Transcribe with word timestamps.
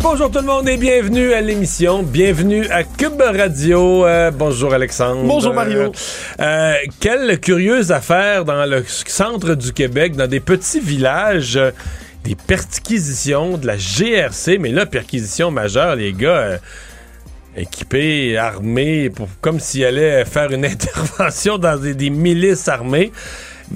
Bonjour 0.00 0.30
tout 0.30 0.38
le 0.38 0.44
monde 0.46 0.68
et 0.68 0.76
bienvenue 0.76 1.32
à 1.32 1.40
l'émission. 1.40 2.02
Bienvenue 2.02 2.66
à 2.70 2.84
Cube 2.84 3.20
Radio. 3.20 4.06
Euh, 4.06 4.30
bonjour 4.30 4.72
Alexandre. 4.72 5.22
Bonjour 5.24 5.52
Mario. 5.52 5.92
Euh, 6.40 6.74
quelle 7.00 7.38
curieuse 7.40 7.90
affaire 7.90 8.44
dans 8.44 8.64
le 8.64 8.84
centre 8.86 9.54
du 9.54 9.72
Québec, 9.72 10.14
dans 10.16 10.28
des 10.28 10.40
petits 10.40 10.80
villages. 10.80 11.56
euh, 11.56 11.70
des 12.24 12.34
perquisitions 12.34 13.56
de 13.56 13.66
la 13.66 13.76
GRC, 13.76 14.58
mais 14.58 14.70
là, 14.70 14.86
perquisition 14.86 15.50
majeure, 15.50 15.94
les 15.94 16.12
gars 16.12 16.28
euh, 16.36 16.58
équipés, 17.56 18.36
armés, 18.36 19.08
pour, 19.08 19.28
comme 19.40 19.60
s'ils 19.60 19.84
allaient 19.84 20.24
faire 20.24 20.50
une 20.50 20.64
intervention 20.64 21.58
dans 21.58 21.78
des, 21.80 21.94
des 21.94 22.10
milices 22.10 22.68
armées. 22.68 23.12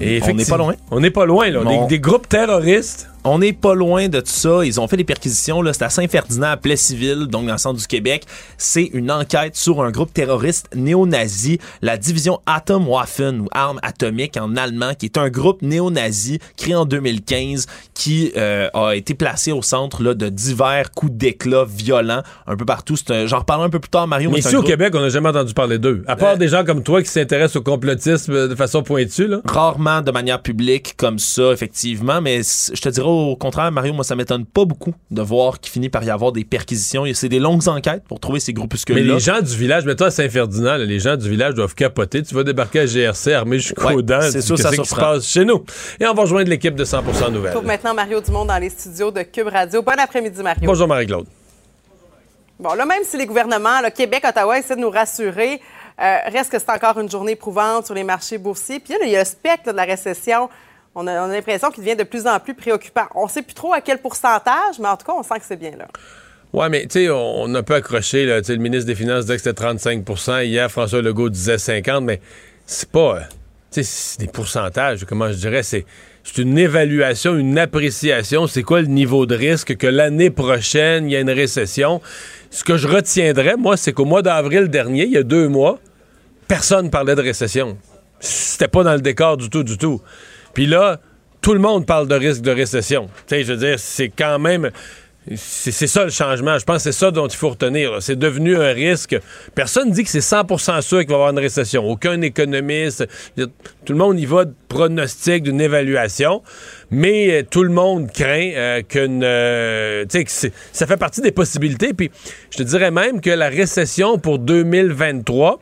Et 0.01 0.21
On 0.29 0.35
n'est 0.35 0.45
pas 0.45 0.57
loin. 0.57 0.75
On 0.91 1.01
n'est 1.01 1.11
pas 1.11 1.25
loin, 1.25 1.51
là. 1.51 1.87
Des 1.89 2.01
groupes 2.01 2.29
terroristes. 2.29 3.09
On 3.25 3.39
n'est 3.39 3.53
pas 3.53 3.75
loin 3.75 4.09
de 4.09 4.19
tout 4.19 4.27
ça. 4.27 4.65
Ils 4.65 4.81
ont 4.81 4.89
fait 4.89 4.97
des 4.97 5.05
perquisitions. 5.05 5.63
Là, 5.63 5.73
c'est 5.73 5.85
à 5.85 5.91
Saint-Ferdinand, 5.91 6.49
à 6.49 6.57
Plessisville, 6.57 7.27
donc 7.29 7.47
dans 7.47 7.53
le 7.53 7.59
centre 7.59 7.79
du 7.79 7.87
Québec. 7.87 8.25
C'est 8.59 8.91
une 8.93 9.13
enquête 9.13 9.55
sur 9.55 9.81
un 9.81 9.93
groupe 9.93 10.13
terroriste 10.13 10.69
néo-nazi, 10.75 11.61
la 11.83 11.97
division 11.97 12.41
Atomwaffen 12.47 13.43
ou 13.43 13.49
armes 13.53 13.79
atomiques 13.85 14.37
en 14.37 14.57
allemand, 14.57 14.95
qui 14.99 15.07
est 15.07 15.19
un 15.19 15.29
groupe 15.29 15.63
néo-nazi 15.63 16.41
créé 16.57 16.75
en 16.75 16.85
2015 16.85 17.67
qui 17.95 18.33
euh, 18.37 18.69
a 18.75 18.97
été 18.97 19.15
placé 19.15 19.53
au 19.53 19.63
centre 19.63 20.03
là, 20.03 20.15
de 20.15 20.29
divers 20.29 20.91
coups 20.91 21.13
d'éclat 21.13 21.65
violents 21.69 22.23
un 22.49 22.57
peu 22.57 22.65
partout. 22.65 22.97
J'en 23.27 23.39
reparlerai 23.39 23.67
un 23.67 23.71
peu 23.71 23.79
plus 23.79 23.91
tard, 23.91 24.09
Mario. 24.09 24.31
Mais 24.31 24.37
un 24.37 24.41
ici 24.41 24.49
au 24.57 24.59
groupe- 24.59 24.67
Québec, 24.71 24.93
on 24.97 25.01
n'a 25.01 25.11
jamais 25.11 25.29
entendu 25.29 25.55
parler 25.55 25.79
d'eux. 25.79 26.03
À 26.09 26.17
part 26.17 26.33
Euh, 26.35 26.37
des 26.37 26.49
gens 26.49 26.65
comme 26.65 26.83
toi 26.83 27.01
qui 27.03 27.09
s'intéressent 27.09 27.57
au 27.57 27.63
complotisme 27.63 28.33
euh, 28.33 28.49
de 28.49 28.55
façon 28.57 28.83
pointue, 28.83 29.29
là. 29.29 29.41
rarement 29.45 30.01
de 30.03 30.11
manière 30.11 30.43
publique 30.43 30.95
comme 30.97 31.21
ça, 31.21 31.53
effectivement, 31.53 32.21
mais 32.21 32.41
je 32.43 32.81
te 32.81 32.89
dirais 32.89 33.12
au 33.13 33.37
contraire, 33.37 33.71
Mario, 33.71 33.93
moi, 33.93 34.05
ça 34.05 34.17
m'étonne 34.17 34.45
pas 34.45 34.65
beaucoup 34.65 34.95
de 35.11 35.23
voir 35.23 35.61
qu'il 35.61 35.73
finit 35.73 35.89
par 35.89 36.03
y 36.05 36.11
avoir 36.11 36.33
des 36.33 36.45
perquisitions. 36.45 37.07
Et 37.07 37.15
C'est 37.15 37.29
des 37.29 37.39
longues 37.39 37.69
enquêtes 37.69 38.03
pour 38.09 38.19
trouver 38.21 38.41
ces 38.41 38.53
Mais 38.53 38.57
groupuscules-là. 38.57 39.15
les 39.15 39.21
gens 39.21 39.41
du 39.41 39.57
village, 39.57 39.85
mais 39.85 39.95
toi 39.95 40.09
à 40.09 40.11
Saint-Ferdinand, 40.11 40.77
les 40.77 40.99
gens 40.99 41.17
du 41.17 41.29
village 41.29 41.55
doivent 41.55 41.75
capoter. 41.75 42.23
Tu 42.23 42.35
vas 42.35 42.43
débarquer 42.45 42.81
à 42.81 42.87
GRC 42.87 43.33
armé 43.35 43.59
jusqu'aux 43.59 43.89
Ouais, 43.89 44.03
dents. 44.03 44.21
c'est 44.23 44.41
ça 44.43 44.55
qui 44.71 44.85
se 44.85 44.95
passe 44.95 45.27
chez 45.27 45.45
nous? 45.45 45.65
Et 46.01 46.07
on 46.07 46.15
va 46.15 46.23
rejoindre 46.23 46.49
l'équipe 46.51 46.75
de 46.75 46.85
100% 46.85 47.31
Nouvelles. 47.31 47.53
Pour 47.53 47.63
maintenant 47.63 47.95
Mario 47.95 48.21
Dumont 48.21 48.45
dans 48.45 48.59
les 48.59 48.71
studios 48.71 49.11
de 49.11 49.23
Cube 49.23 49.49
Radio. 49.49 49.83
Bon 49.83 49.93
après-midi, 49.99 50.43
Mario. 50.43 50.63
Bonjour 50.67 50.89
Marie-Claude. 50.89 51.27
Bon, 52.59 52.75
là, 52.75 52.87
même 52.87 53.03
si 53.05 53.17
les 53.17 53.27
gouvernements, 53.27 53.81
là, 53.81 53.91
Québec, 53.91 54.25
Ottawa, 54.29 54.59
essaient 54.59 54.77
de 54.77 54.81
nous 54.81 54.91
rassurer, 54.91 55.61
euh, 56.01 56.17
reste 56.27 56.53
que 56.53 56.59
c'est 56.59 56.71
encore 56.71 56.99
une 57.01 57.11
journée 57.11 57.33
éprouvante 57.33 57.87
sur 57.87 57.95
les 57.95 58.05
marchés 58.05 58.39
boursiers. 58.39 58.79
Puis 58.79 58.93
là, 58.95 59.01
il 59.05 59.11
y 59.11 59.17
a 59.17 59.21
le 59.21 59.25
spectre 59.25 59.63
là, 59.67 59.73
de 59.73 59.77
la 59.79 59.85
récession. 59.85 60.49
On 60.95 61.07
a, 61.07 61.27
on 61.27 61.31
a 61.31 61.33
l'impression 61.33 61.71
qu'il 61.71 61.83
devient 61.85 61.97
de 61.97 62.03
plus 62.05 62.27
en 62.27 62.39
plus 62.39 62.55
préoccupant. 62.55 63.07
On 63.15 63.25
ne 63.25 63.31
sait 63.31 63.43
plus 63.43 63.55
trop 63.55 63.73
à 63.73 63.81
quel 63.81 63.99
pourcentage, 63.99 64.79
mais 64.79 64.89
en 64.89 64.97
tout 64.97 65.07
cas, 65.07 65.15
on 65.17 65.23
sent 65.23 65.39
que 65.39 65.45
c'est 65.47 65.57
bien 65.57 65.73
là. 65.79 65.89
Ouais, 66.53 66.69
mais 66.69 66.83
tu 66.83 67.05
sais, 67.05 67.11
on, 67.11 67.55
a 67.55 67.63
peu 67.63 67.75
accroché. 67.75 68.27
Le 68.27 68.57
ministre 68.57 68.87
des 68.87 68.95
Finances 68.95 69.23
disait 69.25 69.37
que 69.37 69.43
c'était 69.43 69.63
35% 69.63 70.45
Hier, 70.45 70.71
François 70.71 71.01
Legault 71.01 71.31
disait 71.31 71.57
50% 71.57 72.05
mais 72.05 72.21
c'est 72.67 72.91
pas. 72.91 73.17
euh, 73.17 73.21
Tu 73.71 73.83
sais, 73.83 73.85
c'est 73.85 74.21
des 74.21 74.27
pourcentages. 74.31 75.05
Comment 75.07 75.29
je 75.33 75.37
dirais? 75.37 75.63
C'est. 75.63 75.87
C'est 76.25 76.41
une 76.41 76.57
évaluation, 76.57 77.37
une 77.37 77.59
appréciation. 77.59 78.47
C'est 78.47 78.63
quoi 78.63 78.81
le 78.81 78.87
niveau 78.87 79.27
de 79.27 79.35
risque 79.35 79.77
que 79.77 79.89
l'année 79.89 80.31
prochaine, 80.31 81.07
il 81.11 81.13
y 81.13 81.17
a 81.17 81.21
une 81.21 81.31
récession? 81.31 82.01
Ce 82.49 82.63
que 82.63 82.77
je 82.77 82.87
retiendrai, 82.87 83.57
moi, 83.57 83.77
c'est 83.77 83.93
qu'au 83.93 84.05
mois 84.05 84.23
d'avril 84.23 84.69
dernier, 84.69 85.05
il 85.05 85.11
y 85.11 85.17
a 85.17 85.25
deux 85.25 85.49
mois, 85.49 85.81
personne 86.47 86.91
parlait 86.91 87.17
de 87.17 87.23
récession. 87.23 87.77
C'était 88.21 88.69
pas 88.69 88.85
dans 88.85 88.93
le 88.95 89.01
décor 89.01 89.37
du 89.37 89.51
tout, 89.51 89.65
du 89.65 89.77
tout. 89.77 90.01
Puis 90.55 90.67
là, 90.67 91.01
tout 91.43 91.55
le 91.55 91.61
monde 91.61 91.87
parle 91.87 92.09
de 92.09 92.15
risque 92.15 92.43
de 92.43 92.53
récession. 92.53 93.09
Tu 93.27 93.43
je 93.43 93.53
veux 93.53 93.59
dire, 93.59 93.79
c'est 93.79 94.09
quand 94.09 94.39
même. 94.39 94.71
C'est 95.37 95.87
ça 95.87 96.03
le 96.03 96.11
changement. 96.11 96.59
Je 96.59 96.65
pense 96.65 96.79
que 96.79 96.83
c'est 96.91 96.99
ça 96.99 97.13
dont 97.13 97.29
il 97.29 97.37
faut 97.37 97.51
retenir. 97.51 98.03
C'est 98.03 98.19
devenu 98.19 98.57
un 98.57 98.73
risque. 98.73 99.17
Personne 99.55 99.91
ne 99.91 99.95
dit 99.95 100.03
que 100.03 100.11
c'est 100.11 100.19
100% 100.19 100.81
sûr 100.81 100.99
qu'il 100.99 101.09
va 101.09 101.13
y 101.13 101.15
avoir 101.15 101.31
une 101.31 101.39
récession. 101.39 101.89
Aucun 101.89 102.21
économiste. 102.23 103.07
Tout 103.37 103.93
le 103.93 103.99
monde 103.99 104.19
y 104.19 104.27
va 104.27 104.47
de 104.47 104.55
pronostic, 104.69 105.45
d'une 105.45 105.61
évaluation. 105.61 106.43
Mais 106.91 107.31
euh, 107.31 107.43
tout 107.49 107.63
le 107.63 107.71
monde 107.71 108.11
craint 108.11 108.51
euh, 108.55 108.83
qu'une. 108.83 109.23
euh, 109.23 110.05
ça 110.73 110.87
fait 110.89 110.97
partie 110.97 111.21
des 111.21 111.33
possibilités. 111.33 111.95
Puis 111.95 112.11
je 112.51 112.59
te 112.59 112.63
dirais 112.65 112.91
même 112.91 113.21
que 113.21 113.31
la 113.31 113.49
récession 113.49 114.19
pour 114.19 114.41
2023. 114.41 115.61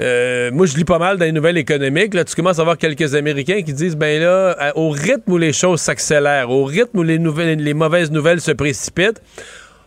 Euh, 0.00 0.50
moi, 0.52 0.66
je 0.66 0.76
lis 0.76 0.84
pas 0.84 0.98
mal 0.98 1.18
dans 1.18 1.24
les 1.24 1.32
nouvelles 1.32 1.58
économiques. 1.58 2.14
Là, 2.14 2.24
tu 2.24 2.34
commences 2.34 2.58
à 2.58 2.64
voir 2.64 2.78
quelques 2.78 3.14
Américains 3.14 3.62
qui 3.62 3.72
disent 3.72 3.96
ben 3.96 4.20
là, 4.20 4.72
au 4.74 4.90
rythme 4.90 5.32
où 5.32 5.38
les 5.38 5.52
choses 5.52 5.80
s'accélèrent, 5.80 6.50
au 6.50 6.64
rythme 6.64 6.98
où 6.98 7.02
les, 7.02 7.18
nouvelles, 7.18 7.58
les 7.58 7.74
mauvaises 7.74 8.10
nouvelles 8.10 8.40
se 8.40 8.52
précipitent, 8.52 9.20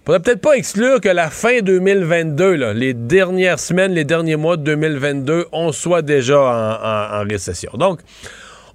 on 0.03 0.05
pourrait 0.05 0.19
peut-être 0.19 0.41
pas 0.41 0.57
exclure 0.57 0.99
que 0.99 1.09
la 1.09 1.29
fin 1.29 1.61
2022, 1.61 2.55
là, 2.55 2.73
les 2.73 2.93
dernières 2.93 3.57
semaines, 3.57 3.93
les 3.93 4.03
derniers 4.03 4.35
mois 4.35 4.57
de 4.57 4.63
2022, 4.63 5.45
on 5.53 5.71
soit 5.71 6.01
déjà 6.01 6.39
en, 6.39 7.23
récession. 7.23 7.71
Donc, 7.75 8.01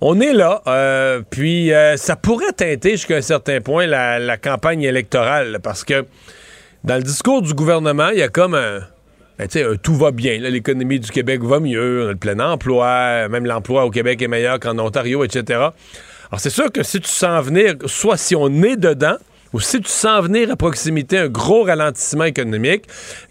on 0.00 0.20
est 0.20 0.32
là, 0.32 0.62
euh, 0.66 1.20
puis 1.28 1.72
euh, 1.72 1.98
ça 1.98 2.16
pourrait 2.16 2.52
teinter 2.56 2.92
jusqu'à 2.92 3.16
un 3.16 3.20
certain 3.20 3.60
point 3.60 3.86
la, 3.86 4.38
campagne 4.38 4.82
électorale, 4.82 5.58
parce 5.62 5.84
que 5.84 6.06
dans 6.84 6.96
le 6.96 7.02
discours 7.02 7.42
du 7.42 7.52
gouvernement, 7.52 8.08
il 8.08 8.20
y 8.20 8.22
a 8.22 8.28
comme 8.28 8.54
un, 8.54 8.80
ben, 9.38 9.48
un 9.54 9.76
tout 9.76 9.94
va 9.94 10.10
bien. 10.10 10.38
L'économie 10.38 11.00
du 11.00 11.10
Québec 11.10 11.42
va 11.42 11.60
mieux, 11.60 12.04
on 12.04 12.08
a 12.08 12.12
le 12.12 12.16
plein 12.16 12.38
emploi, 12.40 13.28
même 13.28 13.46
l'emploi 13.46 13.84
au 13.84 13.90
Québec 13.90 14.20
est 14.22 14.28
meilleur 14.28 14.58
qu'en 14.58 14.78
Ontario, 14.78 15.24
etc. 15.24 15.44
Alors, 16.30 16.40
c'est 16.40 16.50
sûr 16.50 16.70
que 16.70 16.82
si 16.82 17.00
tu 17.00 17.08
sens 17.08 17.44
venir, 17.44 17.74
soit 17.86 18.16
si 18.16 18.36
on 18.36 18.48
est 18.62 18.76
dedans, 18.76 19.16
ou 19.52 19.60
si 19.60 19.80
tu 19.80 19.88
sens 19.88 20.24
venir 20.24 20.50
à 20.50 20.56
proximité 20.56 21.18
un 21.18 21.28
gros 21.28 21.64
ralentissement 21.64 22.24
économique, 22.24 22.84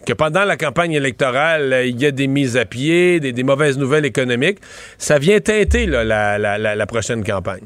que 0.06 0.14
pendant 0.14 0.46
la 0.46 0.58
campagne 0.58 0.94
électorale, 0.94 1.74
euh, 1.74 1.86
il 1.86 2.00
y 2.02 2.06
a 2.06 2.12
des 2.12 2.28
mises 2.28 2.58
à 2.58 2.66
pied, 2.66 3.20
des, 3.20 3.44
mauvaises 3.44 3.78
nouvelles 3.78 4.06
économiques, 4.06 4.60
ça 4.98 5.20
vient 5.20 5.40
teinter 5.40 5.86
la, 5.86 6.86
prochaine 6.88 7.24
campagne. 7.24 7.64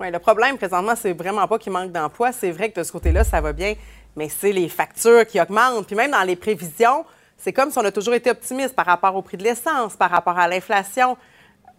Oui, 0.00 0.12
le 0.12 0.18
problème 0.20 0.56
présentement, 0.56 0.94
c'est 0.94 1.12
vraiment 1.12 1.48
pas 1.48 1.58
qu'il 1.58 1.72
manque 1.72 1.90
d'emploi. 1.90 2.30
C'est 2.30 2.52
vrai 2.52 2.70
que 2.70 2.78
de 2.78 2.84
ce 2.84 2.92
côté-là, 2.92 3.24
ça 3.24 3.40
va 3.40 3.52
bien, 3.52 3.74
mais 4.18 4.28
c'est 4.28 4.52
les 4.52 4.68
factures 4.68 5.24
qui 5.26 5.40
augmentent. 5.40 5.86
Puis 5.86 5.96
même 5.96 6.10
dans 6.10 6.24
les 6.24 6.36
prévisions, 6.36 7.04
c'est 7.38 7.52
comme 7.52 7.70
si 7.70 7.78
on 7.78 7.84
a 7.84 7.92
toujours 7.92 8.14
été 8.14 8.30
optimiste 8.30 8.74
par 8.74 8.84
rapport 8.84 9.14
au 9.14 9.22
prix 9.22 9.36
de 9.36 9.44
l'essence, 9.44 9.96
par 9.96 10.10
rapport 10.10 10.36
à 10.36 10.48
l'inflation. 10.48 11.16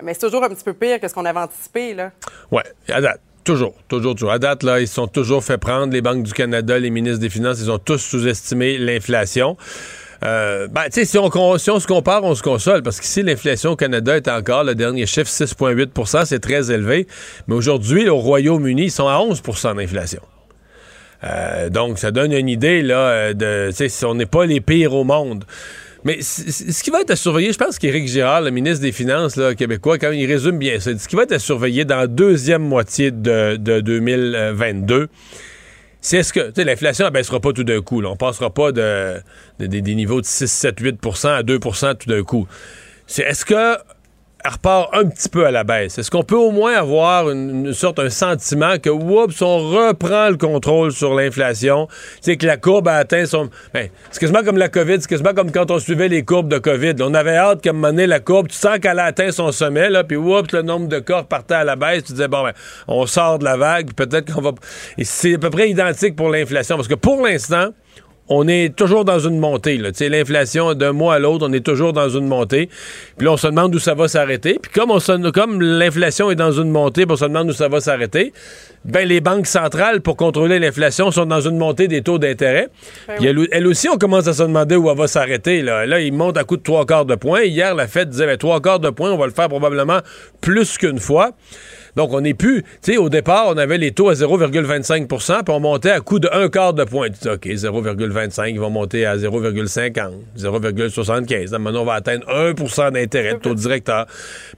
Mais 0.01 0.13
c'est 0.13 0.21
toujours 0.21 0.45
un 0.45 0.49
petit 0.49 0.63
peu 0.63 0.73
pire 0.73 1.01
que 1.01 1.07
ce 1.09 1.13
qu'on 1.13 1.25
avait 1.25 1.39
anticipé, 1.39 1.93
là. 1.93 2.11
Oui, 2.49 2.61
à 2.87 3.01
date. 3.01 3.19
Toujours, 3.43 3.73
toujours, 3.89 4.15
toujours. 4.15 4.31
À 4.31 4.39
date, 4.39 4.63
là, 4.63 4.79
ils 4.79 4.87
se 4.87 4.93
sont 4.93 5.07
toujours 5.07 5.43
fait 5.43 5.57
prendre. 5.57 5.91
Les 5.91 6.01
banques 6.01 6.23
du 6.23 6.33
Canada, 6.33 6.79
les 6.79 6.89
ministres 6.89 7.19
des 7.19 7.29
Finances, 7.29 7.59
ils 7.59 7.69
ont 7.69 7.79
tous 7.79 7.97
sous-estimé 7.97 8.77
l'inflation. 8.77 9.57
Euh, 10.23 10.67
ben, 10.67 10.83
tu 10.85 10.91
sais, 10.91 11.05
si 11.05 11.17
on, 11.17 11.57
si 11.57 11.69
on 11.69 11.79
se 11.79 11.87
compare, 11.87 12.23
on 12.23 12.35
se 12.35 12.43
console, 12.43 12.83
parce 12.83 12.99
qu'ici, 12.99 13.21
l'inflation 13.23 13.71
au 13.71 13.75
Canada 13.75 14.15
est 14.15 14.27
encore, 14.27 14.63
le 14.63 14.75
dernier 14.75 15.05
chiffre, 15.05 15.29
6,8% 15.29 16.25
c'est 16.25 16.39
très 16.39 16.71
élevé. 16.71 17.07
Mais 17.47 17.55
aujourd'hui, 17.55 18.07
au 18.07 18.17
Royaume-Uni, 18.17 18.83
ils 18.83 18.91
sont 18.91 19.07
à 19.07 19.17
11% 19.17 19.75
d'inflation. 19.75 20.21
Euh, 21.23 21.69
donc, 21.69 21.99
ça 21.99 22.11
donne 22.11 22.31
une 22.31 22.47
idée, 22.49 22.81
là, 22.81 23.09
euh, 23.09 23.33
de, 23.33 23.71
si 23.71 24.05
on 24.05 24.15
n'est 24.15 24.25
pas 24.25 24.45
les 24.45 24.61
pires 24.61 24.93
au 24.93 25.03
monde. 25.03 25.43
Mais 26.05 26.21
ce 26.21 26.81
qui 26.81 26.91
va 26.91 27.01
être 27.01 27.11
à 27.11 27.17
surveiller, 27.17 27.51
je 27.51 27.57
pense 27.57 27.77
qu'Éric 27.77 28.07
Girard, 28.07 28.41
le 28.41 28.51
ministre 28.51 28.81
des 28.81 28.93
Finances 28.93 29.35
là, 29.35 29.53
québécois, 29.53 29.97
quand 29.97 30.11
il 30.11 30.25
résume 30.27 30.57
bien 30.57 30.79
ça. 30.79 30.97
Ce 30.97 31.07
qui 31.09 31.17
va 31.17 31.23
être 31.23 31.33
à 31.33 31.39
surveiller 31.39 31.83
dans 31.83 31.97
la 31.97 32.07
deuxième 32.07 32.61
moitié 32.61 33.11
de, 33.11 33.57
de 33.57 33.81
2022, 33.81 35.09
c'est 35.99 36.19
est-ce 36.19 36.31
que 36.31 36.53
l'inflation 36.61 37.03
ne 37.05 37.09
baissera 37.11 37.41
pas 37.41 37.51
tout 37.51 37.65
d'un 37.65 37.81
coup. 37.81 37.99
Là. 37.99 38.09
On 38.11 38.15
passera 38.15 38.49
pas 38.49 38.71
de, 38.71 39.15
de- 39.59 39.65
des- 39.65 39.81
des 39.81 39.95
niveaux 39.95 40.21
de 40.21 40.25
6, 40.25 40.47
7, 40.49 40.79
8% 40.79 41.27
à 41.27 41.43
2% 41.43 41.97
tout 41.97 42.09
d'un 42.09 42.23
coup. 42.23 42.47
C'est 43.05 43.23
est-ce 43.23 43.43
que 43.43 43.75
elle 44.43 44.51
repart 44.51 44.89
un 44.93 45.05
petit 45.05 45.27
peu 45.27 45.45
à 45.45 45.51
la 45.51 45.63
baisse? 45.63 45.97
Est-ce 45.97 46.09
qu'on 46.09 46.23
peut 46.23 46.37
au 46.37 46.51
moins 46.51 46.73
avoir 46.73 47.29
une, 47.29 47.73
sorte, 47.73 47.99
un 47.99 48.09
sentiment 48.09 48.77
que, 48.77 48.89
oups, 48.89 49.41
on 49.41 49.57
reprend 49.69 50.29
le 50.29 50.37
contrôle 50.37 50.91
sur 50.91 51.13
l'inflation? 51.13 51.87
Sais, 52.21 52.37
que 52.37 52.45
la 52.45 52.57
courbe 52.57 52.87
a 52.87 52.95
atteint 52.95 53.25
son... 53.25 53.49
Ben, 53.73 53.89
c'est 54.11 54.19
quasiment 54.19 54.43
comme 54.43 54.57
la 54.57 54.69
COVID, 54.69 55.01
c'est 55.01 55.09
quasiment 55.09 55.33
comme 55.33 55.51
quand 55.51 55.71
on 55.71 55.79
suivait 55.79 56.07
les 56.07 56.23
courbes 56.23 56.47
de 56.47 56.57
COVID. 56.57 56.95
on 57.01 57.13
avait 57.13 57.35
hâte 57.35 57.61
qu'à 57.61 57.71
un 57.71 57.73
moment 57.73 57.89
donné, 57.89 58.07
la 58.07 58.21
courbe, 58.21 58.47
tu 58.47 58.55
sens 58.55 58.79
qu'elle 58.79 58.99
a 58.99 59.05
atteint 59.05 59.31
son 59.31 59.51
sommet, 59.51 59.89
là, 59.89 60.03
puis 60.05 60.17
oups, 60.17 60.51
le 60.53 60.61
nombre 60.61 60.87
de 60.87 60.99
cas 60.99 61.23
partait 61.23 61.55
à 61.55 61.63
la 61.65 61.75
baisse. 61.75 62.05
Tu 62.05 62.13
disais, 62.13 62.29
bon, 62.29 62.43
ben, 62.43 62.53
on 62.87 63.05
sort 63.05 63.39
de 63.39 63.43
la 63.43 63.57
vague, 63.57 63.93
peut-être 63.93 64.33
qu'on 64.33 64.41
va... 64.41 64.51
C'est 65.01 65.35
à 65.35 65.37
peu 65.37 65.49
près 65.49 65.69
identique 65.69 66.15
pour 66.15 66.29
l'inflation, 66.29 66.77
parce 66.77 66.87
que 66.87 66.95
pour 66.95 67.25
l'instant, 67.25 67.73
on 68.29 68.47
est 68.47 68.75
toujours 68.75 69.05
dans 69.05 69.19
une 69.19 69.39
montée. 69.39 69.77
L'inflation, 69.77 70.73
d'un 70.73 70.91
mois 70.93 71.15
à 71.15 71.19
l'autre, 71.19 71.45
on 71.49 71.53
est 71.53 71.65
toujours 71.65 71.93
dans 71.93 72.09
une 72.09 72.27
montée. 72.27 72.69
Puis 73.17 73.25
là, 73.25 73.33
on 73.33 73.37
se 73.37 73.47
demande 73.47 73.73
où 73.75 73.79
ça 73.79 73.93
va 73.95 74.07
s'arrêter. 74.07 74.59
Puis 74.61 74.71
comme, 74.71 74.91
on 74.91 74.99
se- 74.99 75.31
comme 75.31 75.61
l'inflation 75.61 76.29
est 76.31 76.35
dans 76.35 76.51
une 76.51 76.69
montée, 76.69 77.05
puis 77.05 77.13
on 77.13 77.17
se 77.17 77.25
demande 77.25 77.49
où 77.49 77.53
ça 77.53 77.67
va 77.67 77.81
s'arrêter, 77.81 78.31
ben 78.85 79.07
les 79.07 79.19
banques 79.19 79.47
centrales, 79.47 80.01
pour 80.01 80.15
contrôler 80.15 80.57
l'inflation, 80.59 81.11
sont 81.11 81.25
dans 81.25 81.41
une 81.41 81.57
montée 81.57 81.87
des 81.87 82.01
taux 82.01 82.17
d'intérêt. 82.17 82.67
Puis 83.17 83.25
elles, 83.27 83.47
elles 83.51 83.67
aussi, 83.67 83.89
on 83.89 83.97
commence 83.97 84.27
à 84.27 84.33
se 84.33 84.43
demander 84.43 84.75
où 84.75 84.89
elle 84.89 84.97
va 84.97 85.07
s'arrêter. 85.07 85.61
Là. 85.61 85.85
là, 85.85 85.99
ils 85.99 86.13
montent 86.13 86.37
à 86.37 86.43
coup 86.45 86.55
de 86.57 86.63
trois 86.63 86.85
quarts 86.85 87.05
de 87.05 87.15
point. 87.15 87.41
Hier, 87.41 87.75
la 87.75 87.87
Fed 87.87 88.09
disait, 88.09 88.25
ben, 88.25 88.37
trois 88.37 88.61
quarts 88.61 88.79
de 88.79 88.89
point, 88.89 89.11
on 89.11 89.17
va 89.17 89.25
le 89.25 89.33
faire 89.33 89.49
probablement 89.49 89.99
plus 90.39 90.77
qu'une 90.77 90.99
fois. 90.99 91.31
Donc, 91.99 92.13
on 92.13 92.21
n'est 92.21 92.33
plus. 92.33 92.63
Tu 92.81 92.93
sais, 92.93 92.97
au 92.97 93.09
départ, 93.09 93.47
on 93.49 93.57
avait 93.57 93.77
les 93.77 93.91
taux 93.91 94.07
à 94.07 94.13
0,25% 94.13 95.43
puis 95.43 95.53
on 95.53 95.59
montait 95.59 95.91
à 95.91 95.99
coup 95.99 96.19
de 96.19 96.29
un 96.31 96.47
quart 96.47 96.73
de 96.73 96.85
point. 96.85 97.09
Tu 97.09 97.19
dis, 97.23 97.27
OK, 97.27 97.45
0,25, 97.45 98.51
ils 98.51 98.57
vont 98.57 98.69
monter 98.69 99.05
à 99.05 99.17
0,50, 99.17 100.11
0,75. 100.37 101.51
Là, 101.51 101.59
Maintenant, 101.59 101.81
on 101.81 101.85
va 101.85 101.95
atteindre 101.95 102.25
1% 102.25 102.93
d'intérêt 102.93 103.33
de 103.33 103.39
taux 103.39 103.53
directeur. 103.53 104.05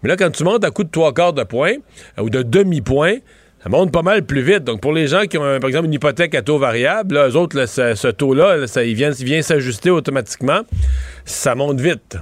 Mais 0.04 0.10
là, 0.10 0.18
quand 0.18 0.30
tu 0.30 0.44
montes 0.44 0.64
à 0.64 0.70
coup 0.70 0.84
de 0.84 0.92
trois 0.92 1.16
quarts 1.16 1.34
de 1.34 1.42
point 1.42 1.74
euh, 2.20 2.22
ou 2.22 2.30
de 2.30 2.44
demi-point, 2.44 3.16
ça 3.64 3.70
monte 3.70 3.92
pas 3.92 4.04
mal 4.04 4.22
plus 4.22 4.44
vite. 4.44 4.64
Donc, 4.64 4.80
pour 4.80 4.94
les 4.94 5.08
gens 5.08 5.24
qui 5.24 5.40
ont, 5.40 5.60
par 5.60 5.68
exemple, 5.68 5.88
une 5.88 5.94
hypothèque 5.96 6.36
à 6.36 6.44
taux 6.44 6.60
variable, 6.60 7.16
là, 7.16 7.28
eux 7.28 7.36
autres, 7.36 7.66
ce, 7.66 8.08
taux-là, 8.12 8.58
là, 8.58 8.68
ça, 8.68 8.84
il 8.84 8.94
vient 8.94 9.42
s'ajuster 9.42 9.90
automatiquement. 9.90 10.62
Ça 11.26 11.56
monte 11.56 11.82
vite. 11.82 12.18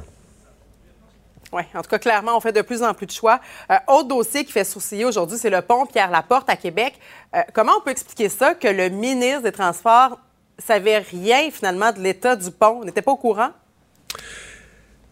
Oui, 1.51 1.63
en 1.73 1.81
tout 1.81 1.89
cas, 1.89 1.97
clairement, 1.97 2.37
on 2.37 2.39
fait 2.39 2.51
de 2.51 2.61
plus 2.61 2.83
en 2.83 2.93
plus 2.93 3.07
de 3.07 3.11
choix. 3.11 3.39
Euh, 3.71 3.75
autre 3.87 4.07
dossier 4.07 4.45
qui 4.45 4.51
fait 4.51 4.63
sourciller 4.63 5.05
aujourd'hui, 5.05 5.37
c'est 5.37 5.49
le 5.49 5.61
pont 5.61 5.85
Pierre-Laporte 5.85 6.49
à 6.49 6.55
Québec. 6.55 6.99
Euh, 7.35 7.41
comment 7.53 7.73
on 7.77 7.81
peut 7.81 7.89
expliquer 7.89 8.29
ça, 8.29 8.53
que 8.53 8.67
le 8.67 8.89
ministre 8.89 9.41
des 9.43 9.51
Transports 9.51 10.19
savait 10.59 10.99
rien, 10.99 11.49
finalement, 11.51 11.91
de 11.91 11.99
l'état 11.99 12.35
du 12.35 12.51
pont, 12.51 12.83
n'était 12.83 13.01
pas 13.01 13.11
au 13.11 13.17
courant? 13.17 13.49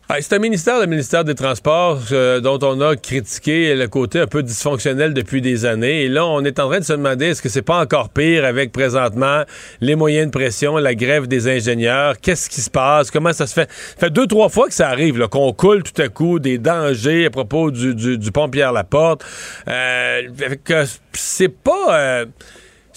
Ah, 0.09 0.15
c'est 0.21 0.31
un 0.36 0.39
ministère, 0.39 0.80
le 0.80 0.86
ministère 0.86 1.25
des 1.25 1.36
Transports, 1.36 2.00
euh, 2.13 2.39
dont 2.39 2.57
on 2.62 2.80
a 2.80 2.95
critiqué 2.95 3.75
le 3.75 3.89
côté 3.89 4.21
un 4.21 4.25
peu 4.25 4.42
dysfonctionnel 4.42 5.13
depuis 5.13 5.42
des 5.42 5.65
années. 5.65 6.04
Et 6.04 6.07
là, 6.07 6.25
on 6.25 6.45
est 6.45 6.59
en 6.59 6.69
train 6.69 6.80
de 6.80 6.86
se 6.86 6.94
demander 6.94 7.25
est-ce 7.25 7.42
que 7.42 7.50
c'est 7.50 7.62
pas 7.62 7.81
encore 7.81 8.07
pire 8.07 8.45
avec 8.45 8.71
présentement 8.71 9.44
les 9.81 9.95
moyens 9.95 10.27
de 10.27 10.31
pression, 10.31 10.77
la 10.77 10.95
grève 10.95 11.27
des 11.27 11.50
ingénieurs, 11.50 12.21
qu'est-ce 12.21 12.50
qui 12.50 12.62
se 12.62 12.69
passe, 12.69 13.12
comment 13.12 13.33
ça 13.33 13.48
se 13.48 13.54
fait? 13.54 13.69
Ça 13.69 14.07
fait 14.07 14.09
deux, 14.09 14.27
trois 14.27 14.48
fois 14.48 14.69
que 14.69 14.74
ça 14.74 14.88
arrive, 14.88 15.18
là, 15.18 15.27
qu'on 15.27 15.51
coule 15.51 15.83
tout 15.83 16.01
à 16.01 16.07
coup 16.07 16.39
des 16.39 16.57
dangers 16.57 17.25
à 17.25 17.30
propos 17.30 17.69
du, 17.69 17.94
du, 17.94 18.18
du 18.18 18.31
pont 18.31 18.48
Pierre-Laporte. 18.48 19.25
Euh, 19.68 20.21
que 20.63 20.86
c'est 21.12 21.50
pas... 21.50 22.00
euh, 22.00 22.25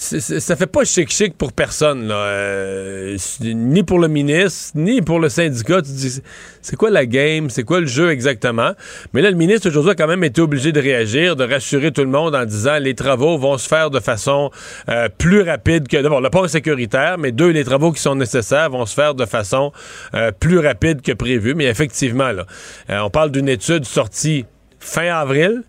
ça 0.01 0.57
fait 0.57 0.67
pas 0.67 0.85
chic-chic 0.85 1.37
pour 1.37 1.53
personne, 1.53 2.09
là. 2.09 2.15
Euh, 2.15 3.19
ni 3.43 3.83
pour 3.83 3.99
le 3.99 4.09
ministre, 4.09 4.73
ni 4.75 5.03
pour 5.03 5.21
le 5.21 5.29
syndicat. 5.29 5.83
Tu 5.83 5.93
dis, 5.93 6.23
c'est 6.63 6.77
quoi 6.77 6.89
la 6.89 7.05
game? 7.05 7.51
C'est 7.51 7.65
quoi 7.65 7.81
le 7.81 7.87
jeu 7.87 8.11
exactement? 8.11 8.73
Mais 9.13 9.21
là, 9.21 9.31
le 9.31 9.37
ministre, 9.37 9.69
aujourd'hui, 9.69 9.93
a 9.93 9.95
quand 9.95 10.07
même 10.07 10.25
été 10.25 10.41
obligé 10.41 10.73
de 10.73 10.81
réagir, 10.81 11.37
de 11.37 11.45
rassurer 11.45 11.93
tout 11.93 12.01
le 12.01 12.09
monde 12.09 12.35
en 12.35 12.47
disant 12.47 12.79
les 12.79 12.95
travaux 12.95 13.37
vont 13.37 13.59
se 13.59 13.69
faire 13.69 13.91
de 13.91 14.01
façon 14.01 14.51
euh, 14.89 15.11
plus 15.19 15.43
rapide 15.43 15.87
que... 15.87 15.99
D'abord, 15.99 16.23
le 16.23 16.31
est 16.31 16.49
sécuritaire, 16.49 17.19
mais 17.19 17.31
deux, 17.31 17.51
les 17.51 17.65
travaux 17.65 17.93
qui 17.93 18.01
sont 18.01 18.15
nécessaires 18.15 18.71
vont 18.71 18.87
se 18.87 18.95
faire 18.95 19.15
de 19.15 19.27
façon 19.27 19.71
euh, 20.15 20.31
plus 20.33 20.61
rapide 20.61 21.03
que 21.03 21.13
prévu. 21.13 21.55
Mais 21.55 21.67
effectivement, 21.67 22.33
là, 22.33 22.47
on 22.89 23.11
parle 23.11 23.31
d'une 23.31 23.51
étude 23.51 23.85
sortie 23.85 24.47
fin 24.79 25.15
avril 25.15 25.63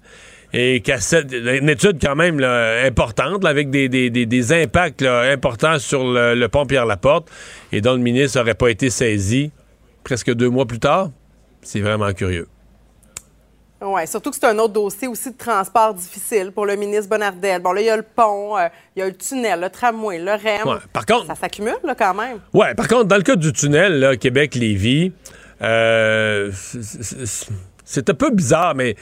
et 0.54 0.82
qu'à 0.82 1.00
cette- 1.00 1.32
une 1.32 1.70
étude 1.70 1.98
quand 2.02 2.16
même 2.16 2.40
là, 2.40 2.84
importante, 2.86 3.44
là, 3.44 3.50
avec 3.50 3.70
des, 3.70 3.88
des- 3.90 4.10
des- 4.10 4.54
impacts 4.64 5.02
là, 5.02 5.22
importants 5.32 5.80
sur 5.80 6.04
le, 6.04 6.36
le 6.36 6.48
pont 6.50 6.66
Pierre-Laporte, 6.66 7.30
et 7.72 7.82
dont 7.82 7.94
le 7.94 8.00
ministre 8.00 8.40
n'aurait 8.40 8.54
pas 8.56 8.70
été 8.70 8.90
saisi 8.90 9.52
presque 10.04 10.34
deux 10.34 10.50
mois 10.50 10.66
plus 10.66 10.80
tard. 10.80 11.12
C'est 11.62 11.80
vraiment 11.82 12.12
curieux. 12.14 12.48
Oui, 13.84 14.06
surtout 14.06 14.30
que 14.30 14.36
c'est 14.36 14.46
un 14.46 14.60
autre 14.60 14.74
dossier 14.74 15.08
aussi 15.08 15.32
de 15.32 15.38
transport 15.38 15.96
difficile 15.96 16.52
pour 16.52 16.68
le 16.68 16.76
ministre 16.76 17.10
Bonnardel. 17.10 17.62
Bon, 17.62 17.72
là, 17.72 17.82
il 17.82 17.88
y 17.88 17.90
a 17.90 17.98
le 17.98 18.04
pont, 18.04 18.56
euh, 18.56 18.68
il 18.96 19.00
y 19.00 19.02
a 19.02 19.08
le 19.08 19.16
tunnel, 19.16 19.60
le 19.60 19.70
tramway, 19.72 20.20
le 20.20 20.32
REM. 20.34 20.68
Ouais, 20.68 20.76
par 20.94 21.04
contre- 21.08 21.26
Ça 21.26 21.34
s'accumule, 21.36 21.78
là, 21.84 21.96
quand 21.96 22.14
même. 22.14 22.38
Ouais, 22.54 22.76
par 22.76 22.88
contre, 22.88 23.06
dans 23.06 23.16
le 23.16 23.24
cas 23.24 23.36
du 23.36 23.52
tunnel, 23.54 24.18
Québec-Lévis, 24.20 25.14
euh, 25.64 26.52
c'est 27.84 28.10
un 28.10 28.14
peu 28.14 28.30
bizarre, 28.30 28.76
mais 28.76 28.96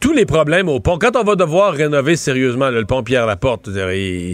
tous 0.00 0.12
les 0.12 0.26
problèmes 0.26 0.68
au 0.68 0.80
pont, 0.80 0.98
quand 0.98 1.14
on 1.16 1.22
va 1.22 1.36
devoir 1.36 1.72
rénover 1.72 2.16
sérieusement 2.16 2.70
le 2.70 2.84
pont 2.84 3.04
Pierre-Laporte, 3.04 3.68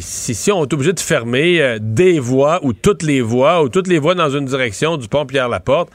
si, 0.01 0.35
si 0.35 0.53
on 0.53 0.65
est 0.65 0.73
obligé 0.73 0.93
de 0.95 1.01
fermer 1.01 1.61
euh, 1.61 1.79
des 1.81 2.19
voies 2.19 2.61
ou 2.63 2.73
toutes 2.73 3.03
les 3.03 3.21
voies 3.21 3.63
ou 3.63 3.69
toutes 3.69 3.87
les 3.87 3.99
voies 3.99 4.15
dans 4.15 4.31
une 4.31 4.47
direction 4.47 4.97
du 4.97 5.07
pont 5.07 5.27
Pierre-Laporte, 5.27 5.91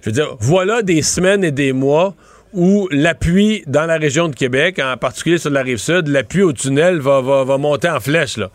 je 0.00 0.08
veux 0.08 0.12
dire, 0.12 0.36
voilà 0.40 0.80
des 0.82 1.02
semaines 1.02 1.44
et 1.44 1.50
des 1.50 1.74
mois 1.74 2.14
où 2.52 2.88
l'appui 2.90 3.62
dans 3.66 3.84
la 3.84 3.96
région 3.96 4.28
de 4.28 4.34
Québec, 4.34 4.80
en 4.82 4.96
particulier 4.96 5.38
sur 5.38 5.50
la 5.50 5.62
rive 5.62 5.78
sud, 5.78 6.08
l'appui 6.08 6.42
au 6.42 6.52
tunnel 6.52 6.98
va, 6.98 7.20
va, 7.20 7.44
va 7.44 7.58
monter 7.58 7.88
en 7.88 8.00
flèche. 8.00 8.36
Là. 8.36 8.50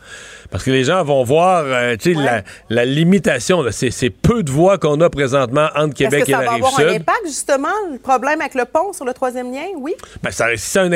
Parce 0.49 0.63
que 0.63 0.71
les 0.71 0.83
gens 0.83 1.03
vont 1.03 1.23
voir 1.23 1.63
euh, 1.65 1.95
la, 2.05 2.43
la 2.69 2.85
limitation. 2.85 3.63
C'est, 3.71 4.09
peu 4.09 4.43
de 4.43 4.51
voies 4.51 4.77
qu'on 4.77 5.01
a 5.01 5.09
présentement 5.09 5.67
entre 5.75 5.95
Québec 5.95 6.25
que 6.25 6.29
et 6.29 6.31
ça 6.33 6.39
la 6.39 6.45
va 6.45 6.51
rive 6.51 6.63
avoir 6.63 6.79
sud. 6.79 6.87
un 6.87 6.95
impact, 6.95 7.25
justement, 7.25 7.67
le 7.91 7.97
problème 7.97 8.41
avec 8.41 8.55
le 8.55 8.65
pont 8.65 8.93
sur 8.93 9.05
le 9.05 9.13
troisième 9.13 9.51
lien? 9.51 9.65
Oui? 9.77 9.95
Ben, 10.21 10.31
ça, 10.31 10.47
c'est 10.55 10.79
un 10.79 10.91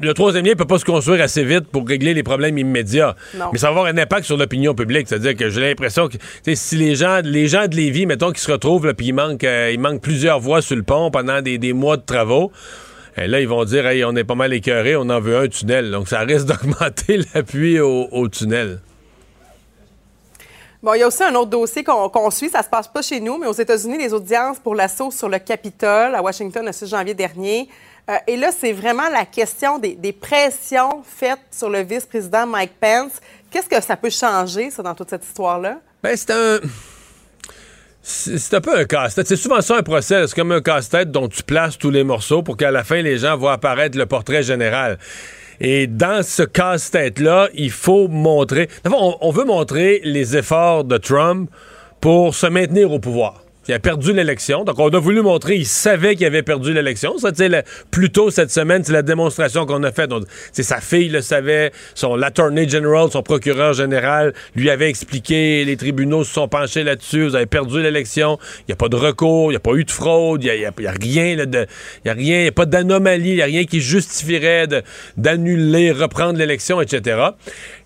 le 0.00 0.14
troisième 0.14 0.44
lien 0.44 0.52
ne 0.52 0.56
peut 0.56 0.66
pas 0.66 0.78
se 0.78 0.84
construire 0.84 1.22
assez 1.22 1.44
vite 1.44 1.66
pour 1.68 1.86
régler 1.86 2.14
les 2.14 2.22
problèmes 2.22 2.58
immédiats. 2.58 3.16
Non. 3.34 3.46
Mais 3.52 3.58
ça 3.58 3.66
va 3.66 3.80
avoir 3.80 3.86
un 3.86 3.98
impact 3.98 4.24
sur 4.24 4.36
l'opinion 4.36 4.74
publique. 4.74 5.08
C'est-à-dire 5.08 5.36
que 5.36 5.48
j'ai 5.50 5.60
l'impression 5.60 6.08
que 6.08 6.16
si 6.54 6.76
les 6.76 6.94
gens, 6.94 7.20
les 7.22 7.48
gens 7.48 7.66
de 7.66 7.76
Lévis, 7.76 8.06
mettons, 8.06 8.32
qui 8.32 8.40
se 8.40 8.50
retrouvent, 8.50 8.86
là, 8.86 8.94
puis 8.94 9.08
il 9.08 9.12
manque, 9.12 9.44
euh, 9.44 9.70
il 9.72 9.80
manque 9.80 10.00
plusieurs 10.00 10.40
voies 10.40 10.62
sur 10.62 10.76
le 10.76 10.82
pont 10.82 11.10
pendant 11.10 11.40
des, 11.42 11.58
des 11.58 11.72
mois 11.72 11.96
de 11.96 12.02
travaux, 12.02 12.52
eh, 13.16 13.26
là, 13.26 13.40
ils 13.40 13.48
vont 13.48 13.64
dire, 13.64 13.86
hey, 13.86 14.04
on 14.04 14.14
est 14.16 14.24
pas 14.24 14.34
mal 14.34 14.52
écœuré, 14.52 14.96
on 14.96 15.08
en 15.08 15.20
veut 15.20 15.36
un 15.36 15.48
tunnel. 15.48 15.90
Donc, 15.90 16.08
ça 16.08 16.20
risque 16.20 16.46
d'augmenter 16.46 17.20
l'appui 17.34 17.80
au, 17.80 18.08
au 18.12 18.28
tunnel. 18.28 18.80
Bon, 20.82 20.94
il 20.94 21.00
y 21.00 21.02
a 21.02 21.08
aussi 21.08 21.22
un 21.22 21.34
autre 21.34 21.50
dossier 21.50 21.84
qu'on 21.84 22.08
qu'on 22.08 22.30
suit. 22.30 22.48
Ça 22.48 22.62
se 22.62 22.68
passe 22.70 22.88
pas 22.88 23.02
chez 23.02 23.20
nous, 23.20 23.36
mais 23.36 23.46
aux 23.46 23.52
États-Unis, 23.52 23.98
les 23.98 24.14
audiences 24.14 24.58
pour 24.58 24.74
l'assaut 24.74 25.10
sur 25.10 25.28
le 25.28 25.38
Capitole 25.38 26.14
à 26.14 26.22
Washington 26.22 26.64
le 26.64 26.72
6 26.72 26.86
janvier 26.88 27.12
dernier. 27.12 27.68
Euh, 28.10 28.16
et 28.26 28.36
là, 28.36 28.50
c'est 28.56 28.72
vraiment 28.72 29.08
la 29.08 29.24
question 29.24 29.78
des, 29.78 30.12
pressions 30.12 31.02
faites 31.04 31.38
sur 31.50 31.70
le 31.70 31.80
vice-président 31.82 32.46
Mike 32.46 32.72
Pence. 32.80 33.12
Qu'est-ce 33.50 33.68
que 33.68 33.80
ça 33.80 33.96
peut 33.96 34.10
changer, 34.10 34.70
ça, 34.70 34.82
dans 34.82 34.94
toute 34.94 35.10
cette 35.10 35.24
histoire-là? 35.24 35.78
Ben, 36.02 36.16
c'est 36.16 36.30
un. 36.30 36.58
C'est 38.02 38.54
un 38.54 38.62
peu 38.62 38.76
un 38.76 38.86
casse-tête. 38.86 39.28
C'est 39.28 39.36
souvent 39.36 39.60
ça 39.60 39.76
un 39.76 39.82
procès. 39.82 40.26
C'est 40.26 40.34
comme 40.34 40.52
un 40.52 40.62
casse-tête 40.62 41.10
dont 41.10 41.28
tu 41.28 41.42
places 41.42 41.76
tous 41.76 41.90
les 41.90 42.02
morceaux 42.02 42.42
pour 42.42 42.56
qu'à 42.56 42.70
la 42.70 42.82
fin, 42.82 43.02
les 43.02 43.18
gens 43.18 43.36
voient 43.36 43.52
apparaître 43.52 43.98
le 43.98 44.06
portrait 44.06 44.42
général. 44.42 44.98
Et 45.60 45.86
dans 45.86 46.24
ce 46.24 46.42
casse-tête-là, 46.42 47.50
il 47.52 47.70
faut 47.70 48.08
montrer. 48.08 48.70
On 48.90 49.30
veut 49.30 49.44
montrer 49.44 50.00
les 50.02 50.34
efforts 50.34 50.84
de 50.84 50.96
Trump 50.96 51.50
pour 52.00 52.34
se 52.34 52.46
maintenir 52.46 52.90
au 52.90 52.98
pouvoir. 52.98 53.44
Il 53.70 53.74
a 53.74 53.78
perdu 53.78 54.12
l'élection. 54.12 54.64
Donc, 54.64 54.80
on 54.80 54.88
a 54.88 54.98
voulu 54.98 55.22
montrer, 55.22 55.54
il 55.54 55.64
savait 55.64 56.16
qu'il 56.16 56.26
avait 56.26 56.42
perdu 56.42 56.72
l'élection. 56.72 57.16
Ça, 57.18 57.30
tu 57.30 57.48
plus 57.92 58.10
tôt 58.10 58.28
cette 58.32 58.50
semaine, 58.50 58.82
c'est 58.82 58.92
la 58.92 59.02
démonstration 59.02 59.64
qu'on 59.64 59.84
a 59.84 59.92
faite. 59.92 60.10
C'est 60.50 60.64
sa 60.64 60.80
fille 60.80 61.08
le 61.08 61.20
savait, 61.20 61.70
son 61.94 62.16
l'attorney 62.16 62.68
general, 62.68 63.12
son 63.12 63.22
procureur 63.22 63.74
général, 63.74 64.34
lui 64.56 64.70
avait 64.70 64.88
expliqué, 64.88 65.64
les 65.64 65.76
tribunaux 65.76 66.24
se 66.24 66.32
sont 66.32 66.48
penchés 66.48 66.82
là-dessus, 66.82 67.28
vous 67.28 67.36
avez 67.36 67.46
perdu 67.46 67.80
l'élection, 67.80 68.40
il 68.62 68.64
n'y 68.70 68.72
a 68.72 68.76
pas 68.76 68.88
de 68.88 68.96
recours, 68.96 69.50
il 69.50 69.54
n'y 69.54 69.56
a 69.56 69.60
pas 69.60 69.74
eu 69.74 69.84
de 69.84 69.90
fraude, 69.92 70.42
il 70.42 70.50
n'y 70.50 70.64
a, 70.64 70.72
rien, 70.72 70.72
y 70.74 70.86
a 70.86 72.12
rien, 72.12 72.38
il 72.40 72.42
n'y 72.42 72.48
a 72.48 72.52
pas 72.52 72.66
d'anomalie, 72.66 73.30
il 73.30 73.36
n'y 73.36 73.42
a 73.42 73.44
rien 73.44 73.64
qui 73.66 73.80
justifierait 73.80 74.66
d'annuler, 75.16 75.92
reprendre 75.92 76.40
l'élection, 76.40 76.80
etc. 76.80 77.20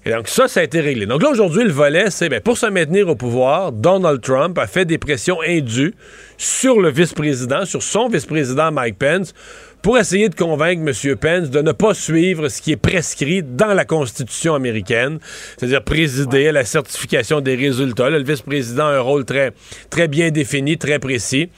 Et 0.07 0.11
donc, 0.11 0.29
ça, 0.29 0.49
ça 0.49 0.61
a 0.61 0.63
été 0.63 0.81
réglé. 0.81 1.07
Donc 1.07 1.23
là, 1.23 1.31
aujourd'hui, 1.31 1.65
le 1.65 1.73
volet, 1.73 2.11
c'est 2.11 2.29
ben, 2.29 2.41
pour 2.41 2.59
se 2.59 2.67
maintenir 2.67 3.09
au 3.09 3.17
pouvoir, 3.17 3.73
Donald 3.73 4.21
Trump 4.21 4.59
a 4.59 4.67
fait 4.67 4.85
des 4.85 4.99
pressions 4.99 5.41
indues 5.41 5.95
sur 6.37 6.81
le 6.81 6.91
vice-président, 6.91 7.65
sur 7.65 7.83
son 7.83 8.09
vice-président 8.09 8.71
Mike 8.71 8.99
Pence, 8.99 9.33
pour 9.81 9.99
essayer 9.99 10.31
de 10.31 10.35
convaincre 10.35 10.83
M. 10.87 11.17
Pence 11.17 11.51
de 11.51 11.61
ne 11.61 11.73
pas 11.73 11.93
suivre 11.95 12.49
ce 12.49 12.61
qui 12.61 12.73
est 12.73 12.77
prescrit 12.77 13.43
dans 13.43 13.75
la 13.75 13.85
Constitution 13.85 14.55
américaine, 14.55 15.19
c'est-à-dire 15.57 15.83
présider 15.83 16.49
à 16.49 16.53
la 16.53 16.65
certification 16.65 17.41
des 17.41 17.55
résultats. 17.55 18.09
Là, 18.09 18.19
le 18.19 18.25
vice-président 18.25 18.87
a 18.87 18.93
un 18.97 19.01
rôle 19.01 19.25
très, 19.25 19.53
très 19.91 20.09
bien 20.09 20.31
défini, 20.31 20.79
très 20.79 20.99
précis. 20.99 21.51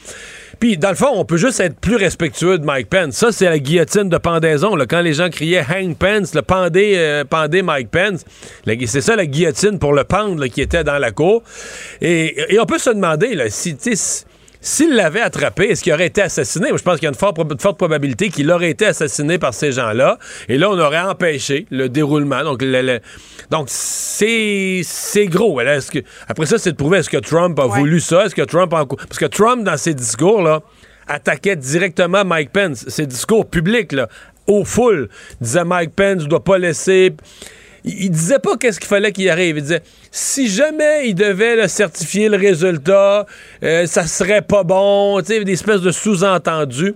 Puis, 0.58 0.78
dans 0.78 0.88
le 0.90 0.94
fond, 0.94 1.10
on 1.14 1.24
peut 1.24 1.36
juste 1.36 1.60
être 1.60 1.78
plus 1.78 1.96
respectueux 1.96 2.58
de 2.58 2.64
Mike 2.64 2.88
Pence. 2.88 3.14
Ça, 3.14 3.32
c'est 3.32 3.44
la 3.44 3.58
guillotine 3.58 4.08
de 4.08 4.16
pendaison. 4.16 4.74
Là. 4.74 4.86
Quand 4.86 5.00
les 5.00 5.12
gens 5.12 5.28
criaient 5.28 5.64
Hang 5.68 5.94
Pence, 5.96 6.34
le 6.34 6.42
pendez, 6.42 6.94
euh, 6.96 7.24
pendez 7.28 7.62
Mike 7.62 7.90
Pence, 7.90 8.24
c'est 8.86 9.00
ça 9.00 9.16
la 9.16 9.26
guillotine 9.26 9.78
pour 9.78 9.92
le 9.92 10.04
pendre 10.04 10.46
qui 10.46 10.60
était 10.62 10.84
dans 10.84 10.98
la 10.98 11.10
cour. 11.10 11.42
Et, 12.00 12.36
on 12.58 12.66
peut 12.66 12.78
se 12.78 12.90
demander 12.90 13.34
là, 13.34 13.50
si- 13.50 13.76
s'il 14.60 14.94
l'avait 14.94 15.20
attrapé, 15.20 15.66
est-ce 15.70 15.82
qu'il 15.82 15.92
aurait 15.92 16.06
été 16.06 16.22
assassiné? 16.22 16.68
Moi, 16.70 16.78
je 16.78 16.82
pense 16.82 16.94
qu'il 16.96 17.04
y 17.04 17.06
a 17.06 17.10
une 17.10 17.14
forte, 17.14 17.36
prob- 17.36 17.60
forte 17.60 17.78
probabilité 17.78 18.30
qu'il 18.30 18.50
aurait 18.50 18.70
été 18.70 18.86
assassiné 18.86 19.38
par 19.38 19.54
ces 19.54 19.72
gens-là. 19.72 20.18
Et 20.48 20.58
là, 20.58 20.70
on 20.70 20.78
aurait 20.78 21.00
empêché 21.00 21.66
le 21.70 21.88
déroulement. 21.88 22.42
Donc, 22.42 22.62
le- 22.62 22.82
le- 22.82 23.00
donc 23.50 23.66
c'est 23.68 24.80
c'est 24.84 25.26
gros. 25.26 25.56
Que, 25.58 25.98
après 26.28 26.46
ça, 26.46 26.58
c'est 26.58 26.72
de 26.72 26.76
prouver 26.76 26.98
est-ce 26.98 27.10
que 27.10 27.16
Trump 27.18 27.58
a 27.58 27.66
Ouais. 27.66 27.78
voulu 27.78 28.00
ça? 28.00 28.26
Est-ce 28.26 28.34
que 28.34 28.42
Trump 28.42 28.72
a... 28.74 28.84
Parce 28.86 29.18
que 29.18 29.26
Trump, 29.26 29.64
dans 29.64 29.76
ses 29.76 29.94
discours, 29.94 30.42
là, 30.42 30.62
attaquait 31.08 31.56
directement 31.56 32.24
Mike 32.24 32.50
Pence. 32.52 32.84
Ses 32.88 33.06
discours 33.06 33.46
publics, 33.48 33.92
là, 33.92 34.08
aux 34.46 34.64
foules, 34.64 35.08
disait 35.40 35.64
Mike 35.64 35.94
Pence 35.94 36.22
ne 36.24 36.28
doit 36.28 36.42
pas 36.44 36.58
laisser... 36.58 37.12
Il, 37.86 38.10
disait 38.10 38.40
pas 38.40 38.56
qu'est-ce 38.56 38.80
qu'il 38.80 38.88
fallait 38.88 39.12
qu'il 39.12 39.30
arrive. 39.30 39.58
Il 39.58 39.62
disait 39.62 39.82
si 40.10 40.48
jamais 40.48 41.08
il 41.08 41.14
devait 41.14 41.54
là, 41.54 41.68
certifier 41.68 42.28
le 42.28 42.36
résultat, 42.36 43.26
euh, 43.62 43.86
ça 43.86 44.06
serait 44.06 44.42
pas 44.42 44.64
bon. 44.64 45.20
Tu 45.20 45.26
sais, 45.26 45.44
des 45.44 45.52
espèces 45.52 45.80
de 45.80 45.92
sous-entendus. 45.92 46.94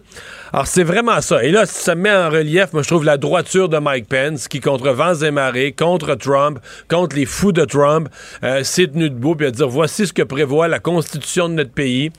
Alors, 0.52 0.66
c'est 0.66 0.82
vraiment 0.82 1.20
ça. 1.20 1.44
Et 1.44 1.50
là, 1.50 1.64
ça 1.64 1.94
met 1.94 2.10
en 2.10 2.28
relief, 2.28 2.72
moi, 2.72 2.82
je 2.82 2.88
trouve, 2.88 3.04
la 3.04 3.16
droiture 3.16 3.68
de 3.68 3.78
Mike 3.78 4.08
Pence, 4.08 4.48
qui, 4.48 4.58
contre 4.58 4.90
vents 4.90 5.14
et 5.14 5.30
marées, 5.30 5.72
contre 5.72 6.16
Trump, 6.16 6.58
contre 6.88 7.14
les 7.14 7.26
fous 7.26 7.52
de 7.52 7.64
Trump, 7.64 8.08
euh, 8.42 8.64
s'est 8.64 8.88
tenu 8.88 9.10
debout, 9.10 9.36
puis 9.36 9.46
à 9.46 9.50
dire 9.52 9.68
voici 9.68 10.08
ce 10.08 10.12
que 10.12 10.22
prévoit 10.22 10.66
la 10.66 10.80
Constitution 10.80 11.48
de 11.48 11.54
notre 11.54 11.72
pays. 11.72 12.10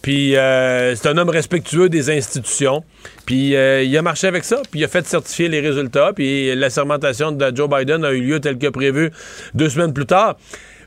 Puis, 0.00 0.36
euh, 0.36 0.94
c'est 0.96 1.08
un 1.08 1.18
homme 1.18 1.28
respectueux 1.28 1.90
des 1.90 2.10
institutions. 2.10 2.84
Puis, 3.26 3.54
euh, 3.54 3.82
il 3.82 3.96
a 3.98 4.02
marché 4.02 4.28
avec 4.28 4.44
ça, 4.44 4.62
puis 4.70 4.80
il 4.80 4.84
a 4.84 4.88
fait 4.88 5.06
certifier 5.06 5.48
les 5.48 5.60
résultats, 5.60 6.12
puis 6.14 6.54
la 6.54 6.70
sermentation 6.70 7.32
de 7.32 7.52
Joe 7.54 7.68
Biden 7.68 8.04
a 8.04 8.12
eu 8.12 8.20
lieu 8.22 8.40
tel 8.40 8.56
que 8.56 8.68
prévu 8.68 9.10
deux 9.54 9.68
semaines 9.68 9.92
plus 9.92 10.06
tard. 10.06 10.36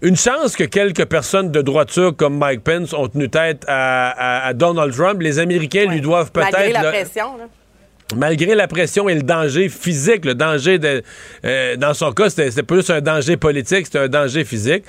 Une 0.02 0.16
chance 0.16 0.56
que 0.56 0.64
quelques 0.64 1.06
personnes 1.06 1.52
de 1.52 1.62
droiture 1.62 2.16
comme 2.16 2.38
Mike 2.38 2.64
Pence 2.64 2.94
ont 2.94 3.08
tenu 3.08 3.30
tête 3.30 3.64
à, 3.68 4.10
à- 4.10 4.48
à 4.48 4.54
Donald 4.54 4.94
Trump. 4.94 5.22
Les 5.22 5.40
Américains 5.40 5.86
lui 5.86 6.02
doivent 6.02 6.32
peut-être... 6.32 6.52
Malgré 6.54 6.72
la 6.74 6.84
là, 6.84 6.92
pression, 6.92 7.38
là. 7.38 7.46
malgré 8.16 8.56
la 8.56 8.68
pression 8.68 9.10
et 9.10 9.16
le 9.16 9.24
danger 9.24 9.70
physique, 9.70 10.24
le 10.24 10.36
danger 10.36 10.78
de, 10.80 11.02
euh, 11.46 11.76
dans 11.78 11.94
son 11.94 12.12
cas, 12.12 12.30
c'était 12.30 12.50
c'était 12.52 12.64
plus 12.64 12.90
un 12.90 13.02
danger 13.02 13.38
politique, 13.38 13.86
c'était 13.88 14.00
un 14.00 14.08
danger 14.08 14.46
physique. 14.46 14.84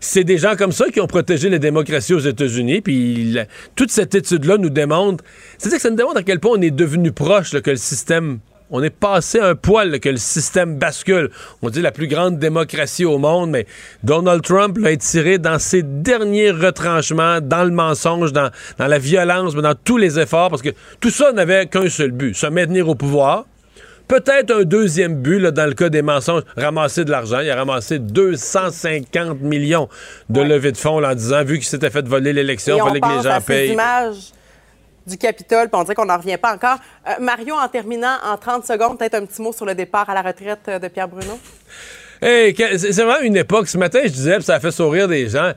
C'est 0.00 0.24
des 0.24 0.38
gens 0.38 0.56
comme 0.56 0.72
ça 0.72 0.86
qui 0.88 1.00
ont 1.00 1.06
protégé 1.06 1.50
les 1.50 1.58
démocraties 1.58 2.14
aux 2.14 2.18
États-Unis. 2.20 2.80
Puis 2.80 3.32
la- 3.32 3.44
toute 3.76 3.90
cette 3.90 4.14
étude-là 4.14 4.56
nous 4.56 4.70
démontre, 4.70 5.22
c'est-à-dire 5.58 5.76
que 5.78 5.82
ça 5.82 5.90
nous 5.90 5.96
démontre 5.96 6.16
à 6.18 6.22
quel 6.22 6.40
point 6.40 6.52
on 6.58 6.62
est 6.62 6.70
devenu 6.70 7.12
proche 7.12 7.52
là, 7.52 7.60
que 7.60 7.70
le 7.70 7.76
système. 7.76 8.38
On 8.70 8.82
est 8.82 8.90
passé 8.90 9.38
un 9.40 9.54
poil 9.54 9.90
là, 9.90 9.98
que 9.98 10.08
le 10.08 10.16
système 10.16 10.76
bascule. 10.78 11.30
On 11.62 11.68
dit 11.70 11.82
la 11.82 11.92
plus 11.92 12.08
grande 12.08 12.38
démocratie 12.38 13.04
au 13.04 13.18
monde, 13.18 13.50
mais 13.50 13.66
Donald 14.02 14.42
Trump 14.42 14.78
l'a 14.78 14.96
tiré 14.96 15.38
dans 15.38 15.58
ses 15.58 15.82
derniers 15.82 16.50
retranchements, 16.50 17.40
dans 17.40 17.64
le 17.64 17.70
mensonge, 17.70 18.32
dans, 18.32 18.50
dans 18.78 18.86
la 18.86 18.98
violence, 18.98 19.54
mais 19.54 19.62
dans 19.62 19.74
tous 19.74 19.98
les 19.98 20.18
efforts, 20.18 20.48
parce 20.50 20.62
que 20.62 20.70
tout 20.98 21.10
ça 21.10 21.30
n'avait 21.32 21.66
qu'un 21.66 21.88
seul 21.88 22.10
but, 22.10 22.34
se 22.34 22.46
maintenir 22.46 22.88
au 22.88 22.94
pouvoir. 22.94 23.44
Peut-être 24.08 24.50
un 24.50 24.64
deuxième 24.64 25.14
but, 25.22 25.38
là, 25.38 25.50
dans 25.50 25.66
le 25.66 25.72
cas 25.74 25.88
des 25.88 26.02
mensonges, 26.02 26.42
ramasser 26.56 27.04
de 27.04 27.10
l'argent. 27.10 27.40
Il 27.40 27.50
a 27.50 27.56
ramassé 27.56 27.98
250 27.98 29.40
millions 29.40 29.88
de 30.28 30.40
Ouais. 30.40 30.48
levée 30.48 30.72
de 30.72 30.76
fonds 30.76 31.00
là, 31.00 31.12
en 31.12 31.14
disant, 31.14 31.42
vu 31.44 31.56
qu'il 31.58 31.66
s'était 31.66 31.90
fait 31.90 32.06
voler 32.06 32.32
l'élection, 32.32 32.76
il 32.76 32.82
fallait 32.82 33.00
que 33.00 33.08
les 33.08 33.22
gens 33.22 33.30
à 33.36 33.40
ces 33.40 33.46
payent. 33.46 33.72
images 33.72 34.32
du 35.06 35.18
Capitole, 35.18 35.68
puis 35.68 35.78
on 35.78 35.82
dirait 35.82 35.94
qu'on 35.94 36.06
n'en 36.06 36.16
revient 36.16 36.36
pas 36.36 36.54
encore. 36.54 36.78
Euh, 37.08 37.12
Mario, 37.20 37.54
en 37.54 37.68
terminant, 37.68 38.16
en 38.24 38.36
30 38.36 38.64
secondes, 38.64 38.98
peut-être 38.98 39.14
un 39.14 39.26
petit 39.26 39.42
mot 39.42 39.52
sur 39.52 39.66
le 39.66 39.74
départ 39.74 40.08
à 40.08 40.14
la 40.14 40.22
retraite 40.22 40.60
euh, 40.68 40.78
de 40.78 40.88
Pierre 40.88 41.08
Bruno. 41.08 41.38
Hey, 42.22 42.54
c'est 42.56 42.92
vraiment 43.02 43.20
une 43.20 43.36
époque. 43.36 43.68
Ce 43.68 43.76
matin, 43.76 44.00
je 44.04 44.10
disais, 44.10 44.36
puis 44.36 44.44
ça 44.44 44.54
a 44.54 44.60
fait 44.60 44.70
sourire 44.70 45.08
des 45.08 45.28
gens. 45.28 45.52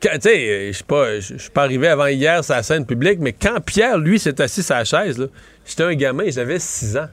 Tu 0.00 0.08
sais, 0.20 0.48
euh, 0.48 0.72
je 0.72 1.36
suis 1.36 1.50
pas, 1.50 1.62
arrivé 1.62 1.88
avant 1.88 2.06
hier 2.06 2.42
sur 2.44 2.54
la 2.54 2.62
scène 2.62 2.86
publique, 2.86 3.18
mais 3.20 3.32
quand 3.32 3.60
Pierre, 3.60 3.98
lui, 3.98 4.18
s'est 4.18 4.40
assis 4.40 4.62
sur 4.62 4.74
la 4.74 4.84
chaise, 4.84 5.28
j'étais 5.66 5.82
un 5.82 5.94
gamin, 5.94 6.24
j'avais 6.28 6.58
6 6.58 6.96
ans. 6.96 7.08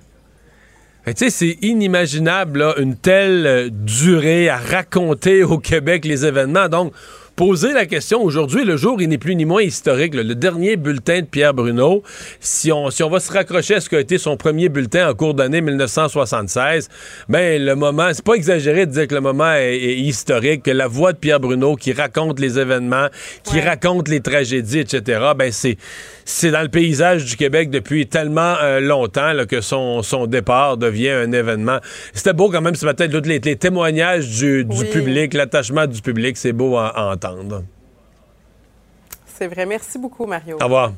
Tu 1.08 1.14
sais, 1.18 1.30
c'est 1.30 1.58
inimaginable, 1.62 2.74
une 2.78 2.96
telle 2.96 3.70
durée 3.72 4.50
à 4.50 4.58
raconter 4.58 5.44
au 5.44 5.60
Québec 5.60 6.04
les 6.06 6.26
événements. 6.26 6.68
Donc, 6.68 6.94
poser 7.36 7.74
la 7.74 7.86
question 7.86 8.22
aujourd'hui, 8.24 8.64
le 8.64 8.78
jour, 8.78 9.02
il 9.02 9.10
n'est 9.10 9.18
plus 9.18 9.36
ni 9.36 9.44
moins 9.46 9.62
historique. 9.62 10.16
là. 10.16 10.24
Le 10.24 10.36
dernier 10.36 10.78
bulletin 10.78 11.22
de 11.22 11.26
Pierre 11.26 11.54
Bruno, 11.54 12.02
si 12.40 12.72
on, 12.72 12.90
si 12.90 13.04
on 13.04 13.10
va 13.10 13.20
se 13.20 13.32
raccrocher 13.32 13.76
à 13.76 13.82
ce 13.82 13.90
qu'a 13.90 14.00
été 14.00 14.18
son 14.18 14.38
premier 14.38 14.70
bulletin 14.70 15.10
en 15.10 15.14
cours 15.14 15.34
d'année 15.34 15.60
1976, 15.62 16.90
ben 17.28 17.62
le 17.64 17.76
moment, 17.76 18.10
c'est 18.14 18.24
pas 18.24 18.36
exagéré 18.36 18.86
de 18.86 18.92
dire 18.92 19.08
que 19.08 19.16
le 19.16 19.22
moment 19.22 19.52
est, 19.54 19.76
est 19.76 19.98
historique, 19.98 20.64
que 20.64 20.72
la 20.72 20.88
voix 20.88 21.12
de 21.14 21.18
Pierre 21.18 21.40
Bruno 21.40 21.76
qui 21.76 21.92
raconte 21.92 22.40
les 22.40 22.58
événements, 22.60 23.08
qui 23.44 23.56
Ouais. 23.56 23.62
raconte 23.68 24.08
les 24.08 24.22
tragédies, 24.22 24.80
etc., 24.80 25.20
ben 25.36 25.52
c'est 25.52 25.78
c'est 26.28 26.50
dans 26.50 26.64
le 26.64 26.70
paysage 26.70 27.24
du 27.26 27.36
Québec 27.36 27.70
depuis 27.70 28.08
tellement 28.08 28.56
euh, 28.64 28.80
longtemps 28.80 29.32
là, 29.34 29.46
que 29.46 29.62
son, 29.62 30.02
son 30.02 30.26
départ 30.26 30.76
devient 30.78 31.12
un 31.12 31.32
événement. 31.32 31.78
C'était 32.14 32.34
beau 32.34 32.50
quand 32.50 32.62
même 32.62 32.74
ce 32.74 32.86
matin, 32.86 33.06
les, 33.08 33.40
les 33.40 33.56
témoignages 33.58 34.28
du, 34.30 34.66
du 34.66 34.76
Oui. 34.80 34.86
public, 34.92 35.34
l'attachement 35.36 35.86
du 35.86 36.02
public, 36.02 36.36
c'est 36.38 36.52
beau 36.54 36.78
à, 36.78 36.88
à 36.88 37.04
entendre. 37.14 37.25
C'est 39.26 39.48
vrai. 39.48 39.66
Merci 39.66 39.98
beaucoup, 39.98 40.26
Mario. 40.26 40.58
Au 40.62 40.64
revoir. 40.64 40.94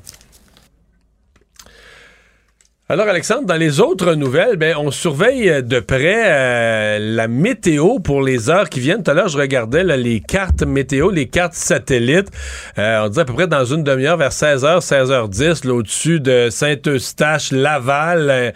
Alors, 2.90 3.10
Alexandre, 3.10 3.46
dans 3.46 3.58
les 3.58 3.82
autres 3.82 4.14
nouvelles, 4.14 4.56
ben, 4.56 4.78
on 4.78 4.92
surveille 4.92 5.62
de 5.62 5.82
près 5.82 6.24
euh, 6.26 7.00
la 7.02 7.28
météo 7.28 8.00
pour 8.00 8.22
les 8.22 8.50
heures 8.50 8.70
qui 8.70 8.80
viennent. 8.80 9.04
Tout 9.04 9.12
à 9.12 9.14
l'heure, 9.14 9.28
je 9.28 9.38
regardais 9.38 9.84
là, 9.84 9.98
les 9.98 10.22
cartes 10.22 10.64
météo, 10.64 11.12
les 11.12 11.28
cartes 11.28 11.54
satellites. 11.54 12.30
Euh, 12.78 13.04
on 13.04 13.10
dit 13.10 13.20
à 13.20 13.26
peu 13.26 13.34
près 13.34 13.48
dans 13.48 13.66
une 13.66 13.84
demi-heure, 13.84 14.16
vers 14.16 14.32
16h, 14.32 14.80
16h10, 14.80 15.68
là, 15.68 15.74
au-dessus 15.74 16.22
de 16.22 16.48
Saint-Eustache, 16.50 17.52
Laval, 17.52 18.30
euh, 18.30 18.52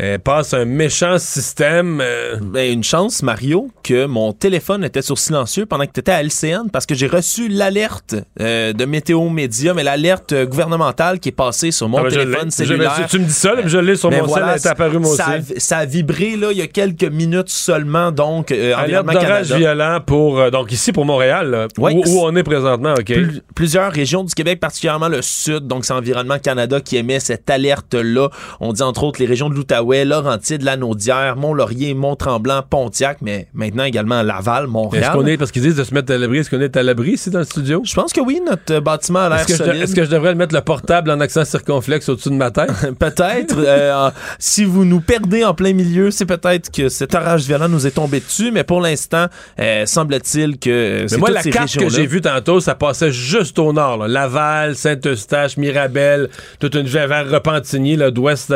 euh, 0.00 0.18
passe 0.18 0.54
un 0.54 0.64
méchant 0.64 1.18
système. 1.18 2.00
euh, 2.02 2.36
Ben, 2.40 2.72
une 2.72 2.82
chance, 2.84 3.22
Mario, 3.22 3.70
que 3.82 4.06
mon 4.06 4.32
téléphone 4.32 4.84
était 4.84 5.02
sur 5.02 5.18
silencieux 5.18 5.66
pendant 5.66 5.84
que 5.86 5.92
tu 5.92 6.00
étais 6.00 6.12
à 6.12 6.22
LCN 6.22 6.70
parce 6.72 6.86
que 6.86 6.94
j'ai 6.94 7.06
reçu 7.06 7.48
l'alerte 7.48 8.14
euh, 8.40 8.72
de 8.72 8.84
Météo 8.84 9.28
Média, 9.28 9.74
mais 9.74 9.82
l'alerte 9.82 10.32
euh, 10.32 10.46
gouvernementale 10.46 11.20
qui 11.20 11.28
est 11.28 11.32
passée 11.32 11.70
sur 11.70 11.88
mon 11.88 11.98
ah 11.98 12.02
ben, 12.04 12.10
téléphone 12.10 12.44
l'ai. 12.46 12.50
cellulaire. 12.50 12.94
Je- 13.02 13.06
tu 13.08 13.18
me 13.18 13.24
dis 13.26 13.32
ça, 13.32 13.54
là, 13.54 13.60
puis 13.62 13.70
je 13.70 13.78
l'ai 13.78 13.96
sur 13.96 14.10
Mais 14.10 14.20
mon 14.20 14.26
voilà, 14.26 14.56
cell, 14.58 14.72
apparue 14.72 14.98
moi 14.98 15.14
ça, 15.16 15.36
aussi. 15.38 15.52
a, 15.56 15.60
ça 15.60 15.78
a 15.78 15.84
vibré 15.84 16.36
là, 16.36 16.52
il 16.52 16.58
y 16.58 16.62
a 16.62 16.66
quelques 16.66 17.04
minutes 17.04 17.48
seulement, 17.50 18.12
donc 18.12 18.50
euh, 18.50 18.74
Alerte 18.76 19.06
d'orage 19.12 19.52
violent 19.52 19.98
pour... 20.06 20.50
donc 20.50 20.72
ici, 20.72 20.92
pour 20.92 21.04
Montréal, 21.04 21.50
là, 21.50 21.68
Ouais. 21.78 21.94
où, 21.94 22.02
où 22.06 22.20
on 22.24 22.34
est 22.36 22.42
présentement, 22.42 22.94
OK. 22.98 23.12
Plusieurs 23.54 23.92
régions 23.92 24.24
du 24.24 24.32
Québec, 24.34 24.60
particulièrement 24.60 25.08
le 25.08 25.20
sud, 25.22 25.66
donc 25.66 25.84
c'est 25.84 25.92
Environnement 25.92 26.38
Canada 26.38 26.80
qui 26.80 26.96
émet 26.96 27.20
cette 27.20 27.48
alerte-là. 27.50 28.28
On 28.60 28.72
dit 28.72 28.82
entre 28.82 29.04
autres 29.04 29.20
les 29.20 29.26
régions 29.26 29.48
de 29.50 29.54
l'Outaouais, 29.54 29.81
Laurentides, 30.04 30.62
Lanaudière, 30.62 31.36
Mont-Laurier, 31.36 31.94
Mont-Tremblant, 31.94 32.62
Pontiac, 32.68 33.18
mais 33.22 33.48
maintenant 33.54 33.84
également 33.84 34.22
Laval, 34.22 34.64
Est-ce 34.64 34.70
Montréal. 34.72 35.10
qu'on 35.12 35.26
est, 35.26 35.36
parce 35.36 35.50
qu'ils 35.50 35.62
disent 35.62 35.76
de 35.76 35.84
se 35.84 35.92
mettre 35.94 36.12
à 36.12 36.18
l'abri, 36.18 36.38
est-ce 36.38 36.50
qu'on 36.50 36.60
est 36.60 36.76
à 36.76 36.82
l'abri 36.82 37.12
ici 37.12 37.30
dans 37.30 37.40
le 37.40 37.44
studio? 37.44 37.82
Je 37.84 37.94
pense 37.94 38.12
que 38.12 38.20
oui, 38.20 38.40
notre 38.46 38.80
bâtiment 38.80 39.20
a 39.20 39.28
l'air 39.28 39.38
Est-ce 39.40 39.46
que, 39.48 39.52
je, 39.54 39.64
solide. 39.64 39.82
est-ce 39.82 39.94
que 39.94 40.04
je 40.04 40.10
devrais 40.10 40.34
mettre 40.34 40.54
le 40.54 40.60
portable 40.60 41.10
en 41.10 41.20
accent 41.20 41.44
circonflexe 41.44 42.08
au-dessus 42.08 42.30
de 42.30 42.34
ma 42.34 42.50
tête? 42.50 42.70
Peut-être. 42.98 43.56
euh, 43.58 44.10
si 44.38 44.64
vous 44.64 44.84
nous 44.84 45.00
perdez 45.00 45.44
en 45.44 45.54
plein 45.54 45.72
milieu, 45.72 46.10
c'est 46.10 46.26
peut-être 46.26 46.70
que 46.70 46.88
cet 46.88 47.14
orage 47.14 47.42
violent 47.44 47.68
nous 47.68 47.86
est 47.86 47.90
tombé 47.92 48.20
dessus, 48.20 48.50
mais 48.52 48.64
pour 48.64 48.80
l'instant, 48.80 49.26
euh, 49.58 49.86
semble-t-il 49.86 50.58
que 50.58 50.70
euh, 50.70 51.08
c'est 51.08 51.16
Mais 51.16 51.20
moi, 51.20 51.30
la 51.30 51.42
carte 51.42 51.76
que 51.76 51.88
j'ai 51.88 52.06
vue 52.06 52.20
tantôt, 52.20 52.60
ça 52.60 52.74
passait 52.74 53.10
juste 53.12 53.58
au 53.58 53.72
nord. 53.72 53.98
là. 53.98 54.08
Laval, 54.08 54.76
Saint-Eustache, 54.76 55.56
Mirabel, 55.56 56.28
toute 56.60 56.74
une 56.74 56.86
vers 56.86 57.28
Repentigny, 57.30 57.96
d'ouest 58.12 58.50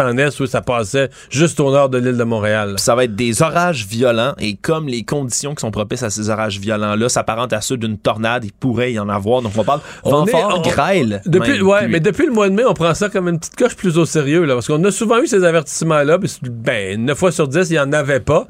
en 0.00 0.18
est, 0.18 0.21
où 0.40 0.46
ça 0.46 0.60
passait 0.60 1.10
juste 1.30 1.60
au 1.60 1.70
nord 1.70 1.88
de 1.88 1.98
l'île 1.98 2.16
de 2.16 2.24
Montréal. 2.24 2.74
ça 2.78 2.94
va 2.94 3.04
être 3.04 3.14
des 3.14 3.42
orages 3.42 3.86
violents 3.86 4.34
et 4.38 4.54
comme 4.54 4.88
les 4.88 5.04
conditions 5.04 5.54
qui 5.54 5.60
sont 5.60 5.70
propices 5.70 6.02
à 6.02 6.10
ces 6.10 6.30
orages 6.30 6.58
violents-là 6.58 7.08
s'apparentent 7.08 7.52
à 7.52 7.60
ceux 7.60 7.76
d'une 7.76 7.98
tornade, 7.98 8.44
il 8.44 8.52
pourrait 8.52 8.92
y 8.92 8.98
en 8.98 9.08
avoir. 9.08 9.42
Donc 9.42 9.52
on 9.56 9.64
parle 9.64 9.80
vent 10.04 10.26
fort, 10.26 10.62
grêle. 10.62 11.22
Depuis, 11.26 11.52
même 11.52 11.66
ouais, 11.66 11.88
mais 11.88 12.00
depuis 12.00 12.26
le 12.26 12.32
mois 12.32 12.48
de 12.48 12.54
mai, 12.54 12.64
on 12.66 12.74
prend 12.74 12.94
ça 12.94 13.08
comme 13.08 13.28
une 13.28 13.38
petite 13.38 13.56
coche 13.56 13.76
plus 13.76 13.98
au 13.98 14.04
sérieux, 14.04 14.44
là, 14.44 14.54
parce 14.54 14.66
qu'on 14.66 14.82
a 14.84 14.90
souvent 14.90 15.20
eu 15.20 15.26
ces 15.26 15.44
avertissements-là, 15.44 16.18
ben, 16.42 17.04
9 17.04 17.18
fois 17.18 17.32
sur 17.32 17.48
10, 17.48 17.70
il 17.70 17.72
n'y 17.74 17.78
en 17.78 17.92
avait 17.92 18.20
pas. 18.20 18.46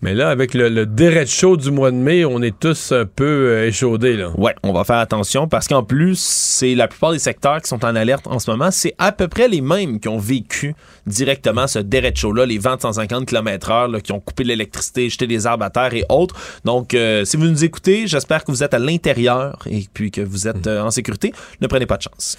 Mais 0.00 0.14
là, 0.14 0.30
avec 0.30 0.54
le, 0.54 0.68
le 0.68 0.86
chaud 1.26 1.56
du 1.56 1.72
mois 1.72 1.90
de 1.90 1.96
mai, 1.96 2.24
on 2.24 2.40
est 2.40 2.56
tous 2.56 2.92
un 2.92 3.04
peu 3.04 3.24
euh, 3.24 3.66
échaudés. 3.66 4.16
Là. 4.16 4.30
Ouais, 4.38 4.54
on 4.62 4.72
va 4.72 4.84
faire 4.84 4.98
attention 4.98 5.48
parce 5.48 5.66
qu'en 5.66 5.82
plus, 5.82 6.18
c'est 6.18 6.76
la 6.76 6.86
plupart 6.86 7.10
des 7.12 7.18
secteurs 7.18 7.60
qui 7.60 7.68
sont 7.68 7.84
en 7.84 7.96
alerte 7.96 8.26
en 8.28 8.38
ce 8.38 8.48
moment, 8.48 8.70
c'est 8.70 8.94
à 8.98 9.10
peu 9.10 9.26
près 9.26 9.48
les 9.48 9.60
mêmes 9.60 9.98
qui 9.98 10.08
ont 10.08 10.18
vécu 10.18 10.74
directement 11.06 11.66
ce 11.66 11.80
déret 11.80 12.12
chaud-là, 12.14 12.46
les 12.46 12.58
vents 12.58 12.76
de 12.76 12.80
150 12.80 13.26
km/h 13.26 14.00
qui 14.00 14.12
ont 14.12 14.20
coupé 14.20 14.44
l'électricité, 14.44 15.10
jeté 15.10 15.26
des 15.26 15.46
arbres 15.46 15.64
à 15.64 15.70
terre 15.70 15.92
et 15.94 16.04
autres. 16.08 16.36
Donc, 16.64 16.94
euh, 16.94 17.24
si 17.24 17.36
vous 17.36 17.46
nous 17.46 17.64
écoutez, 17.64 18.06
j'espère 18.06 18.44
que 18.44 18.52
vous 18.52 18.62
êtes 18.62 18.74
à 18.74 18.78
l'intérieur 18.78 19.58
et 19.68 19.84
puis 19.92 20.12
que 20.12 20.20
vous 20.20 20.46
êtes 20.46 20.66
euh, 20.68 20.82
en 20.82 20.92
sécurité. 20.92 21.32
Ne 21.60 21.66
prenez 21.66 21.86
pas 21.86 21.96
de 21.96 22.02
chance. 22.02 22.36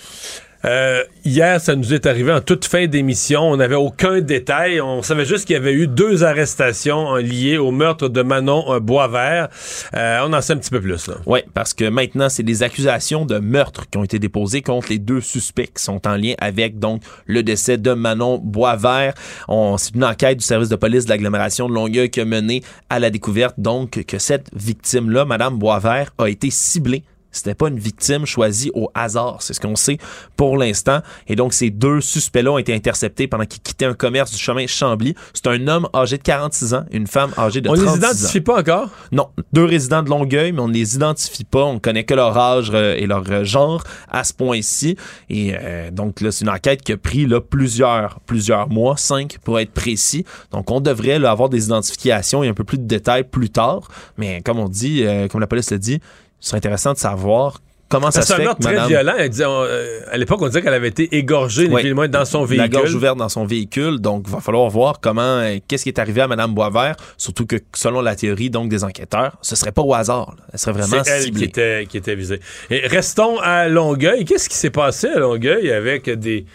Euh, 0.65 1.03
hier, 1.23 1.61
ça 1.61 1.75
nous 1.75 1.93
est 1.93 2.05
arrivé 2.05 2.31
en 2.31 2.41
toute 2.41 2.65
fin 2.65 2.87
d'émission. 2.87 3.41
On 3.43 3.57
n'avait 3.57 3.75
aucun 3.75 4.19
détail. 4.19 4.81
On 4.81 5.01
savait 5.01 5.25
juste 5.25 5.45
qu'il 5.45 5.53
y 5.53 5.57
avait 5.57 5.73
eu 5.73 5.87
deux 5.87 6.23
arrestations 6.23 7.15
liées 7.15 7.57
au 7.57 7.71
meurtre 7.71 8.09
de 8.09 8.21
Manon 8.21 8.79
Boisvert. 8.79 9.49
Euh, 9.95 10.19
on 10.25 10.33
en 10.33 10.41
sait 10.41 10.53
un 10.53 10.57
petit 10.57 10.69
peu 10.69 10.81
plus. 10.81 11.09
Oui, 11.25 11.39
parce 11.53 11.73
que 11.73 11.85
maintenant, 11.85 12.29
c'est 12.29 12.43
des 12.43 12.63
accusations 12.63 13.25
de 13.25 13.39
meurtre 13.39 13.89
qui 13.89 13.97
ont 13.97 14.03
été 14.03 14.19
déposées 14.19 14.61
contre 14.61 14.89
les 14.89 14.99
deux 14.99 15.21
suspects 15.21 15.71
qui 15.73 15.83
sont 15.83 16.05
en 16.07 16.15
lien 16.15 16.33
avec 16.39 16.79
donc 16.79 17.01
le 17.25 17.43
décès 17.43 17.77
de 17.77 17.93
Manon 17.93 18.37
Boisvert. 18.37 19.13
C'est 19.77 19.95
une 19.95 20.03
enquête 20.03 20.37
du 20.37 20.43
service 20.43 20.69
de 20.69 20.75
police 20.75 21.05
de 21.05 21.09
l'agglomération 21.09 21.69
de 21.69 21.73
Longueuil 21.73 22.09
qui 22.09 22.21
a 22.21 22.25
mené 22.25 22.63
à 22.89 22.99
la 22.99 23.09
découverte 23.09 23.55
donc 23.57 24.03
que 24.05 24.19
cette 24.19 24.49
victime-là, 24.53 25.25
Madame 25.25 25.57
Boisvert, 25.57 26.11
a 26.17 26.27
été 26.27 26.49
ciblée 26.49 27.03
c'était 27.31 27.55
pas 27.55 27.67
une 27.67 27.79
victime 27.79 28.25
choisie 28.25 28.71
au 28.73 28.89
hasard, 28.93 29.41
c'est 29.41 29.53
ce 29.53 29.59
qu'on 29.59 29.75
sait 29.75 29.97
pour 30.35 30.57
l'instant. 30.57 30.99
Et 31.27 31.35
donc, 31.35 31.53
ces 31.53 31.69
deux 31.69 32.01
suspects-là 32.01 32.51
ont 32.51 32.57
été 32.57 32.73
interceptés 32.73 33.27
pendant 33.27 33.45
qu'ils 33.45 33.61
quittaient 33.61 33.85
un 33.85 33.93
commerce 33.93 34.31
du 34.31 34.37
chemin 34.37 34.67
Chambly. 34.67 35.15
C'est 35.33 35.47
un 35.47 35.67
homme 35.67 35.87
âgé 35.93 36.17
de 36.17 36.23
46 36.23 36.73
ans, 36.73 36.85
une 36.91 37.07
femme 37.07 37.31
âgée 37.37 37.61
de 37.61 37.69
on 37.69 37.73
36 37.73 37.89
ans. 37.89 37.93
les 37.93 37.97
identifie 37.97 38.41
pas 38.41 38.59
encore? 38.59 38.89
Non, 39.11 39.29
deux 39.53 39.65
résidents 39.65 40.03
de 40.03 40.09
Longueuil, 40.09 40.51
mais 40.51 40.61
on 40.61 40.67
ne 40.67 40.73
les 40.73 40.95
identifie 40.95 41.43
pas. 41.43 41.63
On 41.63 41.79
connaît 41.79 42.03
que 42.03 42.13
leur 42.13 42.37
âge 42.37 42.71
euh, 42.73 42.95
et 42.97 43.05
leur 43.05 43.23
euh, 43.29 43.43
genre 43.43 43.83
à 44.09 44.23
ce 44.23 44.33
point-ci. 44.33 44.95
Et 45.29 45.55
euh, 45.59 45.91
donc 45.91 46.21
là, 46.21 46.31
c'est 46.31 46.45
une 46.45 46.51
enquête 46.51 46.81
qui 46.81 46.93
a 46.93 46.97
pris 46.97 47.25
là, 47.25 47.41
plusieurs, 47.41 48.19
plusieurs 48.21 48.69
mois, 48.69 48.97
cinq 48.97 49.37
pour 49.43 49.59
être 49.59 49.71
précis. 49.71 50.25
Donc 50.51 50.71
on 50.71 50.79
devrait 50.79 51.19
là, 51.19 51.31
avoir 51.31 51.49
des 51.49 51.65
identifications 51.65 52.43
et 52.43 52.47
un 52.47 52.53
peu 52.53 52.63
plus 52.63 52.77
de 52.77 52.85
détails 52.85 53.23
plus 53.23 53.49
tard. 53.49 53.87
Mais 54.17 54.41
comme 54.41 54.59
on 54.59 54.69
dit, 54.69 55.03
euh, 55.03 55.27
comme 55.27 55.41
la 55.41 55.47
police 55.47 55.71
le 55.71 55.79
dit, 55.79 55.99
ce 56.39 56.49
serait 56.49 56.57
intéressant 56.57 56.93
de 56.93 56.97
savoir 56.97 57.59
comment 57.89 58.11
ça 58.11 58.21
se 58.21 58.27
C'est 58.27 58.33
un 58.33 58.37
fait 58.37 58.43
meurtre 58.43 58.59
que 58.59 58.75
très 58.75 58.87
violent. 58.87 59.13
Elle 59.17 59.29
disait, 59.29 59.45
on- 59.45 59.63
euh, 59.63 59.99
à 60.11 60.17
l'époque, 60.17 60.39
on 60.43 60.47
disait 60.47 60.61
qu'elle 60.61 60.75
avait 60.75 60.89
été 60.89 61.15
égorgée, 61.15 61.67
ni 61.67 61.73
Oui. 61.73 61.81
plus 61.81 61.89
ni 61.89 61.95
moins, 61.95 62.07
dans 62.07 62.23
son 62.23 62.41
La 62.41 62.45
véhicule. 62.45 62.69
gorge 62.69 62.93
ouverte 62.93 63.17
dans 63.17 63.29
son 63.29 63.45
véhicule, 63.45 63.99
donc 63.99 64.25
il 64.27 64.31
va 64.31 64.41
falloir 64.41 64.69
voir 64.69 64.99
comment, 65.01 65.21
euh, 65.39 65.57
qu'est-ce 65.67 65.83
qui 65.83 65.89
est 65.89 65.97
arrivé 65.99 66.21
à 66.21 66.27
Madame 66.27 66.53
Boisvert, 66.53 66.95
surtout 67.17 67.47
que 67.47 67.55
selon 67.75 68.01
la 68.01 68.15
théorie 68.15 68.51
donc 68.51 68.69
des 68.69 68.83
enquêteurs, 68.83 69.37
ce 69.41 69.55
serait 69.55 69.71
pas 69.71 69.81
au 69.81 69.93
hasard, 69.95 70.35
là. 70.37 70.43
elle 70.53 70.59
serait 70.59 70.73
vraiment 70.73 71.03
C'est 71.03 71.11
elle 71.25 71.31
qui 71.31 71.43
était, 71.45 71.85
qui 71.89 71.97
était 71.97 72.13
visée. 72.15 72.39
Et 72.69 72.85
restons 72.87 73.39
à 73.39 73.67
Longueuil. 73.67 74.23
Qu'est-ce 74.23 74.49
qui 74.49 74.55
s'est 74.57 74.69
passé 74.69 75.07
à 75.07 75.17
Longueuil 75.19 75.71
avec 75.71 76.07
des, 76.11 76.45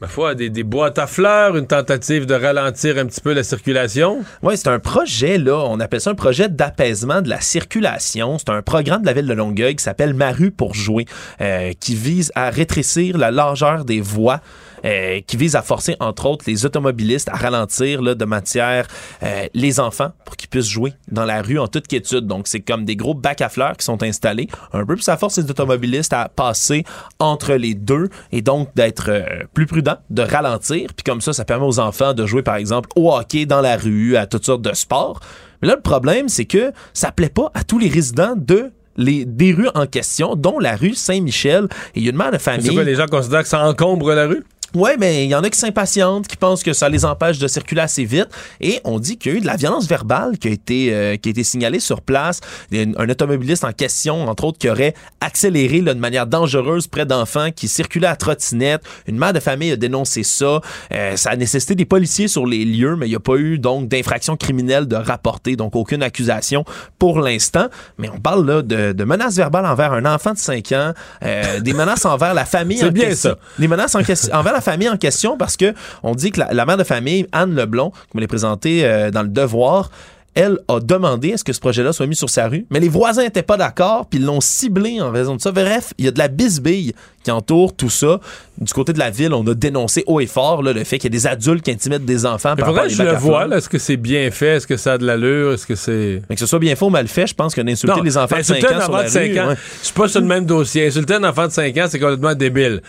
ma 0.00 0.06
foi, 0.06 0.36
des, 0.36 0.62
boîtes 0.62 0.98
à 0.98 1.08
fleurs, 1.08 1.56
une 1.56 1.66
tentative 1.66 2.24
de 2.24 2.34
ralentir 2.34 2.98
un 2.98 3.06
petit 3.06 3.20
peu 3.20 3.32
la 3.32 3.42
circulation? 3.42 4.24
Oui, 4.42 4.56
c'est 4.56 4.68
un 4.68 4.78
projet, 4.78 5.38
là, 5.38 5.64
on 5.66 5.80
appelle 5.80 6.00
ça 6.00 6.10
un 6.10 6.14
projet 6.14 6.48
d'apaisement 6.48 7.20
de 7.20 7.28
la 7.28 7.40
circulation. 7.40 8.38
C'est 8.38 8.50
un 8.50 8.62
programme 8.62 9.02
de 9.02 9.06
la 9.06 9.12
ville 9.12 9.26
de 9.26 9.32
Longueuil 9.32 9.74
qui 9.74 9.82
s'appelle 9.82 10.14
Ma 10.14 10.30
rue 10.30 10.52
pour 10.52 10.74
jouer, 10.74 11.06
euh, 11.40 11.72
qui 11.80 11.96
vise 11.96 12.30
à 12.36 12.50
rétrécir 12.50 13.18
la 13.18 13.32
largeur 13.32 13.84
des 13.84 14.00
voies. 14.00 14.40
Euh, 14.84 15.20
qui 15.26 15.36
vise 15.36 15.56
à 15.56 15.62
forcer, 15.62 15.96
entre 16.00 16.26
autres, 16.26 16.44
les 16.46 16.66
automobilistes 16.66 17.28
à 17.28 17.36
ralentir 17.36 18.02
là, 18.02 18.14
de 18.14 18.24
matière 18.24 18.86
euh, 19.22 19.46
les 19.54 19.80
enfants 19.80 20.12
pour 20.24 20.36
qu'ils 20.36 20.48
puissent 20.48 20.68
jouer 20.68 20.92
dans 21.10 21.24
la 21.24 21.42
rue 21.42 21.58
en 21.58 21.68
toute 21.68 21.86
quiétude. 21.86 22.26
Donc, 22.26 22.48
c'est 22.48 22.60
comme 22.60 22.84
des 22.84 22.96
gros 22.96 23.14
bacs 23.14 23.40
à 23.40 23.48
fleurs 23.48 23.76
qui 23.76 23.84
sont 23.84 24.02
installés, 24.02 24.48
un 24.72 24.84
peu, 24.84 24.94
puis 24.94 25.04
ça 25.04 25.16
force 25.16 25.38
les 25.38 25.50
automobilistes 25.50 26.12
à 26.12 26.28
passer 26.28 26.84
entre 27.18 27.54
les 27.54 27.74
deux 27.74 28.08
et 28.32 28.42
donc 28.42 28.74
d'être 28.74 29.06
euh, 29.10 29.44
plus 29.54 29.66
prudent, 29.66 29.96
de 30.10 30.22
ralentir. 30.22 30.90
Puis 30.94 31.04
comme 31.04 31.20
ça, 31.20 31.32
ça 31.32 31.44
permet 31.44 31.66
aux 31.66 31.80
enfants 31.80 32.14
de 32.14 32.26
jouer, 32.26 32.42
par 32.42 32.56
exemple, 32.56 32.88
au 32.96 33.12
hockey 33.12 33.46
dans 33.46 33.60
la 33.60 33.76
rue, 33.76 34.16
à 34.16 34.26
toutes 34.26 34.44
sortes 34.44 34.62
de 34.62 34.74
sports. 34.74 35.20
Mais 35.60 35.68
là, 35.68 35.74
le 35.74 35.82
problème, 35.82 36.28
c'est 36.28 36.44
que 36.44 36.72
ça 36.92 37.10
plaît 37.10 37.28
pas 37.28 37.50
à 37.54 37.64
tous 37.64 37.78
les 37.78 37.88
résidents 37.88 38.34
de 38.36 38.70
les, 38.96 39.24
des 39.24 39.52
rues 39.52 39.68
en 39.74 39.86
question, 39.86 40.34
dont 40.34 40.58
la 40.58 40.76
rue 40.76 40.94
Saint-Michel. 40.94 41.68
Et 41.94 42.00
il 42.00 42.02
y 42.04 42.06
a 42.08 42.10
une 42.10 42.16
mère 42.16 42.32
de 42.32 42.36
C'est 42.38 42.44
famille. 42.44 42.74
quoi, 42.74 42.84
les 42.84 42.96
gens 42.96 43.06
considèrent 43.06 43.42
que 43.42 43.48
ça 43.48 43.64
encombre 43.66 44.12
la 44.12 44.26
rue? 44.26 44.44
Ouais, 44.74 44.96
mais 44.98 45.24
il 45.24 45.30
y 45.30 45.34
en 45.34 45.42
a 45.42 45.50
qui 45.50 45.58
s'impatientent, 45.58 46.28
qui 46.28 46.36
pensent 46.36 46.62
que 46.62 46.72
ça 46.72 46.88
les 46.88 47.04
empêche 47.04 47.38
de 47.38 47.48
circuler 47.48 47.80
assez 47.80 48.04
vite. 48.04 48.28
Et 48.60 48.80
on 48.84 48.98
dit 48.98 49.16
qu'il 49.16 49.32
y 49.32 49.34
a 49.34 49.38
eu 49.38 49.40
de 49.40 49.46
la 49.46 49.56
violence 49.56 49.86
verbale 49.86 50.38
qui 50.38 50.48
a 50.48 50.50
été, 50.50 50.94
euh, 50.94 51.16
qui 51.16 51.28
a 51.28 51.30
été 51.30 51.42
signalée 51.42 51.80
sur 51.80 52.02
place. 52.02 52.40
Un, 52.74 52.92
un 52.96 53.08
automobiliste 53.08 53.64
en 53.64 53.72
question, 53.72 54.28
entre 54.28 54.44
autres, 54.44 54.58
qui 54.58 54.68
aurait 54.68 54.94
accéléré 55.20 55.80
là, 55.80 55.94
de 55.94 56.00
manière 56.00 56.26
dangereuse 56.26 56.86
près 56.86 57.06
d'enfants 57.06 57.50
qui 57.50 57.66
circulaient 57.66 58.08
à 58.08 58.16
trottinette. 58.16 58.82
Une 59.06 59.16
mère 59.16 59.32
de 59.32 59.40
famille 59.40 59.72
a 59.72 59.76
dénoncé 59.76 60.22
ça. 60.22 60.60
Euh, 60.92 61.16
ça 61.16 61.30
a 61.30 61.36
nécessité 61.36 61.74
des 61.74 61.86
policiers 61.86 62.28
sur 62.28 62.46
les 62.46 62.64
lieux, 62.64 62.96
mais 62.96 63.06
il 63.06 63.10
n'y 63.10 63.16
a 63.16 63.20
pas 63.20 63.36
eu 63.36 63.58
donc 63.58 63.88
d'infraction 63.88 64.36
criminelle 64.36 64.86
de 64.86 64.96
rapporter, 64.96 65.56
donc 65.56 65.76
aucune 65.76 66.02
accusation 66.02 66.64
pour 66.98 67.20
l'instant. 67.20 67.68
Mais 67.96 68.10
on 68.10 68.20
parle 68.20 68.46
là 68.46 68.62
de, 68.62 68.92
de 68.92 69.04
menaces 69.04 69.36
verbales 69.36 69.66
envers 69.66 69.92
un 69.94 70.04
enfant 70.04 70.34
de 70.34 70.38
5 70.38 70.72
ans, 70.72 70.92
euh, 71.24 71.60
des 71.60 71.72
menaces 71.72 72.04
envers 72.04 72.34
la 72.34 72.44
famille 72.44 72.78
C'est 72.78 72.88
en 72.88 72.92
bien 72.92 73.08
question. 73.08 73.30
ça. 73.30 73.38
Des 73.58 73.68
menaces 73.68 73.94
en 73.94 74.00
envers 74.00 74.52
la 74.52 74.57
famille 74.60 74.88
en 74.88 74.96
question 74.96 75.36
parce 75.36 75.56
que 75.56 75.74
on 76.02 76.14
dit 76.14 76.30
que 76.30 76.40
la, 76.40 76.52
la 76.52 76.66
mère 76.66 76.76
de 76.76 76.84
famille, 76.84 77.26
Anne 77.32 77.54
Leblond, 77.54 77.90
comme 77.90 78.18
elle 78.18 78.24
est 78.24 78.26
présentée 78.26 78.84
euh, 78.84 79.10
dans 79.10 79.22
le 79.22 79.28
Devoir, 79.28 79.90
elle 80.34 80.58
a 80.68 80.78
demandé 80.78 81.32
à 81.32 81.36
ce 81.36 81.42
que 81.42 81.52
ce 81.52 81.58
projet-là 81.58 81.92
soit 81.92 82.06
mis 82.06 82.14
sur 82.14 82.30
sa 82.30 82.46
rue, 82.46 82.64
mais 82.70 82.78
les 82.78 82.88
voisins 82.88 83.24
n'étaient 83.24 83.42
pas 83.42 83.56
d'accord, 83.56 84.06
puis 84.06 84.20
ils 84.20 84.24
l'ont 84.24 84.40
ciblé 84.40 85.00
en 85.00 85.10
raison 85.10 85.34
de 85.34 85.40
ça. 85.40 85.50
Bref, 85.50 85.92
il 85.98 86.04
y 86.04 86.08
a 86.08 86.12
de 86.12 86.18
la 86.18 86.28
bisbille 86.28 86.92
qui 87.24 87.30
entoure 87.32 87.74
tout 87.74 87.90
ça. 87.90 88.20
Du 88.56 88.72
côté 88.72 88.92
de 88.92 89.00
la 89.00 89.10
ville, 89.10 89.34
on 89.34 89.44
a 89.48 89.54
dénoncé 89.54 90.04
haut 90.06 90.20
et 90.20 90.26
fort 90.26 90.62
là, 90.62 90.72
le 90.72 90.84
fait 90.84 90.98
qu'il 90.98 91.12
y 91.12 91.16
a 91.16 91.18
des 91.18 91.26
adultes 91.26 91.64
qui 91.64 91.72
intimident 91.72 92.04
des 92.04 92.24
enfants 92.24 92.54
Mais 92.56 92.60
par 92.60 92.68
faudrait 92.68 92.86
que 92.86 92.94
je 92.94 93.02
le 93.02 93.14
vois. 93.14 93.48
Est-ce 93.48 93.68
que 93.68 93.78
c'est 93.78 93.96
bien 93.96 94.30
fait? 94.30 94.56
Est-ce 94.58 94.66
que 94.68 94.76
ça 94.76 94.92
a 94.92 94.98
de 94.98 95.04
l'allure? 95.04 95.54
Est-ce 95.54 95.66
que 95.66 95.74
c'est. 95.74 96.22
Mais 96.30 96.36
que 96.36 96.40
ce 96.40 96.46
soit 96.46 96.60
bien 96.60 96.76
faux 96.76 96.86
ou 96.86 96.90
mal 96.90 97.08
fait, 97.08 97.26
je 97.26 97.34
pense 97.34 97.52
que 97.52 97.60
d'insulter 97.60 98.00
les 98.04 98.16
enfants 98.16 98.36
ben, 98.36 98.42
de 98.42 98.46
5 98.46 98.54
insulter 98.58 98.74
ans 98.74 98.78
un 98.78 98.80
sur 98.80 98.90
enfant 98.90 98.98
la 98.98 99.04
de 99.04 99.08
5 99.08 99.20
rue, 99.20 99.40
ans, 99.40 99.48
ouais. 99.48 99.56
pas 99.96 100.08
sur 100.08 100.20
le 100.20 100.26
même 100.26 100.46
dossier. 100.46 100.86
Insulter 100.86 101.14
un 101.14 101.24
enfant 101.24 101.46
de 101.48 101.52
5 101.52 101.76
ans, 101.78 101.86
c'est 101.88 101.98
complètement 101.98 102.34
débile. 102.36 102.80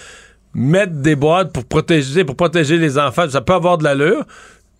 Mettre 0.54 0.94
des 0.94 1.16
boîtes 1.16 1.54
pour 1.54 1.66
protéger, 1.66 2.26
pour 2.26 2.36
protéger 2.36 2.78
les 2.78 2.98
enfants, 2.98 3.30
ça 3.30 3.42
peut 3.42 3.54
avoir 3.54 3.78
de 3.78 3.84
l'allure. 3.84 4.26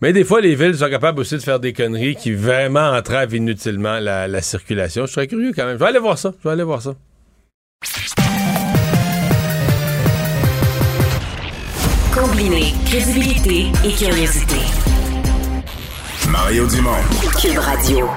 Mais 0.02 0.12
des 0.12 0.24
fois, 0.24 0.40
les 0.40 0.54
villes 0.54 0.76
sont 0.76 0.88
capables 0.88 1.20
aussi 1.20 1.36
de 1.36 1.42
faire 1.42 1.60
des 1.60 1.72
conneries 1.72 2.16
qui 2.16 2.32
vraiment 2.32 2.90
entravent 2.90 3.34
inutilement 3.34 3.98
la, 4.00 4.26
la 4.26 4.42
circulation. 4.42 5.06
Je 5.06 5.12
serais 5.12 5.26
curieux 5.26 5.52
quand 5.54 5.66
même. 5.66 5.74
Je 5.74 5.80
vais 5.80 5.90
aller 5.90 5.98
voir 5.98 6.18
ça. 6.18 6.32
Je 6.42 6.48
vais 6.48 6.52
aller 6.52 6.64
voir 6.64 6.80
ça. 6.82 6.94
Combiner 12.14 12.74
crédibilité 12.86 13.66
et 13.84 13.92
curiosité. 13.92 14.56
Mario 16.30 16.66
Dumont. 16.66 16.90
Cube 17.40 17.58
Radio. 17.58 18.08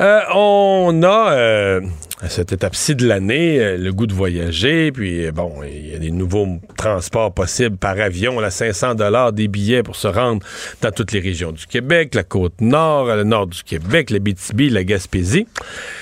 Euh, 0.00 0.20
on 0.34 1.02
a 1.02 1.32
euh, 1.32 1.80
à 2.20 2.28
cette 2.28 2.52
étape-ci 2.52 2.94
de 2.94 3.06
l'année 3.06 3.58
euh, 3.58 3.76
le 3.76 3.92
goût 3.92 4.06
de 4.06 4.14
voyager, 4.14 4.92
puis 4.92 5.26
euh, 5.26 5.32
bon, 5.32 5.62
il 5.64 5.90
y 5.90 5.94
a 5.94 5.98
des 5.98 6.10
nouveaux 6.10 6.46
transports 6.76 7.34
possibles 7.34 7.76
par 7.76 7.98
avion, 7.98 8.38
là 8.38 8.50
500 8.50 8.94
dollars 8.94 9.32
des 9.32 9.48
billets 9.48 9.82
pour 9.82 9.96
se 9.96 10.06
rendre 10.06 10.44
dans 10.80 10.92
toutes 10.92 11.12
les 11.12 11.20
régions 11.20 11.52
du 11.52 11.66
Québec, 11.66 12.14
la 12.14 12.22
côte 12.22 12.60
nord, 12.60 13.06
le 13.06 13.24
nord 13.24 13.48
du 13.48 13.62
Québec, 13.62 14.10
la 14.10 14.20
BTB, 14.20 14.70
la 14.70 14.84
Gaspésie. 14.84 15.46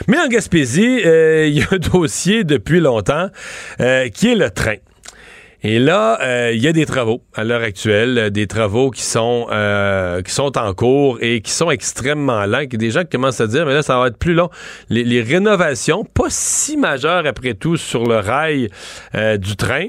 Mais 0.06 0.18
en 0.18 0.28
Gaspésie, 0.28 1.00
euh, 1.04 1.46
il 1.48 1.58
y 1.58 1.62
a 1.62 1.68
un 1.70 1.78
dossier 1.78 2.44
depuis 2.44 2.80
longtemps 2.80 3.28
qui 3.78 4.28
est 4.28 4.34
le 4.34 4.50
train. 4.50 4.76
Et 5.64 5.78
là, 5.78 6.18
euh, 6.20 6.50
il 6.52 6.60
y 6.60 6.66
a 6.66 6.72
des 6.72 6.86
travaux 6.86 7.22
à 7.34 7.44
l'heure 7.44 7.62
actuelle, 7.62 8.18
euh, 8.18 8.30
des 8.30 8.48
travaux 8.48 8.90
qui 8.90 9.02
sont 9.02 9.46
euh, 9.52 10.20
qui 10.20 10.32
sont 10.32 10.58
en 10.58 10.74
cours 10.74 11.18
et 11.20 11.40
qui 11.40 11.52
sont 11.52 11.70
extrêmement 11.70 12.46
lents. 12.46 12.64
Des 12.68 12.90
gens 12.90 13.02
qui 13.02 13.10
commencent 13.10 13.40
à 13.40 13.46
dire, 13.46 13.64
mais 13.64 13.74
là, 13.74 13.82
ça 13.82 13.96
va 13.96 14.08
être 14.08 14.18
plus 14.18 14.34
long. 14.34 14.50
Les, 14.88 15.04
les 15.04 15.22
rénovations, 15.22 16.04
pas 16.04 16.26
si 16.30 16.76
majeures 16.76 17.26
après 17.26 17.54
tout 17.54 17.76
sur 17.76 18.06
le 18.06 18.16
rail 18.16 18.70
euh, 19.14 19.36
du 19.36 19.54
train. 19.54 19.86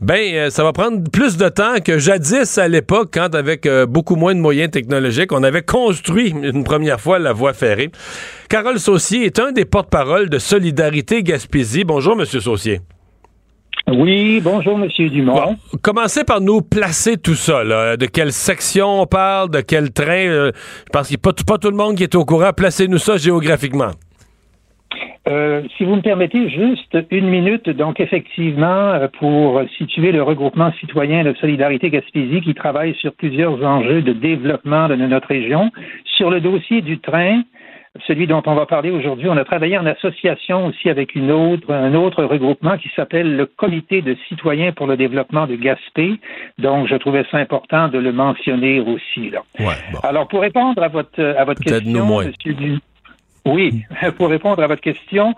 Ben, 0.00 0.34
euh, 0.34 0.48
ça 0.48 0.64
va 0.64 0.72
prendre 0.72 1.10
plus 1.10 1.36
de 1.36 1.50
temps 1.50 1.80
que 1.84 1.98
jadis 1.98 2.56
à 2.56 2.66
l'époque, 2.66 3.10
quand 3.12 3.34
avec 3.34 3.68
beaucoup 3.88 4.16
moins 4.16 4.34
de 4.34 4.40
moyens 4.40 4.70
technologiques, 4.70 5.32
on 5.32 5.42
avait 5.42 5.60
construit 5.60 6.30
une 6.30 6.64
première 6.64 6.98
fois 6.98 7.18
la 7.18 7.34
voie 7.34 7.52
ferrée. 7.52 7.90
Carole 8.48 8.80
Saucier 8.80 9.26
est 9.26 9.38
un 9.38 9.52
des 9.52 9.66
porte-parole 9.66 10.30
de 10.30 10.38
Solidarité 10.38 11.22
Gaspésie. 11.22 11.84
Bonjour, 11.84 12.16
Monsieur 12.16 12.40
Saucier. 12.40 12.80
Oui, 13.92 14.40
bonjour, 14.42 14.78
Monsieur 14.78 15.08
Dumont. 15.10 15.34
Bon, 15.34 15.56
commencez 15.82 16.22
par 16.24 16.40
nous 16.40 16.60
placer 16.62 17.16
tout 17.16 17.34
ça. 17.34 17.64
là. 17.64 17.96
De 17.96 18.06
quelle 18.06 18.32
section 18.32 19.00
on 19.02 19.06
parle, 19.06 19.50
de 19.50 19.60
quel 19.60 19.90
train. 19.92 20.28
euh, 20.28 20.52
je 20.54 20.90
pense 20.92 21.08
qu'il 21.08 21.16
n'y 21.16 21.20
a 21.20 21.24
pas, 21.24 21.32
tout- 21.32 21.44
pas 21.44 21.58
tout 21.58 21.70
le 21.70 21.76
monde 21.76 21.96
qui 21.96 22.02
est 22.04 22.14
au 22.14 22.24
courant. 22.24 22.50
Placez-nous 22.56 22.98
ça 22.98 23.16
géographiquement. 23.16 23.90
Euh, 25.28 25.62
si 25.76 25.84
vous 25.84 25.96
me 25.96 26.00
permettez 26.02 26.48
juste 26.48 26.96
une 27.10 27.28
minute, 27.28 27.68
donc 27.70 28.00
effectivement, 28.00 28.66
euh, 28.94 29.06
pour 29.18 29.60
situer 29.76 30.12
le 30.12 30.22
regroupement 30.22 30.72
citoyen 30.80 31.22
de 31.24 31.34
solidarité 31.40 31.90
Gaspésie 31.90 32.40
qui 32.40 32.54
travaille 32.54 32.94
sur 32.96 33.12
plusieurs 33.12 33.62
enjeux 33.64 34.02
de 34.02 34.12
développement 34.12 34.88
de 34.88 34.96
notre 34.96 35.28
région, 35.28 35.70
sur 36.16 36.30
le 36.30 36.40
dossier 36.40 36.80
du 36.80 36.98
train, 36.98 37.42
celui 38.06 38.26
dont 38.26 38.42
on 38.46 38.54
va 38.54 38.66
parler 38.66 38.90
aujourd'hui, 38.90 39.28
on 39.28 39.36
a 39.36 39.44
travaillé 39.44 39.76
en 39.76 39.84
association 39.86 40.66
aussi 40.66 40.88
avec 40.88 41.14
une 41.16 41.30
autre, 41.30 41.72
un 41.72 41.94
autre 41.94 42.24
regroupement 42.24 42.78
qui 42.78 42.88
s'appelle 42.94 43.36
le 43.36 43.46
Comité 43.46 44.00
de 44.00 44.16
citoyens 44.28 44.72
pour 44.72 44.86
le 44.86 44.96
développement 44.96 45.46
de 45.46 45.56
Gaspé. 45.56 46.20
Donc, 46.58 46.86
je 46.86 46.94
trouvais 46.94 47.24
ça 47.30 47.38
important 47.38 47.88
de 47.88 47.98
le 47.98 48.12
mentionner 48.12 48.80
aussi. 48.80 49.30
Là. 49.30 49.42
Ouais, 49.58 49.74
bon. 49.92 49.98
Alors, 50.02 50.28
pour 50.28 50.40
répondre 50.40 50.80
à 50.80 50.88
votre, 50.88 51.20
à 51.20 51.44
votre 51.44 51.60
question, 51.60 51.90
nous 51.90 52.04
moins. 52.04 52.26
Monsieur 52.26 52.78
Oui, 53.44 53.82
pour 54.16 54.28
répondre 54.28 54.62
à 54.62 54.68
votre 54.68 54.82
question, 54.82 55.34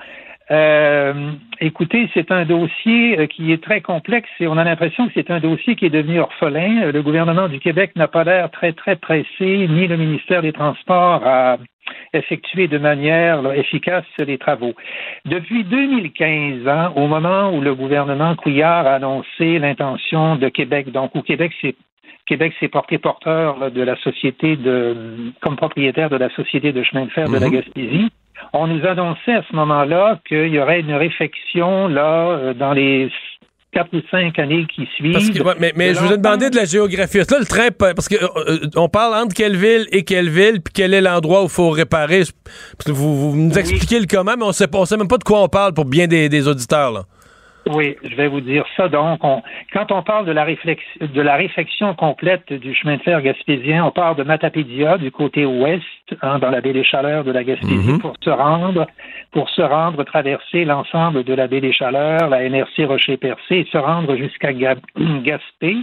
euh, 0.53 1.33
écoutez, 1.61 2.11
c'est 2.13 2.31
un 2.31 2.45
dossier 2.45 3.19
euh, 3.19 3.27
qui 3.27 3.53
est 3.53 3.63
très 3.63 3.81
complexe 3.81 4.29
et 4.39 4.47
on 4.47 4.59
a 4.59 4.65
l'impression 4.65 5.07
que 5.07 5.13
c'est 5.15 5.31
un 5.31 5.41
dossier 5.41 5.77
qui 5.77 5.87
est 5.87 5.91
devenu 5.91 6.21
orphelin. 6.21 6.83
Euh, 6.83 6.93
Le 6.93 7.03
gouvernement 7.03 7.49
du 7.49 7.59
Québec 7.59 7.93
n'a 7.97 8.07
pas 8.07 8.23
l'air 8.25 8.51
très, 8.51 8.73
très 8.75 8.97
pressé, 8.97 9.27
ni 9.41 9.87
le 9.87 9.97
ministère 9.97 10.43
des 10.43 10.53
Transports 10.53 11.27
à 11.27 11.57
effectuer 12.13 12.69
de 12.69 12.77
manière 12.77 13.41
là, 13.41 13.57
efficace 13.57 14.05
les 14.19 14.37
travaux. 14.37 14.75
Depuis 15.25 15.65
2015, 15.65 16.69
hein, 16.69 16.93
au 16.97 17.07
moment 17.07 17.51
où 17.51 17.63
le 17.63 17.75
gouvernement 17.75 18.37
Couillard 18.37 18.87
a 18.87 18.97
annoncé 18.97 19.59
l'intention 19.59 20.37
de 20.37 20.51
Québec, 20.51 20.93
donc 20.93 21.15
où 21.15 21.23
Québec 21.23 21.53
s'est 21.63 21.77
Québec 22.27 22.53
s'est 22.61 22.69
porté 22.69 22.99
porteur 22.99 23.59
là, 23.59 23.71
de 23.71 23.83
la 23.83 23.97
société 23.97 24.57
de, 24.57 25.33
comme 25.41 25.57
propriétaire 25.57 26.09
de 26.09 26.17
la 26.17 26.31
société 26.31 26.73
de 26.73 26.83
chemin 26.85 27.07
de 27.07 27.11
fer 27.11 27.29
de 27.29 27.37
la 27.37 27.51
Gaspésie. 27.51 28.11
On 28.53 28.67
nous 28.67 28.85
annonçait 28.87 29.35
à 29.35 29.43
ce 29.49 29.55
moment-là 29.57 30.21
qu'il 30.29 30.49
y 30.49 30.59
aurait 30.59 30.81
une 30.81 30.95
réflexion 30.95 31.89
là 31.89 32.29
euh, 32.31 32.55
dans 32.55 32.73
les 32.73 33.11
quatre 33.73 33.89
ou 33.97 34.01
cinq 34.11 34.39
années 34.39 34.67
qui 34.75 34.87
suivent. 34.97 35.15
Parce 35.15 35.31
que, 35.31 35.43
ouais, 35.43 35.73
mais 35.75 35.95
je 35.95 36.01
vous 36.01 36.13
ai 36.13 36.19
demandé 36.19 36.51
de 36.51 36.57
la 36.57 36.67
géographie. 36.67 37.19
Là, 37.19 37.25
le 37.39 37.47
train, 37.47 37.69
parce 37.71 38.07
que 38.09 38.17
euh, 38.17 38.29
euh, 38.49 38.59
on 38.77 38.89
parle 38.89 39.15
entre 39.15 39.35
quelle 39.35 39.57
ville 39.57 39.87
et 39.93 40.03
quelle 40.05 40.29
ville, 40.29 40.61
puis 40.63 40.73
quel 40.75 40.93
est 40.93 41.01
l'endroit 41.01 41.41
où 41.41 41.45
il 41.45 41.51
faut 41.51 41.71
réparer. 41.71 42.25
Je- 42.25 42.33
Parce 42.77 42.85
que 42.87 42.93
vous, 42.93 43.31
vous 43.31 43.37
nous 43.37 43.59
expliquez 43.59 43.99
le 44.01 44.07
comment, 44.07 44.35
mais 44.37 44.45
on 44.45 44.53
sait, 44.53 44.67
on 44.75 44.85
sait 44.85 44.97
même 44.99 45.09
pas 45.09 45.17
de 45.19 45.25
quoi 45.25 45.43
on 45.43 45.49
parle 45.49 45.73
pour 45.73 45.87
bien 45.87 46.07
des, 46.07 46.29
des 46.29 46.47
auditeurs. 46.49 46.93
Là. 46.93 47.05
Oui, 47.71 47.97
je 48.03 48.15
vais 48.17 48.27
vous 48.29 48.41
dire 48.41 48.65
ça. 48.77 48.89
Donc, 48.89 49.23
on- 49.23 49.41
quand 49.73 49.93
on 49.93 50.03
parle 50.03 50.27
de 50.27 50.33
la, 50.33 50.45
réflex- 50.45 50.83
de 51.01 51.21
la 51.23 51.37
réfection 51.37 51.95
complète 51.95 52.53
du 52.53 52.75
chemin 52.75 52.97
de 52.97 53.03
fer 53.03 53.23
gaspésien, 53.23 53.85
on 53.85 53.91
part 53.93 54.17
de 54.17 54.25
Matapédia, 54.25 54.99
du 54.99 55.11
côté 55.13 55.47
ouest, 55.47 55.83
hein, 56.23 56.39
dans 56.41 56.51
la 56.51 56.61
baie 56.61 56.73
des 56.73 56.83
Chaleurs 56.83 57.23
de 57.25 57.31
la 57.31 57.45
Gaspésie, 57.45 57.93
Mhm. 57.93 57.99
pour 58.01 58.15
se 58.21 58.31
rendre, 58.31 58.87
pour 59.31 59.49
se 59.51 59.63
rendre, 59.63 60.03
traverser 60.03 60.65
l'ensemble 60.65 61.23
de 61.23 61.35
la 61.35 61.47
baie 61.47 61.61
des 61.61 61.73
Chaleurs, 61.73 62.29
la 62.29 62.43
NRC 62.43 62.85
Rocher-Percé, 62.85 63.59
et 63.59 63.69
se 63.71 63.79
rendre 63.79 64.17
jusqu'à 64.17 64.53
Ga- 64.53 64.75
Gaspé, 65.23 65.77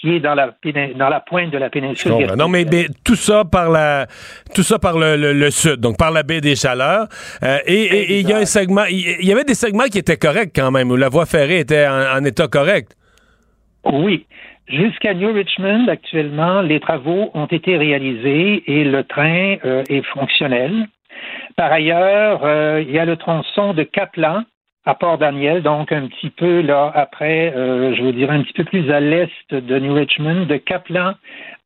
qui 0.00 0.14
est 0.16 0.20
dans 0.20 0.34
la, 0.34 0.54
dans 0.96 1.08
la 1.08 1.20
pointe 1.20 1.50
de 1.50 1.58
la 1.58 1.68
péninsule. 1.68 2.12
Non, 2.36 2.48
mais, 2.48 2.64
mais 2.70 2.86
tout 3.04 3.16
ça 3.16 3.44
par 3.44 3.70
la, 3.70 4.06
tout 4.54 4.62
ça 4.62 4.78
par 4.78 4.98
le, 4.98 5.16
le- 5.16 5.32
le 5.34 5.50
sud, 5.50 5.76
donc 5.76 5.98
par 5.98 6.10
la 6.10 6.22
baie 6.22 6.40
des 6.40 6.56
Chaleurs. 6.56 7.06
Euh, 7.42 7.58
et 7.66 8.18
il 8.20 8.28
y 8.28 8.32
a 8.32 8.38
un 8.38 8.46
segment, 8.46 8.84
il 8.88 9.24
y 9.26 9.32
avait 9.32 9.44
des 9.44 9.54
segments 9.54 9.84
qui 9.84 9.98
étaient 9.98 10.16
corrects 10.16 10.52
quand 10.54 10.70
même, 10.70 10.90
où 10.90 10.96
la 10.96 11.08
voie 11.10 11.26
ferrée 11.26 11.58
était 11.60 11.86
en, 11.86 12.18
en 12.18 12.24
état 12.24 12.48
correct. 12.48 12.96
Oui. 13.84 14.26
Jusqu'à 14.68 15.14
New 15.14 15.32
Richmond, 15.32 15.88
actuellement, 15.88 16.60
les 16.62 16.78
travaux 16.80 17.30
ont 17.34 17.46
été 17.46 17.76
réalisés 17.76 18.62
et 18.66 18.84
le 18.84 19.02
train 19.04 19.56
euh, 19.64 19.82
est 19.88 20.04
fonctionnel. 20.14 20.86
Par 21.56 21.72
ailleurs, 21.72 22.40
euh, 22.44 22.80
il 22.86 22.90
y 22.94 22.98
a 22.98 23.04
le 23.04 23.16
tronçon 23.16 23.74
de 23.74 23.82
Kaplan 23.82 24.44
à 24.86 24.94
Port-Daniel, 24.94 25.62
donc 25.62 25.92
un 25.92 26.06
petit 26.06 26.30
peu 26.30 26.62
là 26.62 26.90
après, 26.94 27.52
euh, 27.54 27.94
je 27.94 28.02
vous 28.02 28.12
dirais 28.12 28.34
un 28.34 28.42
petit 28.42 28.54
peu 28.54 28.64
plus 28.64 28.90
à 28.90 29.00
l'est 29.00 29.30
de 29.50 29.78
New 29.78 29.92
Richmond, 29.92 30.46
de 30.46 30.56
Kaplan 30.56 31.12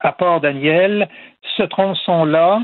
à 0.01 0.13
Port-Daniel. 0.13 1.09
Ce 1.57 1.63
tronçon-là, 1.63 2.63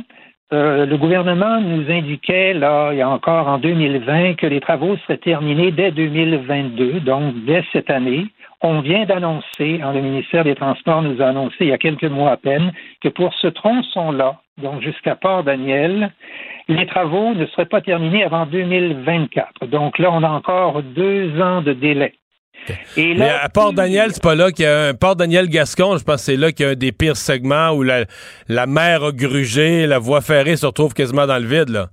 euh, 0.52 0.84
le 0.84 0.96
gouvernement 0.96 1.60
nous 1.60 1.88
indiquait, 1.90 2.52
là, 2.54 2.90
il 2.92 2.98
y 2.98 3.02
a 3.02 3.08
encore 3.08 3.46
en 3.46 3.58
2020, 3.58 4.34
que 4.34 4.46
les 4.46 4.60
travaux 4.60 4.96
seraient 4.98 5.18
terminés 5.18 5.70
dès 5.70 5.92
2022, 5.92 7.00
donc 7.00 7.44
dès 7.44 7.62
cette 7.72 7.90
année. 7.90 8.26
On 8.60 8.80
vient 8.80 9.04
d'annoncer, 9.04 9.80
hein, 9.82 9.92
le 9.94 10.00
ministère 10.02 10.44
des 10.44 10.56
Transports 10.56 11.02
nous 11.02 11.22
a 11.22 11.26
annoncé 11.26 11.56
il 11.60 11.68
y 11.68 11.72
a 11.72 11.78
quelques 11.78 12.04
mois 12.04 12.32
à 12.32 12.36
peine, 12.36 12.72
que 13.00 13.08
pour 13.08 13.32
ce 13.34 13.46
tronçon-là, 13.46 14.40
donc 14.58 14.82
jusqu'à 14.82 15.14
Port-Daniel, 15.14 16.10
les 16.70 16.86
travaux 16.86 17.34
ne 17.34 17.46
seraient 17.46 17.66
pas 17.66 17.80
terminés 17.80 18.24
avant 18.24 18.46
2024. 18.46 19.66
Donc 19.66 19.98
là, 19.98 20.10
on 20.12 20.22
a 20.22 20.28
encore 20.28 20.82
deux 20.82 21.40
ans 21.40 21.62
de 21.62 21.72
délai. 21.72 22.14
Et 22.96 23.14
Mais 23.14 23.28
à 23.28 23.48
Port-Daniel, 23.48 24.10
c'est 24.12 24.22
pas 24.22 24.34
là 24.34 24.52
qu'il 24.52 24.66
y 24.66 24.68
a 24.68 24.88
un 24.88 24.94
Port-Daniel-Gascon, 24.94 25.96
je 25.96 26.04
pense 26.04 26.16
que 26.16 26.20
c'est 26.20 26.36
là 26.36 26.52
qu'il 26.52 26.66
y 26.66 26.68
a 26.68 26.72
un 26.72 26.76
des 26.76 26.92
pires 26.92 27.16
segments 27.16 27.70
où 27.70 27.82
la, 27.82 28.04
la 28.48 28.66
mer 28.66 29.02
a 29.02 29.12
grugé, 29.12 29.86
la 29.86 29.98
voie 29.98 30.20
ferrée 30.20 30.56
se 30.56 30.66
retrouve 30.66 30.94
quasiment 30.94 31.26
dans 31.26 31.38
le 31.38 31.46
vide, 31.46 31.70
là. 31.70 31.88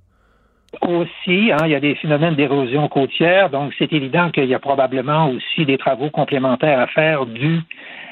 Aussi, 0.82 1.50
hein, 1.50 1.64
il 1.64 1.70
y 1.70 1.74
a 1.74 1.80
des 1.80 1.94
phénomènes 1.94 2.34
d'érosion 2.34 2.88
côtière, 2.88 3.48
donc 3.48 3.72
c'est 3.78 3.90
évident 3.90 4.30
qu'il 4.30 4.44
y 4.44 4.54
a 4.54 4.58
probablement 4.58 5.30
aussi 5.30 5.64
des 5.64 5.78
travaux 5.78 6.10
complémentaires 6.10 6.78
à 6.78 6.86
faire 6.88 7.22
euh, 7.22 7.58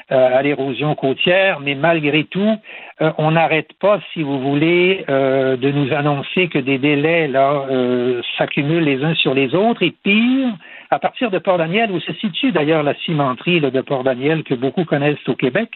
à 0.09 0.41
l'érosion 0.41 0.95
côtière, 0.95 1.59
mais 1.59 1.75
malgré 1.75 2.23
tout, 2.25 2.55
euh, 3.01 3.11
on 3.17 3.31
n'arrête 3.31 3.73
pas, 3.79 3.99
si 4.13 4.23
vous 4.23 4.39
voulez, 4.39 5.05
euh, 5.09 5.57
de 5.57 5.69
nous 5.69 5.93
annoncer 5.93 6.47
que 6.47 6.59
des 6.59 6.77
délais 6.77 7.27
là 7.27 7.65
euh, 7.69 8.21
s'accumulent 8.37 8.83
les 8.83 9.03
uns 9.03 9.15
sur 9.15 9.33
les 9.33 9.53
autres, 9.53 9.83
et 9.83 9.91
pire, 9.91 10.53
à 10.89 10.99
partir 10.99 11.29
de 11.29 11.37
Port-Daniel, 11.37 11.91
où 11.91 11.99
se 11.99 12.13
situe 12.13 12.51
d'ailleurs 12.51 12.83
la 12.83 12.95
cimenterie 13.05 13.59
là, 13.59 13.69
de 13.69 13.81
Port-Daniel 13.81 14.43
que 14.43 14.53
beaucoup 14.53 14.85
connaissent 14.85 15.27
au 15.27 15.35
Québec, 15.35 15.69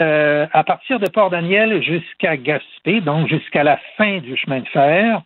euh, 0.00 0.46
à 0.52 0.62
partir 0.62 1.00
de 1.00 1.08
Port-Daniel 1.08 1.82
jusqu'à 1.82 2.36
Gaspé, 2.36 3.00
donc 3.00 3.28
jusqu'à 3.28 3.64
la 3.64 3.78
fin 3.96 4.18
du 4.18 4.36
chemin 4.36 4.60
de 4.60 4.68
fer, 4.68 5.22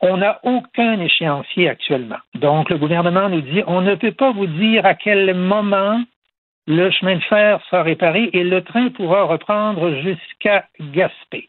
on 0.00 0.18
n'a 0.18 0.38
aucun 0.44 1.00
échéancier 1.00 1.68
actuellement. 1.68 2.18
Donc, 2.34 2.70
le 2.70 2.78
gouvernement 2.78 3.28
nous 3.28 3.40
dit, 3.40 3.62
on 3.66 3.80
ne 3.80 3.96
peut 3.96 4.12
pas 4.12 4.30
vous 4.30 4.46
dire 4.46 4.86
à 4.86 4.94
quel 4.94 5.34
moment 5.34 6.00
le 6.68 6.90
chemin 6.90 7.16
de 7.16 7.22
fer 7.22 7.60
sera 7.70 7.82
réparé 7.82 8.28
et 8.34 8.44
le 8.44 8.62
train 8.62 8.90
pourra 8.90 9.22
reprendre 9.24 9.90
jusqu'à 10.02 10.66
Gaspé. 10.78 11.48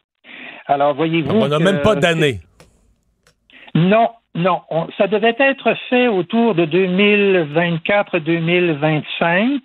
Alors, 0.66 0.94
voyez-vous. 0.94 1.36
On 1.36 1.48
n'a 1.48 1.58
même 1.58 1.82
pas 1.82 1.94
d'année. 1.94 2.40
Non, 3.74 4.08
non. 4.34 4.62
On- 4.70 4.88
ça 4.96 5.08
devait 5.08 5.36
être 5.38 5.74
fait 5.90 6.08
autour 6.08 6.54
de 6.54 6.64
2024-2025. 6.64 9.60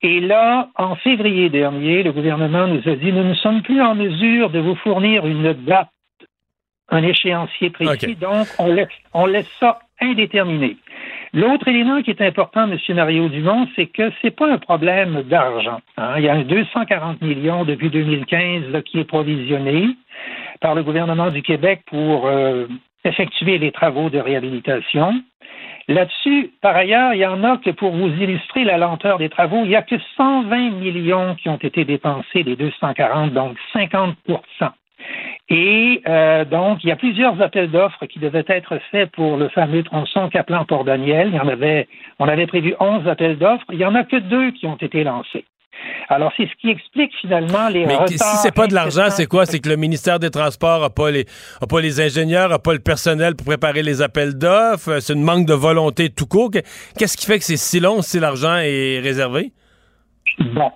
Et 0.00 0.20
là, 0.20 0.70
en 0.76 0.96
février 0.96 1.50
dernier, 1.50 2.02
le 2.02 2.12
gouvernement 2.12 2.66
nous 2.66 2.88
a 2.88 2.96
dit, 2.96 3.12
nous 3.12 3.24
ne 3.24 3.34
sommes 3.34 3.60
plus 3.62 3.82
en 3.82 3.94
mesure 3.94 4.48
de 4.48 4.60
vous 4.60 4.76
fournir 4.76 5.26
une 5.26 5.52
date, 5.52 5.90
un 6.88 7.02
échéancier 7.02 7.68
précis, 7.70 8.14
donc 8.14 8.46
on 8.58 8.72
laisse, 8.72 8.88
on 9.12 9.26
laisse 9.26 9.50
ça 9.60 9.80
indéterminé. 10.00 10.78
L'autre 11.36 11.68
élément 11.68 12.00
qui 12.00 12.08
est 12.08 12.22
important, 12.22 12.66
M. 12.66 12.78
Mario 12.96 13.28
Dumont, 13.28 13.68
c'est 13.76 13.88
que 13.88 14.10
c'est 14.22 14.34
pas 14.34 14.50
un 14.50 14.56
problème 14.56 15.22
d'argent. 15.24 15.80
hein. 15.98 16.14
Il 16.16 16.24
y 16.24 16.30
a 16.30 16.32
un 16.32 16.44
240 16.44 17.20
millions 17.20 17.66
depuis 17.66 17.90
2015 17.90 18.70
là, 18.70 18.80
qui 18.80 19.00
est 19.00 19.04
provisionné 19.04 19.90
par 20.62 20.74
le 20.74 20.82
gouvernement 20.82 21.28
du 21.30 21.42
Québec 21.42 21.82
pour 21.88 22.26
euh, 22.26 22.66
effectuer 23.04 23.58
les 23.58 23.70
travaux 23.70 24.08
de 24.08 24.18
réhabilitation. 24.18 25.12
Là-dessus, 25.88 26.52
par 26.62 26.74
ailleurs, 26.74 27.12
il 27.12 27.20
y 27.20 27.26
en 27.26 27.44
a 27.44 27.58
que 27.58 27.68
pour 27.68 27.90
vous 27.92 28.08
illustrer 28.08 28.64
la 28.64 28.78
lenteur 28.78 29.18
des 29.18 29.28
travaux, 29.28 29.60
il 29.64 29.68
n'y 29.68 29.76
a 29.76 29.82
que 29.82 29.96
120 30.16 30.70
millions 30.70 31.34
qui 31.34 31.50
ont 31.50 31.58
été 31.58 31.84
dépensés 31.84 32.44
des 32.44 32.56
240, 32.56 33.34
donc 33.34 33.58
50 33.74 34.16
et 35.48 36.02
euh, 36.08 36.44
donc, 36.44 36.82
il 36.82 36.88
y 36.88 36.92
a 36.92 36.96
plusieurs 36.96 37.40
appels 37.40 37.70
d'offres 37.70 38.06
qui 38.06 38.18
devaient 38.18 38.44
être 38.48 38.78
faits 38.90 39.10
pour 39.12 39.36
le 39.36 39.48
fameux 39.50 39.82
tronçon 39.84 40.28
Caplan-Port-Daniel. 40.28 41.28
Il 41.28 41.34
y 41.36 41.40
en 41.40 41.48
avait, 41.48 41.86
on 42.18 42.26
avait 42.28 42.46
prévu 42.46 42.74
11 42.80 43.06
appels 43.06 43.38
d'offres. 43.38 43.64
Il 43.70 43.78
n'y 43.78 43.84
en 43.84 43.94
a 43.94 44.04
que 44.04 44.16
deux 44.16 44.50
qui 44.52 44.66
ont 44.66 44.76
été 44.76 45.04
lancés. 45.04 45.44
Alors, 46.08 46.32
c'est 46.36 46.46
ce 46.48 46.54
qui 46.60 46.70
explique 46.70 47.12
finalement 47.20 47.68
les 47.68 47.84
Mais 47.86 47.94
retards. 47.96 48.08
si 48.08 48.36
c'est 48.38 48.54
pas 48.54 48.66
de 48.66 48.74
l'argent, 48.74 49.10
c'est 49.10 49.26
quoi? 49.26 49.44
C'est 49.46 49.60
que 49.60 49.68
le 49.68 49.76
ministère 49.76 50.18
des 50.18 50.30
Transports 50.30 50.80
n'a 50.80 50.90
pas, 50.90 51.10
les- 51.10 51.26
a 51.60 51.66
pas 51.66 51.80
les 51.80 52.00
ingénieurs, 52.00 52.48
n'a 52.48 52.58
pas 52.58 52.72
le 52.72 52.78
personnel 52.80 53.36
pour 53.36 53.46
préparer 53.46 53.82
les 53.82 54.00
appels 54.02 54.36
d'offres. 54.36 54.98
C'est 55.00 55.12
une 55.12 55.22
manque 55.22 55.46
de 55.46 55.52
volonté 55.54 56.08
tout 56.10 56.26
court. 56.26 56.50
Que- 56.50 56.60
Qu'est-ce 56.98 57.16
qui 57.16 57.26
fait 57.26 57.38
que 57.38 57.44
c'est 57.44 57.58
si 57.58 57.78
long 57.78 58.00
si 58.02 58.18
l'argent 58.18 58.56
est 58.56 59.00
réservé? 59.00 59.52
Bon. 60.38 60.70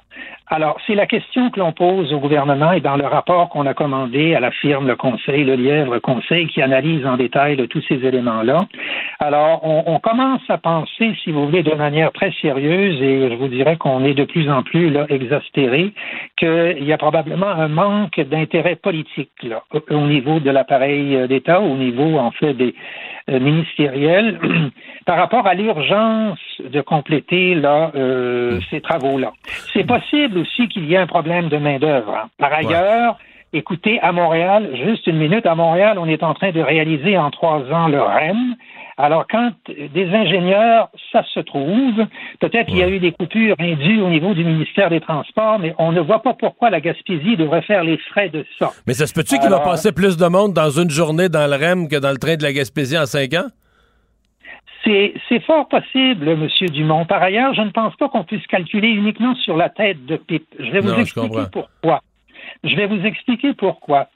Alors, 0.53 0.79
c'est 0.85 0.97
la 0.97 1.07
question 1.07 1.49
que 1.51 1.61
l'on 1.61 1.71
pose 1.71 2.13
au 2.13 2.19
gouvernement 2.19 2.73
et 2.73 2.81
dans 2.81 2.97
le 2.97 3.07
rapport 3.07 3.51
qu'on 3.51 3.67
a 3.67 3.75
commandé 3.75 4.35
à 4.35 4.41
la 4.41 4.51
firme 4.51 4.89
Le 4.89 4.97
Conseil, 4.97 5.45
le 5.45 5.55
Lièvre 5.55 6.01
Conseil, 6.01 6.49
qui 6.49 6.61
analyse 6.61 7.07
en 7.07 7.17
détail 7.17 7.57
tous 7.69 7.83
ces 7.89 8.05
éléments-là. 8.05 8.59
Alors, 9.21 9.61
on, 9.63 9.85
on, 9.87 10.01
commence 10.01 10.43
à 10.49 10.59
penser, 10.59 11.15
si 11.23 11.31
vous 11.31 11.47
voulez, 11.47 11.63
de 11.63 11.75
manière 11.75 12.11
très 12.11 12.33
sérieuse, 12.43 13.01
et 13.01 13.31
je 13.31 13.35
vous 13.37 13.47
dirais 13.47 13.77
qu'on 13.77 14.05
est 14.05 14.15
de 14.15 14.25
plus 14.25 14.51
en 14.51 14.65
plus 14.65 14.91
là, 14.91 15.07
exaspéré, 15.09 15.93
qu'il 16.37 16.83
y 16.83 16.93
a 16.93 16.99
probablement 16.99 17.47
un 17.47 17.69
manque 17.69 18.19
d'intérêt 18.19 18.75
politique 18.75 19.31
là, 19.45 19.63
au 19.91 20.07
niveau 20.09 20.41
de 20.41 20.51
l'appareil 20.51 21.29
d'État, 21.29 21.61
au 21.61 21.77
niveau, 21.77 22.19
en 22.19 22.33
fait, 22.33 22.55
des 22.55 22.75
euh, 23.29 23.41
ministériels, 23.41 24.39
par 25.07 25.17
rapport 25.19 25.47
à 25.47 25.55
l'urgence 25.55 26.39
de 26.61 26.81
compléter 26.81 27.55
là, 27.55 27.91
euh, 27.95 28.59
ces 28.71 28.81
travaux-là. 28.81 29.33
C'est 29.73 29.87
possible 29.87 30.39
aussi 30.39 30.69
qu'il 30.69 30.85
y 30.87 30.95
ait 30.95 30.99
un 30.99 31.07
problème 31.07 31.49
de 31.49 31.57
main-d'œuvre. 31.57 32.15
hein. 32.15 32.29
Par 32.39 32.53
ailleurs, 32.53 33.19
écoutez, 33.53 34.01
à 34.01 34.13
Montréal, 34.13 34.71
juste 34.85 35.07
une 35.07 35.19
minute, 35.19 35.47
à 35.47 35.55
Montréal, 35.55 35.99
on 35.99 36.07
est 36.09 36.23
en 36.23 36.35
train 36.35 36.51
de 36.53 36.61
réaliser 36.61 37.19
en 37.19 37.31
trois 37.31 37.61
ans 37.73 37.89
le 37.89 38.01
REM. 38.01 38.55
Alors, 39.03 39.27
quand 39.29 39.51
des 39.67 40.09
ingénieurs, 40.15 40.91
ça 41.11 41.25
se 41.33 41.41
trouve, 41.41 42.07
peut-être 42.41 42.67
qu'il 42.67 42.79
y 42.79 42.83
a 42.83 42.89
eu 42.89 42.99
des 42.99 43.13
coupures 43.13 43.57
indues 43.59 44.01
au 44.01 44.09
niveau 44.09 44.35
du 44.35 44.45
ministère 44.45 44.91
des 44.91 45.01
Transports, 45.01 45.59
mais 45.59 45.75
on 45.79 45.93
ne 45.93 46.01
voit 46.01 46.23
pas 46.23 46.35
pourquoi 46.35 46.71
la 46.71 46.81
Gaspésie 46.81 47.37
devrait 47.37 47.63
faire 47.63 47.83
les 47.83 47.97
frais 47.97 48.29
de 48.29 48.45
ça. 48.59 48.71
Mais 48.87 48.95
ça 48.95 49.07
se 49.07 49.15
peut-tu 49.15 49.39
qu'il 49.39 49.49
va 49.49 49.61
passer 49.61 49.93
plus 49.93 50.17
de 50.17 50.27
monde 50.27 50.53
dans 50.53 50.71
une 50.71 50.91
journée 50.91 51.29
dans 51.29 51.49
le 51.51 51.57
REM 51.57 51.89
que 51.89 51.97
dans 51.97 52.11
le 52.11 52.19
train 52.19 52.37
de 52.37 52.43
la 52.43 52.53
Gaspésie 52.53 52.99
en 52.99 53.07
cinq 53.07 53.33
ans? 53.35 53.49
C'est 54.85 55.41
fort 55.47 55.69
possible, 55.69 56.37
Monsieur 56.37 56.69
Dumont. 56.69 57.05
Par 57.05 57.23
ailleurs, 57.23 57.55
je 57.55 57.61
ne 57.63 57.71
pense 57.71 57.95
pas 57.97 58.09
qu'on 58.09 58.25
puisse 58.25 58.47
calculer 58.47 58.89
uniquement 58.89 59.35
sur 59.37 59.57
la 59.57 59.69
tête 59.69 60.05
de 60.07 60.17
pipe. 60.17 60.47
Je 60.59 60.71
vais 60.71 60.81
vous 60.81 60.91
Non, 60.91 60.99
expliquer 60.99 61.43
pourquoi. 61.53 62.01
Je 62.65 62.75
vais 62.75 62.87
vous 62.87 63.05
expliquer 63.05 63.55
pourquoi. 63.55 64.09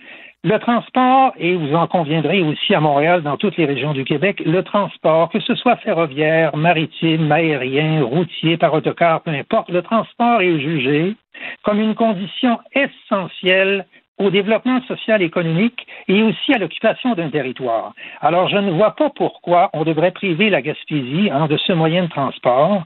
Le 0.47 0.59
transport, 0.59 1.33
et 1.39 1.55
vous 1.55 1.75
en 1.75 1.87
conviendrez 1.87 2.43
aussi 2.43 2.75
à 2.75 2.81
Montréal, 2.81 3.23
dans 3.23 3.39
toutes 3.39 3.57
les 3.57 3.65
régions 3.65 3.95
du 3.95 4.05
Québec, 4.05 4.43
le 4.45 4.63
transport, 4.63 5.31
que 5.31 5.41
ce 5.41 5.55
soit 5.55 5.77
ferroviaire, 5.77 6.55
maritime, 6.55 7.33
aérien, 7.33 8.03
routier, 8.05 8.59
par 8.59 8.75
autocar, 8.75 9.23
peu 9.23 9.31
importe, 9.31 9.71
le 9.71 9.81
transport 9.81 10.43
est 10.43 10.61
jugé 10.61 11.17
comme 11.63 11.81
une 11.81 11.95
condition 11.95 12.59
essentielle 12.75 13.87
au 14.19 14.31
développement 14.31 14.81
social 14.83 15.23
et 15.23 15.25
économique 15.25 15.87
et 16.09 16.23
aussi 16.23 16.53
à 16.53 16.59
l'occupation 16.59 17.15
d'un 17.15 17.31
territoire. 17.31 17.95
Alors, 18.21 18.49
je 18.49 18.59
ne 18.59 18.71
vois 18.71 18.95
pas 18.95 19.11
pourquoi 19.11 19.71
on 19.73 19.85
devrait 19.85 20.13
priver 20.13 20.51
la 20.51 20.63
Gaspésie 20.63 21.31
hein, 21.33 21.47
de 21.47 21.57
ce 21.57 21.73
moyen 21.73 22.05
de 22.05 22.11
transport, 22.11 22.85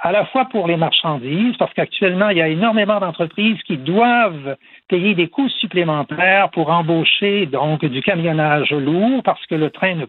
à 0.00 0.12
la 0.12 0.24
fois 0.26 0.44
pour 0.46 0.66
les 0.68 0.76
marchandises, 0.76 1.56
parce 1.58 1.72
qu'actuellement, 1.74 2.28
il 2.28 2.38
y 2.38 2.42
a 2.42 2.48
énormément 2.48 3.00
d'entreprises 3.00 3.60
qui 3.64 3.76
doivent 3.76 4.56
payer 4.88 5.14
des 5.14 5.28
coûts 5.28 5.48
supplémentaires 5.48 6.50
pour 6.50 6.70
embaucher 6.70 7.46
donc 7.46 7.84
du 7.84 8.00
camionnage 8.02 8.70
lourd, 8.70 9.22
parce 9.24 9.44
que 9.46 9.54
le 9.54 9.70
train 9.70 9.94
ne 9.94 10.06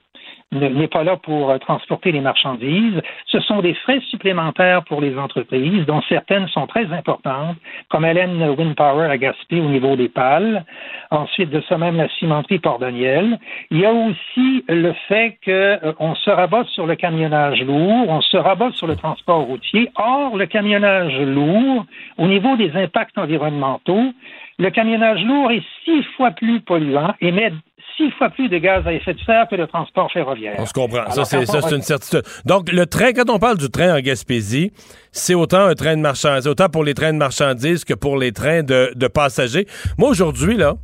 n'est 0.52 0.88
pas 0.88 1.04
là 1.04 1.16
pour 1.18 1.52
euh, 1.52 1.58
transporter 1.60 2.12
les 2.12 2.22
marchandises. 2.22 3.02
Ce 3.28 3.40
sont 3.42 3.62
des 3.62 3.76
frais 3.76 4.02
supplémentaires 4.10 4.84
pour 4.84 5.00
les 5.00 5.18
entreprises, 5.18 5.86
dont 5.86 6.02
certaines 6.10 6.48
sont 6.48 6.66
très 6.66 6.92
importantes, 6.92 7.56
comme 7.90 8.06
Hélène 8.06 8.42
Wind 8.58 8.76
Power 8.76 9.06
à 9.10 9.18
Gaspé 9.18 9.60
au 9.60 9.70
niveau 9.70 9.96
des 9.96 10.10
pales. 10.10 10.66
Ensuite, 11.12 11.52
de 11.52 11.62
ça 11.70 11.78
même, 11.78 11.98
la 11.98 12.10
cimenterie 12.18 12.60
Port-Daniel. 12.60 13.40
Il 13.70 13.80
y 13.80 13.86
a 13.86 13.92
aussi 13.92 14.64
le 14.68 14.94
fait 15.08 15.38
qu'on 15.46 16.16
se 16.16 16.30
rabat 16.30 16.64
sur 16.74 16.88
le 16.88 16.96
camionnage 16.96 17.62
lourd, 17.62 18.10
on 18.10 18.22
se 18.22 18.38
rabat 18.38 18.72
sur 18.72 18.88
le 18.88 18.96
transport 18.96 19.42
routier. 19.42 19.92
Or, 19.96 20.36
le 20.36 20.48
camionnage 20.48 21.20
lourd, 21.20 21.86
au 22.18 22.28
niveau 22.28 22.56
des 22.58 22.76
impacts 22.76 23.18
environnementaux, 23.18 24.14
le 24.58 24.70
camionnage 24.72 25.24
lourd 25.24 25.52
est 25.52 25.64
six 25.86 26.04
fois 26.18 26.32
plus 26.32 26.60
polluant, 26.60 27.14
émet 27.22 27.54
six 28.00 28.10
fois 28.18 28.30
plus 28.30 28.48
de 28.50 28.58
gaz 28.58 28.88
à 28.88 28.94
effet 28.94 29.14
de 29.14 29.20
serre 29.26 29.48
que 29.50 29.56
le 29.56 29.68
transport 29.68 30.12
ferroviaire. 30.12 30.56
On 30.58 30.66
se 30.66 30.74
comprend. 30.74 31.10
ça, 31.12 31.26
c'est 31.26 31.46
ça, 31.46 31.60
une 31.76 31.82
certitude. 31.82 32.24
Donc, 32.46 32.72
le 32.72 32.86
train, 32.86 33.12
quand 33.14 33.30
on 33.30 33.38
parle 33.40 33.58
du 33.58 33.70
train 33.70 33.96
en 33.96 34.00
Gaspésie, 34.00 34.72
c'est 35.12 35.34
autant 35.36 35.66
un 35.66 35.76
train 35.76 35.96
de 35.98 36.02
marchandises, 36.02 36.48
autant 36.48 36.70
pour 36.70 36.84
les 36.84 36.94
trains 36.94 37.12
de 37.14 37.18
marchandises 37.18 37.84
que 37.84 37.94
pour 37.94 38.18
les 38.18 38.32
trains 38.32 38.64
de, 38.64 38.94
de 38.96 39.08
passagers. 39.08 39.68
Moi, 39.98 40.10
aujourd'hui, 40.10 40.56
là, 40.56 40.76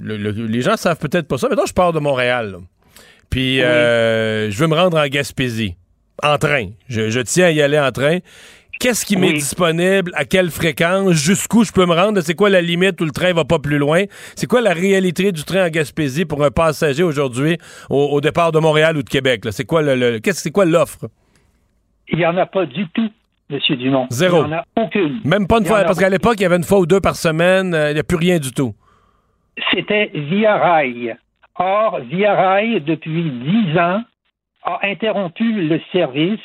le- 0.00 0.16
le- 0.16 0.30
les 0.46 0.60
gens 0.62 0.76
savent 0.76 0.98
peut-être 0.98 1.28
pas 1.28 1.38
ça. 1.38 1.48
Maintenant, 1.48 1.66
je 1.66 1.72
pars 1.74 1.92
de 1.92 2.00
Montréal. 2.00 2.50
là. 2.52 2.58
Puis, 3.30 3.62
euh, 3.62 4.50
je 4.50 4.58
veux 4.60 4.66
me 4.68 4.74
rendre 4.74 4.98
en 4.98 5.06
Gaspésie. 5.06 5.76
En 6.22 6.38
train. 6.38 6.68
Je, 6.88 7.10
je 7.10 7.20
tiens 7.20 7.46
à 7.46 7.50
y 7.50 7.60
aller 7.60 7.78
en 7.78 7.90
train. 7.92 8.18
Qu'est-ce 8.78 9.06
qui 9.06 9.16
m'est 9.16 9.28
Oui. 9.28 9.34
disponible? 9.34 10.10
À 10.14 10.24
quelle 10.24 10.50
fréquence? 10.50 11.12
Jusqu'où 11.12 11.64
je 11.64 11.72
peux 11.72 11.86
me 11.86 11.94
rendre? 11.94 12.20
C'est 12.20 12.34
quoi 12.34 12.50
la 12.50 12.60
limite 12.60 13.00
où 13.00 13.04
le 13.04 13.10
train 13.10 13.32
va 13.32 13.44
pas 13.44 13.58
plus 13.58 13.78
loin? 13.78 14.04
C'est 14.34 14.46
quoi 14.46 14.60
la 14.60 14.72
réalité 14.72 15.32
du 15.32 15.44
train 15.44 15.66
en 15.66 15.70
Gaspésie 15.70 16.24
pour 16.26 16.44
un 16.44 16.50
passager 16.50 17.02
aujourd'hui 17.02 17.56
au, 17.88 18.04
au 18.04 18.20
départ 18.20 18.52
de 18.52 18.58
Montréal 18.58 18.96
ou 18.96 19.02
de 19.02 19.08
Québec? 19.08 19.42
C'est 19.50 19.64
quoi 19.64 19.82
le, 19.82 19.94
le- 19.94 20.18
qu'est-ce 20.18 20.42
c'est 20.42 20.50
quoi 20.50 20.64
l'offre? 20.66 21.06
Il 22.08 22.18
n'y 22.18 22.26
en 22.26 22.36
a 22.36 22.46
pas 22.46 22.66
du 22.66 22.86
tout, 22.90 23.10
M. 23.50 23.58
Dumont. 23.78 24.06
Zéro. 24.10 24.44
Il 24.44 24.48
n'y 24.48 24.54
en 24.54 24.58
a 24.58 24.64
aucune. 24.76 25.20
Même 25.24 25.46
pas 25.46 25.58
une 25.58 25.64
fois, 25.66 25.82
parce 25.84 25.98
qu'à 25.98 26.08
l'époque, 26.10 26.34
il 26.38 26.42
y 26.42 26.46
avait 26.46 26.56
une 26.56 26.62
fois 26.64 26.78
ou 26.78 26.86
deux 26.86 27.00
par 27.00 27.16
semaine, 27.16 27.74
euh, 27.74 27.90
il 27.90 27.94
n'y 27.94 28.00
a 28.00 28.04
plus 28.04 28.16
rien 28.18 28.38
du 28.38 28.52
tout. 28.52 28.74
C'était 29.72 30.10
Via 30.14 30.56
Rail. 30.58 31.16
Or, 31.58 32.00
Via 32.10 32.34
Rail, 32.34 32.82
depuis 32.82 33.30
dix 33.30 33.78
ans, 33.78 34.02
a 34.62 34.80
interrompu 34.82 35.50
le 35.50 35.80
service 35.92 36.38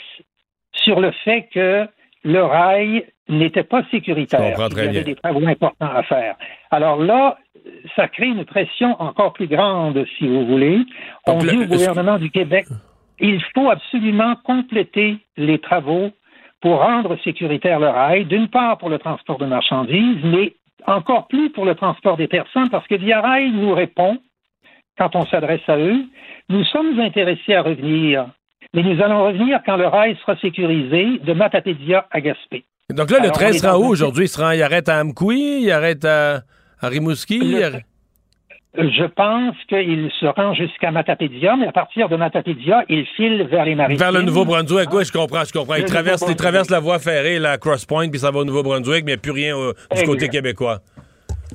sur 0.73 0.99
le 1.01 1.11
fait 1.25 1.49
que 1.53 1.85
le 2.23 2.43
rail 2.43 3.05
n'était 3.29 3.63
pas 3.63 3.83
sécuritaire. 3.91 4.57
Il 4.71 4.77
y 4.77 4.81
avait 4.81 5.03
des 5.03 5.15
travaux 5.15 5.45
importants 5.47 5.89
à 5.93 6.03
faire. 6.03 6.35
Alors 6.69 7.01
là, 7.01 7.37
ça 7.95 8.07
crée 8.07 8.27
une 8.27 8.45
pression 8.45 8.99
encore 9.01 9.33
plus 9.33 9.47
grande, 9.47 10.05
si 10.17 10.27
vous 10.27 10.45
voulez. 10.45 10.79
On 11.27 11.41
le- 11.41 11.49
dit 11.49 11.57
au 11.57 11.65
gouvernement 11.65 12.17
du 12.17 12.29
Québec, 12.29 12.65
il 13.19 13.41
faut 13.53 13.69
absolument 13.69 14.35
compléter 14.43 15.17
les 15.37 15.59
travaux 15.59 16.11
pour 16.61 16.79
rendre 16.79 17.17
sécuritaire 17.23 17.79
le 17.79 17.89
rail, 17.89 18.25
d'une 18.25 18.47
part 18.47 18.77
pour 18.77 18.89
le 18.89 18.99
transport 18.99 19.37
de 19.37 19.45
marchandises, 19.45 20.23
mais 20.23 20.53
encore 20.85 21.27
plus 21.27 21.49
pour 21.51 21.65
le 21.65 21.75
transport 21.75 22.17
des 22.17 22.27
personnes, 22.27 22.69
parce 22.69 22.87
que 22.87 22.95
Via 22.95 23.21
Rail 23.21 23.51
nous 23.51 23.73
répond, 23.73 24.17
quand 24.97 25.15
on 25.15 25.25
s'adresse 25.25 25.67
à 25.67 25.77
eux, 25.77 26.03
nous 26.49 26.63
sommes 26.65 26.99
intéressés 26.99 27.53
à 27.53 27.61
revenir, 27.61 28.27
mais 28.73 28.83
nous 28.83 29.01
allons 29.01 29.25
revenir 29.27 29.59
quand 29.65 29.77
le 29.77 29.87
rail 29.87 30.17
sera 30.21 30.37
sécurisé 30.37 31.19
de 31.23 31.33
Matapédia 31.33 32.05
à 32.11 32.21
Gaspé. 32.21 32.63
Donc 32.89 33.09
là, 33.11 33.19
le 33.23 33.29
train 33.31 33.47
on 33.47 33.49
est 33.49 33.57
se 33.59 33.65
rend 33.65 33.73
dans 33.79 33.85
où 33.85 33.89
aujourd'hui? 33.89 34.25
Il, 34.25 34.55
il 34.55 34.63
arrête 34.63 34.89
à 34.89 34.99
Amkoui, 34.99 35.61
il 35.63 35.71
arrête 35.71 36.03
à, 36.05 36.41
à 36.81 36.87
Rimouski? 36.89 37.39
Le- 37.39 37.45
il 37.45 37.63
arrête- 37.63 37.85
Je 38.77 39.03
pense 39.05 39.55
qu'il 39.67 40.09
se 40.19 40.25
rend 40.25 40.53
jusqu'à 40.53 40.91
Matapédia, 40.91 41.55
mais 41.57 41.67
à 41.67 41.71
partir 41.71 42.07
de 42.09 42.15
Matapédia, 42.15 42.83
il 42.89 43.05
file 43.17 43.43
vers 43.49 43.65
les 43.65 43.75
maritimes. 43.75 43.99
Vers 43.99 44.11
le 44.13 44.21
Nouveau-Brunswick, 44.21 44.93
oui, 44.93 45.03
je 45.05 45.11
comprends, 45.11 45.43
je 45.45 45.51
comprends. 45.53 45.75
Il 45.75 45.85
traverse, 45.85 46.23
il 46.27 46.35
traverse 46.35 46.69
la 46.69 46.79
voie 46.79 46.99
ferrée, 46.99 47.39
la 47.39 47.57
Cross 47.57 47.85
Point, 47.85 48.09
puis 48.09 48.19
ça 48.19 48.31
va 48.31 48.39
au 48.39 48.45
Nouveau-Brunswick, 48.45 49.03
mais 49.05 49.11
il 49.11 49.15
n'y 49.15 49.19
a 49.19 49.21
plus 49.21 49.31
rien 49.31 49.57
euh, 49.57 49.73
du 49.95 50.03
côté 50.03 50.29
québécois. 50.29 50.79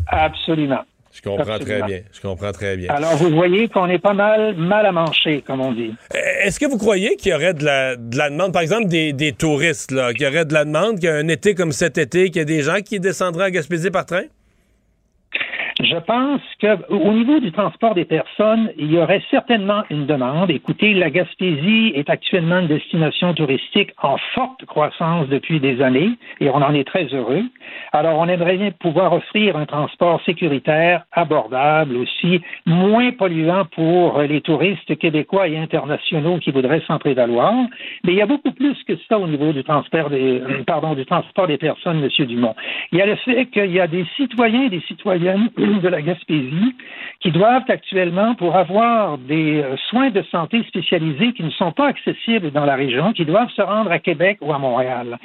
Absolument. 0.08 0.82
Je 1.16 1.22
comprends 1.22 1.54
Absolument. 1.54 1.78
très 1.78 1.86
bien. 1.88 2.00
Je 2.12 2.20
comprends 2.20 2.52
très 2.52 2.76
bien. 2.76 2.92
Alors, 2.92 3.16
vous 3.16 3.30
voyez 3.30 3.68
qu'on 3.68 3.86
est 3.88 3.98
pas 3.98 4.12
mal 4.12 4.54
mal 4.56 4.84
à 4.84 4.92
mancher, 4.92 5.42
comme 5.46 5.60
on 5.62 5.72
dit. 5.72 5.94
Euh, 6.14 6.18
Est-ce 6.44 6.60
que 6.60 6.66
vous 6.66 6.76
croyez 6.78 7.16
qu'il 7.16 7.32
y 7.32 7.34
aurait 7.34 7.54
de 7.54 7.64
la, 7.64 7.96
de 7.96 8.16
la 8.18 8.28
demande, 8.30 8.52
par 8.52 8.60
exemple, 8.62 8.86
des, 8.88 9.12
des 9.14 9.32
touristes, 9.32 9.90
là, 9.92 10.12
qu'il 10.12 10.22
y 10.22 10.26
aurait 10.28 10.44
de 10.44 10.52
la 10.52 10.64
demande, 10.66 10.96
qu'il 10.96 11.08
y 11.08 11.12
a 11.12 11.14
un 11.14 11.28
été 11.28 11.54
comme 11.54 11.72
cet 11.72 11.96
été, 11.96 12.26
qu'il 12.26 12.36
y 12.36 12.42
a 12.42 12.44
des 12.44 12.60
gens 12.62 12.80
qui 12.84 13.00
descendraient 13.00 13.46
à 13.46 13.50
Gaspésie 13.50 13.90
par 13.90 14.04
train? 14.06 14.24
Je 15.82 15.96
pense 15.96 16.40
que 16.58 16.90
au 16.90 17.12
niveau 17.12 17.38
du 17.38 17.52
transport 17.52 17.94
des 17.94 18.06
personnes, 18.06 18.70
il 18.78 18.90
y 18.90 18.98
aurait 18.98 19.22
certainement 19.30 19.82
une 19.90 20.06
demande. 20.06 20.50
Écoutez, 20.50 20.94
la 20.94 21.10
Gaspésie 21.10 21.92
est 21.94 22.08
actuellement 22.08 22.60
une 22.60 22.66
destination 22.66 23.34
touristique 23.34 23.90
en 24.02 24.16
forte 24.34 24.64
croissance 24.64 25.28
depuis 25.28 25.60
des 25.60 25.82
années 25.82 26.12
et 26.40 26.48
on 26.48 26.56
en 26.56 26.72
est 26.72 26.84
très 26.84 27.04
heureux. 27.12 27.42
Alors, 27.92 28.18
on 28.18 28.26
aimerait 28.26 28.56
bien 28.56 28.70
pouvoir 28.70 29.12
offrir 29.12 29.58
un 29.58 29.66
transport 29.66 30.22
sécuritaire, 30.24 31.02
abordable 31.12 31.96
aussi, 31.96 32.40
moins 32.64 33.12
polluant 33.12 33.66
pour 33.66 34.22
les 34.22 34.40
touristes 34.40 34.96
québécois 34.96 35.46
et 35.48 35.58
internationaux 35.58 36.38
qui 36.38 36.52
voudraient 36.52 36.82
s'en 36.86 36.98
prévaloir. 36.98 37.52
Mais 38.04 38.12
il 38.12 38.16
y 38.16 38.22
a 38.22 38.26
beaucoup 38.26 38.52
plus 38.52 38.82
que 38.84 38.94
ça 39.10 39.18
au 39.18 39.26
niveau 39.26 39.52
du 39.52 39.62
transport 39.62 40.08
des, 40.08 40.40
euh, 40.40 40.62
pardon, 40.66 40.94
du 40.94 41.04
transport 41.04 41.48
des 41.48 41.58
personnes, 41.58 42.00
Monsieur 42.00 42.24
Dumont. 42.24 42.54
Il 42.92 42.98
y 42.98 43.02
a 43.02 43.06
le 43.06 43.16
fait 43.16 43.44
qu'il 43.46 43.72
y 43.72 43.80
a 43.80 43.86
des 43.86 44.06
citoyens 44.16 44.62
et 44.62 44.70
des 44.70 44.80
citoyennes 44.88 45.50
de 45.74 45.88
la 45.88 46.02
Gaspésie 46.02 46.74
qui 47.20 47.30
doivent 47.30 47.64
actuellement, 47.68 48.34
pour 48.34 48.56
avoir 48.56 49.18
des 49.18 49.62
euh, 49.62 49.76
soins 49.88 50.10
de 50.10 50.22
santé 50.30 50.62
spécialisés 50.68 51.32
qui 51.32 51.42
ne 51.42 51.50
sont 51.50 51.72
pas 51.72 51.88
accessibles 51.88 52.50
dans 52.50 52.64
la 52.64 52.76
région, 52.76 53.12
qui 53.12 53.24
doivent 53.24 53.50
se 53.50 53.62
rendre 53.62 53.90
à 53.90 53.98
Québec 53.98 54.38
ou 54.40 54.52
à 54.52 54.58
Montréal. 54.58 55.18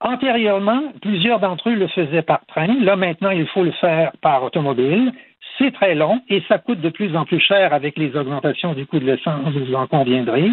Antérieurement, 0.00 0.82
plusieurs 1.02 1.40
d'entre 1.40 1.68
eux 1.70 1.74
le 1.74 1.86
faisaient 1.88 2.22
par 2.22 2.40
train. 2.46 2.68
Là, 2.80 2.96
maintenant, 2.96 3.30
il 3.30 3.46
faut 3.48 3.64
le 3.64 3.70
faire 3.72 4.12
par 4.22 4.42
automobile. 4.42 5.12
C'est 5.58 5.72
très 5.72 5.94
long 5.94 6.22
et 6.30 6.42
ça 6.48 6.56
coûte 6.58 6.80
de 6.80 6.88
plus 6.88 7.14
en 7.16 7.26
plus 7.26 7.40
cher 7.40 7.74
avec 7.74 7.98
les 7.98 8.16
augmentations 8.16 8.72
du 8.72 8.86
coût 8.86 8.98
de 8.98 9.04
l'essence, 9.04 9.52
vous 9.52 9.74
en 9.74 9.86
conviendrez. 9.86 10.48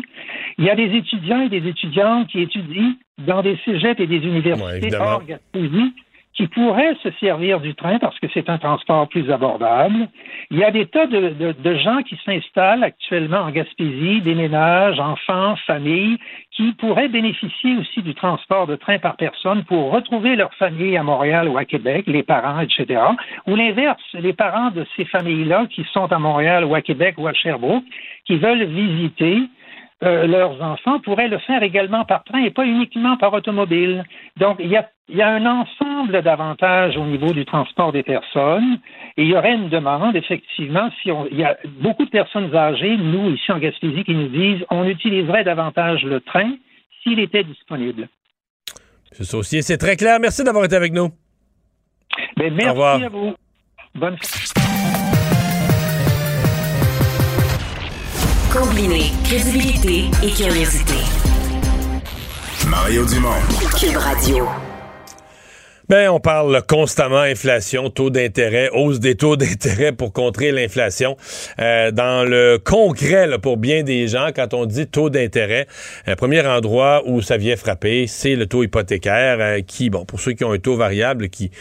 Il 0.57 0.65
y 0.65 0.69
a 0.69 0.75
des 0.75 0.93
étudiants 0.95 1.41
et 1.41 1.49
des 1.49 1.65
étudiantes 1.65 2.27
qui 2.27 2.41
étudient 2.41 2.93
dans 3.19 3.41
des 3.41 3.57
cégeps 3.63 3.99
et 4.01 4.07
des 4.07 4.19
Ouais, 4.19 4.27
universités 4.27 4.77
évidemment. 4.87 5.05
hors 5.05 5.25
Gaspésie 5.25 5.93
qui 6.37 6.47
pourraient 6.47 6.95
se 7.01 7.09
servir 7.19 7.59
du 7.59 7.73
train 7.73 7.97
parce 7.97 8.17
que 8.19 8.27
c'est 8.31 8.47
un 8.47 8.59
transport 8.59 9.09
plus 9.09 9.31
abordable. 9.31 10.07
Il 10.51 10.59
y 10.59 10.63
a 10.63 10.69
des 10.69 10.85
tas 10.85 11.07
de, 11.07 11.33
de, 11.51 11.75
gens 11.75 12.03
qui 12.03 12.15
s'installent 12.23 12.83
actuellement 12.83 13.39
en 13.39 13.49
Gaspésie, 13.49 14.21
des 14.21 14.35
ménages, 14.35 14.99
enfants, 14.99 15.55
familles, 15.65 16.17
qui 16.51 16.73
pourraient 16.73 17.09
bénéficier 17.09 17.77
aussi 17.77 18.03
du 18.03 18.13
transport 18.13 18.67
de 18.67 18.75
train 18.75 18.99
par 18.99 19.15
personne 19.15 19.63
pour 19.63 19.91
retrouver 19.91 20.35
leur 20.35 20.53
famille 20.53 20.95
à 20.95 21.01
Montréal 21.01 21.49
ou 21.49 21.57
à 21.57 21.65
Québec, 21.65 22.05
les 22.05 22.23
parents, 22.23 22.59
etc. 22.59 23.01
Ou 23.47 23.55
l'inverse, 23.55 24.01
les 24.13 24.33
parents 24.33 24.69
de 24.69 24.85
ces 24.95 25.05
familles-là 25.05 25.65
qui 25.71 25.83
sont 25.91 26.11
à 26.11 26.19
Montréal 26.19 26.65
ou 26.65 26.75
à 26.75 26.81
Québec 26.81 27.15
ou 27.17 27.27
à 27.27 27.33
Sherbrooke, 27.33 27.83
qui 28.25 28.37
veulent 28.37 28.65
visiter 28.65 29.41
euh, 30.03 30.27
leurs 30.27 30.61
enfants 30.61 30.99
pourraient 30.99 31.27
le 31.27 31.39
faire 31.39 31.63
également 31.63 32.05
par 32.05 32.23
train 32.23 32.43
et 32.43 32.51
pas 32.51 32.65
uniquement 32.65 33.17
par 33.17 33.33
automobile. 33.33 34.03
Donc, 34.37 34.57
il 34.59 34.67
y 34.67 34.77
a, 34.77 34.87
y 35.09 35.21
a 35.23 35.29
un 35.29 35.45
ensemble 35.45 36.21
d'avantages 36.21 36.95
au 36.97 37.05
niveau 37.05 37.33
du 37.33 37.45
transport 37.45 37.91
des 37.91 38.03
personnes 38.03 38.79
et 39.17 39.23
il 39.23 39.29
y 39.29 39.35
aurait 39.35 39.55
une 39.55 39.69
demande, 39.69 40.15
effectivement, 40.15 40.89
si 41.01 41.11
on, 41.11 41.25
il 41.31 41.37
y 41.37 41.43
a 41.43 41.57
beaucoup 41.79 42.05
de 42.05 42.11
personnes 42.11 42.55
âgées, 42.55 42.95
nous, 42.95 43.31
ici 43.31 43.51
en 43.51 43.57
Gaspésie, 43.57 44.03
qui 44.03 44.13
nous 44.13 44.27
disent 44.27 44.63
on 44.69 44.85
utiliserait 44.85 45.43
davantage 45.43 46.03
le 46.03 46.21
train 46.21 46.51
s'il 47.01 47.19
était 47.19 47.43
disponible. 47.43 48.07
M. 49.17 49.25
Saucier, 49.25 49.63
c'est 49.63 49.77
très 49.77 49.95
clair. 49.95 50.19
Merci 50.19 50.43
d'avoir 50.43 50.65
été 50.65 50.75
avec 50.75 50.93
nous. 50.93 51.09
Ben, 52.35 52.53
merci 52.53 53.03
à 53.03 53.09
vous. 53.09 53.33
Bonne 53.95 54.17
Combiner 58.51 59.11
crédibilité 59.25 60.05
et 60.23 60.31
curiosité. 60.31 60.95
Mario 62.69 63.05
Dumont. 63.05 63.41
Cube 63.77 63.97
Radio. 63.97 64.47
Ben, 65.89 66.09
on 66.09 66.19
parle 66.19 66.61
constamment 66.67 67.19
inflation, 67.19 67.89
taux 67.89 68.09
d'intérêt, 68.09 68.69
hausse 68.73 68.99
des 68.99 69.15
taux 69.15 69.35
d'intérêt 69.37 69.91
pour 69.91 70.13
contrer 70.13 70.51
l'inflation. 70.51 71.17
Euh, 71.59 71.91
dans 71.91 72.23
le 72.27 72.57
concret, 72.57 73.27
là, 73.27 73.37
pour 73.37 73.57
bien 73.57 73.83
des 73.83 74.07
gens, 74.07 74.29
quand 74.33 74.53
on 74.53 74.65
dit 74.65 74.87
taux 74.87 75.09
d'intérêt, 75.09 75.67
un 76.05 76.15
premier 76.15 76.45
endroit 76.45 77.03
où 77.05 77.21
ça 77.21 77.37
vient 77.37 77.57
frapper, 77.57 78.07
c'est 78.07 78.35
le 78.35 78.45
taux 78.47 78.63
hypothécaire, 78.63 79.37
euh, 79.39 79.59
qui, 79.65 79.89
bon, 79.89 80.05
pour 80.05 80.21
ceux 80.21 80.33
qui 80.33 80.45
ont 80.45 80.53
un 80.53 80.59
taux 80.59 80.77
variable, 80.77 81.29
qui 81.29 81.51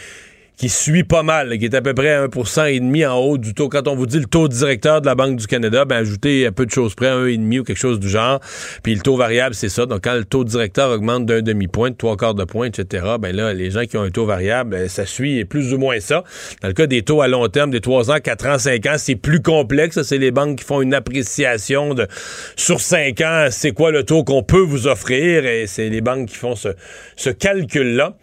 qui 0.57 0.69
suit 0.69 1.03
pas 1.03 1.21
mal, 1.21 1.57
qui 1.59 1.65
est 1.65 1.75
à 1.75 1.81
peu 1.81 1.93
près 1.93 2.13
à 2.13 2.27
1,5% 2.27 2.73
et 2.73 2.79
demi 2.79 3.05
en 3.05 3.15
haut 3.15 3.37
du 3.37 3.53
taux. 3.53 3.69
Quand 3.69 3.87
on 3.87 3.95
vous 3.95 4.07
dit 4.07 4.19
le 4.19 4.25
taux 4.25 4.47
directeur 4.47 5.01
de 5.01 5.05
la 5.05 5.13
Banque 5.13 5.37
du 5.37 5.45
Canada, 5.45 5.85
ben 5.85 5.97
ajoutez 5.97 6.47
à 6.47 6.51
peu 6.51 6.65
de 6.65 6.71
choses 6.71 6.95
près, 6.95 7.09
un 7.09 7.27
et 7.27 7.37
demi 7.37 7.59
ou 7.59 7.63
quelque 7.63 7.77
chose 7.77 7.99
du 7.99 8.09
genre. 8.09 8.39
Puis 8.81 8.95
le 8.95 9.01
taux 9.01 9.15
variable, 9.15 9.53
c'est 9.53 9.69
ça. 9.69 9.85
Donc 9.85 10.03
quand 10.03 10.15
le 10.15 10.25
taux 10.25 10.43
directeur 10.43 10.89
augmente 10.89 11.27
d'un 11.27 11.43
demi-point, 11.43 11.91
de 11.91 11.95
trois 11.95 12.17
quarts 12.17 12.33
de 12.33 12.43
point, 12.43 12.67
etc., 12.67 13.05
ben 13.19 13.35
là, 13.35 13.53
les 13.53 13.69
gens 13.69 13.85
qui 13.85 13.97
ont 13.97 14.01
un 14.01 14.09
taux 14.09 14.25
variable, 14.25 14.71
ben, 14.71 14.89
ça 14.89 15.05
suit 15.05 15.45
plus 15.45 15.73
ou 15.73 15.77
moins 15.77 15.99
ça. 15.99 16.23
Dans 16.63 16.69
le 16.69 16.73
cas 16.73 16.87
des 16.87 17.03
taux 17.03 17.21
à 17.21 17.27
long 17.27 17.47
terme, 17.49 17.69
des 17.69 17.81
3 17.81 18.09
ans, 18.09 18.17
4 18.21 18.47
ans, 18.47 18.57
5 18.57 18.85
ans, 18.87 18.95
c'est 18.97 19.15
plus 19.15 19.41
complexe. 19.41 20.01
C'est 20.01 20.17
les 20.17 20.31
banques 20.31 20.57
qui 20.57 20.65
font 20.65 20.81
une 20.81 20.95
appréciation 20.95 21.93
de 21.93 22.07
sur 22.55 22.81
5 22.81 23.21
ans, 23.21 23.47
c'est 23.51 23.73
quoi 23.73 23.91
le 23.91 24.03
taux 24.03 24.23
qu'on 24.23 24.41
peut 24.41 24.61
vous 24.61 24.87
offrir 24.87 25.45
et 25.45 25.67
c'est 25.67 25.89
les 25.89 26.01
banques 26.01 26.29
qui 26.29 26.35
font 26.35 26.55
ce, 26.55 26.69
ce 27.15 27.29
calcul-là. 27.29 28.15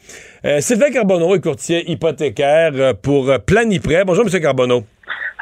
Euh, 0.45 0.61
Sylvain 0.61 0.91
Carbonneau 0.91 1.35
est 1.35 1.41
courtier 1.41 1.91
hypothécaire 1.91 2.73
euh, 2.75 2.93
pour 2.93 3.31
euh, 3.31 3.39
Planiprêt. 3.39 4.05
Bonjour, 4.05 4.25
M. 4.27 4.41
Carbonneau. 4.43 4.85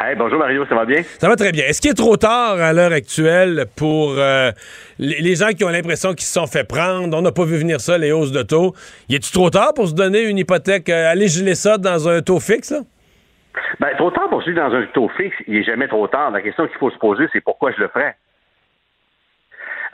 Hey, 0.00 0.14
bonjour 0.16 0.38
Mario, 0.38 0.64
ça 0.66 0.74
va 0.74 0.84
bien? 0.84 1.02
Ça 1.02 1.28
va 1.28 1.36
très 1.36 1.50
bien. 1.50 1.64
Est-ce 1.64 1.80
qu'il 1.80 1.90
est 1.90 1.94
trop 1.94 2.16
tard 2.16 2.60
à 2.60 2.72
l'heure 2.72 2.92
actuelle 2.92 3.66
pour 3.76 4.14
euh, 4.16 4.50
les, 4.98 5.34
gens 5.34 5.48
qui 5.48 5.64
ont 5.64 5.68
l'impression 5.68 6.10
qu'ils 6.10 6.26
se 6.26 6.32
sont 6.32 6.46
fait 6.46 6.62
prendre? 6.62 7.16
On 7.16 7.22
n'a 7.22 7.32
pas 7.32 7.44
vu 7.44 7.56
venir 7.56 7.80
ça, 7.80 7.98
les 7.98 8.12
hausses 8.12 8.32
de 8.32 8.42
taux. 8.42 8.74
Y 9.08 9.16
est-tu 9.16 9.32
trop 9.32 9.50
tard 9.50 9.74
pour 9.74 9.88
se 9.88 9.94
donner 9.94 10.22
une 10.22 10.38
hypothèque? 10.38 10.88
euh, 10.88 11.10
aller 11.10 11.28
geler 11.28 11.54
ça 11.56 11.78
dans 11.78 12.08
un 12.08 12.22
taux 12.22 12.40
fixe, 12.40 12.70
là? 12.70 12.78
Ben, 13.80 13.90
trop 13.96 14.10
tard 14.10 14.28
pour 14.28 14.42
celui 14.42 14.56
dans 14.56 14.72
un 14.72 14.86
taux 14.94 15.10
fixe, 15.16 15.36
il 15.46 15.54
n'est 15.54 15.64
jamais 15.64 15.88
trop 15.88 16.06
tard. 16.06 16.30
La 16.30 16.40
question 16.40 16.66
qu'il 16.68 16.78
faut 16.78 16.90
se 16.90 16.98
poser, 16.98 17.24
c'est 17.32 17.40
pourquoi 17.40 17.72
je 17.72 17.80
le 17.80 17.88
ferais? 17.88 18.16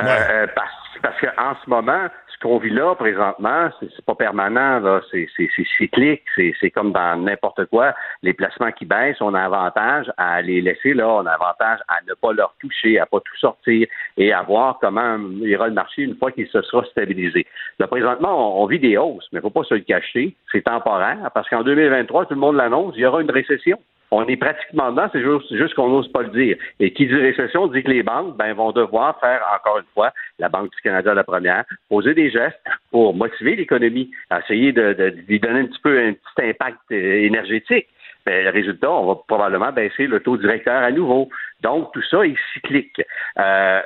Euh, 0.01 0.47
parce 0.55 0.73
parce 1.03 1.21
qu'en 1.21 1.55
ce 1.64 1.71
moment, 1.71 2.09
ce 2.38 2.46
qu'on 2.46 2.59
vit 2.59 2.70
là 2.70 2.94
présentement, 2.94 3.68
c'est 3.81 4.05
pas 4.05 4.14
permanent, 4.14 4.79
là, 4.79 5.01
c'est 5.11 5.29
cyclique, 5.77 6.22
c'est 6.37 6.70
comme 6.70 6.92
dans 6.92 7.20
n'importe 7.20 7.64
quoi. 7.66 7.94
Les 8.22 8.33
placements 8.33 8.70
qui 8.70 8.85
baissent, 8.85 9.20
on 9.20 9.35
a 9.35 9.40
avantage 9.40 10.11
à 10.16 10.40
les 10.40 10.61
laisser 10.61 10.94
là, 10.94 11.09
on 11.09 11.27
a 11.27 11.33
avantage 11.33 11.81
à 11.88 11.96
ne 12.07 12.14
pas 12.14 12.33
leur 12.33 12.55
toucher, 12.61 13.01
à 13.01 13.07
pas 13.07 13.18
tout 13.18 13.37
sortir 13.38 13.88
et 14.16 14.33
à 14.33 14.42
voir 14.42 14.79
comment 14.81 15.18
ira 15.40 15.66
le 15.66 15.74
marché 15.74 16.03
une 16.03 16.16
fois 16.16 16.31
qu'il 16.31 16.46
se 16.46 16.62
sera 16.62 16.85
stabilisé. 16.85 17.44
Là, 17.81 17.88
présentement, 17.88 18.61
on, 18.61 18.62
on 18.62 18.66
vit 18.66 18.79
des 18.79 18.96
hausses, 18.96 19.29
mais 19.33 19.40
il 19.40 19.42
faut 19.42 19.51
pas 19.51 19.64
se 19.64 19.74
le 19.74 19.81
cacher, 19.81 20.37
c'est 20.53 20.62
temporaire, 20.62 21.31
parce 21.35 21.48
qu'en 21.48 21.64
2023, 21.64 22.27
tout 22.27 22.35
le 22.35 22.40
monde 22.40 22.57
l'annonce, 22.57 22.94
il 22.96 23.01
y 23.01 23.07
aura 23.07 23.20
une 23.20 23.31
récession. 23.33 23.79
On 24.11 24.27
est 24.27 24.37
pratiquement 24.37 24.90
dedans, 24.90 25.09
c'est 25.12 25.23
juste, 25.23 25.55
juste 25.55 25.75
qu'on 25.75 25.88
n'ose 25.88 26.11
pas 26.11 26.23
le 26.23 26.31
dire. 26.31 26.57
Et 26.81 26.92
qui 26.92 27.07
dit 27.07 27.14
récession 27.14 27.66
dit 27.66 27.83
que 27.83 27.90
les 27.90 28.03
banques 28.03 28.37
ben, 28.37 28.53
vont 28.55 28.73
devoir 28.73 29.21
faire, 29.21 29.42
encore 29.55 29.79
une 29.79 29.92
fois, 29.94 30.12
la 30.38 30.49
Banque 30.49 30.71
du 30.71 30.81
Canada 30.83 31.12
la 31.12 31.25
première, 31.25 31.64
poser 31.88 32.14
des 32.14 32.31
gestes 32.31 32.61
pour 32.90 33.14
motiver 33.14 33.57
l'économie, 33.57 34.11
essayer 34.35 34.73
de, 34.73 34.94
de, 34.94 35.11
de 35.11 35.21
lui 35.29 35.38
donner 35.40 35.61
un 35.61 35.66
petit 35.66 35.81
peu 35.83 35.99
un 35.99 36.12
petit 36.12 36.49
impact 36.49 36.79
euh, 36.92 37.25
énergétique. 37.25 37.87
Ben, 38.25 38.44
le 38.44 38.51
résultat, 38.51 38.90
on 38.90 39.07
va 39.07 39.21
probablement 39.27 39.73
baisser 39.73 40.07
le 40.07 40.21
taux 40.21 40.37
directeur 40.37 40.83
à 40.83 40.90
nouveau. 40.90 41.29
Donc, 41.61 41.92
tout 41.92 42.03
ça 42.11 42.27
est 42.27 42.37
cyclique. 42.55 43.01
Euh, 43.38 43.83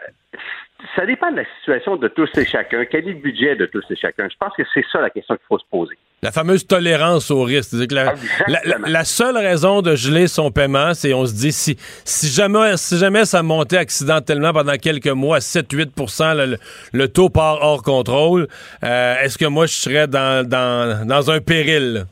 ça 0.97 1.07
dépend 1.07 1.31
de 1.31 1.37
la 1.37 1.45
situation 1.59 1.97
de 1.97 2.09
tous 2.09 2.31
et 2.37 2.45
chacun. 2.45 2.85
Quel 2.85 3.09
est 3.09 3.13
le 3.13 3.19
budget 3.21 3.57
de 3.57 3.67
tous 3.67 3.85
et 3.91 3.97
chacun? 3.97 4.29
Je 4.29 4.37
pense 4.37 4.55
que 4.57 4.63
c'est 4.73 4.85
ça 4.91 5.01
la 5.01 5.11
question 5.11 5.37
qu'il 5.37 5.47
faut 5.47 5.59
se 5.59 5.67
poser. 5.71 5.97
La 6.25 6.31
fameuse 6.31 6.65
tolérance 6.65 7.33
au 7.33 7.43
risque. 7.43 7.85
Que 7.89 7.95
la, 7.97 8.15
la, 8.47 8.61
la- 8.65 8.77
la 8.89 9.05
seule 9.05 9.37
raison 9.37 9.83
de 9.83 9.97
geler 9.97 10.29
son 10.29 10.53
paiement, 10.53 10.95
c'est 10.95 11.13
on 11.13 11.27
se 11.27 11.33
dit 11.33 11.51
si, 11.51 11.77
si, 12.05 12.29
jamais, 12.29 12.77
si 12.77 12.97
jamais 12.97 13.25
ça 13.25 13.43
montait 13.43 13.79
accidentellement 13.79 14.53
pendant 14.53 14.77
quelques 14.77 15.09
mois, 15.09 15.41
7-8 15.41 16.35
là, 16.37 16.47
le, 16.47 16.59
le 16.93 17.09
taux 17.09 17.29
part 17.29 17.59
hors 17.61 17.83
contrôle, 17.83 18.47
euh, 18.85 19.17
est-ce 19.21 19.37
que 19.37 19.47
moi 19.47 19.67
je 19.67 19.73
serais 19.75 20.07
dans, 20.07 20.47
dans, 20.49 21.05
dans 21.09 21.29
un 21.33 21.41
péril? 21.41 22.07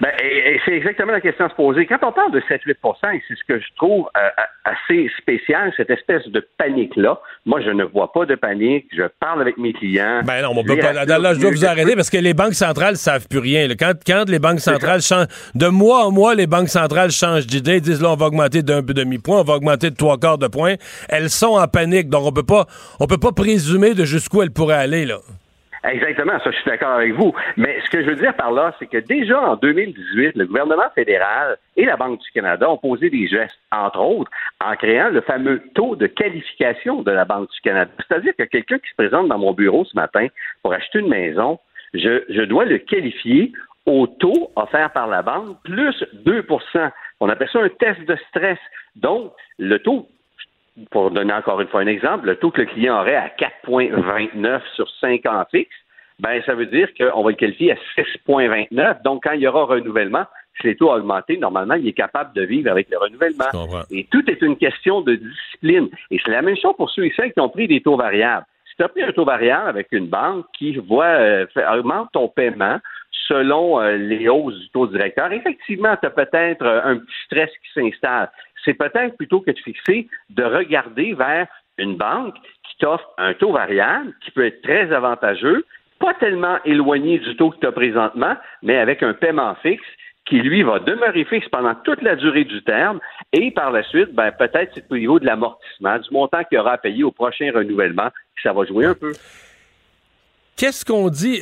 Ben, 0.00 0.10
et, 0.22 0.54
et 0.54 0.60
c'est 0.64 0.72
exactement 0.72 1.12
la 1.12 1.20
question 1.20 1.46
à 1.46 1.48
se 1.48 1.54
poser. 1.54 1.86
Quand 1.86 1.98
on 2.02 2.12
parle 2.12 2.32
de 2.32 2.40
7-8 2.40 3.14
et 3.14 3.22
c'est 3.28 3.34
ce 3.34 3.44
que 3.46 3.60
je 3.60 3.66
trouve 3.76 4.08
euh, 4.16 4.28
assez 4.64 5.10
spécial, 5.18 5.72
cette 5.76 5.90
espèce 5.90 6.26
de 6.28 6.46
panique-là. 6.58 7.20
Moi, 7.44 7.60
je 7.60 7.70
ne 7.70 7.84
vois 7.84 8.12
pas 8.12 8.26
de 8.26 8.34
panique. 8.34 8.86
Je 8.96 9.04
parle 9.20 9.40
avec 9.40 9.58
mes 9.58 9.72
clients. 9.72 10.22
Ben 10.24 10.42
non, 10.42 10.50
on 10.56 10.64
peut 10.64 10.76
pas. 10.76 10.92
Là, 10.92 11.34
je 11.34 11.40
dois 11.40 11.50
vous 11.50 11.64
arrêter 11.64 11.94
parce 11.94 12.10
que 12.10 12.18
les 12.18 12.34
banques 12.34 12.54
centrales 12.54 12.96
savent 12.96 13.26
plus 13.28 13.38
rien. 13.38 13.68
Quand, 13.78 13.92
quand 14.06 14.28
les 14.28 14.38
banques 14.38 14.60
centrales 14.60 15.00
changent, 15.00 15.28
de 15.54 15.68
mois 15.68 16.06
en 16.06 16.10
mois, 16.10 16.34
les 16.34 16.46
banques 16.46 16.68
centrales 16.68 17.10
changent 17.10 17.46
d'idée, 17.46 17.80
disent 17.80 18.02
là, 18.02 18.10
on 18.12 18.16
va 18.16 18.26
augmenter 18.26 18.62
d'un 18.62 18.82
demi-point, 18.82 19.40
on 19.40 19.44
va 19.44 19.54
augmenter 19.54 19.90
de 19.90 19.96
trois 19.96 20.18
quarts 20.18 20.38
de 20.38 20.48
point. 20.48 20.74
Elles 21.08 21.30
sont 21.30 21.56
en 21.58 21.68
panique, 21.68 22.08
donc 22.08 22.26
on 22.26 22.32
peut 22.32 22.42
pas, 22.42 22.66
on 23.00 23.06
peut 23.06 23.18
pas 23.18 23.32
présumer 23.32 23.94
de 23.94 24.04
jusqu'où 24.04 24.42
elles 24.42 24.50
pourraient 24.50 24.74
aller, 24.74 25.06
là. 25.06 25.18
Exactement, 25.88 26.38
ça, 26.40 26.50
je 26.50 26.56
suis 26.56 26.70
d'accord 26.70 26.94
avec 26.94 27.12
vous. 27.12 27.32
Mais 27.56 27.80
ce 27.84 27.90
que 27.90 28.02
je 28.02 28.08
veux 28.08 28.16
dire 28.16 28.34
par 28.34 28.50
là, 28.50 28.74
c'est 28.78 28.86
que 28.86 28.98
déjà 28.98 29.40
en 29.40 29.56
2018, 29.56 30.36
le 30.36 30.46
gouvernement 30.46 30.90
fédéral 30.94 31.58
et 31.76 31.84
la 31.84 31.96
Banque 31.96 32.20
du 32.20 32.30
Canada 32.32 32.68
ont 32.68 32.78
posé 32.78 33.08
des 33.08 33.28
gestes, 33.28 33.58
entre 33.70 34.00
autres, 34.00 34.30
en 34.64 34.74
créant 34.74 35.10
le 35.10 35.20
fameux 35.20 35.62
taux 35.74 35.94
de 35.94 36.06
qualification 36.06 37.02
de 37.02 37.10
la 37.12 37.24
Banque 37.24 37.50
du 37.50 37.60
Canada. 37.60 37.90
C'est-à-dire 38.08 38.34
que 38.36 38.44
quelqu'un 38.44 38.78
qui 38.78 38.90
se 38.90 38.96
présente 38.96 39.28
dans 39.28 39.38
mon 39.38 39.52
bureau 39.52 39.84
ce 39.84 39.94
matin 39.94 40.26
pour 40.62 40.72
acheter 40.72 40.98
une 40.98 41.08
maison, 41.08 41.58
je, 41.94 42.42
dois 42.44 42.64
le 42.64 42.78
qualifier 42.78 43.52
au 43.86 44.08
taux 44.08 44.50
offert 44.56 44.90
par 44.92 45.06
la 45.06 45.22
banque 45.22 45.56
plus 45.62 46.04
2% 46.24 46.90
On 47.20 47.28
appelle 47.28 47.48
ça 47.52 47.60
un 47.60 47.68
test 47.68 48.00
de 48.06 48.16
stress. 48.28 48.58
Donc, 48.96 49.32
le 49.58 49.78
taux 49.78 50.08
pour 50.90 51.10
donner 51.10 51.32
encore 51.32 51.60
une 51.60 51.68
fois 51.68 51.80
un 51.80 51.86
exemple, 51.86 52.26
le 52.26 52.36
taux 52.36 52.50
que 52.50 52.62
le 52.62 52.66
client 52.66 53.00
aurait 53.00 53.16
à 53.16 53.28
4,29 53.28 54.60
sur 54.74 54.88
5 55.00 55.26
ans 55.26 55.44
fixes, 55.50 55.74
ben 56.18 56.42
ça 56.44 56.54
veut 56.54 56.66
dire 56.66 56.88
qu'on 56.98 57.22
va 57.22 57.30
le 57.30 57.36
qualifier 57.36 57.72
à 57.72 57.76
6,29. 57.96 59.02
Donc, 59.02 59.24
quand 59.24 59.32
il 59.32 59.40
y 59.40 59.46
aura 59.46 59.64
renouvellement, 59.64 60.24
si 60.60 60.68
les 60.68 60.76
taux 60.76 60.90
ont 60.90 60.94
augmenté, 60.94 61.36
normalement, 61.36 61.74
il 61.74 61.86
est 61.86 61.92
capable 61.92 62.32
de 62.34 62.42
vivre 62.42 62.70
avec 62.70 62.88
le 62.90 62.98
renouvellement. 62.98 63.44
Et 63.90 64.06
tout 64.10 64.28
est 64.30 64.40
une 64.40 64.56
question 64.56 65.02
de 65.02 65.16
discipline. 65.16 65.88
Et 66.10 66.18
c'est 66.24 66.30
la 66.30 66.42
même 66.42 66.56
chose 66.56 66.74
pour 66.76 66.90
ceux 66.90 67.04
et 67.04 67.12
celles 67.16 67.32
qui 67.32 67.40
ont 67.40 67.48
pris 67.48 67.68
des 67.68 67.82
taux 67.82 67.96
variables. 67.96 68.46
Si 68.70 68.76
tu 68.76 68.82
as 68.82 68.88
pris 68.88 69.02
un 69.02 69.12
taux 69.12 69.24
variable 69.24 69.68
avec 69.68 69.88
une 69.92 70.06
banque 70.06 70.46
qui 70.56 70.76
voit 70.76 71.04
euh, 71.04 71.46
augmente 71.72 72.08
ton 72.12 72.28
paiement 72.28 72.78
selon 73.28 73.80
euh, 73.80 73.96
les 73.96 74.28
hausses 74.28 74.58
du 74.58 74.68
taux 74.70 74.86
directeur, 74.86 75.32
effectivement, 75.32 75.96
tu 75.96 76.06
as 76.06 76.10
peut-être 76.10 76.64
euh, 76.64 76.80
un 76.84 76.98
petit 76.98 77.14
stress 77.26 77.50
qui 77.50 77.80
s'installe. 77.80 78.30
C'est 78.66 78.74
peut-être 78.74 79.16
plutôt 79.16 79.40
que 79.40 79.50
de 79.52 79.58
fixer, 79.58 80.08
de 80.28 80.42
regarder 80.44 81.14
vers 81.14 81.46
une 81.78 81.96
banque 81.96 82.34
qui 82.68 82.76
t'offre 82.80 83.08
un 83.16 83.32
taux 83.32 83.52
variable 83.52 84.12
qui 84.22 84.30
peut 84.32 84.44
être 84.46 84.60
très 84.60 84.92
avantageux, 84.92 85.64
pas 85.98 86.12
tellement 86.14 86.58
éloigné 86.66 87.18
du 87.18 87.34
taux 87.36 87.50
que 87.50 87.58
tu 87.58 87.66
as 87.66 87.72
présentement, 87.72 88.34
mais 88.62 88.76
avec 88.76 89.02
un 89.02 89.14
paiement 89.14 89.54
fixe 89.62 89.82
qui, 90.28 90.40
lui, 90.40 90.62
va 90.64 90.80
demeurer 90.80 91.24
fixe 91.24 91.48
pendant 91.50 91.74
toute 91.84 92.02
la 92.02 92.16
durée 92.16 92.44
du 92.44 92.60
terme. 92.64 92.98
Et 93.32 93.50
par 93.52 93.70
la 93.70 93.82
suite, 93.84 94.12
ben, 94.12 94.32
peut-être 94.32 94.72
c'est 94.74 94.84
au 94.90 94.96
niveau 94.98 95.20
de 95.20 95.24
l'amortissement, 95.26 95.98
du 95.98 96.08
montant 96.10 96.42
qu'il 96.44 96.56
y 96.56 96.60
aura 96.60 96.72
à 96.72 96.78
payer 96.78 97.04
au 97.04 97.12
prochain 97.12 97.50
renouvellement, 97.54 98.08
que 98.10 98.42
ça 98.42 98.52
va 98.52 98.64
jouer 98.66 98.86
un 98.86 98.94
peu. 98.94 99.12
Qu'est-ce 100.56 100.84
qu'on 100.84 101.08
dit? 101.10 101.38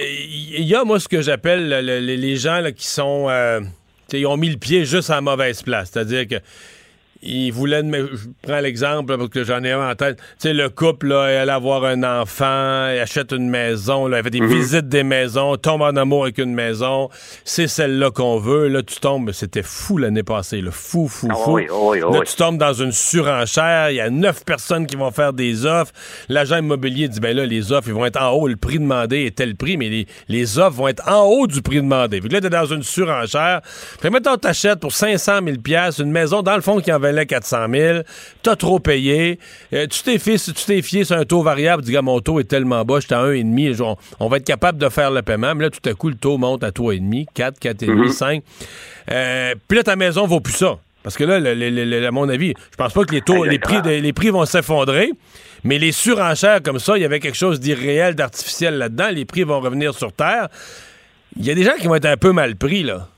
Il 0.58 0.64
y 0.64 0.74
a, 0.74 0.84
moi, 0.84 0.98
ce 1.00 1.08
que 1.08 1.22
j'appelle 1.22 1.68
le- 1.68 1.80
le- 2.00 2.14
les 2.14 2.36
gens 2.36 2.60
qui 2.76 2.86
sont. 2.86 3.28
euh, 3.30 3.60
ils 4.12 4.26
ont 4.26 4.36
mis 4.36 4.50
le 4.50 4.58
pied 4.58 4.84
juste 4.84 5.08
à 5.10 5.20
mauvaise 5.20 5.62
place. 5.62 5.90
C'est-à-dire 5.92 6.26
que. 6.28 6.34
Ils 7.26 7.50
voulaient, 7.52 7.82
je 7.82 8.26
prends 8.42 8.60
l'exemple 8.60 9.16
parce 9.16 9.30
que 9.30 9.44
j'en 9.44 9.64
ai 9.64 9.72
un 9.72 9.90
en 9.90 9.94
tête. 9.94 10.18
Tu 10.18 10.24
sais, 10.48 10.52
le 10.52 10.68
couple, 10.68 11.08
là, 11.08 11.26
elle 11.28 11.36
allait 11.38 11.52
avoir 11.52 11.84
un 11.84 12.02
enfant, 12.02 12.90
il 12.94 12.98
achète 13.00 13.32
une 13.32 13.48
maison, 13.48 14.06
là, 14.08 14.18
elle 14.18 14.24
fait 14.24 14.30
des 14.30 14.44
visites 14.46 14.88
des 14.90 15.02
maisons, 15.04 15.56
tombe 15.56 15.80
en 15.82 15.96
amour 15.96 16.24
avec 16.24 16.36
une 16.38 16.52
maison. 16.54 17.08
C'est 17.44 17.66
celle-là 17.66 18.10
qu'on 18.10 18.38
veut. 18.38 18.68
Là, 18.68 18.82
tu 18.82 19.00
tombes. 19.00 19.32
C'était 19.32 19.62
fou 19.62 19.96
l'année 19.96 20.22
passée, 20.22 20.60
là. 20.60 20.70
Fou, 20.70 21.08
fou, 21.08 21.28
Ah 21.30 21.34
fou. 21.34 21.52
oui, 21.54 21.66
oui, 21.70 21.78
oui, 21.94 22.00
Là, 22.00 22.06
oui. 22.20 22.26
tu 22.26 22.36
tombes 22.36 22.58
dans 22.58 22.74
une 22.74 22.92
surenchère. 22.92 23.90
Il 23.90 23.96
y 23.96 24.00
a 24.00 24.10
neuf 24.10 24.44
personnes 24.44 24.86
qui 24.86 24.96
vont 24.96 25.10
faire 25.10 25.32
des 25.32 25.64
offres. 25.64 25.92
L'agent 26.28 26.58
immobilier 26.58 27.08
dit, 27.08 27.20
ben 27.20 27.34
là, 27.34 27.46
les 27.46 27.72
offres, 27.72 27.88
ils 27.88 27.94
vont 27.94 28.04
être 28.04 28.20
en 28.20 28.32
haut. 28.32 28.48
Le 28.48 28.56
prix 28.56 28.78
demandé 28.78 29.24
est 29.24 29.36
tel 29.36 29.56
prix, 29.56 29.76
mais 29.78 29.88
les, 29.88 30.06
les 30.28 30.58
offres 30.58 30.76
vont 30.76 30.88
être 30.88 31.08
en 31.10 31.22
haut 31.22 31.46
du 31.46 31.62
prix 31.62 31.76
demandé. 31.76 32.20
Fait 32.20 32.28
que 32.28 32.34
là, 32.34 32.40
t'es 32.42 32.50
dans 32.50 32.66
une 32.66 32.82
surenchère. 32.82 33.60
Fait 33.64 34.10
mettons, 34.10 34.36
t'achètes 34.36 34.80
pour 34.80 34.92
500 34.92 35.38
000 35.44 35.58
pièces 35.58 35.98
une 36.00 36.10
maison, 36.10 36.42
dans 36.42 36.56
le 36.56 36.60
fond, 36.62 36.80
qui 36.80 36.92
en 36.92 36.98
valait 36.98 37.13
400 37.22 37.66
000. 37.72 37.98
T'as 38.42 38.56
trop 38.56 38.78
payé. 38.80 39.38
Euh, 39.72 39.86
tu 39.86 40.02
t'es 40.02 40.18
fié, 40.18 40.36
tu 40.38 40.52
t'es 40.52 40.82
fié 40.82 41.04
sur 41.04 41.16
un 41.16 41.24
taux 41.24 41.42
variable. 41.42 41.84
Tu 41.84 41.92
dis, 41.92 41.98
mon 41.98 42.20
taux 42.20 42.40
est 42.40 42.44
tellement 42.44 42.84
bas, 42.84 43.00
j'étais 43.00 43.14
à 43.14 43.22
1,5. 43.24 43.80
On, 43.82 43.96
on 44.20 44.28
va 44.28 44.36
être 44.38 44.44
capable 44.44 44.78
de 44.78 44.88
faire 44.88 45.10
le 45.10 45.22
paiement. 45.22 45.54
Mais 45.54 45.64
là, 45.64 45.70
tout 45.70 45.88
à 45.88 45.94
coup, 45.94 46.08
le 46.08 46.16
taux 46.16 46.36
monte 46.38 46.64
à 46.64 46.70
3,5, 46.70 47.26
4, 47.34 47.58
4,5, 47.60 48.08
5. 48.12 48.42
Euh, 49.10 49.54
Puis 49.68 49.76
là, 49.78 49.84
ta 49.84 49.96
maison 49.96 50.26
vaut 50.26 50.40
plus 50.40 50.54
ça. 50.54 50.78
Parce 51.02 51.16
que 51.16 51.24
là, 51.24 51.38
le- 51.38 51.52
le- 51.54 51.68
le- 51.68 51.84
le- 51.84 52.06
à 52.06 52.10
mon 52.10 52.28
avis, 52.30 52.54
je 52.70 52.76
pense 52.76 52.92
pas 52.94 53.04
que 53.04 53.14
les 53.14 53.20
taux, 53.20 53.44
les 53.44 53.58
prix, 53.58 53.76
les 54.00 54.12
prix 54.14 54.30
vont 54.30 54.46
s'effondrer, 54.46 55.10
mais 55.62 55.78
les 55.78 55.92
surenchères 55.92 56.62
comme 56.62 56.78
ça, 56.78 56.96
il 56.96 57.02
y 57.02 57.04
avait 57.04 57.20
quelque 57.20 57.36
chose 57.36 57.60
d'irréel, 57.60 58.14
d'artificiel 58.14 58.78
là-dedans. 58.78 59.08
Les 59.12 59.26
prix 59.26 59.42
vont 59.42 59.60
revenir 59.60 59.92
sur 59.94 60.12
terre. 60.14 60.48
Il 61.38 61.44
y 61.44 61.50
a 61.50 61.54
des 61.54 61.62
gens 61.64 61.74
qui 61.78 61.88
vont 61.88 61.96
être 61.96 62.06
un 62.06 62.16
peu 62.16 62.32
mal 62.32 62.56
pris, 62.56 62.82
là. 62.84 63.08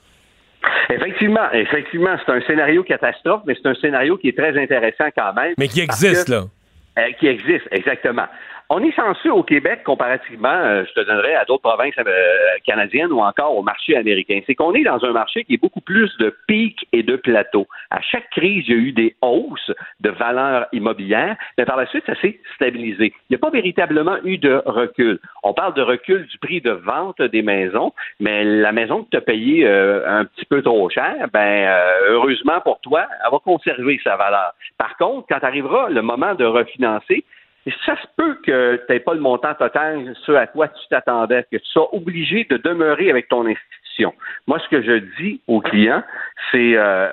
Effectivement, 0.91 1.51
effectivement, 1.53 2.17
c'est 2.25 2.33
un 2.33 2.41
scénario 2.43 2.83
catastrophe, 2.85 3.43
mais 3.47 3.55
c'est 3.61 3.69
un 3.69 3.75
scénario 3.75 4.17
qui 4.17 4.29
est 4.29 4.37
très 4.39 4.57
intéressant 4.61 5.09
quand 5.17 5.33
même. 5.35 5.55
Mais 5.59 5.69
qui 5.69 5.81
existe, 5.81 6.27
que- 6.27 6.33
là. 6.33 6.45
Euh, 6.99 7.13
qui 7.19 7.27
existe, 7.27 7.67
exactement. 7.73 8.27
On 8.69 8.83
est 8.83 8.91
chanceux 8.91 9.33
au 9.33 9.45
Québec 9.45 9.85
comparativement, 9.85 10.49
euh, 10.49 10.85
je 10.89 10.93
te 10.93 11.07
donnerais, 11.07 11.37
à 11.37 11.45
d'autres 11.45 11.63
provinces 11.63 11.95
euh, 11.99 12.37
canadiennes 12.65 13.13
ou 13.13 13.21
encore 13.21 13.57
au 13.57 13.63
marché 13.63 13.97
américain. 13.97 14.41
C'est 14.45 14.57
qu'on 14.57 14.75
est 14.75 14.83
dans 14.83 15.05
un 15.05 15.13
marché 15.13 15.45
qui 15.45 15.55
est 15.55 15.63
beaucoup 15.63 15.81
plus 15.81 16.11
de 16.19 16.35
pics 16.49 16.89
et 16.93 17.05
de 17.05 17.15
plateaux. 17.15 17.69
À 17.93 18.01
chaque 18.01 18.29
crise, 18.31 18.65
il 18.67 18.75
y 18.75 18.77
a 18.77 18.81
eu 18.81 18.93
des 18.93 19.15
hausses 19.23 19.71
de 20.01 20.11
valeur 20.11 20.67
immobilière, 20.73 21.37
mais 21.57 21.65
par 21.65 21.77
la 21.77 21.87
suite, 21.87 22.03
ça 22.07 22.21
s'est 22.21 22.41
stabilisé. 22.57 23.15
Il 23.31 23.31
n'y 23.31 23.37
a 23.37 23.39
pas 23.39 23.51
véritablement 23.51 24.17
eu 24.25 24.37
de 24.37 24.61
recul. 24.67 25.21
On 25.45 25.55
parle 25.55 25.75
de 25.75 25.83
recul 25.83 26.27
du 26.27 26.39
prix 26.39 26.61
de 26.61 26.73
vente 26.73 27.23
des 27.23 27.43
maisons, 27.43 27.93
mais 28.19 28.43
la 28.43 28.73
maison 28.73 29.05
que 29.05 29.11
tu 29.11 29.17
as 29.17 29.21
payée 29.21 29.65
euh, 29.65 30.03
un 30.09 30.25
petit 30.25 30.45
peu 30.45 30.61
trop 30.63 30.91
cher, 30.91 31.15
ben 31.33 31.69
euh, 31.69 32.15
heureusement 32.15 32.61
pour 32.63 32.81
toi, 32.81 33.07
elle 33.25 33.31
va 33.31 33.39
conserver 33.39 34.01
sa 34.03 34.17
valeur. 34.17 34.55
Par 34.77 34.97
contre, 34.97 35.29
quand 35.29 35.45
arrivera 35.45 35.89
le 35.89 36.03
moment 36.03 36.35
de 36.35 36.45
refinancer, 36.45 37.25
ça 37.85 37.97
se 37.97 38.07
peut 38.17 38.37
que 38.45 38.77
tu 38.87 38.93
n'aies 38.93 39.01
pas 39.01 39.15
le 39.15 39.21
montant 39.21 39.55
total, 39.55 40.15
ce 40.25 40.33
à 40.33 40.47
quoi 40.47 40.69
tu 40.69 40.87
t'attendais, 40.89 41.45
que 41.51 41.57
tu 41.57 41.67
sois 41.67 41.95
obligé 41.95 42.45
de 42.45 42.57
demeurer 42.57 43.11
avec 43.11 43.29
ton 43.29 43.47
institution. 43.47 44.15
Moi, 44.47 44.59
ce 44.61 44.69
que 44.69 44.83
je 44.83 44.99
dis 45.21 45.41
aux 45.47 45.61
clients, 45.61 46.03
c'est 46.51 46.77
euh, 46.77 47.11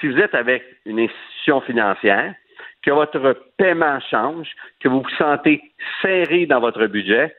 si 0.00 0.08
vous 0.08 0.18
êtes 0.18 0.34
avec 0.34 0.64
une 0.84 1.00
institution 1.00 1.60
financière, 1.62 2.34
que 2.82 2.90
votre 2.90 3.36
paiement 3.56 3.98
change, 4.10 4.48
que 4.80 4.88
vous 4.88 5.00
vous 5.00 5.16
sentez 5.18 5.62
serré 6.02 6.46
dans 6.46 6.60
votre 6.60 6.86
budget, 6.86 7.34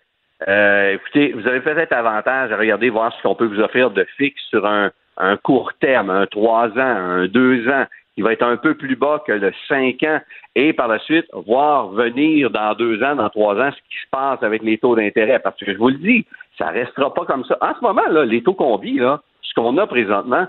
euh, 0.47 0.93
écoutez, 0.93 1.31
vous 1.33 1.47
avez 1.47 1.61
peut-être 1.61 1.93
avantage 1.93 2.51
à 2.51 2.57
regarder 2.57 2.89
voir 2.89 3.15
ce 3.15 3.21
qu'on 3.23 3.35
peut 3.35 3.45
vous 3.45 3.59
offrir 3.59 3.91
de 3.91 4.03
fixe 4.17 4.41
sur 4.49 4.65
un, 4.65 4.91
un 5.17 5.37
court 5.37 5.73
terme, 5.79 6.09
un 6.09 6.27
trois 6.27 6.69
ans, 6.69 6.79
un 6.79 7.27
deux 7.27 7.67
ans, 7.69 7.85
qui 8.17 8.23
va 8.23 8.33
être 8.33 8.41
un 8.41 8.57
peu 8.57 8.73
plus 8.73 8.95
bas 8.95 9.21
que 9.27 9.31
le 9.31 9.53
cinq 9.67 10.01
ans, 10.01 10.19
et 10.55 10.73
par 10.73 10.87
la 10.87 10.97
suite, 10.97 11.25
voir 11.45 11.89
venir 11.89 12.49
dans 12.49 12.73
deux 12.73 13.03
ans, 13.03 13.15
dans 13.15 13.29
trois 13.29 13.53
ans, 13.57 13.69
ce 13.69 13.77
qui 13.77 13.97
se 14.03 14.09
passe 14.09 14.41
avec 14.41 14.63
les 14.63 14.79
taux 14.79 14.95
d'intérêt. 14.95 15.37
Parce 15.37 15.55
que 15.59 15.71
je 15.71 15.77
vous 15.77 15.89
le 15.89 15.97
dis, 15.99 16.25
ça 16.57 16.69
restera 16.69 17.13
pas 17.13 17.25
comme 17.25 17.45
ça. 17.45 17.59
En 17.61 17.75
ce 17.75 17.81
moment, 17.81 18.01
là, 18.09 18.25
les 18.25 18.41
taux 18.41 18.55
qu'on 18.55 18.77
vit, 18.77 18.97
là, 18.97 19.21
ce 19.43 19.53
qu'on 19.53 19.77
a 19.77 19.85
présentement, 19.85 20.47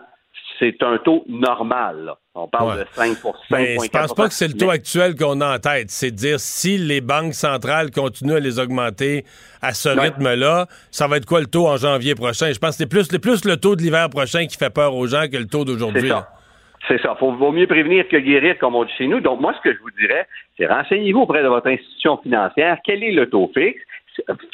c'est 0.59 0.83
un 0.83 0.97
taux 0.97 1.25
normal. 1.29 2.05
là. 2.07 2.17
On 2.35 2.49
parle 2.49 2.71
Ouais. 2.79 2.85
de 2.85 2.87
5 2.95 3.19
Mais 3.51 3.77
je 3.85 3.91
pense 3.91 4.15
pas 4.15 4.29
que 4.29 4.33
c'est 4.35 4.49
le 4.49 4.55
taux 4.55 4.69
Mais- 4.69 4.73
actuel 4.75 5.15
qu'on 5.15 5.41
a 5.43 5.57
en 5.57 5.59
tête. 5.59 5.91
C'est 5.91 6.11
de 6.13 6.17
dire 6.17 6.41
si 6.41 6.79
les 6.79 7.03
banques 7.03 7.35
centrales 7.35 7.91
continuent 7.91 8.37
à 8.37 8.41
les 8.41 8.59
augmenter 8.59 9.25
à 9.61 9.75
ce 9.75 9.91
Ouais. 9.91 10.05
rythme-là, 10.05 10.67
ça 10.91 11.07
va 11.07 11.19
être 11.19 11.27
quoi 11.27 11.41
le 11.41 11.47
taux 11.47 11.67
en 11.67 11.77
janvier 11.77 12.15
prochain? 12.15 12.51
Je 12.51 12.59
pense 12.59 12.71
que 12.71 12.77
c'est 12.77 12.87
plus, 12.89 13.09
plus 13.19 13.45
le 13.45 13.57
taux 13.59 13.77
de 13.77 13.83
l'hiver 13.83 14.09
prochain 14.09 14.47
qui 14.47 14.57
fait 14.57 14.71
peur 14.73 14.95
aux 14.95 15.07
gens 15.07 15.27
que 15.31 15.37
le 15.37 15.47
taux 15.47 15.59
C'est 15.61 15.65
d'aujourd'hui. 15.67 16.09
ça. 16.09 16.29
C'est 16.87 17.01
ça. 17.03 17.15
Faut, 17.17 17.33
vaut 17.33 17.53
mieux 17.53 17.67
prévenir 17.67 18.07
que 18.09 18.17
guérir, 18.17 18.57
comme 18.59 18.75
on 18.77 18.85
dit 18.85 18.93
chez 18.97 19.07
nous. 19.09 19.21
Donc, 19.21 19.41
moi, 19.41 19.53
ce 19.55 19.61
que 19.69 19.75
je 19.75 19.81
vous 19.81 19.91
dirais, 19.91 20.27
c'est 20.57 20.67
renseignez-vous 20.67 21.21
auprès 21.23 21.43
de 21.43 21.49
votre 21.49 21.67
institution 21.69 22.17
financière. 22.19 22.79
Quel 22.85 23.03
est 23.03 23.13
le 23.13 23.29
taux 23.29 23.51
fixe? 23.55 23.83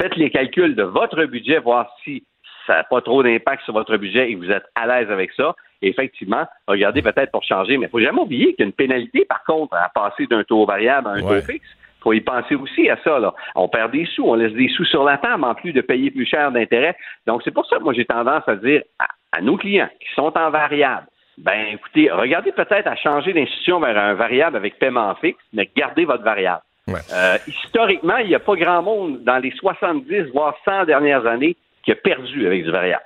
Faites 0.01 0.17
les 0.17 0.31
calculs 0.31 0.75
de 0.75 0.83
votre 0.83 1.25
budget, 1.27 1.59
voir 1.59 1.91
si 2.03 2.23
ça 2.67 2.77
n'a 2.77 2.85
pas 2.85 3.01
trop 3.03 3.23
d'impact 3.23 3.63
sur 3.65 3.75
votre 3.75 3.97
budget 3.99 4.31
et 4.31 4.35
que 4.35 4.39
vous 4.39 4.51
êtes 4.51 4.65
à 4.75 4.87
l'aise 4.87 5.11
avec 5.11 5.33
ça. 5.33 5.55
Et 5.83 5.89
effectivement, 5.89 6.47
regardez 6.67 7.03
peut-être 7.03 7.31
pour 7.31 7.43
changer. 7.45 7.77
Mais 7.77 7.85
il 7.85 7.89
ne 7.89 7.91
faut 7.91 8.01
jamais 8.01 8.21
oublier 8.21 8.55
qu'il 8.55 8.61
y 8.61 8.63
a 8.63 8.67
une 8.67 8.73
pénalité, 8.73 9.27
par 9.27 9.45
contre, 9.45 9.75
à 9.77 9.91
passer 9.95 10.27
d'un 10.27 10.43
taux 10.45 10.65
variable 10.65 11.09
à 11.09 11.11
un 11.13 11.23
Ouais. 11.23 11.41
taux 11.41 11.47
fixe. 11.53 11.69
Il 12.01 12.03
faut 12.03 12.13
y 12.15 12.21
penser 12.21 12.55
aussi 12.55 12.89
à 12.91 12.97
ça. 13.05 13.19
Là. 13.19 13.35
On 13.55 13.69
perd 13.69 13.93
des 13.93 14.05
sous, 14.07 14.25
on 14.27 14.35
laisse 14.35 14.53
des 14.53 14.69
sous 14.69 14.85
sur 14.87 15.05
la 15.05 15.17
table 15.19 15.45
en 15.45 15.55
plus 15.55 15.73
de 15.73 15.81
payer 15.81 16.11
plus 16.11 16.27
cher 16.27 16.51
d'intérêt. 16.53 16.97
Donc, 17.27 17.43
c'est 17.45 17.51
pour 17.53 17.67
ça 17.67 17.77
que 17.79 17.83
moi, 17.83 17.93
j'ai 17.95 18.05
tendance 18.05 18.43
à 18.47 18.57
dire 18.57 18.83
à, 18.99 19.07
à 19.33 19.41
nos 19.41 19.57
clients 19.57 19.89
qui 20.01 20.15
sont 20.15 20.33
en 20.37 20.51
variable, 20.51 21.07
ben 21.39 21.67
écoutez, 21.75 22.11
regardez 22.11 22.53
peut-être 22.53 22.87
à 22.87 22.97
changer 22.97 23.33
d'institution 23.33 23.81
vers 23.81 23.97
un 23.99 24.15
variable 24.15 24.57
avec 24.57 24.79
paiement 24.79 25.15
fixe, 25.17 25.39
mais 25.53 25.69
gardez 25.77 26.05
votre 26.05 26.23
variable. 26.25 26.63
Ouais. 26.87 27.01
Euh, 27.13 27.39
historiquement, 27.47 28.19
il 28.19 28.29
n'y 28.29 28.35
a 28.35 28.41
pas 28.41 28.55
grand 28.57 28.83
monde 28.83 29.25
dans 29.25 29.39
les 29.39 29.51
70, 29.53 30.31
voire 30.33 30.55
100 30.65 30.85
dernières 30.85 31.27
années 31.27 31.57
qui 31.85 31.93
a 31.93 31.95
perdu 31.97 32.47
avec 32.47 32.65
du 32.65 32.71
variable. 32.71 33.03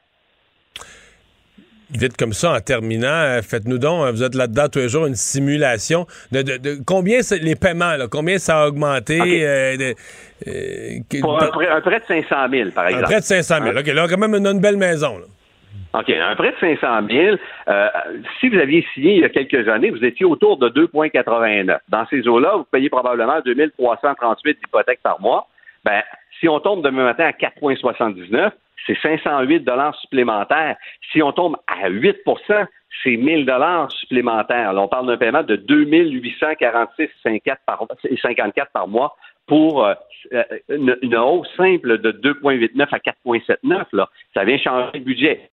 Vite 1.90 2.18
comme 2.18 2.34
ça, 2.34 2.52
en 2.52 2.60
terminant, 2.60 3.06
euh, 3.08 3.40
faites-nous 3.40 3.78
donc, 3.78 4.04
euh, 4.04 4.10
vous 4.10 4.22
êtes 4.22 4.34
là-dedans 4.34 4.68
tous 4.70 4.78
les 4.80 4.90
jours, 4.90 5.06
une 5.06 5.14
simulation 5.14 6.06
de, 6.32 6.42
de- 6.42 6.56
de- 6.58 6.78
combien 6.86 7.20
les 7.40 7.56
paiements, 7.56 7.96
là, 7.96 8.08
combien 8.10 8.36
ça 8.36 8.60
a 8.64 8.66
augmenté. 8.68 9.18
Euh, 9.46 9.76
de- 9.78 9.94
euh, 10.46 11.20
Pour 11.22 11.42
un 11.42 11.46
prêt, 11.46 11.66
un 11.68 11.80
prêt 11.80 12.00
de 12.00 12.04
500 12.04 12.36
000, 12.50 12.70
par 12.72 12.84
un 12.84 12.88
exemple. 12.88 13.04
prêt 13.06 13.20
de 13.20 13.24
500 13.24 13.62
000. 13.64 13.78
OK, 13.78 13.86
là, 13.86 14.06
quand 14.06 14.18
même, 14.18 14.34
on 14.34 14.44
a 14.44 14.50
une 14.50 14.60
belle 14.60 14.76
maison. 14.76 15.16
là. 15.16 15.24
OK, 15.94 16.10
un 16.10 16.36
prêt 16.36 16.52
de 16.52 16.56
500 16.58 17.08
000, 17.10 17.36
euh, 17.68 17.88
si 18.38 18.48
vous 18.48 18.58
aviez 18.58 18.86
signé 18.94 19.14
il 19.14 19.20
y 19.20 19.24
a 19.24 19.28
quelques 19.28 19.68
années, 19.68 19.90
vous 19.90 20.04
étiez 20.04 20.26
autour 20.26 20.58
de 20.58 20.68
2,89. 20.68 21.78
Dans 21.88 22.06
ces 22.06 22.28
eaux-là, 22.28 22.56
vous 22.56 22.64
payez 22.64 22.90
probablement 22.90 23.40
2338 23.44 24.58
d'hypothèque 24.60 25.00
par 25.02 25.20
mois. 25.20 25.48
Ben, 25.84 26.02
si 26.40 26.48
on 26.48 26.60
tombe 26.60 26.84
demain 26.84 27.04
matin 27.04 27.24
à 27.24 27.32
4,79, 27.32 28.50
c'est 28.86 28.98
508 29.00 29.60
dollars 29.60 29.94
supplémentaires. 29.96 30.76
Si 31.12 31.22
on 31.22 31.32
tombe 31.32 31.56
à 31.66 31.90
8% 31.90 32.66
c'est 33.02 33.16
1000 33.16 33.46
dollars 33.46 33.90
supplémentaires. 33.92 34.72
On 34.74 34.88
parle 34.88 35.06
d'un 35.06 35.16
paiement 35.16 35.42
de 35.42 35.56
2846,54 35.56 37.56
par, 37.66 37.86
54 38.22 38.70
par 38.72 38.88
mois 38.88 39.16
pour 39.46 39.84
euh, 39.84 39.94
une, 40.68 40.96
une 41.02 41.16
hausse 41.16 41.48
simple 41.56 41.98
de 41.98 42.12
2,89 42.12 42.86
à 42.90 42.98
4,79. 42.98 43.84
Là. 43.92 44.08
Ça 44.34 44.44
vient 44.44 44.58
changer 44.58 44.98
le 44.98 45.04
budget. 45.04 45.50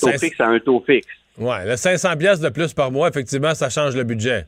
Taux 0.00 0.18
fixe 0.18 0.40
à 0.40 0.48
un 0.48 0.58
taux 0.58 0.82
fixe. 0.86 1.08
Ouais, 1.38 1.66
le 1.66 1.76
500 1.76 2.16
pièces 2.16 2.40
de 2.40 2.48
plus 2.48 2.72
par 2.72 2.90
mois, 2.90 3.08
effectivement, 3.08 3.54
ça 3.54 3.68
change 3.68 3.96
le 3.96 4.04
budget. 4.04 4.44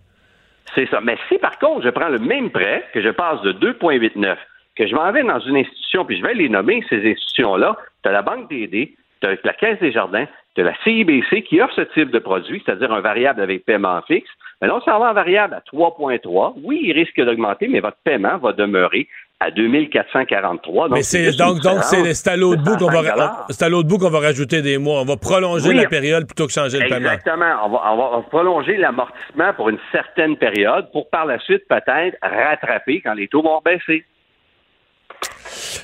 C'est 0.74 0.88
ça. 0.88 1.00
Mais 1.00 1.16
si 1.28 1.38
par 1.38 1.58
contre, 1.58 1.84
je 1.84 1.90
prends 1.90 2.08
le 2.08 2.18
même 2.18 2.50
prêt, 2.50 2.84
que 2.92 3.02
je 3.02 3.10
passe 3.10 3.40
de 3.42 3.52
2,89, 3.52 4.36
que 4.76 4.86
je 4.86 4.94
m'en 4.94 5.10
vais 5.12 5.22
dans 5.22 5.40
une 5.40 5.56
institution, 5.56 6.04
puis 6.04 6.18
je 6.18 6.22
vais 6.22 6.34
les 6.34 6.48
nommer, 6.48 6.84
ces 6.88 6.98
institutions-là, 6.98 7.76
tu 8.02 8.08
as 8.08 8.12
la 8.12 8.22
Banque 8.22 8.48
TD, 8.48 8.94
tu 9.20 9.26
as 9.26 9.36
la 9.42 9.52
Caisse 9.54 9.80
des 9.80 9.92
Jardins, 9.92 10.26
tu 10.54 10.60
as 10.60 10.64
la 10.64 10.74
CIBC 10.84 11.42
qui 11.42 11.60
offre 11.60 11.74
ce 11.74 11.82
type 11.94 12.10
de 12.10 12.18
produit, 12.18 12.62
c'est-à-dire 12.64 12.92
un 12.92 13.00
variable 13.00 13.40
avec 13.40 13.64
paiement 13.64 14.00
fixe. 14.02 14.30
Mais 14.60 14.68
là, 14.68 14.76
on 14.76 14.80
s'en 14.80 14.98
va 14.98 15.10
en 15.10 15.14
variable 15.14 15.54
à 15.54 15.60
3,3. 15.60 16.54
Oui, 16.62 16.80
il 16.82 16.92
risque 16.92 17.20
d'augmenter, 17.20 17.68
mais 17.68 17.80
votre 17.80 17.98
paiement 18.04 18.38
va 18.38 18.52
demeurer 18.52 19.08
à 19.40 19.50
2443. 19.52 20.88
Mais 20.88 21.02
c'est 21.02 21.30
donc, 21.36 21.60
donc 21.60 21.82
c'est 21.84 22.26
à 22.28 22.36
l'autre 22.36 22.62
de 22.62 22.70
bout 22.70 22.76
qu'on 22.76 22.90
va, 22.90 23.02
105 23.04 23.16
ra- 23.16 23.46
c'est 23.50 23.62
à 23.64 23.68
l'autre 23.68 23.88
bout 23.88 23.98
qu'on 23.98 24.10
va 24.10 24.18
rajouter 24.18 24.62
des 24.62 24.78
mois. 24.78 25.00
On 25.00 25.04
va 25.04 25.16
prolonger 25.16 25.68
Oui. 25.68 25.76
la 25.76 25.88
période 25.88 26.26
plutôt 26.26 26.46
que 26.46 26.52
changer 26.52 26.78
le 26.80 26.88
paiement. 26.88 27.10
Exactement. 27.12 27.54
On 27.64 27.68
va, 27.70 27.80
on 27.92 27.96
va- 27.96 28.10
on 28.14 28.16
va 28.20 28.22
prolonger 28.28 28.76
l'amortissement 28.76 29.52
pour 29.54 29.68
une 29.68 29.78
certaine 29.92 30.36
période 30.36 30.90
pour 30.90 31.08
par 31.08 31.24
la 31.26 31.38
suite 31.38 31.62
peut-être 31.68 32.16
rattraper 32.20 33.00
quand 33.00 33.14
les 33.14 33.28
taux 33.28 33.42
vont 33.42 33.60
baisser. 33.64 34.04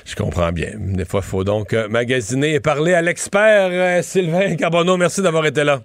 Je 0.05 0.15
comprends 0.15 0.51
bien. 0.51 0.71
Des 0.75 1.05
fois, 1.05 1.21
il 1.23 1.29
faut 1.29 1.43
donc 1.43 1.73
euh, 1.73 1.87
magasiner 1.87 2.55
et 2.55 2.59
parler 2.59 2.93
à 2.93 3.01
l'expert 3.01 3.69
euh, 3.71 4.01
Sylvain 4.01 4.55
Carbonneau. 4.55 4.97
Merci 4.97 5.21
d'avoir 5.21 5.45
été 5.45 5.63
là. 5.63 5.79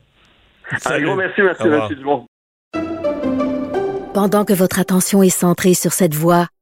Un 0.86 1.00
gros 1.00 1.14
merci, 1.16 1.40
merci. 1.42 1.94
Pendant 4.12 4.44
que 4.44 4.52
votre 4.52 4.78
attention 4.80 5.22
est 5.22 5.30
centrée 5.30 5.74
sur 5.74 5.92
cette 5.92 6.14
voix 6.14 6.46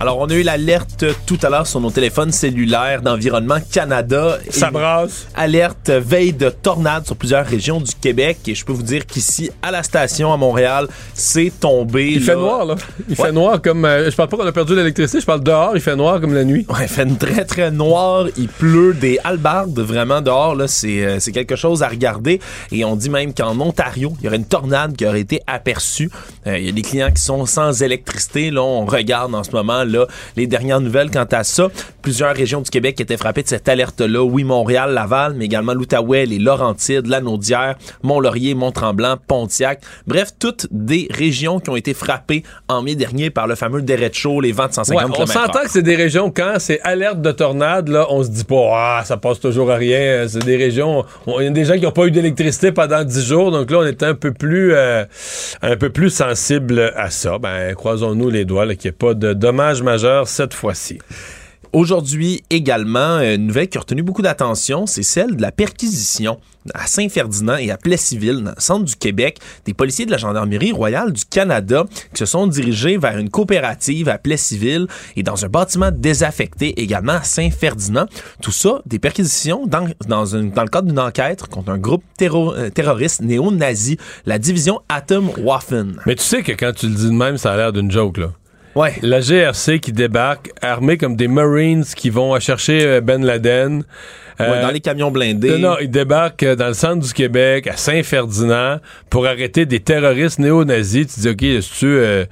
Alors, 0.00 0.18
on 0.18 0.26
a 0.26 0.34
eu 0.34 0.42
l'alerte 0.42 1.04
tout 1.24 1.38
à 1.42 1.48
l'heure 1.50 1.66
sur 1.66 1.80
nos 1.80 1.90
téléphones 1.90 2.32
cellulaires 2.32 3.00
d'Environnement 3.00 3.58
Canada. 3.72 4.38
Ça 4.50 4.70
brasse. 4.70 5.28
Alerte 5.36 5.88
veille 5.88 6.32
de 6.32 6.50
tornade 6.50 7.06
sur 7.06 7.16
plusieurs 7.16 7.46
régions 7.46 7.80
du 7.80 7.92
Québec. 8.00 8.38
Et 8.48 8.54
je 8.56 8.64
peux 8.64 8.72
vous 8.72 8.82
dire 8.82 9.06
qu'ici, 9.06 9.50
à 9.62 9.70
la 9.70 9.82
station 9.84 10.32
à 10.32 10.36
Montréal, 10.36 10.88
c'est 11.14 11.52
tombé. 11.60 12.10
Il 12.12 12.20
fait 12.22 12.34
noir, 12.34 12.64
là. 12.64 12.74
Il 13.08 13.14
fait 13.14 13.32
noir 13.32 13.62
comme. 13.62 13.84
euh, 13.84 14.10
je 14.10 14.16
parle 14.16 14.28
pas 14.28 14.36
qu'on 14.36 14.46
a 14.46 14.52
perdu 14.52 14.74
l'électricité, 14.74 15.20
je 15.20 15.26
parle 15.26 15.42
dehors, 15.42 15.72
il 15.74 15.80
fait 15.80 15.96
noir 15.96 16.20
comme 16.20 16.34
la 16.34 16.44
nuit. 16.44 16.66
Ouais, 16.68 16.82
il 16.82 16.88
fait 16.88 17.04
une 17.04 17.16
très 17.16 17.44
très 17.44 17.70
noir, 17.70 18.26
il 18.36 18.48
pleut 18.48 18.94
des 18.94 19.18
halbardes 19.22 19.78
vraiment 19.78 20.20
dehors 20.20 20.54
là, 20.56 20.66
c'est 20.66 21.04
euh, 21.04 21.20
c'est 21.20 21.32
quelque 21.32 21.56
chose 21.56 21.82
à 21.82 21.88
regarder 21.88 22.40
et 22.72 22.84
on 22.84 22.96
dit 22.96 23.10
même 23.10 23.32
qu'en 23.32 23.58
Ontario, 23.60 24.12
il 24.20 24.24
y 24.24 24.28
aurait 24.28 24.36
une 24.38 24.44
tornade 24.44 24.96
qui 24.96 25.06
aurait 25.06 25.20
été 25.20 25.40
aperçue. 25.46 26.10
Euh, 26.46 26.58
il 26.58 26.66
y 26.66 26.68
a 26.68 26.72
des 26.72 26.82
clients 26.82 27.10
qui 27.12 27.22
sont 27.22 27.46
sans 27.46 27.82
électricité 27.82 28.50
là, 28.50 28.62
on 28.62 28.84
regarde 28.86 29.34
en 29.34 29.44
ce 29.44 29.50
moment 29.52 29.83
là 29.90 30.06
les 30.36 30.46
dernières 30.46 30.80
nouvelles 30.80 31.10
quant 31.10 31.26
à 31.32 31.44
ça. 31.44 31.68
Plusieurs 32.02 32.34
régions 32.34 32.60
du 32.60 32.70
Québec 32.70 33.00
étaient 33.00 33.16
frappées 33.16 33.42
de 33.42 33.48
cette 33.48 33.68
alerte 33.68 34.00
là, 34.00 34.22
oui 34.22 34.44
Montréal, 34.44 34.92
Laval, 34.92 35.34
mais 35.36 35.46
également 35.46 35.72
l'Outaouais, 35.74 36.26
les 36.26 36.38
Laurentides, 36.38 37.06
la 37.06 37.20
Naudière, 37.20 37.76
Mont-Laurier, 38.02 38.54
Mont-Tremblant, 38.54 39.16
Pontiac. 39.26 39.80
Bref, 40.06 40.30
toutes 40.38 40.66
des 40.70 41.08
régions 41.10 41.60
qui 41.60 41.70
ont 41.70 41.76
été 41.76 41.94
frappées 41.94 42.42
en 42.68 42.82
mai 42.82 42.94
dernier 42.94 43.30
par 43.30 43.46
le 43.46 43.54
fameux 43.54 43.82
derecho, 43.82 44.40
les 44.40 44.52
vents 44.52 44.68
de 44.68 44.72
150 44.72 45.10
Ouais, 45.10 45.16
on 45.18 45.26
s'entend 45.26 45.60
que 45.62 45.70
c'est 45.70 45.82
des 45.82 45.96
régions, 45.96 46.30
quand 46.30 46.54
c'est 46.58 46.80
alerte 46.82 47.20
de 47.22 47.32
tornade, 47.32 47.88
là, 47.88 48.06
on 48.10 48.22
se 48.22 48.28
dit 48.30 48.44
pas, 48.44 48.70
ah, 48.72 49.02
ça 49.04 49.16
passe 49.16 49.40
toujours 49.40 49.70
à 49.70 49.76
rien. 49.76 50.26
C'est 50.28 50.44
des 50.44 50.56
régions, 50.56 51.04
on- 51.26 51.40
il 51.40 51.44
y 51.44 51.46
a 51.48 51.50
des 51.50 51.64
gens 51.64 51.74
qui 51.74 51.82
n'ont 51.82 51.90
pas 51.92 52.06
eu 52.06 52.10
d'électricité 52.10 52.72
pendant 52.72 53.02
10 53.04 53.24
jours, 53.26 53.50
donc 53.50 53.70
là, 53.70 53.78
on 53.78 53.86
est 53.86 54.02
un 54.02 54.14
peu 54.14 54.32
plus, 54.32 54.72
euh, 54.74 55.04
un 55.62 55.76
peu 55.76 55.90
plus 55.90 56.10
sensible 56.10 56.92
à 56.96 57.10
ça. 57.10 57.38
Ben, 57.38 57.74
croisons-nous 57.74 58.30
les 58.30 58.44
doigts, 58.44 58.66
qu'il 58.74 58.78
n'y 58.84 58.88
ait 58.88 58.92
pas 58.92 59.14
de 59.14 59.32
dommages 59.32 59.73
majeurs 59.82 60.28
cette 60.28 60.54
fois-ci. 60.54 60.98
Aujourd'hui 61.74 62.44
également, 62.50 63.18
une 63.18 63.48
nouvelle 63.48 63.68
qui 63.68 63.78
a 63.78 63.80
retenu 63.80 64.04
beaucoup 64.04 64.22
d'attention, 64.22 64.86
c'est 64.86 65.02
celle 65.02 65.34
de 65.34 65.42
la 65.42 65.50
perquisition 65.50 66.38
à 66.72 66.86
Saint-Ferdinand 66.86 67.56
et 67.56 67.72
à 67.72 67.76
Plessisville, 67.76 68.44
dans 68.44 68.52
le 68.52 68.60
centre 68.60 68.84
du 68.84 68.94
Québec, 68.94 69.40
des 69.64 69.74
policiers 69.74 70.06
de 70.06 70.12
la 70.12 70.16
Gendarmerie 70.16 70.70
royale 70.70 71.12
du 71.12 71.24
Canada 71.24 71.84
qui 72.12 72.20
se 72.20 72.26
sont 72.26 72.46
dirigés 72.46 72.96
vers 72.96 73.18
une 73.18 73.28
coopérative 73.28 74.08
à 74.08 74.18
Plessisville 74.18 74.86
et 75.16 75.24
dans 75.24 75.44
un 75.44 75.48
bâtiment 75.48 75.90
désaffecté 75.92 76.80
également 76.80 77.14
à 77.14 77.24
Saint-Ferdinand. 77.24 78.06
Tout 78.40 78.52
ça, 78.52 78.80
des 78.86 79.00
perquisitions 79.00 79.66
dans, 79.66 79.88
dans, 80.06 80.24
le 80.32 80.68
cadre 80.68 80.86
d'une 80.86 81.00
enquête 81.00 81.44
contre 81.48 81.70
un 81.70 81.78
groupe 81.78 82.04
euh, 82.22 82.70
terroriste 82.70 83.20
néo-nazi, 83.20 83.98
la 84.26 84.38
division 84.38 84.80
Atomwaffen. 84.88 85.96
Mais 86.06 86.14
tu 86.14 86.22
sais 86.22 86.44
que 86.44 86.52
quand 86.52 86.72
tu 86.72 86.86
le 86.86 86.94
dis 86.94 87.06
de 87.06 87.10
même, 87.10 87.36
ça 87.36 87.52
a 87.52 87.56
l'air 87.56 87.72
d'une 87.72 87.90
joke, 87.90 88.18
là. 88.18 88.30
Ouais. 88.74 88.94
La 89.02 89.20
GRC 89.20 89.78
qui 89.80 89.92
débarque, 89.92 90.50
armée 90.60 90.96
comme 90.98 91.16
des 91.16 91.28
Marines 91.28 91.84
qui 91.84 92.10
vont 92.10 92.38
chercher 92.40 92.84
euh, 92.84 93.00
Ben 93.00 93.24
Laden. 93.24 93.84
Ouais, 94.40 94.46
Euh, 94.46 94.62
dans 94.62 94.70
les 94.70 94.80
camions 94.80 95.12
blindés. 95.12 95.50
Non, 95.58 95.70
non, 95.70 95.76
ils 95.80 95.90
débarquent 95.90 96.42
euh, 96.42 96.56
dans 96.56 96.66
le 96.68 96.74
centre 96.74 97.06
du 97.06 97.12
Québec, 97.12 97.68
à 97.68 97.76
Saint-Ferdinand, 97.76 98.78
pour 99.08 99.26
arrêter 99.26 99.64
des 99.64 99.78
terroristes 99.78 100.40
néo-nazis. 100.40 101.06
Tu 101.14 101.20
dis, 101.20 101.28
OK, 101.28 101.42
est-ce-tu 101.44 101.86
euh, 101.86 102.24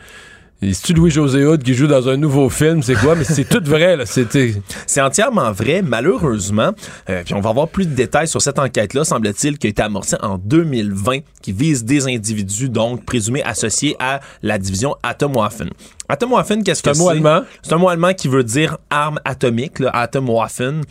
est-ce-tu 0.62 0.92
Louis-José 0.92 1.44
Hood 1.44 1.64
qui 1.64 1.74
joue 1.74 1.88
dans 1.88 2.08
un 2.08 2.16
nouveau 2.16 2.48
film? 2.48 2.84
C'est 2.84 2.94
quoi? 2.94 3.16
Mais 3.16 3.24
c'est 3.24 3.44
tout 3.48 3.62
vrai, 3.64 3.96
là. 3.96 4.04
C'est 4.06 5.00
entièrement 5.00 5.50
vrai, 5.50 5.82
malheureusement. 5.82 6.70
Euh, 7.10 7.22
puis 7.24 7.34
on 7.34 7.40
va 7.40 7.50
avoir 7.50 7.66
plus 7.66 7.86
de 7.86 7.94
détails 7.94 8.28
sur 8.28 8.40
cette 8.40 8.60
enquête-là, 8.60 9.02
semble-t-il, 9.04 9.58
qui 9.58 9.66
a 9.66 9.70
été 9.70 9.82
amorcée 9.82 10.16
en 10.22 10.38
2020, 10.38 11.18
qui 11.40 11.50
vise 11.52 11.84
des 11.84 12.06
individus, 12.06 12.68
donc 12.68 13.04
présumés 13.04 13.42
associés 13.42 13.96
à 13.98 14.20
la 14.42 14.56
division 14.58 14.94
Atomwaffen. 15.02 15.68
Atomwaffen, 16.12 16.62
qu'est-ce 16.62 16.82
que 16.82 16.90
C'est 16.90 16.94
c'est? 16.94 17.00
un 17.00 17.04
mot 17.04 17.08
allemand. 17.10 17.40
C'est 17.62 17.72
un 17.72 17.78
mot 17.78 17.88
allemand 17.88 18.12
qui 18.12 18.28
veut 18.28 18.44
dire 18.44 18.76
arme 18.90 19.18
atomique, 19.24 19.78
là, 19.78 19.90
Atomwaffen 19.90 20.82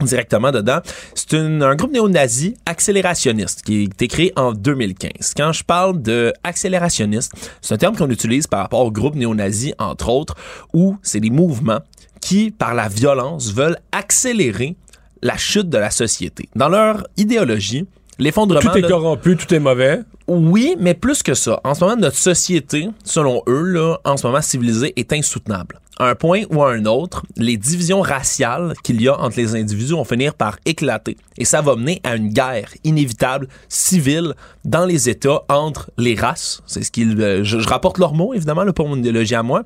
directement 0.00 0.50
dedans. 0.50 0.80
C'est 1.14 1.34
un 1.34 1.74
groupe 1.76 1.92
néo-nazi 1.92 2.54
accélérationniste 2.66 3.62
qui 3.62 3.80
a 3.80 3.82
été 3.82 4.08
créé 4.08 4.32
en 4.34 4.52
2015. 4.52 5.34
Quand 5.36 5.52
je 5.52 5.62
parle 5.62 6.00
de 6.00 6.32
accélérationniste, 6.42 7.32
c'est 7.60 7.74
un 7.74 7.78
terme 7.78 7.96
qu'on 7.96 8.10
utilise 8.10 8.46
par 8.46 8.60
rapport 8.60 8.80
au 8.80 8.90
groupe 8.90 9.14
néo-nazi, 9.14 9.74
entre 9.78 10.08
autres, 10.08 10.34
où 10.72 10.96
c'est 11.02 11.20
des 11.20 11.30
mouvements 11.30 11.80
qui, 12.20 12.50
par 12.50 12.74
la 12.74 12.88
violence, 12.88 13.52
veulent 13.52 13.78
accélérer 13.92 14.76
la 15.22 15.36
chute 15.36 15.68
de 15.68 15.78
la 15.78 15.90
société. 15.90 16.48
Dans 16.56 16.68
leur 16.68 17.06
idéologie, 17.16 17.86
l'effondrement... 18.18 18.72
Tout 18.72 18.78
est 18.78 18.82
là, 18.82 18.88
corrompu, 18.88 19.36
tout 19.36 19.52
est 19.54 19.60
mauvais. 19.60 20.00
Oui, 20.34 20.76
mais 20.78 20.94
plus 20.94 21.22
que 21.22 21.34
ça. 21.34 21.60
En 21.64 21.74
ce 21.74 21.84
moment, 21.84 21.96
notre 21.96 22.16
société, 22.16 22.88
selon 23.04 23.42
eux, 23.46 23.64
là, 23.64 23.98
en 24.04 24.16
ce 24.16 24.26
moment 24.26 24.40
civilisée, 24.42 24.92
est 24.96 25.12
insoutenable. 25.12 25.78
À 25.98 26.08
un 26.08 26.14
point 26.14 26.42
ou 26.50 26.62
à 26.62 26.72
un 26.72 26.86
autre, 26.86 27.22
les 27.36 27.56
divisions 27.56 28.00
raciales 28.00 28.74
qu'il 28.82 29.00
y 29.00 29.08
a 29.08 29.20
entre 29.20 29.36
les 29.36 29.54
individus 29.54 29.92
vont 29.92 30.04
finir 30.04 30.34
par 30.34 30.58
éclater. 30.64 31.16
Et 31.36 31.44
ça 31.44 31.60
va 31.60 31.76
mener 31.76 32.00
à 32.02 32.16
une 32.16 32.30
guerre 32.30 32.70
inévitable, 32.82 33.46
civile, 33.68 34.34
dans 34.64 34.86
les 34.86 35.08
États 35.08 35.42
entre 35.48 35.90
les 35.98 36.14
races. 36.14 36.62
C'est 36.66 36.82
ce 36.82 36.90
qu'ils... 36.90 37.20
euh, 37.20 37.44
je, 37.44 37.58
je 37.58 37.68
rapporte 37.68 37.98
leurs 37.98 38.14
mots, 38.14 38.34
évidemment, 38.34 38.64
là, 38.64 38.72
pour 38.72 38.88
mon 38.88 38.96
idéologie 38.96 39.34
à 39.34 39.42
moi. 39.42 39.64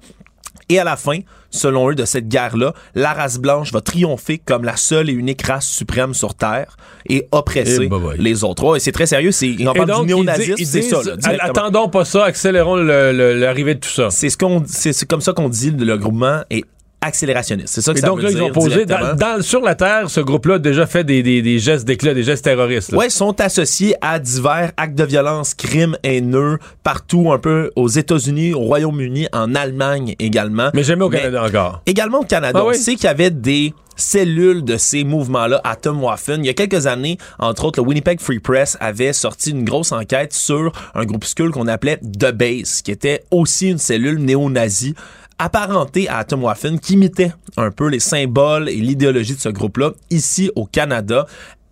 Et 0.68 0.78
à 0.80 0.84
la 0.84 0.96
fin, 0.96 1.20
selon 1.50 1.90
eux, 1.90 1.94
de 1.94 2.04
cette 2.04 2.26
guerre-là, 2.28 2.74
la 2.96 3.12
race 3.12 3.38
blanche 3.38 3.72
va 3.72 3.80
triompher 3.80 4.38
comme 4.38 4.64
la 4.64 4.76
seule 4.76 5.08
et 5.08 5.12
unique 5.12 5.42
race 5.42 5.66
suprême 5.66 6.12
sur 6.12 6.34
Terre 6.34 6.76
et 7.08 7.28
oppresser 7.30 7.82
Eh, 7.84 7.88
bah, 7.88 7.98
bah. 8.02 8.10
les 8.18 8.42
autres. 8.42 8.64
Ouais, 8.64 8.80
c'est 8.80 8.90
très 8.92 9.06
sérieux. 9.06 9.30
C'est, 9.30 9.54
on 9.60 9.72
Et 9.72 9.76
parle 9.76 9.86
donc, 9.86 10.06
du 10.06 10.12
ils 10.12 10.16
néonazisme, 10.16 10.54
disent- 10.56 10.70
c'est 10.70 10.78
ils 10.80 10.82
ça. 10.90 10.96
disent, 10.98 11.06
là, 11.06 11.16
directement. 11.16 11.50
attendons 11.50 11.88
pas 11.88 12.04
ça, 12.04 12.24
accélérons 12.24 12.74
l'arrivée 12.76 13.74
de 13.76 13.80
tout 13.80 13.88
ça. 13.88 14.10
C'est, 14.10 14.28
ce 14.28 14.36
qu'on, 14.36 14.64
c'est, 14.66 14.92
c'est 14.92 15.06
comme 15.06 15.20
ça 15.20 15.32
qu'on 15.32 15.48
dit 15.48 15.70
le 15.70 15.96
groupement 15.96 16.40
est 16.50 16.64
accélérationniste. 17.00 17.68
C'est 17.74 17.80
ça 17.82 17.92
que 17.92 17.98
Et 17.98 18.00
ça 18.00 18.06
donc 18.08 18.18
veut 18.18 18.24
là, 18.24 18.30
ils 18.30 18.34
dire 18.36 18.46
ont 18.46 18.50
posé, 18.52 18.84
directement. 18.84 19.14
dans, 19.14 19.36
dans- 19.36 19.42
sur 19.42 19.60
la 19.60 19.74
Terre, 19.74 20.10
ce 20.10 20.20
groupe-là 20.20 20.54
a 20.54 20.58
déjà 20.58 20.86
fait 20.86 21.04
des, 21.04 21.22
des- 21.22 21.42
des 21.42 21.58
gestes 21.58 21.84
d'éclat, 21.86 22.14
des 22.14 22.22
gestes 22.22 22.44
terroristes. 22.44 22.92
Ouais, 22.92 23.10
sont 23.10 23.40
associés 23.40 23.94
à 24.00 24.18
divers 24.18 24.72
actes 24.76 24.94
de 24.96 25.04
violence, 25.04 25.54
crimes 25.54 25.96
haineux, 26.02 26.58
partout, 26.82 27.30
un 27.32 27.38
peu 27.38 27.70
aux 27.76 27.88
États-Unis, 27.88 28.54
au 28.54 28.60
Royaume-Uni, 28.60 29.28
en 29.32 29.54
Allemagne 29.54 30.14
également. 30.18 30.70
Mais 30.74 30.82
jamais 30.82 31.04
au 31.04 31.08
Mais- 31.10 31.18
Canada 31.18 31.44
encore. 31.44 31.82
Également 31.86 32.20
au 32.20 32.24
Canada. 32.24 32.58
Ah 32.60 32.64
on 32.64 32.70
oui? 32.70 32.76
sait 32.78 32.94
qu'il 32.94 33.04
y 33.04 33.08
avait 33.08 33.30
des 33.30 33.72
cellules 33.98 34.62
de 34.62 34.76
ces 34.76 35.04
mouvements-là 35.04 35.60
à 35.64 35.74
Tom 35.74 36.02
Waffen. 36.02 36.44
Il 36.44 36.46
y 36.46 36.50
a 36.50 36.54
quelques 36.54 36.86
années, 36.86 37.16
entre 37.38 37.64
autres, 37.64 37.80
le 37.80 37.86
Winnipeg 37.88 38.20
Free 38.20 38.40
Press 38.40 38.76
avait 38.80 39.14
sorti 39.14 39.52
une 39.52 39.64
grosse 39.64 39.90
enquête 39.92 40.34
sur 40.34 40.70
un 40.94 41.04
groupuscule 41.06 41.50
qu'on 41.50 41.66
appelait 41.66 41.96
The 41.98 42.30
Base, 42.32 42.82
qui 42.82 42.90
était 42.90 43.24
aussi 43.30 43.68
une 43.70 43.78
cellule 43.78 44.18
néo-nazie 44.18 44.94
apparentée 45.38 46.08
à 46.08 46.24
Tom 46.24 46.44
Waffen, 46.44 46.80
qui 46.80 46.94
imitait 46.94 47.32
un 47.56 47.70
peu 47.70 47.88
les 47.88 48.00
symboles 48.00 48.68
et 48.68 48.76
l'idéologie 48.76 49.34
de 49.34 49.40
ce 49.40 49.48
groupe-là 49.48 49.92
ici 50.10 50.50
au 50.54 50.66
Canada. 50.66 51.26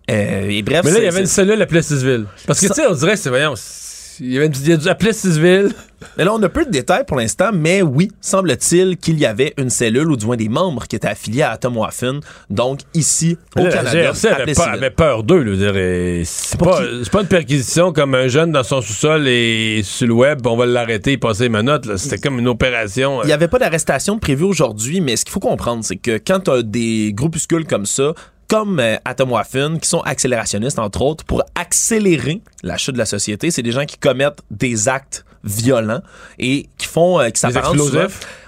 Euh, 0.09 0.49
et 0.49 0.61
bref, 0.61 0.81
Mais 0.83 0.91
là, 0.91 0.99
il 0.99 1.05
y 1.05 1.07
avait 1.07 1.21
une 1.21 1.25
cellule 1.25 1.61
à 1.61 1.65
Plessisville. 1.65 2.25
Parce 2.45 2.59
que, 2.59 2.67
tu 2.67 2.73
sais, 2.73 2.85
on 2.87 2.93
dirait, 2.93 3.15
c'est, 3.15 3.29
voyons, 3.29 3.55
il 4.19 4.33
y 4.33 4.37
avait 4.37 4.47
une, 4.47 4.53
il 4.61 4.69
y 4.69 4.73
a 4.73 4.77
du- 4.77 4.95
Plessisville. 4.97 5.71
Mais 6.17 6.23
là, 6.25 6.33
on 6.33 6.43
a 6.43 6.49
peu 6.49 6.65
de 6.65 6.69
détails 6.69 7.03
pour 7.07 7.17
l'instant, 7.17 7.49
mais 7.53 7.81
oui, 7.81 8.11
semble-t-il 8.21 8.97
qu'il 8.97 9.17
y 9.17 9.25
avait 9.25 9.53
une 9.57 9.69
cellule 9.71 10.11
ou 10.11 10.15
du 10.17 10.25
moins 10.25 10.35
des 10.35 10.49
membres 10.49 10.85
qui 10.87 10.95
étaient 10.95 11.07
affiliés 11.07 11.41
à 11.41 11.57
Tom 11.57 11.77
Waffen, 11.77 12.19
donc 12.49 12.81
ici 12.93 13.37
au 13.55 13.59
Là, 13.59 13.65
la 13.65 13.71
Canada. 13.71 14.01
GRC 14.11 14.27
avait, 14.27 14.53
pas- 14.53 14.63
avait 14.65 14.89
peur 14.91 15.23
d'eux. 15.23 15.43
C'est 16.25 16.59
pas, 16.59 16.81
pas 17.11 17.21
une 17.21 17.27
perquisition 17.27 17.91
comme 17.91 18.13
un 18.13 18.27
jeune 18.27 18.51
dans 18.51 18.63
son 18.63 18.81
sous-sol 18.81 19.27
et 19.27 19.81
sur 19.83 20.07
le 20.07 20.13
web, 20.13 20.45
on 20.45 20.55
va 20.57 20.65
l'arrêter 20.65 21.13
et 21.13 21.17
passer 21.17 21.43
les 21.43 21.49
menottes. 21.49 21.97
C'était 21.97 22.17
comme 22.19 22.39
une 22.39 22.47
opération. 22.47 23.23
Il 23.23 23.27
n'y 23.27 23.33
avait 23.33 23.47
pas 23.47 23.59
d'arrestation 23.59 24.19
prévue 24.19 24.43
aujourd'hui, 24.45 25.01
mais 25.01 25.15
ce 25.15 25.25
qu'il 25.25 25.31
faut 25.31 25.39
comprendre, 25.39 25.83
c'est 25.83 25.95
que 25.97 26.17
quand 26.25 26.41
tu 26.41 26.51
as 26.51 26.61
des 26.61 27.13
groupuscules 27.13 27.65
comme 27.65 27.85
ça, 27.85 28.13
comme 28.47 28.79
euh, 28.79 28.97
Atom 29.05 29.31
Waffen, 29.31 29.79
qui 29.79 29.89
sont 29.89 30.01
accélérationnistes, 30.01 30.79
entre 30.79 31.01
autres, 31.01 31.23
pour 31.23 31.43
accélérer 31.55 32.41
la 32.63 32.77
chute 32.77 32.93
de 32.93 32.99
la 32.99 33.05
société. 33.05 33.51
C'est 33.51 33.63
des 33.63 33.71
gens 33.71 33.85
qui 33.85 33.97
commettent 33.97 34.41
des 34.51 34.87
actes 34.87 35.25
violents 35.43 36.01
et 36.39 36.67
qui 36.77 36.87
font, 36.87 37.19
euh, 37.19 37.29
qui 37.29 37.39
s'apparentent? 37.39 37.79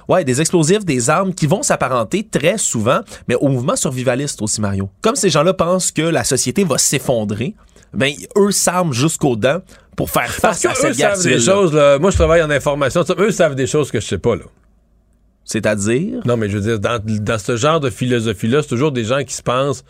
Ouais, 0.08 0.24
des 0.24 0.40
explosifs, 0.40 0.86
des 0.86 1.10
armes 1.10 1.34
qui 1.34 1.48
vont 1.48 1.64
s'apparenter 1.64 2.26
très 2.26 2.58
souvent, 2.58 3.02
mais 3.28 3.36
au 3.36 3.50
mouvement 3.50 3.76
survivaliste 3.76 4.42
aussi, 4.42 4.62
Mario. 4.62 4.90
Comme 5.02 5.18
ces 5.18 5.30
gens-là 5.30 5.54
pensent 5.54 5.92
que 5.92 6.02
la 6.02 6.24
société 6.24 6.64
va 6.64 6.78
s'effondrer, 6.78 7.56
ben, 7.94 8.14
eux 8.38 8.52
s'arment 8.52 8.94
jusqu'aux 8.94 9.36
dents 9.36 9.60
pour 9.98 10.10
faire 10.10 10.34
Parce 10.42 10.62
face 10.62 10.66
à 10.66 10.70
que 10.70 10.78
cette 10.78 10.92
eux 10.92 10.94
savent 10.94 11.24
des 11.24 11.40
choses, 11.40 11.74
là. 11.74 12.00
Moi, 12.00 12.12
je 12.12 12.16
travaille 12.16 12.42
en 12.42 12.50
information. 12.50 13.04
Eux 13.18 13.32
savent 13.32 13.56
des 13.56 13.68
choses 13.68 13.92
que 13.92 14.00
je 14.00 14.08
sais 14.08 14.18
pas, 14.18 14.36
là. 14.36 14.44
C'est-à-dire? 15.48 16.20
Non, 16.26 16.38
mais 16.38 16.50
je 16.50 16.58
veux 16.58 16.78
dire, 16.78 16.80
dans, 16.80 17.02
dans 17.04 17.40
ce 17.40 17.56
genre 17.56 17.80
de 17.80 17.90
philosophie-là, 17.90 18.62
c'est 18.62 18.68
toujours 18.68 18.92
des 18.92 19.06
gens 19.06 19.24
qui 19.24 19.34
se 19.34 19.42
pensent 19.42 19.84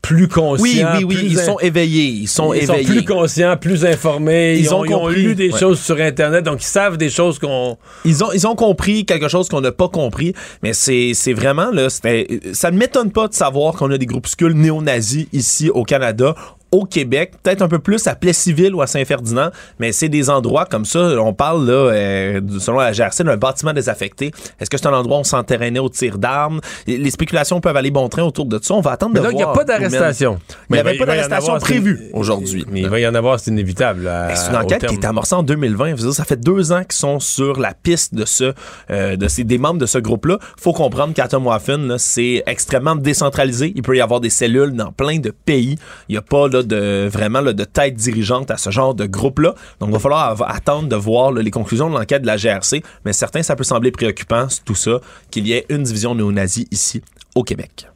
plus 0.00 0.28
conscients. 0.28 0.62
Oui, 0.62 0.84
oui, 0.98 1.04
oui, 1.04 1.14
plus 1.16 1.26
ils 1.32 1.40
in- 1.40 1.44
sont 1.44 1.58
éveillés, 1.58 2.04
ils 2.04 2.28
sont 2.28 2.54
ils 2.54 2.62
éveillés. 2.62 2.84
sont 2.86 2.92
plus 2.92 3.04
conscients, 3.04 3.56
plus 3.56 3.84
informés. 3.84 4.54
Ils, 4.54 4.60
Ils 4.60 4.72
ont, 4.72 4.78
ont 4.80 4.84
ils 4.84 4.94
ont 4.94 4.98
compris. 5.00 5.22
lu 5.22 5.34
des 5.34 5.50
Ouais. 5.50 5.58
choses 5.58 5.80
sur 5.80 5.96
Internet, 6.00 6.44
donc 6.44 6.62
ils 6.62 6.66
savent 6.66 6.96
des 6.96 7.10
choses 7.10 7.40
qu'on. 7.40 7.76
Ils 8.04 8.22
ont, 8.22 8.30
ils 8.32 8.46
ont 8.46 8.54
compris 8.54 9.04
quelque 9.04 9.26
chose 9.26 9.48
qu'on 9.48 9.60
n'a 9.60 9.72
pas 9.72 9.88
compris, 9.88 10.32
mais 10.62 10.72
c'est 10.74 11.10
c'est 11.14 11.32
vraiment, 11.32 11.72
là, 11.72 11.88
ça 11.90 12.70
ne 12.70 12.76
m'étonne 12.78 13.10
pas 13.10 13.26
de 13.26 13.34
savoir 13.34 13.74
qu'on 13.74 13.90
a 13.90 13.98
des 13.98 14.06
groupuscules 14.06 14.52
néo-nazis 14.52 15.26
ici 15.32 15.70
au 15.70 15.82
Canada, 15.82 16.36
au 16.72 16.84
Québec, 16.84 17.32
peut-être 17.42 17.62
un 17.62 17.68
peu 17.68 17.78
plus 17.78 18.06
à 18.06 18.14
Plessisville 18.14 18.74
ou 18.74 18.82
à 18.82 18.86
Saint-Ferdinand, 18.86 19.50
mais 19.78 19.92
c'est 19.92 20.08
des 20.08 20.28
endroits 20.30 20.66
comme 20.66 20.84
ça, 20.84 20.98
on 21.20 21.32
parle, 21.32 21.66
là, 21.66 21.72
euh, 21.72 22.40
selon 22.58 22.78
la 22.78 22.92
GRC, 22.92 23.22
d'un 23.24 23.36
bâtiment 23.36 23.72
désaffecté. 23.72 24.32
Est-ce 24.60 24.68
que 24.68 24.76
c'est 24.76 24.86
un 24.86 24.92
endroit 24.92 25.18
où 25.18 25.20
on 25.20 25.24
s'enterrainait 25.24 25.78
au 25.78 25.88
tir 25.88 26.18
d'armes? 26.18 26.60
Les 26.86 27.10
spéculations 27.10 27.60
peuvent 27.60 27.76
aller 27.76 27.90
bon 27.90 28.08
train 28.08 28.22
autour 28.24 28.46
de 28.46 28.58
ça. 28.62 28.74
On 28.74 28.80
va 28.80 28.92
attendre 28.92 29.12
Mais 29.14 29.20
de 29.20 29.24
donc, 29.24 29.32
il 29.32 29.36
n'y 29.36 29.42
a 29.42 29.46
voir. 29.46 29.56
pas 29.58 29.64
d'arrestation. 29.64 30.38
Il 30.68 30.72
n'y 30.74 30.78
avait 30.80 30.92
va- 30.98 30.98
pas 30.98 31.04
va 31.06 31.16
y 31.16 31.18
en 31.18 31.28
d'arrestation 31.28 31.54
avoir, 31.54 31.66
c'est- 31.66 31.72
prévue 31.72 32.00
aujourd'hui. 32.12 32.66
Mais 32.70 32.80
il 32.80 32.88
va 32.88 32.98
y 33.00 33.06
en 33.06 33.14
avoir, 33.14 33.38
c'est 33.40 33.50
inévitable. 33.50 34.02
là, 34.02 34.34
c'est 34.34 34.50
une 34.50 34.56
enquête 34.56 34.86
qui 34.86 34.94
est 34.96 35.04
amorcée 35.04 35.34
en 35.34 35.42
2020. 35.42 35.90
Je 35.90 36.02
veux 36.02 36.08
dire, 36.08 36.12
Ça 36.14 36.24
fait 36.24 36.40
deux 36.40 36.72
ans 36.72 36.82
qu'ils 36.82 36.92
sont 36.92 37.20
sur 37.20 37.60
la 37.60 37.74
piste 37.74 38.14
de 38.14 38.24
ce, 38.24 38.54
euh, 38.90 39.16
de 39.16 39.28
ces, 39.28 39.44
des 39.44 39.58
membres 39.58 39.78
de 39.78 39.86
ce 39.86 39.98
groupe-là. 39.98 40.38
Faut 40.58 40.72
comprendre 40.72 41.12
qu'Atom 41.14 41.46
Waffen, 41.46 41.86
là, 41.86 41.98
c'est 41.98 42.42
extrêmement 42.46 42.96
décentralisé. 42.96 43.72
Il 43.76 43.82
peut 43.82 43.96
y 43.96 44.00
avoir 44.00 44.20
des 44.20 44.30
cellules 44.30 44.72
dans 44.72 44.92
plein 44.92 45.18
de 45.18 45.30
pays. 45.30 45.76
Il 46.08 46.12
n'y 46.12 46.16
a 46.18 46.22
pas 46.22 46.48
de 46.62 47.08
vraiment 47.10 47.42
de 47.42 47.64
tête 47.64 47.94
dirigeante 47.94 48.50
à 48.50 48.56
ce 48.56 48.70
genre 48.70 48.94
de 48.94 49.06
groupe-là. 49.06 49.54
Donc, 49.80 49.90
il 49.90 49.92
va 49.92 49.98
falloir 49.98 50.50
attendre 50.50 50.88
de 50.88 50.96
voir 50.96 51.32
les 51.32 51.50
conclusions 51.50 51.88
de 51.90 51.94
l'enquête 51.94 52.22
de 52.22 52.26
la 52.26 52.36
GRC. 52.36 52.82
Mais 53.04 53.12
certains, 53.12 53.42
ça 53.42 53.56
peut 53.56 53.64
sembler 53.64 53.90
préoccupant, 53.90 54.46
tout 54.64 54.74
ça, 54.74 55.00
qu'il 55.30 55.46
y 55.46 55.52
ait 55.52 55.66
une 55.68 55.82
division 55.82 56.14
néo-nazie 56.14 56.68
ici 56.70 57.02
au 57.34 57.42
Québec. 57.42 57.88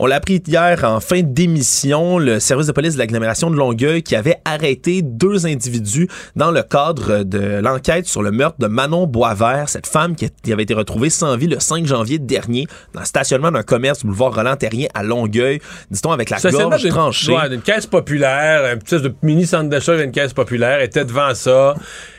On 0.00 0.06
l'a 0.06 0.14
appris 0.14 0.40
hier 0.46 0.84
en 0.84 1.00
fin 1.00 1.22
d'émission, 1.22 2.20
le 2.20 2.38
service 2.38 2.68
de 2.68 2.72
police 2.72 2.94
de 2.94 3.00
l'agglomération 3.00 3.50
de 3.50 3.56
Longueuil 3.56 4.04
qui 4.04 4.14
avait 4.14 4.36
arrêté 4.44 5.02
deux 5.02 5.44
individus 5.44 6.06
dans 6.36 6.52
le 6.52 6.62
cadre 6.62 7.24
de 7.24 7.58
l'enquête 7.60 8.06
sur 8.06 8.22
le 8.22 8.30
meurtre 8.30 8.58
de 8.60 8.68
Manon 8.68 9.08
Boisvert, 9.08 9.68
cette 9.68 9.88
femme 9.88 10.14
qui, 10.14 10.52
avait 10.52 10.62
été 10.62 10.72
retrouvée 10.72 11.10
sans 11.10 11.36
vie 11.36 11.48
le 11.48 11.58
5 11.58 11.84
janvier 11.84 12.20
dernier 12.20 12.68
dans 12.94 13.00
le 13.00 13.06
stationnement 13.06 13.50
d'un 13.50 13.64
commerce 13.64 13.98
du 13.98 14.06
boulevard 14.06 14.36
Roland-Terrien 14.36 14.86
à 14.94 15.02
Longueuil, 15.02 15.58
dit-on 15.90 16.12
avec 16.12 16.30
la 16.30 16.38
gorge 16.38 16.80
d'une- 16.80 16.90
tranchée. 16.90 17.32
ouais, 17.32 17.48
d'une 17.48 17.62
caisse 17.62 17.86
populaire, 17.86 18.72
un 18.72 18.76
petit 18.76 19.02
de 19.02 19.12
mini 19.22 19.48
centre 19.48 19.68
d'achat 19.68 19.96
d'une 19.96 20.12
caisse 20.12 20.32
populaire, 20.32 20.80
était 20.80 21.04
devant 21.04 21.34
ça. 21.34 21.74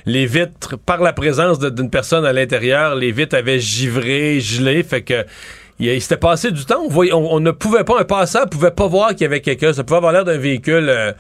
Les 0.06 0.26
vitres, 0.26 0.78
par 0.78 1.02
la 1.02 1.14
présence 1.14 1.60
d'une 1.60 1.90
personne 1.90 2.26
à 2.26 2.34
l'intérieur, 2.34 2.96
les 2.96 3.14
vitres 3.14 3.38
avaient 3.38 3.62
givré, 3.62 4.42
gelé, 4.42 4.84
fait 4.84 5.02
que 5.04 5.24
il, 5.80 6.02
s'était 6.02 6.18
passé 6.18 6.52
du 6.52 6.66
temps. 6.66 6.84
On- 6.90 7.14
on 7.14 7.40
ne 7.40 7.52
pouvait 7.52 7.84
pas, 7.84 8.00
un 8.00 8.04
passant 8.04 8.46
pouvait 8.48 8.72
pas 8.72 8.88
voir 8.88 9.10
qu'il 9.12 9.22
y 9.22 9.26
avait 9.26 9.42
quelqu'un. 9.42 9.74
Ça 9.74 9.84
pouvait 9.84 9.98
avoir 9.98 10.12
l'air 10.12 10.26
d'un 10.26 10.38
véhicule 10.38 10.90
euh, 10.90 11.14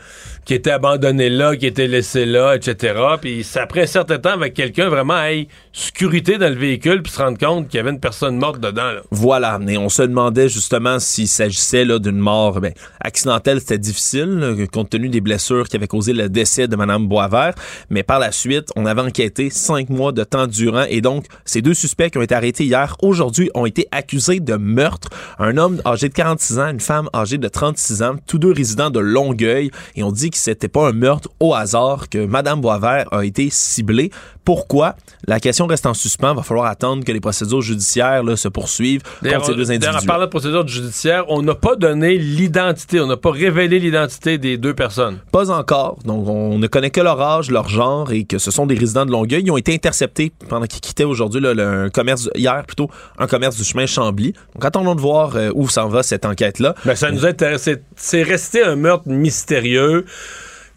qui 0.49 0.55
était 0.55 0.71
abandonné 0.71 1.29
là, 1.29 1.55
qui 1.55 1.67
était 1.67 1.85
laissé 1.85 2.25
là, 2.25 2.55
etc. 2.55 2.95
Puis 3.21 3.45
après 3.53 3.83
un 3.83 3.85
certain 3.85 4.17
temps 4.17 4.31
avec 4.31 4.55
quelqu'un 4.55 4.89
vraiment 4.89 5.13
aille 5.13 5.47
sécurité 5.71 6.39
dans 6.39 6.49
le 6.49 6.55
véhicule 6.55 7.03
puis 7.03 7.11
se 7.11 7.19
rendre 7.19 7.37
compte 7.37 7.67
qu'il 7.67 7.77
y 7.77 7.79
avait 7.79 7.91
une 7.91 7.99
personne 7.99 8.35
morte 8.35 8.59
dedans. 8.59 8.93
Là. 8.93 9.01
Voilà, 9.11 9.59
et 9.67 9.77
on 9.77 9.89
se 9.89 10.01
demandait 10.01 10.49
justement 10.49 10.97
s'il 10.97 11.27
s'agissait 11.27 11.85
là 11.85 11.99
d'une 11.99 12.17
mort 12.17 12.61
ben, 12.61 12.73
accidentelle, 12.99 13.59
c'était 13.59 13.77
difficile 13.77 14.55
compte 14.73 14.89
tenu 14.89 15.09
des 15.09 15.21
blessures 15.21 15.69
qui 15.69 15.75
avaient 15.75 15.85
causé 15.85 16.13
le 16.13 16.29
décès 16.29 16.67
de 16.67 16.75
Madame 16.75 17.07
Boisvert, 17.07 17.53
mais 17.91 18.01
par 18.01 18.17
la 18.17 18.31
suite, 18.31 18.69
on 18.75 18.87
avait 18.87 19.03
enquêté 19.03 19.51
cinq 19.51 19.91
mois 19.91 20.13
de 20.13 20.23
temps 20.23 20.47
durant 20.47 20.85
et 20.89 21.01
donc 21.01 21.25
ces 21.45 21.61
deux 21.61 21.75
suspects 21.75 22.09
qui 22.09 22.17
ont 22.17 22.23
été 22.23 22.33
arrêtés 22.33 22.65
hier, 22.65 22.97
aujourd'hui, 23.03 23.51
ont 23.53 23.67
été 23.67 23.87
accusés 23.91 24.39
de 24.39 24.55
meurtre. 24.55 25.09
Un 25.37 25.57
homme 25.57 25.79
âgé 25.85 26.09
de 26.09 26.13
46 26.15 26.57
ans, 26.57 26.69
une 26.71 26.79
femme 26.79 27.07
âgée 27.13 27.37
de 27.37 27.47
36 27.47 28.01
ans, 28.01 28.15
tous 28.25 28.39
deux 28.39 28.51
résidents 28.51 28.89
de 28.89 28.99
Longueuil 28.99 29.69
et 29.95 30.01
on 30.01 30.11
dit 30.11 30.31
que 30.31 30.38
c'était 30.39 30.67
pas 30.67 30.87
un 30.89 30.93
meurtre 30.93 31.29
au 31.39 31.53
hasard 31.53 32.09
que 32.09 32.25
Madame 32.25 32.61
Boisvert 32.61 33.05
a 33.11 33.25
été 33.25 33.49
ciblée. 33.49 34.11
Pourquoi? 34.45 34.95
La 35.27 35.39
question 35.39 35.67
reste 35.67 35.85
en 35.85 35.93
suspens. 35.93 36.33
Va 36.33 36.41
falloir 36.41 36.65
attendre 36.65 37.03
que 37.03 37.11
les 37.11 37.19
procédures 37.19 37.61
judiciaires 37.61 38.23
là, 38.23 38.35
se 38.35 38.47
poursuivent 38.47 39.01
contre 39.21 39.45
ces 39.45 39.53
deux 39.53 39.69
individus. 39.71 39.95
en 40.03 40.05
parlant 40.07 40.25
de 40.25 40.29
procédure 40.29 40.67
judiciaire, 40.67 41.25
on 41.27 41.41
n'a 41.43 41.53
pas 41.53 41.75
donné 41.75 42.17
l'identité, 42.17 42.99
on 42.99 43.05
n'a 43.07 43.17
pas 43.17 43.29
révélé 43.31 43.77
l'identité 43.79 44.37
des 44.39 44.57
deux 44.57 44.73
personnes. 44.73 45.19
Pas 45.31 45.51
encore. 45.51 45.99
Donc, 46.05 46.27
on 46.27 46.57
ne 46.57 46.65
connaît 46.67 46.89
que 46.89 47.01
leur 47.01 47.21
âge, 47.21 47.51
leur 47.51 47.69
genre 47.69 48.11
et 48.11 48.23
que 48.23 48.39
ce 48.39 48.49
sont 48.49 48.65
des 48.65 48.75
résidents 48.75 49.05
de 49.05 49.11
Longueuil. 49.11 49.43
Ils 49.45 49.51
ont 49.51 49.57
été 49.57 49.73
interceptés 49.73 50.31
pendant 50.47 50.65
qu'ils 50.65 50.81
quittaient 50.81 51.03
aujourd'hui 51.03 51.41
le- 51.41 51.59
un 51.59 51.89
commerce, 51.89 52.29
hier 52.35 52.63
plutôt, 52.65 52.89
un 53.19 53.27
commerce 53.27 53.55
du 53.57 53.63
chemin 53.63 53.85
Chambly. 53.85 54.33
Donc, 54.55 54.65
attendons 54.65 54.95
de 54.95 55.01
voir 55.01 55.35
euh, 55.35 55.51
où 55.53 55.69
s'en 55.69 55.89
va 55.89 56.01
cette 56.01 56.25
enquête-là. 56.25 56.73
Ben, 56.85 56.95
ça 56.95 57.11
nous 57.11 57.25
a 57.25 57.29
intéressé. 57.29 57.77
C'est 57.95 58.23
resté 58.23 58.63
un 58.63 58.75
meurtre 58.77 59.03
mystérieux. 59.07 60.05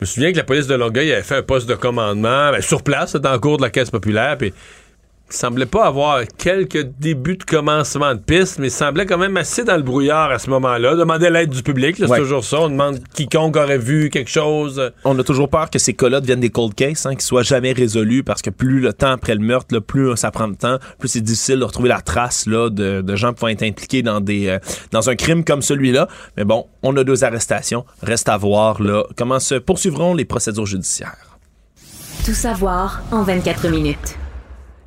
Je 0.03 0.05
me 0.05 0.11
souviens 0.15 0.33
que 0.33 0.37
la 0.37 0.43
police 0.43 0.67
de 0.67 0.75
Longueuil 0.75 1.13
avait 1.13 1.23
fait 1.23 1.37
un 1.37 1.43
poste 1.43 1.69
de 1.69 1.77
commandement 1.77 2.51
ben, 2.51 2.61
sur 2.61 2.83
place, 2.83 3.15
dans 3.15 3.31
le 3.35 3.39
cours 3.39 3.59
de 3.59 3.63
la 3.63 3.71
Caisse 3.71 3.93
populaire, 3.93 4.37
puis 4.37 4.53
semblait 5.37 5.67
pas 5.67 5.85
avoir 5.87 6.21
quelques 6.39 6.83
débuts 6.99 7.37
de 7.37 7.45
commencement 7.45 8.15
de 8.15 8.21
piste, 8.21 8.59
mais 8.59 8.69
il 8.69 8.71
semblait 8.71 9.07
quand 9.07 9.19
même 9.19 9.37
assez 9.37 9.65
dans 9.65 9.77
le 9.77 9.83
brouillard 9.83 10.31
à 10.31 10.39
ce 10.39 10.49
moment-là. 10.51 10.95
Demander 10.97 11.31
l'aide 11.31 11.51
du 11.51 11.63
public, 11.63 11.97
c'est 11.99 12.07
Ouais. 12.09 12.19
toujours 12.19 12.45
ça. 12.45 12.61
On 12.61 12.69
demande 12.69 12.99
quiconque 13.15 13.57
aurait 13.57 13.79
vu 13.79 14.11
quelque 14.11 14.31
chose. 14.31 14.93
On 15.05 15.19
a 15.19 15.23
toujours 15.25 15.49
peur 15.49 15.71
que 15.71 15.79
ces 15.79 15.95
cas-là 15.95 16.21
deviennent 16.21 16.41
des 16.41 16.51
cold 16.51 16.75
cases, 16.75 17.07
hein, 17.07 17.15
qui 17.15 17.25
soient 17.25 17.43
jamais 17.43 17.73
résolus 17.73 18.23
parce 18.23 18.43
que 18.43 18.51
plus 18.51 18.81
le 18.81 18.93
temps 18.93 19.13
après 19.13 19.35
le 19.35 19.41
meurtre, 19.41 19.75
là, 19.75 19.81
plus 19.81 20.17
ça 20.17 20.31
prend 20.31 20.49
de 20.49 20.55
temps, 20.57 20.79
plus 20.99 21.09
c'est 21.09 21.21
difficile 21.21 21.59
de 21.61 21.65
retrouver 21.65 21.89
la 21.89 22.01
trace 22.01 22.47
là, 22.47 22.69
de, 22.71 23.01
de 23.01 23.17
gens 23.17 23.33
pouvant 23.33 23.49
être 23.49 23.63
impliqués 23.63 24.03
dans 24.03 24.21
des 24.21 24.49
euh, 24.49 24.59
dans 24.91 25.09
un 25.11 25.15
crime 25.17 25.45
comme 25.45 25.63
celui-là. 25.63 26.09
Mais 26.37 26.45
bon, 26.45 26.67
on 26.83 26.97
a 26.97 27.05
deux 27.05 27.25
arrestations. 27.25 27.85
Reste 28.03 28.29
à 28.29 28.37
voir 28.37 28.83
là, 28.83 29.05
comment 29.17 29.41
se 29.41 29.55
poursuivront 29.57 30.15
les 30.15 30.25
procédures 30.25 30.67
judiciaires. 30.67 31.17
Tout 32.25 32.35
savoir 32.35 33.03
en 33.11 33.23
24 33.25 33.69
minutes. 33.69 34.17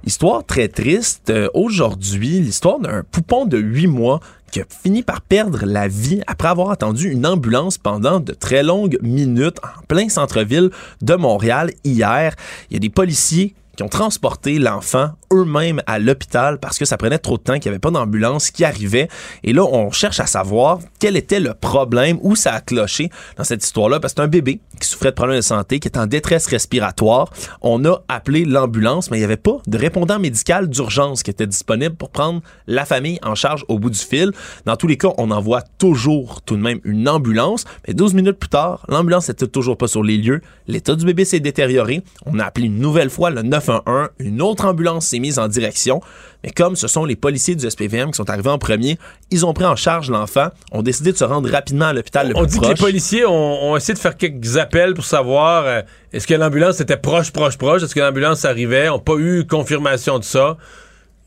Histoire 0.06 0.44
très 0.44 0.68
triste. 0.68 1.32
euh, 1.32 1.50
Aujourd'hui, 1.56 2.40
l'histoire 2.40 2.80
d'un 2.80 3.02
poupon 3.10 3.46
de 3.46 3.58
8 3.58 3.88
mois 3.88 4.20
qui 4.52 4.62
a 4.62 4.66
fini 4.70 5.02
par 5.02 5.22
perdre 5.22 5.66
la 5.66 5.88
vie 5.88 6.22
après 6.28 6.48
avoir 6.48 6.70
attendu 6.70 7.10
une 7.10 7.26
ambulance 7.26 7.80
pendant 7.80 8.20
de 8.20 8.34
très 8.34 8.62
longues 8.62 9.00
minutes 9.02 9.58
en 9.64 9.82
plein 9.88 10.08
centre-ville 10.08 10.70
de 11.02 11.16
Montréal 11.16 11.72
hier. 11.84 12.36
Il 12.70 12.76
y 12.76 12.78
a 12.78 12.80
des 12.80 12.92
policiers 12.92 13.56
qui 13.76 13.82
ont 13.82 13.90
transporté 13.90 14.60
l'enfant 14.60 15.10
eux-mêmes 15.36 15.82
à 15.88 16.00
l'hôpital 16.00 16.60
parce 16.60 16.78
que 16.78 16.86
ça 16.86 16.98
prenait 16.98 17.18
trop 17.18 17.38
de 17.38 17.44
temps, 17.44 17.54
qu'il 17.54 17.70
n'y 17.72 17.76
avait 17.76 17.80
pas 17.80 17.92
d'ambulance 17.92 18.52
qui 18.52 18.64
arrivait. 18.64 19.08
Et 19.44 19.54
là, 19.54 19.64
on 19.64 19.92
cherche 19.92 20.20
à 20.20 20.26
savoir 20.26 20.80
quel 21.00 21.18
était 21.18 21.40
le 21.40 21.54
problème, 21.54 22.18
où 22.22 22.36
ça 22.36 22.54
a 22.54 22.62
cloché 22.62 23.10
dans 23.38 23.44
cette 23.44 23.64
histoire-là, 23.64 24.00
parce 24.00 24.14
que 24.14 24.22
c'est 24.22 24.26
un 24.26 24.30
bébé 24.30 24.60
qui 24.80 24.88
souffrait 24.88 25.12
de 25.12 25.16
problèmes 25.16 25.38
de 25.38 25.42
santé, 25.42 25.80
qui 25.80 25.88
est 25.88 25.98
en 25.98 26.08
détresse 26.08 26.48
respiratoire. 26.48 27.32
On 27.62 27.84
a 27.86 28.02
appelé 28.08 28.46
l'ambulance, 28.46 29.12
mais 29.12 29.18
il 29.18 29.22
n'y 29.22 29.26
avait 29.26 29.38
pas 29.38 29.58
de 29.68 29.78
répondant 29.78 30.20
médical 30.20 30.70
d'urgence 30.70 31.24
qui 31.24 31.32
était 31.32 31.48
disponible 31.48 31.96
pour 31.96 32.10
prendre 32.10 32.42
la 32.68 32.86
famille 32.86 33.20
en 33.24 33.36
charge 33.36 33.66
au 33.68 33.80
bout 33.80 33.90
du 33.90 34.00
fil. 34.00 34.32
Dans 34.66 34.76
tous 34.76 34.88
les 34.88 34.98
cas, 34.98 35.10
on 35.18 35.32
envoie 35.32 35.62
toujours 35.78 36.42
tout 36.42 36.56
de 36.56 36.62
même 36.62 36.80
une 36.84 37.08
ambulance, 37.10 37.66
mais 37.88 37.94
12 37.94 38.14
minutes 38.14 38.38
plus 38.38 38.50
tard, 38.50 38.86
l'ambulance 38.90 39.30
n'était 39.30 39.48
toujours 39.48 39.78
pas 39.78 39.88
sur 39.88 40.04
les 40.04 40.18
lieux. 40.18 40.42
L'état 40.68 40.96
du 40.96 41.06
bébé 41.06 41.26
s'est 41.26 41.40
détérioré. 41.40 42.04
On 42.26 42.40
a 42.40 42.46
appelé 42.46 42.68
une 42.68 42.80
nouvelle 42.80 43.10
fois 43.10 43.30
le 43.30 43.42
911. 43.42 44.10
Une 44.20 44.42
autre 44.42 44.66
ambulance 44.66 45.08
s'est 45.08 45.20
mise 45.20 45.25
en 45.40 45.48
direction. 45.48 46.02
Mais 46.44 46.52
comme 46.52 46.76
ce 46.76 46.88
sont 46.88 47.06
les 47.06 47.16
policiers 47.16 47.56
du 47.56 47.70
SPVM 47.70 48.12
qui 48.12 48.18
sont 48.18 48.30
arrivés 48.30 48.50
en 48.50 48.58
premier, 48.58 49.00
ils 49.32 49.46
ont 49.46 49.54
pris 49.54 49.66
en 49.66 49.76
charge 49.76 50.10
l'enfant, 50.10 50.50
ont 50.72 50.84
décidé 50.84 51.12
de 51.12 51.18
se 51.18 51.24
rendre 51.24 51.50
rapidement 51.50 51.86
à 51.86 51.94
l'hôpital 51.94 52.30
le 52.30 52.38
On 52.38 52.42
plus 52.42 52.52
dit 52.52 52.60
que 52.60 52.68
les 52.68 52.76
policiers 52.76 53.26
ont, 53.26 53.72
ont 53.72 53.76
essayé 53.78 53.94
de 53.94 54.00
faire 54.00 54.16
quelques 54.16 54.58
appels 54.58 54.94
pour 54.94 55.06
savoir 55.06 55.66
euh, 55.66 55.82
est-ce 56.14 56.28
que 56.28 56.34
l'ambulance 56.34 56.80
était 56.80 56.98
proche, 56.98 57.32
proche, 57.32 57.58
proche, 57.58 57.84
est-ce 57.84 57.96
que 57.96 58.00
l'ambulance 58.00 58.46
arrivait, 58.46 58.90
ont 58.90 59.00
pas 59.00 59.16
eu 59.18 59.46
confirmation 59.48 60.20
de 60.20 60.24
ça. 60.24 60.58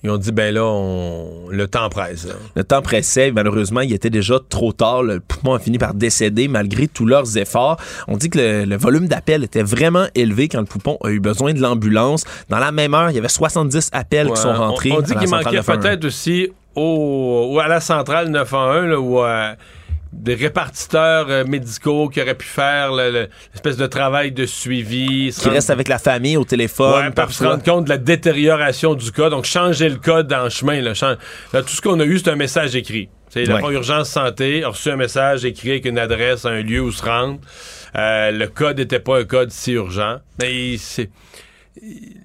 Ils 0.05 0.11
ont 0.11 0.16
dit, 0.16 0.30
ben 0.32 0.55
là, 0.55 0.64
on- 0.64 1.49
le 1.51 1.66
temps 1.66 1.88
presse. 1.88 2.26
là. 2.26 2.34
Le 2.55 2.62
temps 2.64 2.82
pressait. 2.82 3.32
Malheureusement, 3.32 3.80
il 3.80 3.92
était 3.92 4.11
déjà 4.11 4.38
trop 4.49 4.72
tard. 4.72 5.03
Le 5.03 5.18
poumon 5.20 5.55
a 5.55 5.59
fini 5.59 5.78
par 5.78 5.94
décéder 5.94 6.46
malgré 6.49 6.86
tous 6.86 7.05
leurs 7.07 7.36
efforts. 7.36 7.78
On 8.07 8.16
dit 8.16 8.30
que 8.30 8.38
le, 8.38 8.64
le 8.64 8.76
volume 8.76 9.09
d'appels 9.09 9.42
était 9.44 9.62
vraiment 9.62 10.07
élevé 10.14 10.49
quand 10.49 10.61
le 10.61 10.66
poupon 10.66 10.99
a 11.03 11.09
eu 11.11 11.18
besoin 11.20 11.53
de 11.53 11.61
l'ambulance. 11.61 12.24
Dans 12.49 12.59
la 12.59 12.70
même 12.70 12.94
heure, 12.94 13.11
il 13.11 13.16
y 13.16 13.18
avait 13.18 13.28
70 13.28 13.90
appels 13.92 14.26
Ouais, 14.28 14.34
qui 14.34 14.40
sont 14.40 14.53
rentrés. 14.55 14.92
On, 14.92 14.99
on 14.99 15.01
dit 15.01 15.14
qu'il 15.16 15.28
manquait 15.30 15.57
911. 15.57 15.66
peut-être 15.82 16.05
aussi 16.05 16.49
au, 16.76 17.49
ou 17.53 17.59
à 17.59 17.66
la 17.66 17.80
centrale 17.80 18.28
911 18.28 18.86
là, 18.90 19.01
ou 19.01 19.18
à 19.20 19.55
des 20.13 20.35
répartiteurs 20.35 21.27
euh, 21.29 21.45
médicaux 21.45 22.09
qui 22.09 22.21
auraient 22.21 22.35
pu 22.35 22.47
faire 22.47 22.93
le- 22.93 23.11
le- 23.11 23.29
l'espèce 23.53 23.77
de 23.77 23.87
travail 23.87 24.33
de 24.33 24.47
suivi. 24.47 25.31
Qui 25.33 25.41
rendre- 25.45 25.55
reste 25.55 25.71
avec 25.71 25.89
la 25.89 25.99
famille 25.99 26.37
au 26.37 26.45
téléphone. 26.45 27.05
Ouais, 27.07 27.11
pour 27.11 27.31
se 27.33 27.45
rendre 27.45 27.63
compte 27.63 27.85
de 27.85 27.89
la 27.91 27.99
détérioration 27.99 28.95
du 28.95 29.13
cas. 29.13 29.31
Donc, 29.31 29.45
changer 29.45 29.89
le 29.89 29.97
code 29.97 30.33
en 30.33 30.49
chemin. 30.49 30.81
Là, 30.81 30.93
là, 31.53 31.63
tout 31.63 31.69
ce 31.69 31.81
qu'on 31.83 32.01
a 32.01 32.05
eu, 32.05 32.19
c'est 32.19 32.31
un 32.31 32.37
message 32.37 32.75
écrit. 32.75 33.09
C'est 33.31 33.45
la 33.45 33.57
Ouais. 33.57 33.75
urgence 33.75 34.09
santé 34.09 34.65
a 34.65 34.69
reçu 34.71 34.91
un 34.91 34.97
message 34.97 35.45
écrit 35.45 35.71
avec 35.73 35.85
une 35.85 35.99
adresse, 35.99 36.47
un 36.47 36.63
lieu 36.63 36.81
où 36.81 36.91
se 36.91 37.05
rendre. 37.05 37.39
Euh, 37.97 38.31
le 38.31 38.47
code 38.47 38.79
n'était 38.79 39.01
pas 39.01 39.19
un 39.21 39.25
code 39.25 39.51
si 39.51 39.73
urgent. 39.73 40.17
Mais 40.41 40.77
c'est 40.79 41.11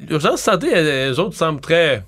l'urgence 0.09 0.41
santé, 0.41 0.67
les 0.73 1.19
autres 1.19 1.35
semblent 1.35 1.61
très. 1.61 2.03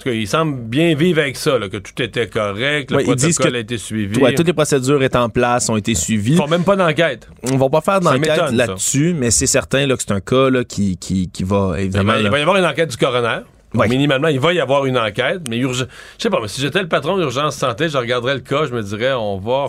En 0.00 0.02
tout 0.04 0.08
cas, 0.08 0.14
ils 0.14 0.26
semblent 0.26 0.62
bien 0.62 0.94
vivre 0.94 1.20
avec 1.20 1.36
ça, 1.36 1.58
là, 1.58 1.68
que 1.68 1.76
tout 1.76 2.00
était 2.00 2.26
correct, 2.26 2.90
le 2.90 2.96
Ouais, 2.96 3.04
protocole 3.04 3.54
a 3.56 3.58
été 3.58 3.76
suivi. 3.76 4.18
Ouais, 4.18 4.34
toutes 4.34 4.46
les 4.46 4.54
procédures 4.54 5.02
étaient 5.02 5.18
en 5.18 5.28
place, 5.28 5.68
ont 5.68 5.76
été 5.76 5.94
suivies. 5.94 6.32
Ils 6.32 6.36
font 6.38 6.46
même 6.48 6.64
pas 6.64 6.74
d'enquête. 6.74 7.28
On 7.52 7.58
va 7.58 7.68
pas 7.68 7.82
faire 7.82 8.00
d'enquête 8.00 8.50
là-dessus, 8.52 9.14
mais 9.14 9.30
c'est 9.30 9.46
certain 9.46 9.86
là, 9.86 9.96
que 9.96 10.02
c'est 10.02 10.12
un 10.12 10.20
cas 10.20 10.48
là, 10.48 10.64
qui, 10.64 10.96
qui, 10.96 11.28
qui 11.30 11.44
va 11.44 11.74
Il 11.76 11.80
évidemment. 11.82 12.12
va, 12.14 12.20
il 12.20 12.30
va 12.30 12.38
y 12.38 12.40
avoir 12.42 12.56
une 12.56 12.64
enquête 12.64 12.88
du 12.90 12.96
coroner. 12.96 13.40
Ouais. 13.74 13.88
Minimalement, 13.88 14.28
il 14.28 14.40
va 14.40 14.54
y 14.54 14.58
avoir 14.58 14.86
une 14.86 14.96
enquête, 14.98 15.42
mais 15.50 15.58
urge- 15.58 15.86
je 16.18 16.22
sais 16.22 16.30
pas, 16.30 16.38
mais 16.40 16.48
si 16.48 16.62
j'étais 16.62 16.80
le 16.80 16.88
patron 16.88 17.18
d'urgence 17.18 17.54
santé, 17.56 17.88
je 17.90 17.98
regarderais 17.98 18.34
le 18.34 18.40
cas, 18.40 18.64
je 18.64 18.74
me 18.74 18.82
dirais, 18.82 19.12
on 19.12 19.36
va, 19.38 19.66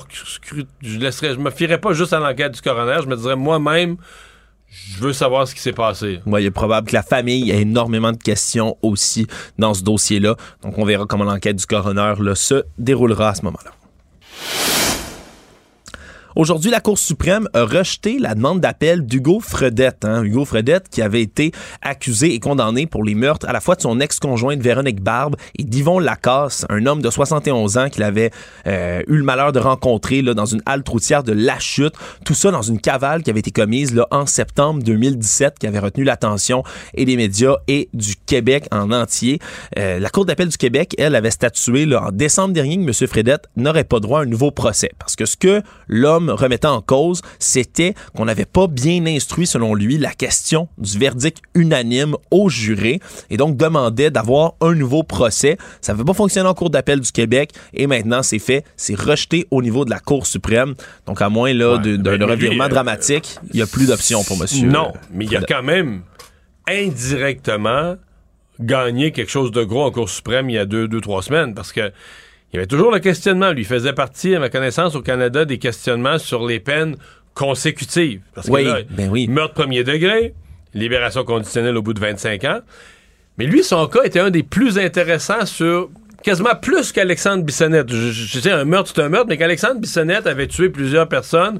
je 0.81 0.97
laisserais, 0.97 1.33
je 1.33 1.39
me 1.39 1.51
fierais 1.51 1.77
pas 1.77 1.91
juste 1.93 2.13
à 2.13 2.19
l'enquête 2.19 2.53
du 2.53 2.61
coroner, 2.61 2.99
je 3.03 3.07
me 3.07 3.15
dirais 3.17 3.35
moi-même, 3.35 3.97
je 4.71 4.99
veux 4.99 5.13
savoir 5.13 5.47
ce 5.47 5.53
qui 5.53 5.61
s'est 5.61 5.73
passé. 5.73 6.21
Ouais, 6.25 6.43
il 6.43 6.45
est 6.45 6.51
probable 6.51 6.87
que 6.87 6.93
la 6.93 7.03
famille 7.03 7.51
ait 7.51 7.61
énormément 7.61 8.13
de 8.13 8.17
questions 8.17 8.77
aussi 8.81 9.27
dans 9.57 9.73
ce 9.73 9.83
dossier-là. 9.83 10.35
Donc, 10.63 10.77
on 10.77 10.85
verra 10.85 11.05
comment 11.05 11.25
l'enquête 11.25 11.57
du 11.57 11.65
coroner 11.65 12.13
là, 12.19 12.35
se 12.35 12.63
déroulera 12.77 13.29
à 13.29 13.35
ce 13.35 13.43
moment-là. 13.43 13.71
Aujourd'hui, 16.37 16.71
la 16.71 16.79
Cour 16.79 16.97
suprême 16.97 17.49
a 17.53 17.65
rejeté 17.65 18.17
la 18.17 18.35
demande 18.35 18.61
d'appel 18.61 19.05
d'Hugo 19.05 19.41
Fredette. 19.41 20.05
hein. 20.05 20.23
Hugo 20.23 20.45
Fredette 20.45 20.87
qui 20.89 21.01
avait 21.01 21.21
été 21.21 21.51
accusé 21.81 22.33
et 22.33 22.39
condamné 22.39 22.85
pour 22.87 23.03
les 23.03 23.15
meurtres 23.15 23.49
à 23.49 23.51
la 23.51 23.59
fois 23.59 23.75
de 23.75 23.81
son 23.81 23.99
ex-conjointe 23.99 24.61
Véronique 24.61 25.01
Barbe 25.01 25.35
et 25.59 25.65
d'Yvon 25.65 25.99
Lacasse, 25.99 26.65
un 26.69 26.85
homme 26.85 27.01
de 27.01 27.09
71 27.09 27.77
ans 27.77 27.89
qu'il 27.89 28.03
avait 28.03 28.31
euh, 28.65 29.01
eu 29.07 29.17
le 29.17 29.23
malheur 29.23 29.51
de 29.51 29.59
rencontrer 29.59 30.21
là, 30.21 30.33
dans 30.33 30.45
une 30.45 30.61
halte 30.65 30.87
routière 30.87 31.23
de 31.23 31.33
La 31.33 31.59
Chute. 31.59 31.95
Tout 32.23 32.33
ça 32.33 32.49
dans 32.49 32.61
une 32.61 32.79
cavale 32.79 33.23
qui 33.23 33.29
avait 33.29 33.41
été 33.41 33.51
commise 33.51 33.93
là, 33.93 34.07
en 34.11 34.25
septembre 34.25 34.81
2017 34.83 35.59
qui 35.59 35.67
avait 35.67 35.79
retenu 35.79 36.05
l'attention 36.05 36.63
et 36.93 37.03
des 37.03 37.17
médias 37.17 37.57
et 37.67 37.89
du 37.93 38.15
Québec 38.15 38.67
en 38.71 38.93
entier. 38.93 39.39
Euh, 39.77 39.99
la 39.99 40.09
Cour 40.09 40.25
d'appel 40.25 40.47
du 40.47 40.57
Québec, 40.57 40.95
elle, 40.97 41.15
avait 41.15 41.31
statué 41.31 41.85
là, 41.85 42.05
en 42.05 42.11
décembre 42.13 42.53
dernier 42.53 42.77
que 42.77 42.83
M. 42.83 43.07
Fredette 43.07 43.49
n'aurait 43.57 43.83
pas 43.83 43.99
droit 43.99 44.19
à 44.19 44.23
un 44.23 44.27
nouveau 44.27 44.51
procès 44.51 44.91
parce 44.97 45.17
que 45.17 45.25
ce 45.25 45.35
que 45.35 45.61
l'homme 45.89 46.20
remettait 46.29 46.67
en 46.67 46.81
cause, 46.81 47.21
c'était 47.39 47.93
qu'on 48.15 48.25
n'avait 48.25 48.45
pas 48.45 48.67
bien 48.67 49.05
instruit, 49.05 49.47
selon 49.47 49.73
lui, 49.73 49.97
la 49.97 50.11
question 50.11 50.67
du 50.77 50.97
verdict 50.97 51.39
unanime 51.55 52.15
au 52.29 52.49
juré 52.49 52.99
et 53.29 53.37
donc 53.37 53.57
demandait 53.57 54.11
d'avoir 54.11 54.53
un 54.61 54.73
nouveau 54.73 55.03
procès. 55.03 55.57
Ça 55.81 55.93
n'avait 55.93 56.05
pas 56.05 56.13
fonctionné 56.13 56.47
en 56.47 56.53
Cour 56.53 56.69
d'appel 56.69 56.99
du 56.99 57.11
Québec 57.11 57.51
et 57.73 57.87
maintenant 57.87 58.23
c'est 58.23 58.39
fait, 58.39 58.63
c'est 58.75 58.99
rejeté 58.99 59.47
au 59.51 59.61
niveau 59.61 59.85
de 59.85 59.89
la 59.89 59.99
Cour 59.99 60.25
suprême. 60.25 60.75
Donc 61.05 61.21
à 61.21 61.29
moins 61.29 61.53
là, 61.53 61.71
Ouais, 61.77 61.97
d'un 61.97 62.17
lui, 62.17 62.23
revirement 62.23 62.65
euh, 62.65 62.69
dramatique, 62.69 63.37
il 63.53 63.57
n'y 63.57 63.61
a 63.61 63.67
plus 63.67 63.87
d'options 63.87 64.23
pour 64.23 64.37
monsieur. 64.37 64.67
Non, 64.67 64.91
euh, 64.93 64.99
mais 65.13 65.25
il 65.25 65.31
y 65.31 65.35
a 65.35 65.41
quand 65.41 65.63
même 65.63 66.01
indirectement 66.67 67.95
gagné 68.59 69.11
quelque 69.11 69.31
chose 69.31 69.51
de 69.51 69.63
gros 69.63 69.83
en 69.83 69.91
Cour 69.91 70.09
suprême 70.09 70.49
il 70.49 70.53
y 70.53 70.57
a 70.57 70.65
deux, 70.65 70.87
deux 70.87 71.01
trois 71.01 71.21
semaines 71.21 71.53
parce 71.55 71.71
que 71.71 71.91
il 72.51 72.55
y 72.55 72.59
avait 72.59 72.67
toujours 72.67 72.91
le 72.91 72.99
questionnement. 72.99 73.51
Lui 73.51 73.63
faisait 73.63 73.93
partie, 73.93 74.35
à 74.35 74.39
ma 74.39 74.49
connaissance, 74.49 74.95
au 74.95 75.01
Canada, 75.01 75.45
des 75.45 75.57
questionnements 75.57 76.17
sur 76.17 76.45
les 76.45 76.59
peines 76.59 76.95
consécutives. 77.33 78.21
Parce 78.35 78.47
que 78.47 78.51
Oui, 78.51 78.63
là, 78.65 78.79
ben 78.89 79.09
oui. 79.09 79.27
meurtre 79.27 79.53
premier 79.53 79.83
degré, 79.83 80.33
libération 80.73 81.23
conditionnelle 81.23 81.77
au 81.77 81.81
bout 81.81 81.93
de 81.93 81.99
25 81.99 82.43
ans. 82.45 82.59
Mais 83.37 83.45
lui, 83.45 83.63
son 83.63 83.87
cas 83.87 84.03
était 84.03 84.19
un 84.19 84.29
des 84.29 84.43
plus 84.43 84.77
intéressants 84.77 85.45
sur 85.45 85.89
quasiment 86.23 86.55
plus 86.61 86.91
qu'Alexandre 86.91 87.43
Bissonnette. 87.43 87.89
Je, 87.91 88.11
je- 88.11 88.27
je 88.27 88.39
sais, 88.39 88.51
un 88.51 88.65
meurtre, 88.65 88.91
c'est 88.93 89.01
un 89.01 89.09
meurtre, 89.09 89.27
mais 89.29 89.37
qu'Alexandre 89.37 89.79
Bissonnette 89.79 90.27
avait 90.27 90.47
tué 90.47 90.69
plusieurs 90.69 91.07
personnes, 91.07 91.59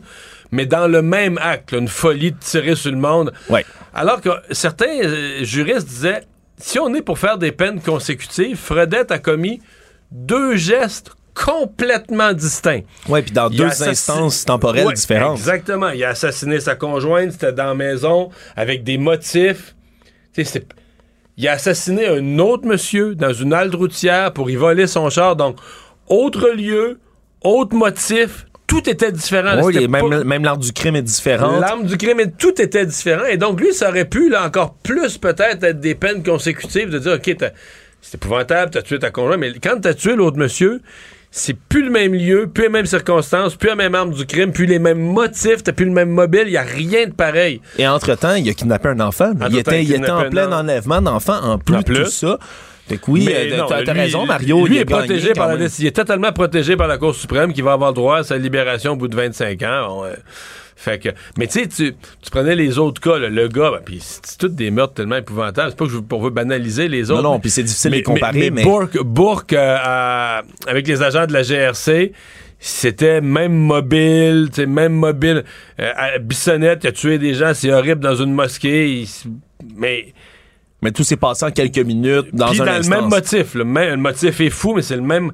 mais 0.51 0.65
dans 0.65 0.87
le 0.87 1.01
même 1.01 1.39
acte, 1.41 1.71
là, 1.71 1.79
une 1.79 1.87
folie 1.87 2.31
de 2.33 2.37
tirer 2.39 2.75
sur 2.75 2.91
le 2.91 2.97
monde. 2.97 3.31
Ouais. 3.49 3.65
Alors 3.93 4.21
que 4.21 4.29
certains 4.51 4.99
euh, 5.03 5.43
juristes 5.43 5.87
disaient, 5.87 6.21
si 6.57 6.77
on 6.77 6.93
est 6.93 7.01
pour 7.01 7.17
faire 7.17 7.37
des 7.39 7.51
peines 7.51 7.81
consécutives, 7.81 8.57
Fredette 8.57 9.11
a 9.11 9.17
commis 9.17 9.61
deux 10.11 10.55
gestes 10.55 11.11
complètement 11.33 12.33
distincts. 12.33 12.81
Ouais, 13.07 13.21
puis 13.21 13.31
dans 13.31 13.49
Il 13.49 13.57
deux 13.57 13.83
instances 13.83 14.43
temporelles 14.45 14.85
Ouais, 14.87 14.93
différentes. 14.93 15.37
Exactement. 15.37 15.89
Il 15.89 16.03
a 16.03 16.09
assassiné 16.09 16.59
sa 16.59 16.75
conjointe, 16.75 17.31
c'était 17.31 17.53
dans 17.53 17.65
la 17.65 17.73
maison, 17.75 18.29
avec 18.55 18.83
des 18.83 18.97
motifs. 18.97 19.75
C'est- 20.33 20.65
Il 21.37 21.47
a 21.47 21.53
assassiné 21.53 22.07
un 22.07 22.39
autre 22.39 22.67
monsieur 22.67 23.15
dans 23.15 23.33
une 23.33 23.53
halte 23.53 23.73
routière 23.73 24.33
pour 24.33 24.49
y 24.51 24.55
voler 24.55 24.85
son 24.87 25.09
char. 25.09 25.35
Donc, 25.37 25.57
autre 26.07 26.49
lieu, 26.49 26.99
autre 27.43 27.75
motif, 27.75 28.45
tout 28.67 28.87
était 28.89 29.11
différent. 29.11 29.61
Oui, 29.63 29.87
même, 29.87 30.09
pas- 30.09 30.23
même 30.23 30.43
l'arme 30.43 30.59
du 30.59 30.71
crime 30.73 30.97
est 30.97 31.01
différente. 31.01 31.59
L'arme 31.61 31.85
du 31.85 31.97
crime, 31.97 32.19
tout 32.37 32.61
était 32.61 32.85
différent. 32.85 33.25
Et 33.25 33.37
donc, 33.37 33.59
lui, 33.59 33.73
ça 33.73 33.89
aurait 33.89 34.05
pu, 34.05 34.29
là, 34.29 34.45
encore 34.45 34.75
plus, 34.83 35.17
peut-être, 35.17 35.63
être 35.63 35.79
des 35.79 35.95
peines 35.95 36.21
consécutives, 36.23 36.89
de 36.89 36.99
dire, 36.99 37.13
OK, 37.13 37.35
t'as- 37.37 37.51
c'est 38.01 38.15
épouvantable, 38.15 38.71
t'as 38.71 38.81
tué 38.81 38.99
ta 38.99 39.11
conjointe, 39.11 39.39
mais 39.39 39.53
quand 39.61 39.79
t'as 39.81 39.93
tué 39.93 40.15
l'autre 40.15 40.37
monsieur, 40.37 40.81
c'est 41.29 41.55
plus 41.57 41.83
le 41.83 41.89
même 41.89 42.13
lieu, 42.13 42.47
plus 42.47 42.63
les 42.63 42.69
mêmes 42.69 42.85
circonstances, 42.85 43.55
plus 43.55 43.69
la 43.69 43.75
même 43.75 43.95
arme 43.95 44.11
du 44.11 44.25
crime, 44.25 44.51
plus 44.51 44.65
les 44.65 44.79
mêmes 44.79 44.99
motifs, 44.99 45.63
t'as 45.63 45.71
plus 45.71 45.85
le 45.85 45.91
même 45.91 46.09
mobile, 46.09 46.43
il 46.47 46.51
y 46.51 46.57
a 46.57 46.61
rien 46.61 47.07
de 47.07 47.13
pareil. 47.13 47.61
Et 47.77 47.87
entre-temps, 47.87 48.35
il 48.35 48.49
a 48.49 48.53
kidnappé 48.53 48.89
un 48.89 48.99
enfant. 48.99 49.31
Il 49.49 49.57
était, 49.57 49.83
il 49.83 49.93
était 49.93 50.09
en 50.09 50.29
plein 50.29 50.51
enlèvement 50.51 51.01
d'enfants 51.01 51.41
en 51.41 51.57
plus, 51.57 51.77
de 51.77 51.83
plus. 51.83 52.03
tout 52.03 52.09
ça. 52.09 52.37
Fait 52.87 52.97
que 52.97 53.09
oui, 53.09 53.29
euh, 53.31 53.63
t'as 53.85 53.93
raison, 53.93 54.25
Mario. 54.25 54.65
Lui 54.65 54.75
il 54.75 54.79
a 54.79 54.81
est 54.81 54.85
protégé 54.85 55.31
par 55.31 55.47
la. 55.47 55.65
Il 55.79 55.85
est 55.85 55.95
totalement 55.95 56.33
protégé 56.33 56.75
par 56.75 56.87
la 56.87 56.97
Cour 56.97 57.15
suprême 57.15 57.53
qui 57.53 57.61
va 57.61 57.73
avoir 57.73 57.93
droit 57.93 58.17
à 58.17 58.23
sa 58.23 58.37
libération 58.37 58.93
au 58.93 58.95
bout 58.97 59.07
de 59.07 59.15
25 59.15 59.61
ans. 59.63 60.03
Euh, 60.03 60.15
fait 60.83 60.97
que, 60.99 61.09
mais 61.37 61.47
tu 61.47 61.59
sais, 61.59 61.67
tu 61.67 61.93
tu 62.21 62.29
prenais 62.31 62.55
les 62.55 62.77
autres 62.79 62.99
cas, 63.01 63.17
là, 63.19 63.29
le 63.29 63.47
gars, 63.47 63.71
ben, 63.71 63.81
puis 63.85 63.99
c'est 64.01 64.37
tous 64.37 64.47
des 64.47 64.71
meurtres 64.71 64.95
tellement 64.95 65.17
épouvantables. 65.17 65.69
C'est 65.69 65.77
pas 65.77 65.85
que 65.85 65.91
je 65.91 65.97
veux, 65.97 66.29
banaliser 66.31 66.87
les 66.87 67.11
autres. 67.11 67.21
non, 67.23 67.33
mais- 67.35 67.39
puis 67.39 67.49
c'est 67.51 67.63
difficile 67.63 67.91
de 67.91 67.95
les 67.97 68.03
comparer, 68.03 68.49
mais- 68.51 68.63
Bourque, 68.63 68.97
Bourque, 69.03 69.53
euh, 69.53 70.41
avec 70.67 70.87
les 70.87 71.01
agents 71.03 71.27
de 71.27 71.33
la 71.33 71.43
GRC, 71.43 72.13
c'était 72.59 73.21
même 73.21 73.53
mobile, 73.53 74.49
tu 74.53 74.65
même 74.65 74.93
mobile. 74.93 75.43
Euh, 75.79 76.17
Bissonnette, 76.19 76.83
il 76.83 76.87
a 76.87 76.91
tué 76.91 77.17
des 77.19 77.33
gens, 77.33 77.53
c'est 77.53 77.71
horrible 77.71 78.01
dans 78.01 78.15
une 78.15 78.33
mosquée. 78.33 79.01
il 79.01 79.07
mais 79.75 80.13
Mais 80.83 80.91
tout 80.91 81.03
s'est 81.03 81.15
passé 81.17 81.45
en 81.45 81.51
quelques 81.51 81.77
minutes 81.77 82.33
dans 82.33 82.47
un 82.51 82.55
dans 82.55 82.63
le 82.65 82.69
instant. 82.71 83.01
même 83.01 83.09
motif. 83.09 83.53
Le, 83.53 83.63
même, 83.63 83.89
le 83.91 83.97
motif 83.97 84.41
est 84.41 84.49
fou, 84.49 84.73
mais 84.75 84.81
c'est 84.81 84.95
le 84.95 85.03
même. 85.03 85.31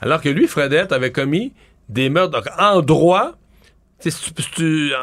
Alors 0.00 0.22
que 0.22 0.30
lui, 0.30 0.46
Fredette, 0.46 0.90
avait 0.92 1.12
commis 1.12 1.52
des 1.90 2.08
meurtres. 2.08 2.32
Donc, 2.32 2.44
en 2.58 2.80
droit, 2.80 3.32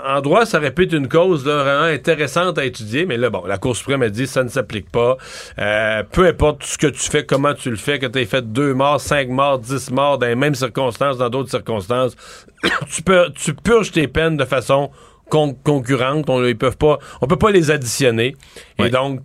en 0.05 0.21
droit, 0.21 0.45
ça 0.45 0.59
répète 0.59 0.93
une 0.93 1.07
cause 1.07 1.45
là, 1.45 1.63
vraiment 1.63 1.83
intéressante 1.85 2.57
à 2.57 2.65
étudier, 2.65 3.05
mais 3.05 3.17
là, 3.17 3.29
bon, 3.29 3.43
la 3.45 3.57
Cour 3.57 3.75
suprême 3.75 4.03
a 4.03 4.09
dit 4.09 4.27
ça 4.27 4.43
ne 4.43 4.49
s'applique 4.49 4.91
pas. 4.91 5.17
Euh, 5.59 6.03
peu 6.11 6.27
importe 6.27 6.63
ce 6.63 6.77
que 6.77 6.87
tu 6.87 6.99
fais, 6.99 7.25
comment 7.25 7.53
tu 7.53 7.69
le 7.69 7.75
fais, 7.75 7.97
que 7.99 8.05
tu 8.05 8.19
aies 8.19 8.25
fait 8.25 8.51
deux 8.51 8.73
morts, 8.73 9.01
cinq 9.01 9.29
morts, 9.29 9.59
dix 9.59 9.89
morts 9.91 10.17
dans 10.19 10.27
les 10.27 10.35
mêmes 10.35 10.55
circonstances, 10.55 11.17
dans 11.17 11.29
d'autres 11.29 11.49
circonstances, 11.49 12.15
tu, 12.89 13.01
peux, 13.01 13.29
tu 13.33 13.53
purges 13.53 13.91
tes 13.91 14.07
peines 14.07 14.37
de 14.37 14.45
façon 14.45 14.91
con- 15.29 15.57
concurrente. 15.63 16.29
On 16.29 16.39
ne 16.39 16.53
peuvent 16.53 16.77
pas, 16.77 16.99
on 17.21 17.27
peut 17.27 17.37
pas 17.37 17.51
les 17.51 17.71
additionner. 17.71 18.35
Et 18.77 18.89
donc, 18.89 19.21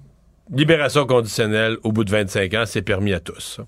libération 0.51 1.07
conditionnelle 1.07 1.77
au 1.83 1.93
bout 1.93 2.05
de 2.05 2.11
25 2.11 2.55
ans, 2.55 2.65
c'est 2.67 2.83
permis 2.83 3.13
à 3.13 3.21
tous. 3.21 3.61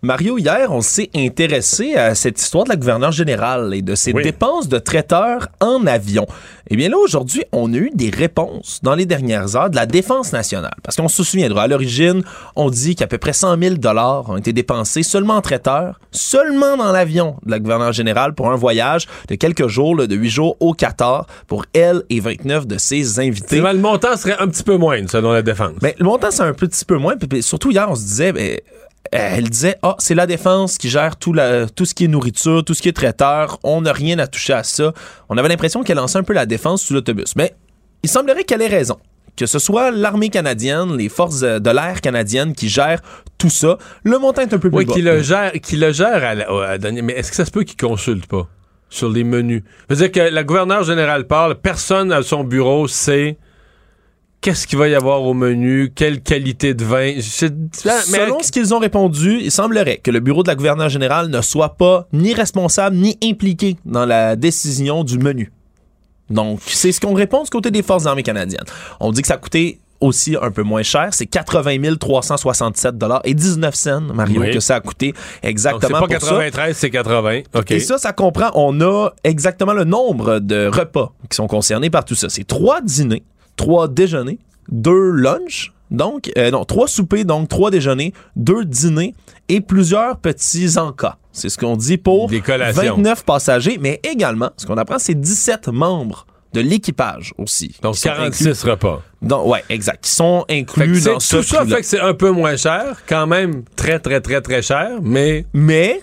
Mario, 0.00 0.38
hier, 0.38 0.70
on 0.70 0.80
s'est 0.80 1.10
intéressé 1.16 1.96
à 1.96 2.14
cette 2.14 2.40
histoire 2.40 2.62
de 2.62 2.68
la 2.68 2.76
gouverneure 2.76 3.10
générale 3.10 3.74
et 3.74 3.82
de 3.82 3.96
ses 3.96 4.12
Oui. 4.12 4.22
dépenses 4.22 4.68
de 4.68 4.78
traiteur 4.78 5.48
en 5.60 5.88
avion. 5.88 6.24
Eh 6.70 6.76
bien 6.76 6.88
là, 6.88 6.96
aujourd'hui, 6.98 7.42
on 7.50 7.72
a 7.72 7.76
eu 7.78 7.90
des 7.92 8.08
réponses 8.10 8.78
dans 8.84 8.94
les 8.94 9.06
dernières 9.06 9.56
heures 9.56 9.70
de 9.70 9.74
la 9.74 9.86
Défense 9.86 10.32
nationale. 10.32 10.74
Parce 10.84 10.94
qu'on 10.96 11.08
se 11.08 11.24
souviendra, 11.24 11.62
à 11.64 11.66
l'origine, 11.66 12.22
on 12.54 12.70
dit 12.70 12.94
qu'à 12.94 13.08
peu 13.08 13.18
près 13.18 13.32
100 13.32 13.58
000 13.60 13.74
ont 14.28 14.36
été 14.36 14.52
dépensés 14.52 15.02
seulement 15.02 15.34
en 15.34 15.40
traiteur, 15.40 15.98
seulement 16.12 16.76
dans 16.76 16.92
l'avion 16.92 17.34
de 17.44 17.50
la 17.50 17.58
gouverneure 17.58 17.92
générale 17.92 18.34
pour 18.34 18.52
un 18.52 18.56
voyage 18.56 19.08
de 19.26 19.34
quelques 19.34 19.66
jours, 19.66 19.96
là, 19.96 20.06
de 20.06 20.14
8 20.14 20.30
jours 20.30 20.56
au 20.60 20.74
Qatar, 20.74 21.26
pour 21.48 21.64
elle 21.72 22.04
et 22.08 22.20
29 22.20 22.68
de 22.68 22.78
ses 22.78 23.18
invités. 23.18 23.60
Mal, 23.60 23.74
le 23.74 23.82
montant 23.82 24.16
serait 24.16 24.36
un 24.38 24.46
petit 24.46 24.62
peu 24.62 24.76
moindre, 24.76 25.10
selon 25.10 25.32
la 25.32 25.42
défense. 25.42 25.72
Ben, 25.80 25.92
le 25.98 26.04
montant, 26.04 26.30
c'est 26.30 26.42
un 26.42 26.52
petit 26.54 26.84
peu 26.84 26.98
moins. 26.98 27.16
Puis, 27.16 27.42
surtout, 27.42 27.72
hier, 27.72 27.88
on 27.90 27.96
se 27.96 28.02
disait, 28.04 28.32
ben, 28.32 28.58
elle 29.12 29.48
disait, 29.48 29.76
ah, 29.82 29.94
c'est 29.98 30.14
la 30.14 30.26
défense 30.26 30.78
qui 30.78 30.88
gère 30.88 31.16
tout, 31.16 31.32
la, 31.32 31.66
tout 31.66 31.84
ce 31.84 31.94
qui 31.94 32.04
est 32.04 32.08
nourriture, 32.08 32.64
tout 32.64 32.74
ce 32.74 32.82
qui 32.82 32.88
est 32.88 32.92
traiteur. 32.92 33.58
On 33.62 33.80
n'a 33.82 33.92
rien 33.92 34.18
à 34.18 34.26
toucher 34.26 34.52
à 34.52 34.62
ça. 34.62 34.92
On 35.28 35.36
avait 35.38 35.48
l'impression 35.48 35.82
qu'elle 35.82 35.96
lançait 35.96 36.18
un 36.18 36.22
peu 36.22 36.32
la 36.34 36.46
défense 36.46 36.82
sous 36.82 36.94
l'autobus. 36.94 37.34
Mais 37.36 37.54
il 38.02 38.08
semblerait 38.08 38.44
qu'elle 38.44 38.62
ait 38.62 38.66
raison. 38.68 38.98
Que 39.36 39.46
ce 39.46 39.58
soit 39.60 39.90
l'armée 39.92 40.30
canadienne, 40.30 40.96
les 40.96 41.08
forces 41.08 41.42
euh, 41.44 41.60
de 41.60 41.70
l'air 41.70 42.00
canadiennes 42.00 42.54
qui 42.54 42.68
gèrent 42.68 43.00
tout 43.38 43.50
ça, 43.50 43.78
le 44.02 44.18
montant 44.18 44.42
est 44.42 44.52
un 44.52 44.58
peu 44.58 44.68
plus 44.68 44.78
Oui, 44.78 44.84
bas. 44.84 44.92
qui 44.94 45.00
le 45.02 45.22
gère, 45.22 45.52
qui 45.52 45.76
le 45.76 45.92
gère 45.92 46.24
à, 46.24 46.34
la- 46.34 46.48
à 46.48 46.68
la 46.70 46.78
dernière- 46.78 47.04
Mais 47.04 47.12
est-ce 47.12 47.30
que 47.30 47.36
ça 47.36 47.44
se 47.44 47.52
peut 47.52 47.62
qu'il 47.62 47.76
consulte 47.76 48.26
pas 48.26 48.48
sur 48.90 49.08
les 49.08 49.22
menus? 49.22 49.62
Je 49.88 49.94
veux 49.94 50.00
dire 50.08 50.10
que 50.10 50.28
la 50.28 50.42
gouverneure 50.42 50.82
générale 50.82 51.26
parle, 51.28 51.54
personne 51.54 52.10
à 52.10 52.22
son 52.22 52.42
bureau 52.42 52.88
sait 52.88 53.38
qu'est-ce 54.40 54.66
qu'il 54.66 54.78
va 54.78 54.88
y 54.88 54.94
avoir 54.94 55.22
au 55.22 55.34
menu, 55.34 55.92
quelle 55.94 56.20
qualité 56.20 56.74
de 56.74 56.84
vin? 56.84 57.14
Mais- 57.16 57.20
Selon 57.22 58.40
ce 58.42 58.52
qu'ils 58.52 58.72
ont 58.74 58.78
répondu, 58.78 59.38
il 59.40 59.50
semblerait 59.50 59.98
que 59.98 60.10
le 60.10 60.20
bureau 60.20 60.42
de 60.42 60.48
la 60.48 60.54
gouverneure 60.54 60.88
générale 60.88 61.28
ne 61.28 61.40
soit 61.40 61.76
pas 61.76 62.06
ni 62.12 62.34
responsable 62.34 62.96
ni 62.96 63.18
impliqué 63.22 63.76
dans 63.84 64.06
la 64.06 64.36
décision 64.36 65.04
du 65.04 65.18
menu. 65.18 65.52
Donc, 66.30 66.60
c'est 66.66 66.92
ce 66.92 67.00
qu'on 67.00 67.14
répond 67.14 67.42
du 67.42 67.50
côté 67.50 67.70
des 67.70 67.82
forces 67.82 68.06
armées 68.06 68.22
canadiennes. 68.22 68.64
On 69.00 69.10
dit 69.12 69.22
que 69.22 69.28
ça 69.28 69.34
a 69.34 69.38
coûté 69.38 69.80
aussi 70.00 70.36
un 70.40 70.52
peu 70.52 70.62
moins 70.62 70.82
cher, 70.84 71.08
c'est 71.10 71.26
80 71.26 71.96
367 71.98 72.96
dollars 72.96 73.20
et 73.24 73.34
19 73.34 73.74
cents, 73.74 74.00
Mario, 74.00 74.42
Oui. 74.42 74.52
que 74.52 74.60
ça 74.60 74.76
a 74.76 74.80
coûté 74.80 75.08
Donc, 75.08 75.16
c'est 75.42 75.48
exactement 75.50 76.00
pas 76.00 76.06
pour 76.06 76.20
ça. 76.20 76.28
93, 76.36 76.76
c'est 76.76 76.90
80. 76.90 77.40
OK. 77.54 77.70
Et 77.72 77.80
ça, 77.80 77.98
ça 77.98 78.12
comprend, 78.12 78.50
on 78.54 78.80
a 78.80 79.08
exactement 79.24 79.72
le 79.72 79.82
nombre 79.82 80.38
de 80.38 80.68
repas 80.68 81.12
qui 81.28 81.34
sont 81.34 81.48
concernés 81.48 81.90
par 81.90 82.04
tout 82.04 82.14
ça. 82.14 82.28
C'est 82.28 82.46
trois 82.46 82.80
dîners, 82.80 83.24
trois 83.58 83.88
déjeuners, 83.88 84.38
deux 84.70 85.10
lunchs, 85.10 85.72
donc, 85.90 86.30
euh, 86.36 86.50
non, 86.50 86.64
trois 86.64 86.88
soupers, 86.88 87.24
donc 87.24 87.48
trois 87.48 87.70
déjeuners, 87.70 88.12
deux 88.36 88.64
dîners 88.64 89.14
et 89.48 89.60
plusieurs 89.60 90.16
petits 90.18 90.78
encas. 90.78 91.16
C'est 91.32 91.48
ce 91.48 91.58
qu'on 91.58 91.76
dit 91.76 91.98
pour 91.98 92.28
Des 92.28 92.40
collations. 92.40 92.96
29 92.96 93.24
passagers, 93.24 93.78
mais 93.80 94.00
également, 94.02 94.50
ce 94.56 94.66
qu'on 94.66 94.76
apprend, 94.76 94.98
c'est 94.98 95.14
17 95.14 95.68
membres 95.68 96.26
de 96.52 96.60
l'équipage 96.60 97.32
aussi. 97.38 97.76
Donc, 97.82 97.94
qui 97.94 98.00
sont 98.00 98.08
46 98.08 98.62
repas. 98.64 99.02
Donc, 99.22 99.46
ouais, 99.46 99.62
exact. 99.68 100.04
Qui 100.04 100.10
sont 100.10 100.44
inclus 100.48 101.02
dans 101.04 101.20
ce 101.20 101.36
tout 101.36 101.42
ça 101.42 101.64
fait 101.64 101.80
que 101.80 101.86
c'est 101.86 102.00
un 102.00 102.14
peu 102.14 102.30
moins 102.30 102.56
cher, 102.56 103.02
quand 103.06 103.26
même 103.26 103.64
très, 103.76 103.98
très, 103.98 104.20
très, 104.20 104.40
très 104.40 104.62
cher, 104.62 104.98
mais 105.02 105.46
Mais 105.52 106.02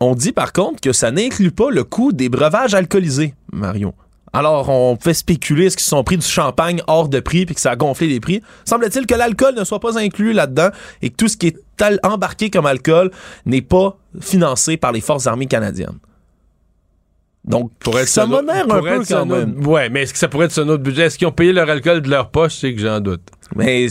on 0.00 0.14
dit 0.14 0.32
par 0.32 0.52
contre 0.52 0.80
que 0.80 0.92
ça 0.92 1.10
n'inclut 1.10 1.52
pas 1.52 1.70
le 1.70 1.84
coût 1.84 2.12
des 2.12 2.28
breuvages 2.28 2.74
alcoolisés, 2.74 3.34
Mario. 3.52 3.94
Alors, 4.34 4.68
on 4.68 4.96
fait 4.96 5.14
spéculer 5.14 5.66
est-ce 5.66 5.76
qu'ils 5.76 5.86
sont 5.86 6.02
pris 6.02 6.18
du 6.18 6.26
champagne 6.26 6.82
hors 6.88 7.08
de 7.08 7.20
prix 7.20 7.46
puis 7.46 7.54
que 7.54 7.60
ça 7.60 7.70
a 7.70 7.76
gonflé 7.76 8.08
les 8.08 8.18
prix. 8.18 8.42
Semble-t-il 8.64 9.06
que 9.06 9.14
l'alcool 9.14 9.54
ne 9.54 9.62
soit 9.62 9.78
pas 9.78 9.96
inclus 9.96 10.32
là-dedans 10.32 10.70
et 11.02 11.10
que 11.10 11.14
tout 11.14 11.28
ce 11.28 11.36
qui 11.36 11.46
est 11.46 11.56
embarqué 12.02 12.50
comme 12.50 12.66
alcool 12.66 13.12
n'est 13.46 13.62
pas 13.62 13.96
financé 14.20 14.76
par 14.76 14.90
les 14.90 15.00
forces 15.00 15.28
armées 15.28 15.46
canadiennes. 15.46 15.98
Donc, 17.44 17.70
pour 17.78 17.98
être 17.98 18.08
ça 18.08 18.24
m'honore 18.26 18.54
un 18.70 18.80
peu 18.80 19.02
quand 19.06 19.26
même. 19.26 19.66
Ouais, 19.66 19.90
mais 19.90 20.02
est-ce 20.02 20.14
que 20.14 20.18
ça 20.18 20.28
pourrait 20.28 20.46
être 20.46 20.52
sur 20.52 20.64
notre 20.64 20.82
budget? 20.82 21.02
Est-ce 21.02 21.18
qu'ils 21.18 21.26
ont 21.26 21.32
payé 21.32 21.52
leur 21.52 21.68
alcool 21.68 22.00
de 22.00 22.08
leur 22.08 22.30
poche? 22.30 22.54
C'est 22.54 22.74
que 22.74 22.80
j'en 22.80 23.00
doute. 23.00 23.20
Mais 23.54 23.86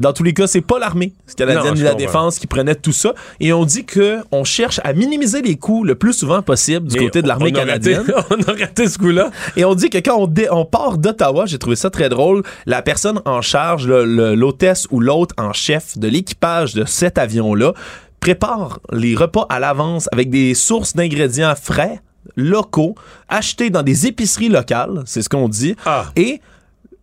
dans 0.00 0.12
tous 0.12 0.24
les 0.24 0.34
cas, 0.34 0.48
c'est 0.48 0.60
pas 0.60 0.80
l'armée 0.80 1.12
canadienne 1.36 1.76
je 1.76 1.84
la 1.84 1.94
défense 1.94 2.40
qui 2.40 2.48
prenait 2.48 2.74
tout 2.74 2.92
ça. 2.92 3.14
Et 3.38 3.52
on 3.52 3.64
dit 3.64 3.84
que 3.84 4.18
on 4.32 4.42
cherche 4.42 4.80
à 4.82 4.92
minimiser 4.92 5.40
les 5.42 5.56
coûts 5.56 5.84
le 5.84 5.94
plus 5.94 6.12
souvent 6.12 6.42
possible 6.42 6.88
du 6.88 6.98
Mais 6.98 7.04
côté 7.04 7.22
de 7.22 7.28
l'armée 7.28 7.52
on 7.54 7.58
a 7.58 7.64
raté- 7.64 7.92
canadienne. 7.94 8.04
on 8.30 8.42
a 8.42 8.52
raté 8.58 8.88
ce 8.88 8.98
coup-là. 8.98 9.30
Et 9.56 9.64
on 9.64 9.76
dit 9.76 9.88
que 9.88 9.98
quand 9.98 10.16
on, 10.18 10.26
dé- 10.26 10.48
on 10.50 10.64
part 10.64 10.98
d'Ottawa, 10.98 11.46
j'ai 11.46 11.58
trouvé 11.58 11.76
ça 11.76 11.88
très 11.88 12.08
drôle, 12.08 12.42
la 12.66 12.82
personne 12.82 13.20
en 13.24 13.40
charge, 13.40 13.86
l'hôtesse 13.86 14.88
ou 14.90 14.98
l'hôte 14.98 15.30
en 15.38 15.52
chef 15.52 15.96
de 15.96 16.08
l'équipage 16.08 16.74
de 16.74 16.84
cet 16.84 17.16
avion-là, 17.16 17.72
prépare 18.18 18.80
les 18.92 19.14
repas 19.14 19.46
à 19.48 19.60
l'avance 19.60 20.08
avec 20.12 20.28
des 20.30 20.54
sources 20.54 20.94
d'ingrédients 20.94 21.54
frais, 21.54 22.00
locaux, 22.36 22.94
achetés 23.28 23.70
dans 23.70 23.82
des 23.82 24.06
épiceries 24.06 24.48
locales, 24.48 25.02
c'est 25.06 25.22
ce 25.22 25.28
qu'on 25.28 25.48
dit. 25.48 25.76
Ah. 25.86 26.06
Et 26.16 26.40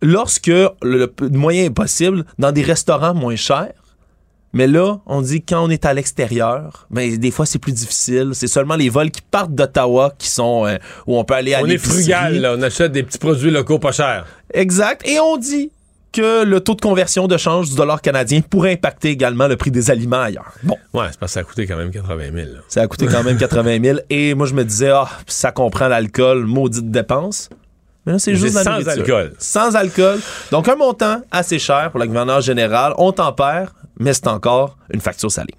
lorsque 0.02 0.46
le, 0.46 0.72
le 0.82 1.28
moyen 1.30 1.64
est 1.64 1.70
possible, 1.70 2.24
dans 2.38 2.52
des 2.52 2.62
restaurants 2.62 3.14
moins 3.14 3.36
chers. 3.36 3.72
Mais 4.52 4.66
là, 4.66 4.98
on 5.06 5.22
dit 5.22 5.42
quand 5.42 5.64
on 5.64 5.70
est 5.70 5.84
à 5.84 5.94
l'extérieur, 5.94 6.88
ben 6.90 7.16
des 7.16 7.30
fois 7.30 7.46
c'est 7.46 7.60
plus 7.60 7.72
difficile. 7.72 8.30
C'est 8.32 8.48
seulement 8.48 8.74
les 8.74 8.88
vols 8.88 9.12
qui 9.12 9.22
partent 9.22 9.54
d'Ottawa 9.54 10.12
qui 10.18 10.28
sont 10.28 10.66
euh, 10.66 10.76
où 11.06 11.16
on 11.16 11.24
peut 11.24 11.34
aller 11.34 11.54
à 11.54 11.62
On 11.62 11.66
est 11.66 11.78
frugal, 11.78 12.40
là. 12.40 12.54
On 12.58 12.62
achète 12.62 12.90
des 12.90 13.04
petits 13.04 13.18
produits 13.18 13.52
locaux 13.52 13.78
pas 13.78 13.92
chers. 13.92 14.26
Exact. 14.52 15.06
Et 15.06 15.20
on 15.20 15.36
dit 15.36 15.70
que 16.12 16.44
le 16.44 16.60
taux 16.60 16.74
de 16.74 16.80
conversion 16.80 17.28
de 17.28 17.36
change 17.36 17.70
du 17.70 17.76
dollar 17.76 18.00
canadien 18.02 18.40
pourrait 18.40 18.72
impacter 18.72 19.10
également 19.10 19.46
le 19.48 19.56
prix 19.56 19.70
des 19.70 19.90
aliments 19.90 20.20
ailleurs. 20.22 20.52
Bon, 20.62 20.76
Ouais, 20.92 21.06
c'est 21.10 21.18
parce 21.20 21.32
que 21.32 21.34
ça 21.34 21.40
a 21.40 21.44
coûté 21.44 21.66
quand 21.66 21.76
même 21.76 21.90
80 21.90 22.16
000. 22.34 22.34
là. 22.36 22.60
ça 22.68 22.82
a 22.82 22.86
coûté 22.86 23.06
quand 23.06 23.22
même 23.22 23.36
80 23.38 23.82
000. 23.82 23.98
Et 24.10 24.34
moi, 24.34 24.46
je 24.46 24.54
me 24.54 24.64
disais, 24.64 24.90
ah, 24.90 25.08
ça 25.26 25.52
comprend 25.52 25.88
l'alcool, 25.88 26.44
maudite 26.46 26.90
dépense. 26.90 27.48
Mais 28.06 28.12
là, 28.14 28.18
c'est 28.18 28.34
juste 28.34 28.54
la 28.54 28.64
sans 28.64 28.70
nourriture. 28.80 28.92
alcool. 28.92 29.32
Sans 29.38 29.76
alcool. 29.76 30.18
Donc, 30.50 30.68
un 30.68 30.76
montant 30.76 31.20
assez 31.30 31.58
cher 31.58 31.90
pour 31.90 32.00
la 32.00 32.06
gouverneure 32.06 32.40
générale. 32.40 32.94
On 32.98 33.12
tempère, 33.12 33.74
mais 33.98 34.12
c'est 34.14 34.26
encore 34.26 34.76
une 34.92 35.00
facture 35.00 35.30
salée. 35.30 35.54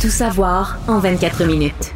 Tout 0.00 0.08
savoir 0.10 0.78
en 0.88 0.98
24 0.98 1.44
minutes. 1.44 1.92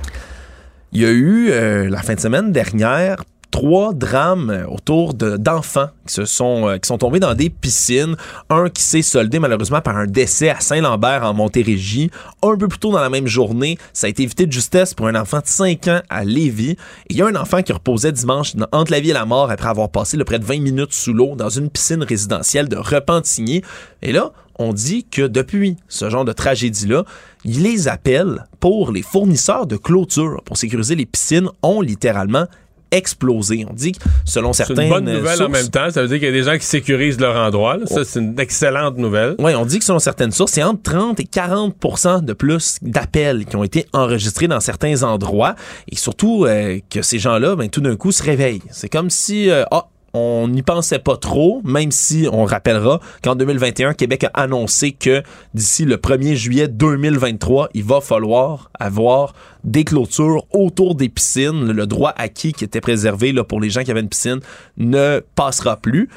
Il 0.92 1.00
y 1.02 1.04
a 1.06 1.10
eu, 1.10 1.48
euh, 1.50 1.88
la 1.90 2.02
fin 2.02 2.14
de 2.14 2.20
semaine 2.20 2.52
dernière, 2.52 3.16
trois 3.50 3.92
drames 3.94 4.66
autour 4.70 5.14
de- 5.14 5.36
d'enfants 5.36 5.88
qui 6.06 6.14
se 6.14 6.24
sont, 6.24 6.68
euh, 6.68 6.76
qui 6.78 6.86
sont 6.86 6.98
tombés 6.98 7.18
dans 7.20 7.34
des 7.34 7.50
piscines. 7.50 8.16
Un 8.50 8.68
qui 8.68 8.82
s'est 8.82 9.02
soldé 9.02 9.38
malheureusement 9.38 9.80
par 9.80 9.96
un 9.96 10.06
décès 10.06 10.50
à 10.50 10.60
Saint-Lambert 10.60 11.24
en 11.24 11.34
Montérégie. 11.34 12.10
Un 12.42 12.56
peu 12.56 12.68
plus 12.68 12.78
tôt 12.78 12.92
dans 12.92 13.00
la 13.00 13.10
même 13.10 13.26
journée, 13.26 13.78
ça 13.92 14.06
a 14.06 14.10
été 14.10 14.22
évité 14.22 14.46
de 14.46 14.52
justesse 14.52 14.94
pour 14.94 15.06
un 15.08 15.14
enfant 15.14 15.38
de 15.38 15.46
5 15.46 15.88
ans 15.88 16.00
à 16.10 16.24
Lévis. 16.24 16.76
Il 17.08 17.16
y 17.16 17.22
a 17.22 17.26
un 17.26 17.36
enfant 17.36 17.62
qui 17.62 17.72
reposait 17.72 18.12
dimanche 18.12 18.52
entre 18.72 18.92
la 18.92 19.00
vie 19.00 19.10
et 19.10 19.14
la 19.14 19.24
mort 19.24 19.50
après 19.50 19.68
avoir 19.68 19.88
passé 19.88 20.16
le 20.16 20.24
près 20.24 20.38
de 20.38 20.44
20 20.44 20.60
minutes 20.60 20.92
sous 20.92 21.12
l'eau 21.12 21.34
dans 21.34 21.48
une 21.50 21.70
piscine 21.70 22.02
résidentielle 22.02 22.68
de 22.68 22.76
Repentigny. 22.76 23.62
Et 24.02 24.12
là, 24.12 24.32
on 24.58 24.72
dit 24.72 25.04
que 25.04 25.22
depuis 25.22 25.76
ce 25.88 26.10
genre 26.10 26.24
de 26.24 26.32
tragédie-là, 26.32 27.04
les 27.44 27.86
appellent 27.88 28.44
pour 28.60 28.90
les 28.92 29.02
fournisseurs 29.02 29.66
de 29.66 29.76
clôture 29.76 30.42
pour 30.44 30.56
sécuriser 30.56 30.96
les 30.96 31.06
piscines 31.06 31.48
ont 31.62 31.80
littéralement 31.80 32.44
explosé. 32.90 33.66
On 33.68 33.72
dit 33.72 33.92
que 33.92 33.98
selon 34.24 34.52
C'est 34.52 34.64
certains 34.64 34.82
une 34.84 34.88
bonne 34.88 35.04
nouvelle 35.04 35.42
en 35.42 35.48
même 35.48 35.68
temps. 35.68 35.90
Ça 35.90 36.02
veut 36.02 36.08
dire 36.08 36.18
qu'il 36.18 36.26
y 36.26 36.30
a 36.30 36.32
des 36.32 36.42
gens 36.42 36.56
qui 36.58 36.66
sécurisent 36.66 37.20
leur 37.20 37.36
endroit. 37.36 37.76
là. 37.76 37.86
Ça, 37.86 38.04
c'est 38.04 38.20
une 38.20 38.38
excellente 38.38 38.96
nouvelle. 38.98 39.34
Oui, 39.38 39.54
on 39.54 39.64
dit 39.64 39.78
que 39.78 39.84
selon 39.84 39.98
certaines 39.98 40.32
sources, 40.32 40.52
c'est 40.52 40.62
entre 40.62 40.82
30 40.82 41.20
et 41.20 41.24
40% 41.24 42.24
de 42.24 42.32
plus 42.32 42.78
d'appels 42.82 43.46
qui 43.46 43.56
ont 43.56 43.64
été 43.64 43.86
enregistrés 43.92 44.48
dans 44.48 44.60
certains 44.60 45.02
endroits. 45.02 45.54
Et 45.90 45.96
surtout 45.96 46.44
euh, 46.44 46.78
que 46.90 47.02
ces 47.02 47.18
gens-là, 47.18 47.56
ben, 47.56 47.68
tout 47.68 47.80
d'un 47.80 47.96
coup, 47.96 48.12
se 48.12 48.22
réveillent. 48.22 48.62
C'est 48.70 48.88
comme 48.88 49.10
si, 49.10 49.50
euh, 49.50 49.64
ah, 49.70 49.86
on 50.14 50.48
n'y 50.48 50.62
pensait 50.62 50.98
pas 50.98 51.16
trop, 51.16 51.60
même 51.64 51.90
si 51.92 52.28
on 52.32 52.44
rappellera 52.44 53.00
qu'en 53.22 53.34
2021, 53.34 53.94
Québec 53.94 54.24
a 54.24 54.30
annoncé 54.42 54.92
que 54.92 55.22
d'ici 55.54 55.84
le 55.84 55.96
1er 55.96 56.34
juillet 56.34 56.68
2023, 56.68 57.68
il 57.74 57.84
va 57.84 58.00
falloir 58.00 58.70
avoir 58.78 59.34
des 59.64 59.84
clôtures 59.84 60.46
autour 60.52 60.94
des 60.94 61.08
piscines. 61.08 61.72
Le 61.72 61.86
droit 61.86 62.12
acquis 62.16 62.52
qui 62.52 62.64
était 62.64 62.80
préservé 62.80 63.32
là, 63.32 63.44
pour 63.44 63.60
les 63.60 63.70
gens 63.70 63.82
qui 63.82 63.90
avaient 63.90 64.00
une 64.00 64.08
piscine 64.08 64.40
ne 64.76 65.20
passera 65.34 65.76
plus. 65.76 66.08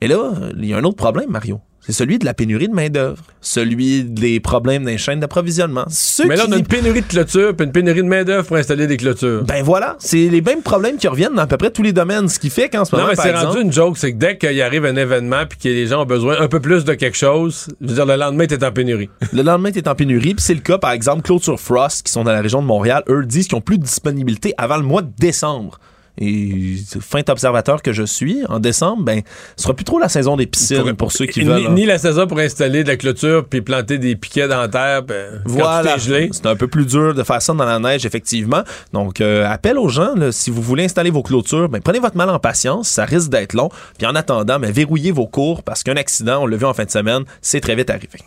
Mais 0.00 0.08
là, 0.08 0.32
il 0.56 0.64
y 0.66 0.74
a 0.74 0.78
un 0.78 0.84
autre 0.84 0.96
problème, 0.96 1.30
Mario. 1.30 1.60
C'est 1.86 1.92
celui 1.92 2.18
de 2.18 2.24
la 2.24 2.34
pénurie 2.34 2.66
de 2.66 2.74
main-d'œuvre, 2.74 3.22
celui 3.40 4.02
des 4.02 4.40
problèmes 4.40 4.84
des 4.84 4.98
chaînes 4.98 5.20
d'approvisionnement. 5.20 5.84
Mais 6.26 6.34
là, 6.34 6.46
on 6.48 6.52
a 6.52 6.56
une 6.56 6.66
pénurie 6.66 7.00
de 7.00 7.06
clôtures 7.06 7.54
puis 7.54 7.64
une 7.64 7.70
pénurie 7.70 8.02
de 8.02 8.08
main-d'œuvre 8.08 8.44
pour 8.44 8.56
installer 8.56 8.88
des 8.88 8.96
clôtures. 8.96 9.44
Ben 9.44 9.62
voilà, 9.62 9.94
c'est 10.00 10.26
les 10.28 10.40
mêmes 10.40 10.62
problèmes 10.62 10.96
qui 10.96 11.06
reviennent 11.06 11.34
dans 11.34 11.42
à 11.42 11.46
peu 11.46 11.56
près 11.56 11.70
tous 11.70 11.84
les 11.84 11.92
domaines. 11.92 12.28
Ce 12.28 12.40
qui 12.40 12.50
fait 12.50 12.68
qu'en 12.68 12.84
ce 12.84 12.96
non, 12.96 13.02
moment, 13.02 13.10
mais 13.12 13.16
par 13.16 13.24
c'est 13.24 13.30
exemple, 13.30 13.46
rendu 13.46 13.60
une 13.60 13.72
joke. 13.72 13.98
C'est 13.98 14.12
que 14.12 14.18
dès 14.18 14.36
qu'il 14.36 14.60
arrive 14.60 14.84
un 14.84 14.96
événement 14.96 15.44
puis 15.48 15.58
que 15.58 15.68
les 15.68 15.86
gens 15.86 16.02
ont 16.02 16.06
besoin 16.06 16.40
un 16.40 16.48
peu 16.48 16.58
plus 16.58 16.84
de 16.84 16.94
quelque 16.94 17.16
chose, 17.16 17.68
je 17.80 17.86
veux 17.86 17.94
dire, 17.94 18.06
le 18.06 18.16
lendemain, 18.16 18.46
t'es 18.46 18.64
en 18.64 18.72
pénurie. 18.72 19.08
le 19.32 19.42
lendemain, 19.42 19.70
tu 19.70 19.78
es 19.78 19.88
en 19.88 19.94
pénurie. 19.94 20.34
Puis 20.34 20.44
c'est 20.44 20.54
le 20.54 20.60
cas, 20.60 20.78
par 20.78 20.90
exemple, 20.90 21.22
Clôture 21.22 21.60
Frost, 21.60 22.04
qui 22.04 22.12
sont 22.12 22.24
dans 22.24 22.32
la 22.32 22.40
région 22.40 22.62
de 22.62 22.66
Montréal, 22.66 23.04
eux 23.08 23.24
disent 23.24 23.46
qu'ils 23.46 23.58
ont 23.58 23.60
plus 23.60 23.78
de 23.78 23.84
disponibilité 23.84 24.54
avant 24.58 24.76
le 24.76 24.82
mois 24.82 25.02
de 25.02 25.10
décembre. 25.20 25.78
Et 26.18 26.76
fin 27.00 27.20
observateur 27.28 27.82
que 27.82 27.92
je 27.92 28.02
suis, 28.02 28.38
en 28.48 28.58
décembre, 28.58 29.02
ben, 29.04 29.20
ce 29.56 29.64
sera 29.64 29.74
plus 29.74 29.84
trop 29.84 29.98
la 29.98 30.08
saison 30.08 30.36
des 30.36 30.46
piscines 30.46 30.82
pour, 30.82 30.96
pour 30.96 31.12
ceux 31.12 31.26
qui 31.26 31.40
ni, 31.40 31.46
veulent. 31.46 31.66
hein. 31.66 31.72
Ni 31.74 31.84
la 31.84 31.98
saison 31.98 32.26
pour 32.26 32.38
installer 32.38 32.84
de 32.84 32.88
la 32.88 32.96
clôture 32.96 33.44
puis 33.48 33.60
planter 33.60 33.98
des 33.98 34.16
piquets 34.16 34.48
dans 34.48 34.60
la 34.60 34.68
terre. 34.68 35.02
ben, 35.02 35.42
Voilà, 35.44 35.96
c'est 35.98 36.46
un 36.46 36.56
peu 36.56 36.68
plus 36.68 36.86
dur 36.86 37.14
de 37.14 37.22
faire 37.22 37.42
ça 37.42 37.52
dans 37.52 37.64
la 37.64 37.78
neige, 37.78 38.06
effectivement. 38.06 38.62
Donc, 38.92 39.20
euh, 39.20 39.46
appel 39.46 39.78
aux 39.78 39.88
gens, 39.88 40.14
là, 40.14 40.32
si 40.32 40.50
vous 40.50 40.62
voulez 40.62 40.84
installer 40.84 41.10
vos 41.10 41.22
clôtures, 41.22 41.68
ben, 41.68 41.80
prenez 41.82 41.98
votre 41.98 42.16
mal 42.16 42.30
en 42.30 42.38
patience, 42.38 42.88
ça 42.88 43.04
risque 43.04 43.28
d'être 43.28 43.52
long. 43.52 43.68
Puis 43.98 44.06
en 44.06 44.14
attendant, 44.14 44.58
ben, 44.58 44.70
verrouillez 44.72 45.10
vos 45.12 45.26
cours 45.26 45.62
parce 45.62 45.82
qu'un 45.82 45.96
accident, 45.96 46.42
on 46.42 46.46
l'a 46.46 46.56
vu 46.56 46.64
en 46.64 46.72
fin 46.74 46.84
de 46.84 46.90
semaine, 46.90 47.24
c'est 47.42 47.60
très 47.60 47.74
vite 47.74 47.90
arrivé. 47.90 48.18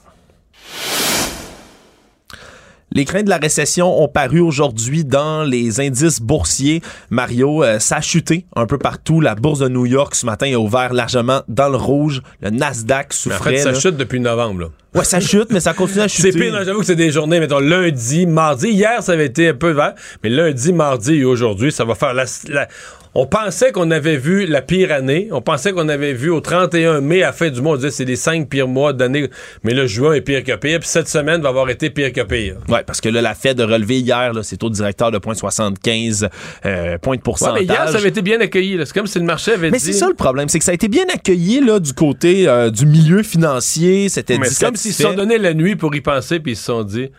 Les 2.92 3.06
craintes 3.06 3.26
de 3.26 3.30
la 3.30 3.38
récession 3.38 4.02
ont 4.02 4.08
paru 4.08 4.40
aujourd'hui 4.40 5.06
dans 5.06 5.44
les 5.44 5.80
indices 5.80 6.20
boursiers. 6.20 6.82
Mario, 7.12 7.64
euh, 7.64 7.78
ça 7.80 7.98
a 7.98 8.02
chuté 8.02 8.46
un 8.56 8.66
peu 8.66 8.78
partout. 8.80 9.22
La 9.22 9.36
bourse 9.36 9.60
de 9.60 9.68
New 9.68 9.86
York 9.86 10.16
ce 10.16 10.26
matin 10.26 10.52
a 10.54 10.58
ouvert 10.58 10.92
largement 10.94 11.42
dans 11.48 11.70
le 11.70 11.78
rouge. 11.78 12.22
Le 12.42 12.50
Nasdaq 12.50 13.08
Mais 13.26 13.32
en 13.32 13.36
souffrait. 13.36 13.52
fait, 13.52 13.58
ça 13.60 13.72
là. 13.74 13.80
chute 13.80 13.96
depuis 13.98 14.20
novembre. 14.20 14.62
Là. 14.62 14.68
Ouais, 14.96 15.04
ça 15.04 15.20
chute, 15.20 15.50
mais 15.52 15.60
ça 15.60 15.74
continue 15.74 16.02
à 16.02 16.08
chuter. 16.08 16.32
C'est 16.32 16.40
pire, 16.40 16.52
non, 16.52 16.60
j'avoue 16.66 16.80
que 16.80 16.86
c'est 16.86 16.96
des 16.96 17.12
journées, 17.12 17.40
mettons, 17.40 17.60
lundi, 17.60 18.26
mardi. 18.26 18.70
Hier, 18.70 19.04
ça 19.04 19.12
avait 19.14 19.28
été 19.28 19.50
un 19.50 19.54
peu 19.54 19.70
vert, 19.72 19.94
mais 20.24 20.30
lundi, 20.30 20.74
mardi 20.74 21.14
et 21.16 21.26
aujourd'hui, 21.26 21.72
ça 21.72 21.86
va 21.86 21.96
faire 21.96 22.14
la. 22.14 22.26
la- 22.48 22.68
on 23.16 23.26
pensait 23.26 23.72
qu'on 23.72 23.90
avait 23.90 24.18
vu 24.18 24.46
la 24.46 24.62
pire 24.62 24.92
année. 24.92 25.30
On 25.32 25.42
pensait 25.42 25.72
qu'on 25.72 25.90
avait 25.90 26.14
vu 26.14 26.30
au 26.30 26.42
31 26.42 27.02
mai, 27.02 27.24
à 27.24 27.28
la 27.28 27.34
fin 27.34 27.50
du 27.50 27.60
mois, 27.60 27.74
on 27.74 27.76
disait 27.76 27.90
c'est 27.90 28.06
les 28.06 28.16
cinq 28.16 28.48
pires 28.50 28.68
mois 28.68 28.94
d'année. 28.94 29.30
Mais 29.64 29.74
le 29.74 29.88
juin 29.88 30.14
est 30.14 30.22
pire 30.22 30.44
que 30.44 30.56
pire. 30.56 30.80
Puis 30.80 30.88
cette 30.90 31.08
semaine 31.10 31.42
va 31.42 31.50
avoir 31.50 31.68
été 31.72 31.90
pire 31.90 32.14
que 32.14 32.22
pire. 32.22 32.58
Ouais, 32.68 32.84
parce 32.86 33.02
que 33.02 33.10
là, 33.10 33.20
la 33.24 33.34
Fed 33.34 33.60
a 33.62 33.66
relevé 33.66 34.00
hier, 34.00 34.32
là, 34.32 34.44
c'est 34.44 34.64
au 34.64 34.70
directeur 34.70 35.10
de 35.10 35.18
0.75 35.18 36.30
euh, 36.66 36.98
points 37.00 37.16
de 37.16 37.20
Ouais, 37.20 37.24
pourcentage. 37.24 37.56
mais 37.62 37.66
hier, 37.66 37.90
ça 37.90 37.98
avait 37.98 38.10
été 38.10 38.22
bien 38.22 38.40
accueilli. 38.42 38.78
là. 38.78 38.86
C'est 38.86 38.94
comme 38.94 39.08
si 39.08 39.18
le 39.18 39.26
marché 39.26 39.54
avait 39.54 39.72
Mais 39.72 39.80
dit. 39.80 39.86
c'est 39.86 39.94
ça 39.94 40.08
le 40.08 40.14
problème, 40.14 40.48
c'est 40.48 40.60
que 40.60 40.66
ça 40.66 40.72
a 40.72 40.76
été 40.76 40.88
bien 40.88 41.06
accueilli 41.12 41.62
là, 41.66 41.80
du 41.80 41.94
côté 41.94 42.48
euh, 42.48 42.70
du 42.70 42.86
milieu 42.86 43.24
financier. 43.24 44.08
C'était 44.10 44.38
Mais 44.38 44.48
dit 44.50 44.56
comme 44.56 44.76
s'ils 44.80 44.94
se 44.94 45.04
sont 45.04 45.14
donné 45.14 45.38
la 45.38 45.54
nuit 45.54 45.76
pour 45.76 45.94
y 45.96 46.02
penser, 46.02 46.40
puis 46.40 46.54
ils 46.54 46.58
se 46.58 46.64
sont 46.66 46.84
dit 46.84 47.10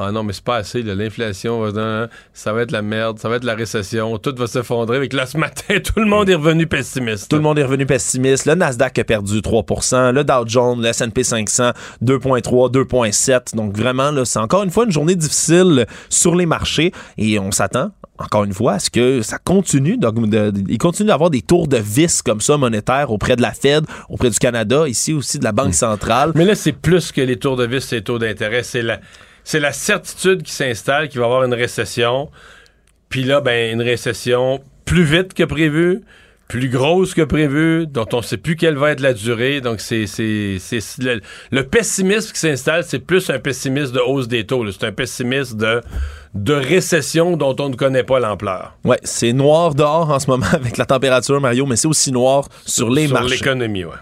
Ah 0.00 0.12
non, 0.12 0.22
mais 0.22 0.32
c'est 0.32 0.44
pas 0.44 0.56
assez, 0.56 0.82
l'inflation, 0.82 1.60
va- 1.60 1.80
hein, 2.04 2.08
ça 2.32 2.52
va 2.52 2.62
être 2.62 2.70
la 2.70 2.82
merde, 2.82 3.18
ça 3.18 3.28
va 3.28 3.34
être 3.36 3.44
la 3.44 3.54
récession, 3.56 4.16
tout 4.18 4.32
va 4.36 4.46
s'effondrer. 4.46 4.96
Avec 4.96 5.12
là, 5.12 5.26
ce 5.26 5.36
matin, 5.36 5.74
tout 5.84 5.98
le 5.98 6.06
monde 6.06 6.28
est 6.30 6.36
revenu 6.36 6.66
pessimiste. 6.68 7.28
Tout 7.28 7.36
le 7.36 7.42
monde 7.42 7.58
est 7.58 7.64
revenu 7.64 7.84
pessimiste. 7.84 8.46
Le 8.46 8.54
Nasdaq 8.54 8.96
a 8.98 9.04
perdu 9.04 9.40
3% 9.40 10.12
le 10.12 10.22
Dow 10.22 10.44
Jones, 10.46 10.80
le 10.80 10.86
S&P 10.86 11.24
500, 11.24 11.72
2,3, 12.04 12.72
2,7. 12.72 13.56
Donc 13.56 13.76
vraiment, 13.76 14.10
là, 14.12 14.24
c'est 14.24 14.38
encore 14.38 14.62
une 14.62 14.70
fois 14.70 14.84
une 14.84 14.92
journée 14.92 15.16
difficile 15.16 15.84
sur 16.08 16.36
les 16.36 16.46
marchés 16.46 16.92
et 17.16 17.38
on 17.40 17.50
s'attend 17.50 17.90
encore 18.18 18.44
une 18.44 18.52
fois, 18.52 18.74
à 18.74 18.78
ce 18.78 18.90
que 18.90 19.22
ça 19.22 19.38
continue, 19.38 19.96
de, 19.96 20.10
de- 20.10 20.64
il 20.68 20.78
continue 20.78 21.08
d'avoir 21.08 21.30
des 21.30 21.42
tours 21.42 21.68
de 21.68 21.76
vis 21.76 22.22
comme 22.22 22.40
ça 22.40 22.56
monétaires 22.56 23.10
auprès 23.10 23.36
de 23.36 23.42
la 23.42 23.52
Fed, 23.52 23.84
auprès 24.08 24.30
du 24.30 24.38
Canada, 24.38 24.88
ici 24.88 25.12
aussi 25.12 25.38
de 25.38 25.44
la 25.44 25.52
Banque 25.52 25.74
centrale? 25.74 26.32
Mais 26.34 26.44
là, 26.44 26.54
c'est 26.54 26.72
plus 26.72 27.12
que 27.12 27.20
les 27.20 27.36
tours 27.38 27.56
de 27.56 27.66
vis, 27.66 27.80
c'est 27.80 27.96
les 27.96 28.02
taux 28.02 28.18
d'intérêt. 28.18 28.62
C'est 28.62 28.82
la, 28.82 29.00
c'est 29.44 29.60
la 29.60 29.72
certitude 29.72 30.42
qui 30.42 30.52
s'installe 30.52 31.08
qu'il 31.08 31.20
va 31.20 31.26
y 31.26 31.28
avoir 31.28 31.44
une 31.44 31.54
récession. 31.54 32.30
Puis 33.08 33.24
là, 33.24 33.40
ben, 33.40 33.72
une 33.72 33.82
récession 33.82 34.60
plus 34.84 35.04
vite 35.04 35.32
que 35.34 35.44
prévu, 35.44 36.00
plus 36.48 36.68
grosse 36.70 37.12
que 37.14 37.20
prévu, 37.22 37.86
dont 37.86 38.06
on 38.12 38.18
ne 38.18 38.22
sait 38.22 38.38
plus 38.38 38.56
quelle 38.56 38.76
va 38.76 38.90
être 38.92 39.00
la 39.00 39.12
durée. 39.12 39.60
Donc, 39.60 39.80
c'est, 39.80 40.06
c'est, 40.06 40.56
c'est 40.58 40.80
le, 41.02 41.20
le 41.50 41.62
pessimisme 41.64 42.32
qui 42.32 42.40
s'installe, 42.40 42.84
c'est 42.84 42.98
plus 43.00 43.28
un 43.28 43.38
pessimisme 43.38 43.92
de 43.94 44.00
hausse 44.00 44.28
des 44.28 44.46
taux. 44.46 44.68
C'est 44.72 44.84
un 44.86 44.92
pessimisme 44.92 45.58
de, 45.58 45.82
de 46.34 46.54
récession 46.54 47.36
dont 47.36 47.54
on 47.60 47.68
ne 47.68 47.76
connaît 47.76 48.02
pas 48.02 48.18
l'ampleur. 48.18 48.76
Ouais, 48.84 48.98
c'est 49.04 49.32
noir 49.34 49.74
dehors 49.74 50.10
en 50.10 50.18
ce 50.18 50.28
moment 50.30 50.46
avec 50.52 50.78
la 50.78 50.86
température, 50.86 51.38
Mario, 51.40 51.66
mais 51.66 51.76
c'est 51.76 51.88
aussi 51.88 52.12
noir 52.12 52.48
sur 52.64 52.88
les 52.90 53.06
Sur 53.06 53.14
marchés. 53.20 53.36
l'économie, 53.36 53.84
ouais. 53.84 53.92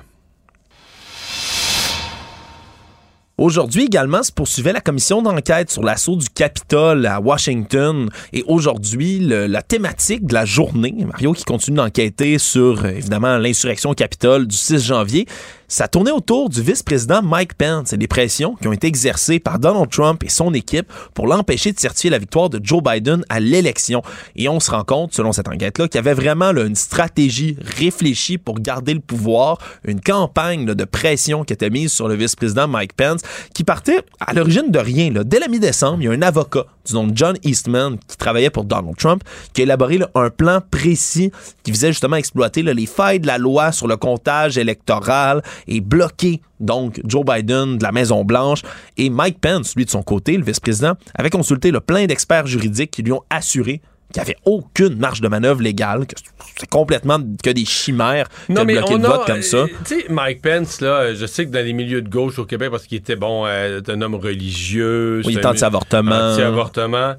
Aujourd'hui 3.39 3.85
également 3.85 4.23
se 4.23 4.33
poursuivait 4.33 4.73
la 4.73 4.81
commission 4.81 5.21
d'enquête 5.21 5.71
sur 5.71 5.83
l'assaut 5.83 6.17
du 6.17 6.27
Capitole 6.31 7.05
à 7.05 7.21
Washington. 7.21 8.09
Et 8.33 8.43
aujourd'hui, 8.47 9.19
la 9.21 9.61
thématique 9.61 10.25
de 10.25 10.33
la 10.33 10.47
journée, 10.47 10.95
Mario 11.05 11.35
qui 11.35 11.45
continue 11.45 11.77
d'enquêter 11.77 12.39
sur, 12.39 12.83
euh, 12.83 12.89
évidemment, 12.89 13.37
l'insurrection 13.37 13.91
au 13.91 13.95
Capitole 13.95 14.47
du 14.47 14.57
6 14.57 14.87
janvier, 14.87 15.27
ça 15.69 15.89
tournait 15.89 16.13
autour 16.13 16.49
du 16.49 16.63
vice-président 16.63 17.23
Mike 17.23 17.55
Pence 17.55 17.93
et 17.93 17.97
des 17.97 18.07
pressions 18.07 18.55
qui 18.55 18.69
ont 18.69 18.73
été 18.73 18.87
exercées 18.87 19.41
par 19.41 19.59
Donald 19.59 19.91
Trump 19.91 20.23
et 20.23 20.29
son 20.29 20.55
équipe 20.55 20.91
pour 21.13 21.27
l'empêcher 21.27 21.73
de 21.73 21.81
certifier 21.81 22.11
la 22.11 22.19
victoire 22.19 22.49
de 22.49 22.61
Joe 22.63 22.83
Biden 22.83 23.25
à 23.29 23.41
l'élection. 23.41 24.01
Et 24.37 24.49
on 24.49 24.61
se 24.61 24.71
rend 24.71 24.85
compte, 24.85 25.13
selon 25.13 25.33
cette 25.33 25.49
enquête-là, 25.49 25.89
qu'il 25.89 25.97
y 25.97 25.99
avait 25.99 26.15
vraiment 26.15 26.53
une 26.53 26.77
stratégie 26.77 27.57
réfléchie 27.61 28.39
pour 28.39 28.61
garder 28.61 28.95
le 28.95 29.01
pouvoir, 29.01 29.59
une 29.85 30.01
campagne 30.01 30.67
de 30.67 30.85
pression 30.85 31.43
qui 31.43 31.53
était 31.53 31.71
mise 31.71 31.93
sur 31.93 32.07
le 32.07 32.15
vice-président 32.15 32.69
Mike 32.69 32.95
Pence, 32.95 33.23
qui 33.55 33.65
partait 33.65 34.01
à 34.21 34.35
l'origine 34.35 34.71
de 34.71 34.79
rien. 34.79 35.11
Là. 35.13 35.25
Dès 35.25 35.39
la 35.39 35.49
mi-décembre, 35.49 35.99
il 36.01 36.05
y 36.05 36.09
a 36.09 36.13
un 36.13 36.23
avocat 36.23 36.65
du 36.87 36.95
nom 36.95 37.07
de 37.07 37.17
John 37.17 37.37
Eastman 37.43 37.99
qui 38.07 38.17
travaillait 38.17 38.51
pour 38.51 38.65
Donald 38.65 38.97
Trump, 38.97 39.23
qui 39.53 39.63
a 39.63 39.65
élaboré 39.65 39.99
un 40.15 40.31
plan 40.31 40.61
précis 40.71 41.31
qui 41.63 41.71
visait 41.71 41.89
justement 41.89 42.17
à 42.17 42.19
exploiter 42.19 42.63
les 42.63 42.87
failles 42.87 43.21
de 43.21 43.27
la 43.27 43.39
loi 43.39 43.73
sur 43.73 43.87
le 43.87 43.97
comptage 43.97 44.59
électoral 44.59 45.43
et 45.67 45.81
bloquer 45.81 46.41
donc 46.61 47.01
Joe 47.05 47.25
Biden 47.25 47.79
de 47.79 47.83
la 47.83 47.93
Maison-Blanche. 47.93 48.63
Et 48.97 49.11
Mike 49.11 49.41
Pence, 49.41 49.75
lui 49.77 49.85
de 49.85 49.91
son 49.91 50.03
côté, 50.03 50.37
le 50.37 50.45
vice-président, 50.45 50.95
avait 51.15 51.31
consulté 51.31 51.71
le 51.71 51.81
plein 51.81 52.07
d'experts 52.07 52.47
juridiques 52.47 52.91
qui 52.91 53.03
lui 53.03 53.13
ont 53.13 53.23
assuré 53.31 53.81
qu'il 54.13 54.23
n'y 54.23 54.29
avait 54.29 54.37
aucune 54.45 54.97
marge 54.99 55.21
de 55.21 55.29
manœuvre 55.29 55.63
légale, 55.63 56.07
que 56.07 56.15
c'est 56.59 56.69
complètement 56.69 57.19
que 57.43 57.51
des 57.51 57.65
chimères 57.65 58.29
que 58.49 58.53
de 58.53 58.65
bloquer 58.65 58.95
le 58.99 59.01
vote 59.09 59.27
comme 59.27 59.43
ça. 59.43 59.57
euh, 59.59 59.67
Tu 59.87 60.01
sais, 60.01 60.07
Mike 60.09 60.43
Pence, 60.43 60.81
là, 60.81 60.89
euh, 61.01 61.15
je 61.19 61.27
sais 61.27 61.45
que 61.47 61.51
dans 61.51 61.65
les 61.65 61.73
milieux 61.73 62.03
de 62.03 62.09
gauche 62.09 62.39
au 62.39 62.45
Québec, 62.47 62.71
parce 62.71 62.87
qu'il 62.87 62.99
était, 62.99 63.17
bon, 63.17 63.45
euh, 63.47 63.81
un 63.89 64.01
homme 64.03 64.15
religieux. 64.15 65.23
Oui, 65.25 65.35
il 65.39 65.47
un- 65.47 65.51
anti-avortement. 65.51 66.33
Anti-avortement. 66.33 67.15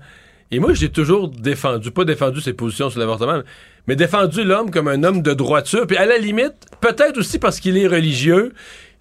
Et 0.50 0.60
moi, 0.60 0.74
j'ai 0.74 0.90
toujours 0.90 1.28
défendu, 1.28 1.92
pas 1.92 2.06
défendu 2.06 2.40
ses 2.42 2.54
positions 2.54 2.90
sur 2.90 3.00
l'avortement, 3.02 3.42
mais 3.86 3.96
défendu 3.98 4.44
l'homme 4.46 4.72
comme 4.72 4.88
un 4.88 5.04
homme 5.04 5.22
de 5.22 5.34
droiture. 5.34 5.86
Puis 5.86 5.98
à 5.98 6.06
la 6.06 6.18
limite, 6.18 6.54
peut-être 6.80 7.18
aussi 7.18 7.38
parce 7.38 7.60
qu'il 7.60 7.78
est 7.78 7.88
religieux, 7.88 8.54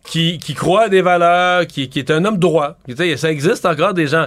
qui, 0.04 0.38
qui 0.38 0.54
croit 0.54 0.82
à 0.84 0.88
des 0.88 1.02
valeurs, 1.02 1.66
qui, 1.66 1.88
qui 1.88 1.98
est 1.98 2.10
un 2.10 2.24
homme 2.24 2.38
droit. 2.38 2.78
Tu 2.88 2.94
sais, 2.96 3.16
Ça 3.16 3.30
existe 3.30 3.64
encore 3.66 3.94
des 3.94 4.06
gens. 4.08 4.26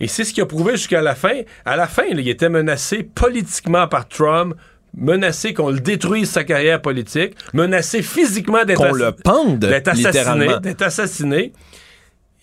Et 0.00 0.06
c'est 0.06 0.24
ce 0.24 0.32
qu'il 0.32 0.42
a 0.42 0.46
prouvé 0.46 0.72
jusqu'à 0.72 1.00
la 1.00 1.14
fin. 1.14 1.40
À 1.64 1.76
la 1.76 1.86
fin, 1.86 2.04
là, 2.04 2.20
il 2.20 2.28
était 2.28 2.48
menacé 2.48 3.02
politiquement 3.02 3.88
par 3.88 4.08
Trump, 4.08 4.54
menacé 4.96 5.54
qu'on 5.54 5.70
le 5.70 5.80
détruise 5.80 6.30
sa 6.30 6.44
carrière 6.44 6.80
politique, 6.80 7.34
menacé 7.52 8.02
physiquement 8.02 8.64
d'être 8.64 8.78
Qu'on 8.78 8.92
le 8.92 9.12
pende, 9.12 9.58
d'être 9.58 9.88
assassiné, 9.88 10.48
d'être 10.62 10.82
assassiné. 10.82 11.52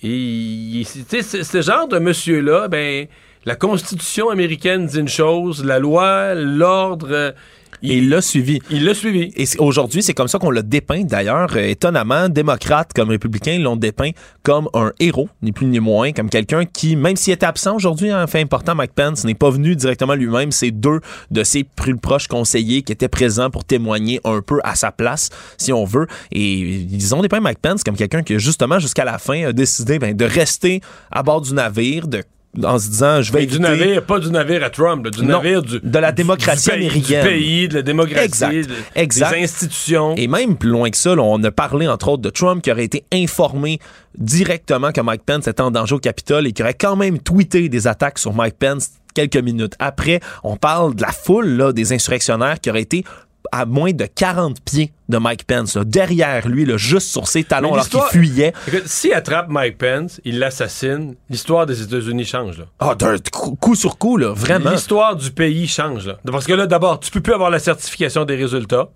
Et 0.03 0.83
ce 0.85 1.61
genre 1.61 1.87
de 1.87 1.99
monsieur-là, 1.99 2.67
ben, 2.67 3.07
la 3.45 3.55
Constitution 3.55 4.29
américaine 4.29 4.85
dit 4.87 4.99
une 4.99 5.07
chose, 5.07 5.63
la 5.63 5.79
loi, 5.79 6.35
l'ordre, 6.35 7.33
il 7.81 8.09
l'a 8.09 8.21
suivi. 8.21 8.61
il 8.69 8.85
l'a 8.85 8.93
suivi. 8.93 9.31
Et 9.35 9.45
aujourd'hui, 9.59 10.03
c'est 10.03 10.13
comme 10.13 10.27
ça 10.27 10.39
qu'on 10.39 10.51
l'a 10.51 10.61
dépeint. 10.61 11.03
D'ailleurs, 11.03 11.49
euh, 11.55 11.67
étonnamment, 11.67 12.29
démocrates 12.29 12.93
comme 12.93 13.09
républicains 13.09 13.59
l'ont 13.59 13.75
dépeint 13.75 14.11
comme 14.43 14.69
un 14.73 14.91
héros, 14.99 15.29
ni 15.41 15.51
plus 15.51 15.67
ni 15.67 15.79
moins, 15.79 16.11
comme 16.11 16.29
quelqu'un 16.29 16.65
qui, 16.65 16.95
même 16.95 17.15
s'il 17.15 17.33
était 17.33 17.45
absent 17.45 17.75
aujourd'hui, 17.75 18.09
un 18.09 18.27
fait 18.27 18.41
important, 18.41 18.75
Mike 18.75 18.93
Pence 18.93 19.23
n'est 19.23 19.33
pas 19.33 19.49
venu 19.49 19.75
directement 19.75 20.15
lui-même. 20.15 20.51
C'est 20.51 20.71
deux 20.71 20.99
de 21.31 21.43
ses 21.43 21.63
plus 21.63 21.97
proches 21.97 22.27
conseillers 22.27 22.81
qui 22.81 22.91
étaient 22.91 23.07
présents 23.07 23.49
pour 23.49 23.63
témoigner 23.63 24.19
un 24.23 24.41
peu 24.41 24.59
à 24.63 24.75
sa 24.75 24.91
place, 24.91 25.29
si 25.57 25.73
on 25.73 25.85
veut. 25.85 26.07
Et 26.31 26.53
ils 26.53 27.15
ont 27.15 27.21
dépeint 27.21 27.39
Mike 27.39 27.59
Pence 27.59 27.83
comme 27.83 27.95
quelqu'un 27.95 28.23
qui, 28.23 28.39
justement, 28.39 28.79
jusqu'à 28.79 29.05
la 29.05 29.17
fin, 29.17 29.47
a 29.47 29.53
décidé 29.53 29.99
ben, 29.99 30.15
de 30.15 30.25
rester 30.25 30.81
à 31.11 31.23
bord 31.23 31.41
du 31.41 31.53
navire, 31.53 32.07
de 32.07 32.23
en 32.63 32.79
se 32.79 32.89
disant 32.89 33.21
je 33.21 33.31
vais 33.33 33.45
du 33.45 33.59
navire, 33.59 34.03
pas 34.05 34.19
du 34.19 34.29
navire 34.29 34.63
à 34.63 34.69
Trump, 34.69 35.03
là, 35.05 35.11
du 35.11 35.21
Non, 35.23 35.37
navire 35.41 35.61
du, 35.61 35.79
de 35.81 35.99
la 35.99 36.11
démocratie 36.11 36.69
du 36.69 36.75
américaine. 36.75 37.23
Du 37.23 37.29
pays, 37.29 37.67
de 37.67 37.73
la 37.75 37.81
démocratie, 37.81 38.25
Exact, 38.25 38.51
de- 38.53 38.73
exact. 38.95 39.33
des 39.35 39.43
institutions. 39.43 40.15
Et 40.15 40.27
même 40.27 40.55
plus 40.57 40.69
loin 40.69 40.89
que 40.89 40.97
ça, 40.97 41.15
là, 41.15 41.21
on 41.23 41.43
a 41.43 41.51
parlé 41.51 41.87
entre 41.87 42.09
autres 42.09 42.21
de 42.21 42.29
Trump 42.29 42.61
qui 42.63 42.71
aurait 42.71 42.85
été 42.85 43.03
informé 43.13 43.79
directement 44.17 44.91
que 44.91 45.01
Mike 45.01 45.23
Pence 45.25 45.47
était 45.47 45.61
en 45.61 45.71
danger 45.71 45.95
au 45.95 45.99
Capitole 45.99 46.47
et 46.47 46.51
qui 46.53 46.61
aurait 46.63 46.73
quand 46.73 46.95
même 46.95 47.19
tweeté 47.19 47.69
des 47.69 47.87
attaques 47.87 48.19
sur 48.19 48.33
Mike 48.33 48.55
Pence 48.59 48.89
quelques 49.13 49.37
minutes 49.37 49.73
après. 49.79 50.19
On 50.43 50.57
parle 50.57 50.95
de 50.95 51.01
la 51.01 51.11
foule 51.11 51.47
là, 51.47 51.71
des 51.73 51.93
insurrectionnaires 51.93 52.59
qui 52.59 52.69
auraient 52.69 52.81
été 52.81 53.03
à 53.51 53.65
moins 53.65 53.91
de 53.91 54.05
40 54.05 54.61
pieds 54.61 54.91
de 55.09 55.17
Mike 55.17 55.45
Pence, 55.45 55.75
là, 55.75 55.83
derrière 55.83 56.47
lui, 56.47 56.65
là, 56.65 56.77
juste 56.77 57.09
sur 57.09 57.27
ses 57.27 57.43
talons 57.43 57.73
alors 57.73 57.87
qu'il 57.87 58.01
fuyait. 58.11 58.53
S'il 58.85 59.13
attrape 59.13 59.49
Mike 59.49 59.77
Pence, 59.77 60.19
il 60.25 60.39
l'assassine, 60.39 61.15
l'histoire 61.29 61.65
des 61.65 61.81
États-Unis 61.81 62.25
change. 62.25 62.59
Là. 62.59 62.65
Ah, 62.79 62.95
d'un 62.95 63.17
coup, 63.31 63.55
coup 63.55 63.75
sur 63.75 63.97
coup, 63.97 64.17
là, 64.17 64.33
vraiment. 64.33 64.71
L'histoire 64.71 65.15
du 65.15 65.31
pays 65.31 65.67
change. 65.67 66.07
Là. 66.07 66.17
Parce 66.25 66.45
que 66.45 66.53
là, 66.53 66.67
d'abord, 66.67 66.99
tu 66.99 67.11
peux 67.11 67.21
plus 67.21 67.33
avoir 67.33 67.49
la 67.49 67.59
certification 67.59 68.25
des 68.25 68.35
résultats. 68.35 68.89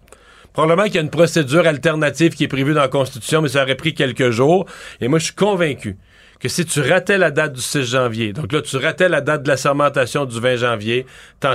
Probablement 0.54 0.86
qu'il 0.86 0.95
y 0.95 1.00
a 1.00 1.02
une 1.02 1.12
procédure 1.12 1.68
alternative 1.68 2.34
qui 2.34 2.43
est 2.43 2.47
prévue 2.47 2.74
dans 2.74 2.82
la 2.82 2.88
Constitution, 2.88 3.41
mais 3.41 3.50
ça 3.50 3.64
aurait 3.64 3.76
pris 3.76 3.93
quelques 3.93 4.32
jours. 4.32 4.66
Et 5.00 5.08
moi, 5.08 5.20
je 5.20 5.26
suis 5.26 5.36
convaincu 5.36 5.97
que 6.40 6.48
si 6.48 6.66
tu 6.66 6.82
ratais 6.82 7.18
la 7.18 7.32
date 7.32 7.54
du 7.54 7.62
6 7.62 7.84
janvier, 7.84 8.34
donc 8.34 8.52
là, 8.54 8.62
tu 8.62 8.78
ratais 8.78 9.10
la 9.10 9.22
date 9.22 9.44
de 9.44 9.50
la 9.50 9.58
sermentation 9.58 10.26
du 10.26 10.40
20 10.40 10.56
janvier, 10.58 11.06
tu 11.42 11.48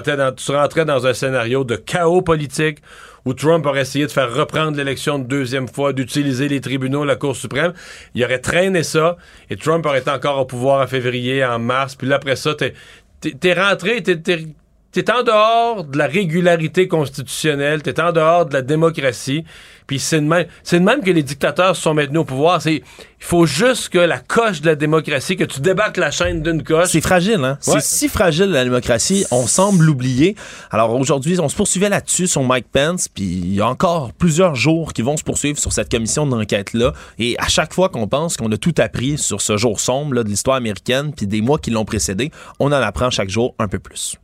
rentrais 0.52 0.84
dans 0.84 1.06
un 1.06 1.14
scénario 1.14 1.64
de 1.64 1.76
chaos 1.76 2.22
politique 2.22 2.78
où 3.24 3.32
Trump 3.32 3.64
aurait 3.66 3.82
essayé 3.82 4.06
de 4.06 4.10
faire 4.10 4.32
reprendre 4.32 4.76
l'élection 4.76 5.16
une 5.16 5.26
deuxième 5.26 5.68
fois, 5.68 5.92
d'utiliser 5.92 6.48
les 6.48 6.60
tribunaux, 6.60 7.04
la 7.04 7.16
Cour 7.16 7.34
suprême. 7.34 7.72
Il 8.14 8.22
aurait 8.22 8.38
traîné 8.38 8.82
ça 8.82 9.16
et 9.50 9.56
Trump 9.56 9.84
aurait 9.86 10.00
été 10.00 10.10
encore 10.10 10.38
au 10.38 10.44
pouvoir 10.44 10.82
en 10.82 10.86
février, 10.86 11.44
en 11.44 11.58
mars. 11.58 11.94
Puis 11.94 12.06
là, 12.06 12.16
après 12.16 12.36
ça, 12.36 12.54
t'es, 12.54 12.74
t'es 13.20 13.54
rentré, 13.54 14.02
t'es, 14.02 14.46
t'es- 15.02 15.10
en 15.10 15.22
dehors 15.22 15.84
de 15.84 15.98
la 15.98 16.06
régularité 16.06 16.88
constitutionnelle, 16.88 17.82
t'es 17.82 18.00
en 18.00 18.12
dehors 18.12 18.46
de 18.46 18.54
la 18.54 18.62
démocratie. 18.62 19.44
Puis 19.86 19.98
c'est 19.98 20.20
de 20.20 20.24
même, 20.26 20.46
c'est 20.62 20.80
de 20.80 20.84
même 20.84 21.02
que 21.02 21.10
les 21.10 21.22
dictateurs 21.22 21.76
sont 21.76 21.92
maintenus 21.92 22.20
au 22.20 22.24
pouvoir. 22.24 22.62
C'est, 22.62 22.76
il 22.76 22.82
faut 23.18 23.44
juste 23.44 23.90
que 23.90 23.98
la 23.98 24.18
coche 24.18 24.62
de 24.62 24.66
la 24.66 24.76
démocratie, 24.76 25.36
que 25.36 25.44
tu 25.44 25.60
débattes 25.60 25.98
la 25.98 26.10
chaîne 26.10 26.42
d'une 26.42 26.62
coche. 26.62 26.88
C'est 26.88 27.02
fragile, 27.02 27.44
hein? 27.44 27.58
Ouais. 27.66 27.80
C'est 27.80 27.82
si 27.82 28.08
fragile 28.08 28.46
la 28.46 28.64
démocratie, 28.64 29.26
on 29.30 29.46
semble 29.46 29.84
l'oublier. 29.84 30.36
Alors 30.70 30.98
aujourd'hui, 30.98 31.38
on 31.38 31.50
se 31.50 31.54
poursuivait 31.56 31.90
là-dessus 31.90 32.28
sur 32.28 32.42
Mike 32.44 32.66
Pence, 32.72 33.08
puis 33.08 33.24
il 33.24 33.54
y 33.54 33.60
a 33.60 33.68
encore 33.68 34.14
plusieurs 34.14 34.54
jours 34.54 34.94
qui 34.94 35.02
vont 35.02 35.18
se 35.18 35.24
poursuivre 35.24 35.58
sur 35.58 35.72
cette 35.72 35.90
commission 35.90 36.26
d'enquête-là. 36.26 36.94
Et 37.18 37.36
à 37.38 37.48
chaque 37.48 37.74
fois 37.74 37.90
qu'on 37.90 38.08
pense 38.08 38.38
qu'on 38.38 38.50
a 38.52 38.56
tout 38.56 38.74
appris 38.78 39.18
sur 39.18 39.42
ce 39.42 39.58
jour 39.58 39.80
sombre 39.80 40.14
là, 40.14 40.22
de 40.24 40.28
l'histoire 40.30 40.56
américaine, 40.56 41.12
puis 41.14 41.26
des 41.26 41.42
mois 41.42 41.58
qui 41.58 41.70
l'ont 41.70 41.84
précédé, 41.84 42.30
on 42.58 42.68
en 42.68 42.72
apprend 42.72 43.10
chaque 43.10 43.28
jour 43.28 43.54
un 43.58 43.68
peu 43.68 43.78
plus. 43.78 44.16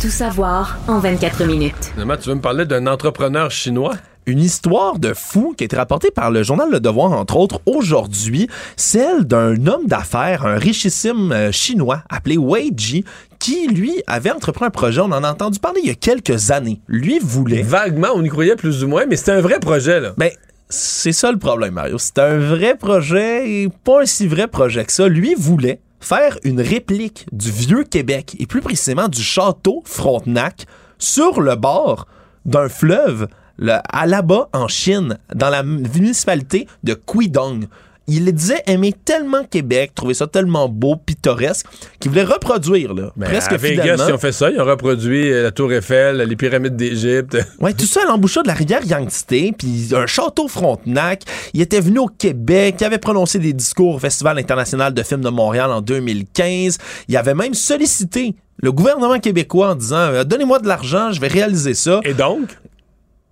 Tout 0.00 0.08
savoir 0.08 0.78
en 0.88 0.98
24 0.98 1.44
minutes. 1.44 1.90
Finalement, 1.92 2.16
tu 2.16 2.30
veux 2.30 2.34
me 2.34 2.40
parler 2.40 2.64
d'un 2.64 2.86
entrepreneur 2.86 3.50
chinois? 3.50 3.96
Une 4.24 4.38
histoire 4.38 4.98
de 4.98 5.12
fou 5.12 5.52
qui 5.54 5.64
a 5.64 5.66
été 5.66 5.76
rapportée 5.76 6.10
par 6.10 6.30
le 6.30 6.42
journal 6.42 6.70
Le 6.70 6.80
Devoir, 6.80 7.12
entre 7.12 7.36
autres, 7.36 7.60
aujourd'hui, 7.66 8.48
celle 8.76 9.24
d'un 9.24 9.66
homme 9.66 9.84
d'affaires, 9.84 10.46
un 10.46 10.56
richissime 10.56 11.32
euh, 11.32 11.52
chinois 11.52 12.02
appelé 12.08 12.38
Wei 12.38 12.72
Ji, 12.74 13.04
qui, 13.38 13.68
lui, 13.68 14.02
avait 14.06 14.30
entrepris 14.30 14.64
un 14.64 14.70
projet, 14.70 15.02
on 15.02 15.12
en 15.12 15.22
a 15.22 15.32
entendu 15.32 15.58
parler 15.58 15.82
il 15.84 15.88
y 15.88 15.92
a 15.92 15.94
quelques 15.94 16.50
années. 16.50 16.80
Lui 16.88 17.18
voulait... 17.18 17.60
Vaguement, 17.60 18.08
on 18.14 18.24
y 18.24 18.28
croyait 18.30 18.56
plus 18.56 18.82
ou 18.82 18.88
moins, 18.88 19.04
mais 19.04 19.16
c'était 19.16 19.32
un 19.32 19.42
vrai 19.42 19.60
projet, 19.60 20.00
là. 20.00 20.14
Ben, 20.16 20.30
c'est 20.70 21.12
ça 21.12 21.30
le 21.30 21.38
problème, 21.38 21.74
Mario. 21.74 21.98
C'est 21.98 22.18
un 22.20 22.38
vrai 22.38 22.74
projet 22.74 23.50
et 23.50 23.68
pas 23.84 24.00
un 24.00 24.06
si 24.06 24.26
vrai 24.26 24.46
projet 24.46 24.82
que 24.86 24.92
ça. 24.92 25.08
Lui 25.08 25.34
voulait 25.36 25.80
faire 26.00 26.38
une 26.44 26.60
réplique 26.60 27.26
du 27.32 27.50
vieux 27.50 27.84
Québec 27.84 28.36
et 28.38 28.46
plus 28.46 28.60
précisément 28.60 29.08
du 29.08 29.22
château 29.22 29.82
Frontenac 29.84 30.66
sur 30.98 31.40
le 31.40 31.54
bord 31.56 32.06
d'un 32.44 32.68
fleuve 32.68 33.28
le, 33.58 33.74
à 33.84 34.06
là-bas 34.06 34.48
en 34.54 34.68
Chine, 34.68 35.18
dans 35.34 35.50
la 35.50 35.62
municipalité 35.62 36.66
de 36.82 36.94
Quidong. 36.94 37.66
Il 38.12 38.32
disait 38.32 38.62
aimer 38.66 38.92
tellement 38.92 39.44
Québec, 39.44 39.92
trouver 39.94 40.14
ça 40.14 40.26
tellement 40.26 40.68
beau, 40.68 40.96
pittoresque, 40.96 41.66
qu'il 42.00 42.10
voulait 42.10 42.24
reproduire, 42.24 42.92
là, 42.92 43.12
Ben, 43.16 43.26
presque 43.26 43.52
à 43.52 43.56
Vegas, 43.56 43.82
fidèlement. 43.82 44.08
ils 44.08 44.14
ont 44.14 44.18
fait 44.18 44.32
ça. 44.32 44.50
Ils 44.50 44.60
ont 44.60 44.64
reproduit 44.64 45.32
euh, 45.32 45.44
la 45.44 45.50
Tour 45.52 45.72
Eiffel, 45.72 46.16
les 46.16 46.36
pyramides 46.36 46.76
d'Égypte. 46.76 47.36
Ouais, 47.60 47.72
tout 47.74 47.84
ça 47.84 48.02
à 48.02 48.06
l'embouchure 48.06 48.42
de 48.42 48.48
la 48.48 48.54
rivière 48.54 48.84
Yangtze, 48.84 49.24
puis 49.26 49.90
un 49.94 50.06
château 50.06 50.48
Frontenac. 50.48 51.22
Il 51.54 51.60
était 51.60 51.80
venu 51.80 51.98
au 51.98 52.06
Québec, 52.06 52.76
il 52.80 52.84
avait 52.84 52.98
prononcé 52.98 53.38
des 53.38 53.52
discours 53.52 53.96
au 53.96 53.98
Festival 53.98 54.38
international 54.38 54.92
de 54.94 55.02
films 55.02 55.20
de 55.20 55.28
Montréal 55.28 55.70
en 55.70 55.80
2015. 55.80 56.78
Il 57.08 57.16
avait 57.16 57.34
même 57.34 57.54
sollicité 57.54 58.34
le 58.62 58.72
gouvernement 58.72 59.18
québécois 59.20 59.70
en 59.70 59.74
disant 59.74 59.96
euh, 59.96 60.24
Donnez-moi 60.24 60.58
de 60.58 60.68
l'argent, 60.68 61.12
je 61.12 61.20
vais 61.20 61.28
réaliser 61.28 61.74
ça. 61.74 62.00
Et 62.04 62.14
donc? 62.14 62.48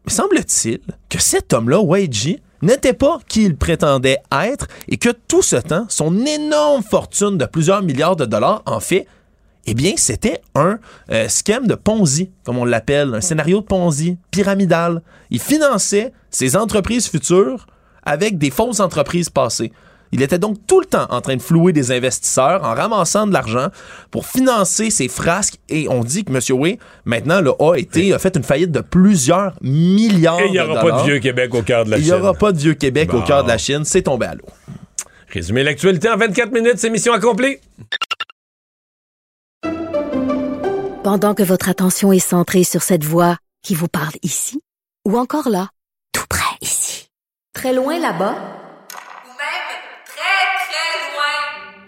Mais 0.06 0.12
semble-t-il 0.12 0.78
que 1.08 1.20
cet 1.20 1.52
homme-là, 1.52 1.82
Weiji, 1.82 2.40
n'était 2.62 2.92
pas 2.92 3.18
qui 3.28 3.44
il 3.44 3.56
prétendait 3.56 4.18
être 4.32 4.66
et 4.88 4.96
que 4.96 5.10
tout 5.10 5.42
ce 5.42 5.56
temps, 5.56 5.86
son 5.88 6.24
énorme 6.26 6.82
fortune 6.82 7.38
de 7.38 7.46
plusieurs 7.46 7.82
milliards 7.82 8.16
de 8.16 8.24
dollars, 8.24 8.62
en 8.66 8.80
fait, 8.80 9.06
eh 9.66 9.74
bien, 9.74 9.92
c'était 9.96 10.40
un 10.54 10.78
euh, 11.10 11.28
scam 11.28 11.66
de 11.66 11.74
Ponzi, 11.74 12.30
comme 12.44 12.56
on 12.56 12.64
l'appelle, 12.64 13.14
un 13.14 13.20
scénario 13.20 13.60
de 13.60 13.66
Ponzi, 13.66 14.16
pyramidal. 14.30 15.02
Il 15.30 15.40
finançait 15.40 16.12
ses 16.30 16.56
entreprises 16.56 17.08
futures 17.08 17.66
avec 18.02 18.38
des 18.38 18.50
fausses 18.50 18.80
entreprises 18.80 19.28
passées. 19.28 19.72
Il 20.12 20.22
était 20.22 20.38
donc 20.38 20.56
tout 20.66 20.80
le 20.80 20.86
temps 20.86 21.06
en 21.10 21.20
train 21.20 21.36
de 21.36 21.42
flouer 21.42 21.72
des 21.72 21.92
investisseurs 21.92 22.64
en 22.64 22.74
ramassant 22.74 23.26
de 23.26 23.32
l'argent 23.32 23.68
pour 24.10 24.26
financer 24.26 24.90
ses 24.90 25.08
frasques 25.08 25.58
et 25.68 25.88
on 25.88 26.02
dit 26.04 26.24
que 26.24 26.32
M. 26.32 26.40
Way, 26.58 26.78
maintenant, 27.04 27.40
là, 27.40 27.52
a 27.60 27.76
été, 27.76 28.12
a 28.14 28.18
fait 28.18 28.36
une 28.36 28.42
faillite 28.42 28.72
de 28.72 28.80
plusieurs 28.80 29.54
milliards 29.60 30.40
Et 30.40 30.46
il 30.46 30.52
n'y 30.52 30.60
aura 30.60 30.80
pas 30.80 31.02
de 31.02 31.06
vieux 31.06 31.18
Québec 31.18 31.54
au 31.54 31.62
cœur 31.62 31.84
de 31.84 31.90
la 31.90 31.98
Il 31.98 32.04
Chine. 32.04 32.14
n'y 32.14 32.20
aura 32.20 32.34
pas 32.34 32.52
de 32.52 32.58
vieux 32.58 32.74
Québec 32.74 33.12
au 33.12 33.22
cœur 33.22 33.42
de 33.44 33.48
la 33.48 33.58
Chine. 33.58 33.84
C'est 33.84 34.02
tombé 34.02 34.26
à 34.26 34.34
l'eau. 34.34 34.46
Résumé 35.30 35.62
l'actualité 35.62 36.08
en 36.08 36.16
24 36.16 36.52
minutes, 36.52 36.78
c'est 36.78 36.88
mission 36.90 37.12
accomplie. 37.12 37.58
Pendant 41.04 41.34
que 41.34 41.42
votre 41.42 41.68
attention 41.68 42.12
est 42.12 42.18
centrée 42.18 42.64
sur 42.64 42.82
cette 42.82 43.04
voix 43.04 43.36
qui 43.62 43.74
vous 43.74 43.88
parle 43.88 44.14
ici, 44.22 44.60
ou 45.06 45.18
encore 45.18 45.48
là, 45.48 45.68
tout 46.12 46.24
près 46.28 46.56
ici, 46.60 47.08
très 47.54 47.72
loin 47.72 47.98
là-bas, 47.98 48.32
Ou 48.34 49.32
même 49.38 49.68
très, 50.06 50.44
très 50.66 50.98
loin. 51.14 51.87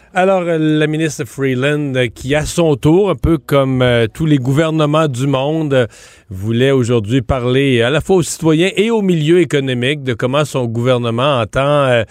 Alors, 0.13 0.41
euh, 0.41 0.57
la 0.59 0.87
ministre 0.87 1.23
Freeland, 1.23 1.95
euh, 1.95 2.07
qui 2.07 2.35
à 2.35 2.45
son 2.45 2.75
tour, 2.75 3.09
un 3.09 3.15
peu 3.15 3.37
comme 3.37 3.81
euh, 3.81 4.07
tous 4.13 4.25
les 4.25 4.39
gouvernements 4.39 5.07
du 5.07 5.25
monde, 5.25 5.87
voulait 6.29 6.71
aujourd'hui 6.71 7.21
parler 7.21 7.81
à 7.81 7.89
la 7.89 8.01
fois 8.01 8.17
aux 8.17 8.21
citoyens 8.21 8.71
et 8.75 8.91
au 8.91 9.01
milieu 9.01 9.39
économique 9.39 10.03
de 10.03 10.13
comment 10.13 10.43
son 10.43 10.65
gouvernement 10.65 11.39
entend 11.39 12.03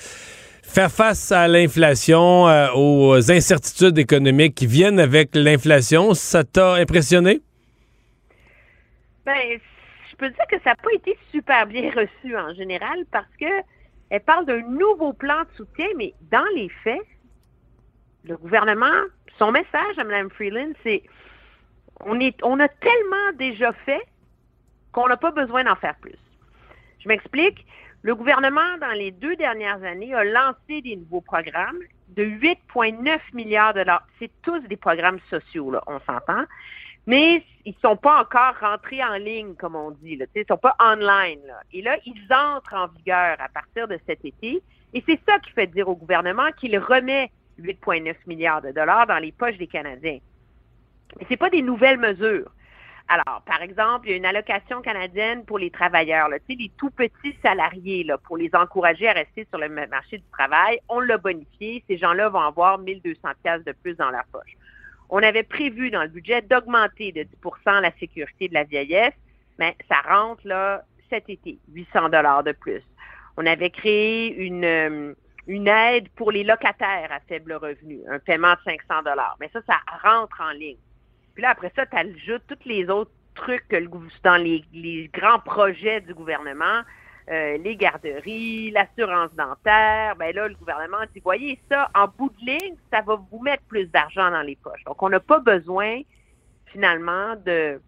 faire 0.62 0.90
face 0.90 1.30
à 1.30 1.46
l'inflation, 1.46 2.44
aux 2.74 3.30
incertitudes 3.30 3.98
économiques 3.98 4.54
qui 4.54 4.66
viennent 4.66 5.00
avec 5.00 5.34
l'inflation. 5.34 6.14
Ça 6.14 6.44
t'a 6.44 6.74
impressionné? 6.74 7.40
Ben, 9.26 9.34
je 10.10 10.16
peux 10.16 10.28
dire 10.28 10.46
que 10.48 10.56
ça 10.64 10.70
n'a 10.70 10.76
pas 10.76 10.92
été 10.94 11.18
super 11.32 11.66
bien 11.66 11.90
reçu 11.90 12.34
en 12.36 12.54
général 12.54 13.04
parce 13.10 13.28
que 13.38 13.46
elle 14.10 14.22
parle 14.22 14.46
d'un 14.46 14.62
nouveau 14.62 15.12
plan 15.12 15.42
de 15.42 15.56
soutien, 15.56 15.86
mais 15.96 16.14
dans 16.32 16.46
les 16.56 16.68
faits, 16.82 17.00
le 18.24 18.36
gouvernement, 18.36 19.04
son 19.38 19.52
message 19.52 19.98
à 19.98 20.04
Mme 20.04 20.30
Freeland, 20.30 20.72
c'est 20.82 21.02
on 22.00 22.18
est 22.20 22.36
on 22.42 22.58
a 22.60 22.68
tellement 22.68 23.32
déjà 23.38 23.72
fait 23.72 24.02
qu'on 24.92 25.08
n'a 25.08 25.16
pas 25.16 25.30
besoin 25.30 25.64
d'en 25.64 25.76
faire 25.76 25.96
plus. 25.96 26.18
Je 26.98 27.08
m'explique. 27.08 27.66
Le 28.02 28.14
gouvernement, 28.14 28.78
dans 28.80 28.92
les 28.92 29.10
deux 29.10 29.36
dernières 29.36 29.82
années, 29.82 30.14
a 30.14 30.24
lancé 30.24 30.80
des 30.80 30.96
nouveaux 30.96 31.20
programmes 31.20 31.78
de 32.08 32.24
8,9 32.24 33.18
milliards 33.34 33.74
de 33.74 33.80
dollars. 33.80 34.06
C'est 34.18 34.30
tous 34.42 34.60
des 34.60 34.76
programmes 34.76 35.18
sociaux, 35.28 35.70
là, 35.70 35.82
on 35.86 36.00
s'entend. 36.00 36.44
Mais 37.06 37.44
ils 37.64 37.74
sont 37.82 37.96
pas 37.96 38.20
encore 38.20 38.54
rentrés 38.60 39.02
en 39.04 39.16
ligne, 39.16 39.54
comme 39.54 39.76
on 39.76 39.90
dit. 39.90 40.16
Là. 40.16 40.26
Ils 40.34 40.44
sont 40.48 40.56
pas 40.56 40.76
online. 40.80 41.40
Là. 41.46 41.60
Et 41.72 41.82
là, 41.82 41.96
ils 42.06 42.26
entrent 42.32 42.74
en 42.74 42.88
vigueur 42.88 43.36
à 43.38 43.48
partir 43.48 43.86
de 43.86 43.98
cet 44.06 44.24
été. 44.24 44.62
Et 44.94 45.04
c'est 45.06 45.20
ça 45.28 45.38
qui 45.38 45.50
fait 45.52 45.66
dire 45.66 45.88
au 45.88 45.94
gouvernement 45.94 46.50
qu'il 46.58 46.76
remet 46.78 47.30
8,9 47.60 48.14
milliards 48.26 48.62
de 48.62 48.72
dollars 48.72 49.06
dans 49.06 49.18
les 49.18 49.32
poches 49.32 49.56
des 49.56 49.66
Canadiens. 49.66 50.18
Mais 51.18 51.26
c'est 51.28 51.36
pas 51.36 51.50
des 51.50 51.62
nouvelles 51.62 51.98
mesures. 51.98 52.50
Alors, 53.08 53.42
par 53.44 53.60
exemple, 53.60 54.06
il 54.06 54.10
y 54.12 54.14
a 54.14 54.16
une 54.18 54.24
allocation 54.24 54.80
canadienne 54.82 55.44
pour 55.44 55.58
les 55.58 55.70
travailleurs, 55.72 56.28
là, 56.28 56.36
les 56.48 56.70
tout 56.78 56.90
petits 56.90 57.36
salariés, 57.42 58.04
là, 58.04 58.18
pour 58.18 58.36
les 58.36 58.50
encourager 58.54 59.08
à 59.08 59.12
rester 59.12 59.48
sur 59.50 59.58
le 59.58 59.68
ma- 59.68 59.88
marché 59.88 60.18
du 60.18 60.24
travail. 60.32 60.78
On 60.88 61.00
l'a 61.00 61.18
bonifié. 61.18 61.82
Ces 61.88 61.98
gens-là 61.98 62.28
vont 62.28 62.38
avoir 62.38 62.78
1200 62.78 63.28
pièces 63.42 63.64
de 63.64 63.72
plus 63.72 63.96
dans 63.96 64.10
leur 64.10 64.22
poche. 64.30 64.56
On 65.08 65.20
avait 65.24 65.42
prévu 65.42 65.90
dans 65.90 66.02
le 66.02 66.08
budget 66.08 66.40
d'augmenter 66.42 67.10
de 67.10 67.24
10% 67.24 67.80
la 67.80 67.90
sécurité 67.98 68.46
de 68.46 68.54
la 68.54 68.62
vieillesse, 68.62 69.14
mais 69.58 69.76
ça 69.88 69.96
rentre 70.08 70.46
là 70.46 70.84
cet 71.10 71.28
été, 71.28 71.58
800 71.72 72.10
dollars 72.10 72.44
de 72.44 72.52
plus. 72.52 72.82
On 73.36 73.44
avait 73.44 73.70
créé 73.70 74.32
une, 74.36 74.64
euh, 74.64 75.14
une 75.50 75.66
aide 75.66 76.08
pour 76.10 76.30
les 76.30 76.44
locataires 76.44 77.10
à 77.10 77.18
faible 77.28 77.54
revenu, 77.54 78.00
un 78.08 78.20
paiement 78.20 78.52
de 78.52 78.70
500 78.70 79.02
dollars. 79.02 79.36
Mais 79.40 79.50
ça, 79.52 79.60
ça 79.66 79.78
rentre 80.04 80.40
en 80.40 80.52
ligne. 80.52 80.78
Puis 81.34 81.42
là, 81.42 81.50
après 81.50 81.72
ça, 81.74 81.84
tu 81.86 81.96
ajoutes 81.96 82.44
tous 82.46 82.68
les 82.68 82.88
autres 82.88 83.10
trucs 83.34 83.66
que 83.66 83.74
le 83.74 83.88
dans 84.22 84.36
les, 84.36 84.64
les 84.72 85.10
grands 85.12 85.40
projets 85.40 86.02
du 86.02 86.14
gouvernement, 86.14 86.82
euh, 87.30 87.58
les 87.58 87.76
garderies, 87.76 88.70
l'assurance 88.70 89.32
dentaire. 89.34 90.14
Ben 90.16 90.32
là, 90.32 90.46
le 90.46 90.54
gouvernement 90.54 90.98
dit, 91.12 91.20
voyez 91.20 91.58
ça, 91.68 91.90
en 91.96 92.06
bout 92.06 92.30
de 92.40 92.46
ligne, 92.46 92.76
ça 92.92 93.00
va 93.00 93.16
vous 93.16 93.40
mettre 93.40 93.64
plus 93.64 93.86
d'argent 93.86 94.30
dans 94.30 94.42
les 94.42 94.56
poches. 94.56 94.84
Donc, 94.84 95.02
on 95.02 95.08
n'a 95.08 95.20
pas 95.20 95.40
besoin, 95.40 96.00
finalement, 96.66 97.34
de 97.44 97.80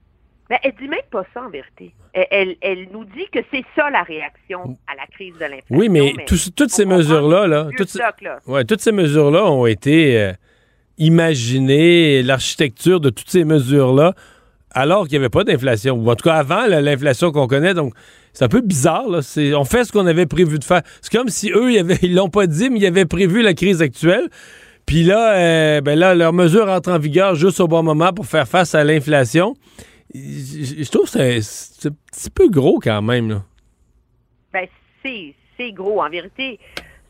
Ben, 0.53 0.59
elle 0.65 0.73
dit 0.79 0.87
même 0.87 1.01
pas 1.11 1.25
ça 1.33 1.41
en 1.41 1.49
vérité. 1.49 1.95
Elle, 2.13 2.27
elle, 2.31 2.57
elle 2.61 2.89
nous 2.93 3.07
dit 3.07 3.25
que 3.33 3.39
c'est 3.51 3.65
ça 3.75 3.89
la 3.89 4.03
réaction 4.03 4.77
à 4.87 4.95
la 4.95 5.07
crise 5.11 5.33
de 5.37 5.47
l'inflation. 5.47 5.65
Oui, 5.71 5.89
mais, 5.89 6.13
toutes 6.27 6.69
ces 6.69 6.85
mesures-là, 6.85 7.47
là, 7.47 7.69
toutes, 7.75 7.89
stock, 7.89 8.21
là. 8.21 8.39
ouais, 8.47 8.63
toutes 8.67 8.83
ces 8.83 8.93
mesures-là 8.93 9.51
ont 9.51 9.65
été 9.65 10.21
euh, 10.21 10.33
imaginées, 10.99 12.23
l'architecture 12.23 13.01
de 13.01 13.09
toutes 13.09 13.31
ces 13.31 13.47
mesures-là, 13.47 14.13
alors 14.73 15.05
qu'il 15.05 15.13
n'y 15.13 15.25
avait 15.25 15.31
pas 15.31 15.43
d'inflation. 15.43 15.95
Ou 15.95 16.11
en 16.11 16.15
tout 16.17 16.25
cas, 16.25 16.35
avant 16.35 16.67
l'inflation 16.67 17.33
qu'on 17.33 17.47
connaît. 17.47 17.73
Donc, 17.73 17.95
c'est 18.35 18.45
un 18.45 18.49
peu 18.49 18.61
bizarre. 18.61 19.09
Là. 19.09 19.21
On 19.57 19.65
fait 19.65 19.85
ce 19.85 19.93
qu'on 19.93 20.07
avait 20.07 20.27
prévu 20.27 20.59
de 20.59 20.65
faire. 20.65 20.83
C'est 21.01 21.17
comme 21.17 21.29
si 21.29 21.51
eux, 21.51 21.73
ils 22.03 22.15
l'ont 22.15 22.29
pas 22.29 22.47
dit, 22.47 22.69
mais 22.69 22.79
ils 22.79 22.87
avaient 22.87 23.07
prévu 23.07 23.41
la 23.41 23.55
crise 23.55 23.81
actuelle. 23.81 24.29
Puis 24.85 25.03
là, 25.03 25.33
euh, 25.33 25.81
ben 25.81 25.99
là, 25.99 26.15
leurs 26.15 26.35
mesures 26.35 26.69
entrent 26.69 26.93
en 26.93 26.99
vigueur 26.99 27.37
juste 27.37 27.59
au 27.61 27.69
bon 27.69 27.83
moment 27.83 28.13
pour 28.13 28.27
faire 28.27 28.47
face 28.47 28.75
à 28.75 28.85
l'inflation. 28.85 29.55
Je 30.15 30.91
trouve 30.91 31.05
que 31.11 31.41
c'est 31.41 31.89
un 31.89 31.93
petit 32.13 32.31
peu 32.31 32.49
gros 32.49 32.79
quand 32.81 33.03
même. 33.03 33.31
Là. 33.31 33.43
Ben, 34.53 34.67
c'est, 35.03 35.35
c'est 35.57 35.73
gros. 35.73 36.03
En 36.03 36.11
vérité, 36.11 36.61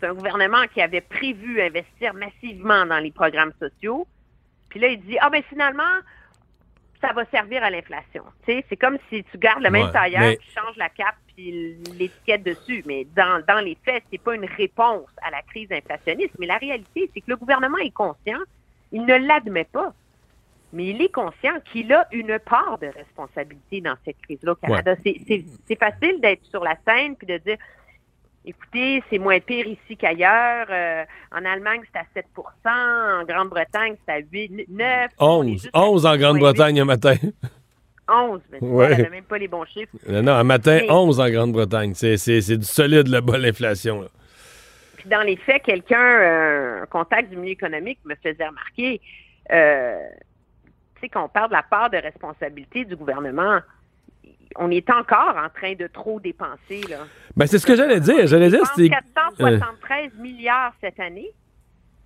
c'est 0.00 0.06
un 0.06 0.14
gouvernement 0.14 0.64
qui 0.72 0.80
avait 0.80 1.00
prévu 1.00 1.60
investir 1.60 2.14
massivement 2.14 2.86
dans 2.86 2.98
les 2.98 3.10
programmes 3.10 3.52
sociaux. 3.60 4.06
Puis 4.68 4.80
là, 4.80 4.88
il 4.88 5.00
dit, 5.02 5.16
ah 5.20 5.30
ben 5.30 5.42
finalement, 5.48 5.82
ça 7.00 7.12
va 7.12 7.24
servir 7.26 7.64
à 7.64 7.70
l'inflation. 7.70 8.22
C'est 8.46 8.64
comme 8.76 8.96
si 9.10 9.24
tu 9.24 9.38
gardes 9.38 9.62
le 9.62 9.70
même 9.70 9.86
Ouais, 9.86 9.92
tailleur, 9.92 10.20
mais- 10.20 10.36
tu 10.36 10.46
changes 10.52 10.76
la 10.76 10.88
cape 10.88 11.16
puis 11.34 11.76
l'étiquette 11.98 12.44
dessus. 12.44 12.82
Mais 12.86 13.06
dans, 13.16 13.42
dans 13.48 13.60
les 13.60 13.76
faits, 13.84 14.04
c'est 14.10 14.20
pas 14.20 14.34
une 14.34 14.44
réponse 14.44 15.08
à 15.22 15.30
la 15.30 15.42
crise 15.42 15.70
inflationniste. 15.72 16.34
Mais 16.38 16.46
la 16.46 16.58
réalité, 16.58 17.10
c'est 17.12 17.20
que 17.20 17.30
le 17.30 17.36
gouvernement 17.36 17.78
est 17.78 17.90
conscient, 17.90 18.38
il 18.92 19.04
ne 19.04 19.16
l'admet 19.16 19.64
pas. 19.64 19.92
Mais 20.72 20.86
il 20.86 21.02
est 21.02 21.12
conscient 21.12 21.52
qu'il 21.70 21.92
a 21.92 22.06
une 22.12 22.38
part 22.38 22.78
de 22.80 22.86
responsabilité 22.86 23.80
dans 23.80 23.94
cette 24.04 24.16
crise-là 24.22 24.52
au 24.52 24.54
Canada. 24.54 24.94
C'est- 25.04 25.78
facile 25.78 26.20
d'être 26.20 26.44
sur 26.46 26.62
la 26.64 26.76
scène 26.86 27.16
puis 27.16 27.26
de 27.26 27.36
dire 27.38 27.56
écoutez, 28.44 29.02
c'est 29.10 29.18
moins 29.18 29.38
pire 29.40 29.66
ici 29.66 29.96
qu'ailleurs. 29.96 30.66
Euh, 30.70 31.04
en 31.32 31.44
Allemagne, 31.44 31.80
c'est 31.92 31.98
à 32.00 32.04
7% 32.14 33.20
En 33.20 33.24
Grande-Bretagne, 33.24 33.96
c'est 34.06 34.12
à 34.14 34.18
8, 34.18 34.66
9 34.68 35.10
On 35.18 35.42
est 35.44 35.50
11. 35.52 35.62
juste 35.62 35.70
à 35.72 35.80
11 35.82 36.06
en 36.06 36.12
8,8. 36.14 36.18
Grande-Bretagne 36.20 36.80
un 36.80 36.84
matin. 36.84 37.14
11. 38.08 38.40
Mais 38.50 38.58
Ouais. 38.60 38.92
elle 38.92 39.02
n'a 39.02 39.10
même 39.10 39.24
pas 39.24 39.38
les 39.38 39.48
bons 39.48 39.64
chiffres. 39.64 39.94
Non, 40.08 40.22
non, 40.22 40.32
un 40.32 40.44
matin, 40.44 40.78
Mais- 40.82 40.90
11 40.90 41.20
en 41.20 41.30
Grande-Bretagne. 41.30 41.94
C'est 41.94 42.16
c'est- 42.16 42.40
c'est 42.40 42.56
du 42.58 42.64
solide 42.64 43.08
là-bas, 43.08 43.38
l'inflation. 43.38 44.02
là. 44.02 44.08
Puis 44.96 45.08
dans 45.08 45.22
les 45.22 45.36
faits, 45.36 45.62
quelqu'un, 45.62 46.00
euh, 46.00 46.82
un 46.82 46.86
contact 46.86 47.30
du 47.30 47.36
milieu 47.36 47.52
économique 47.52 47.98
me 48.04 48.14
faisait 48.16 48.46
remarquer, 48.46 49.00
euh, 49.52 49.98
sais, 51.02 51.08
qu'on 51.08 51.28
parle 51.28 51.48
de 51.48 51.54
la 51.54 51.62
part 51.62 51.90
de 51.90 51.96
responsabilité 51.96 52.84
du 52.84 52.96
gouvernement, 52.96 53.60
on 54.56 54.70
est 54.70 54.88
encore 54.90 55.36
en 55.36 55.48
train 55.48 55.74
de 55.74 55.86
trop 55.86 56.20
dépenser. 56.20 56.82
Là. 56.88 56.98
Ben, 57.36 57.46
c'est 57.46 57.58
ce 57.58 57.66
que 57.66 57.76
j'allais 57.76 58.00
dire. 58.00 58.26
J'allais 58.26 58.50
dire, 58.50 58.62
dépense 58.76 59.36
473 59.36 60.14
milliards 60.18 60.72
cette 60.80 61.00
année. 61.00 61.30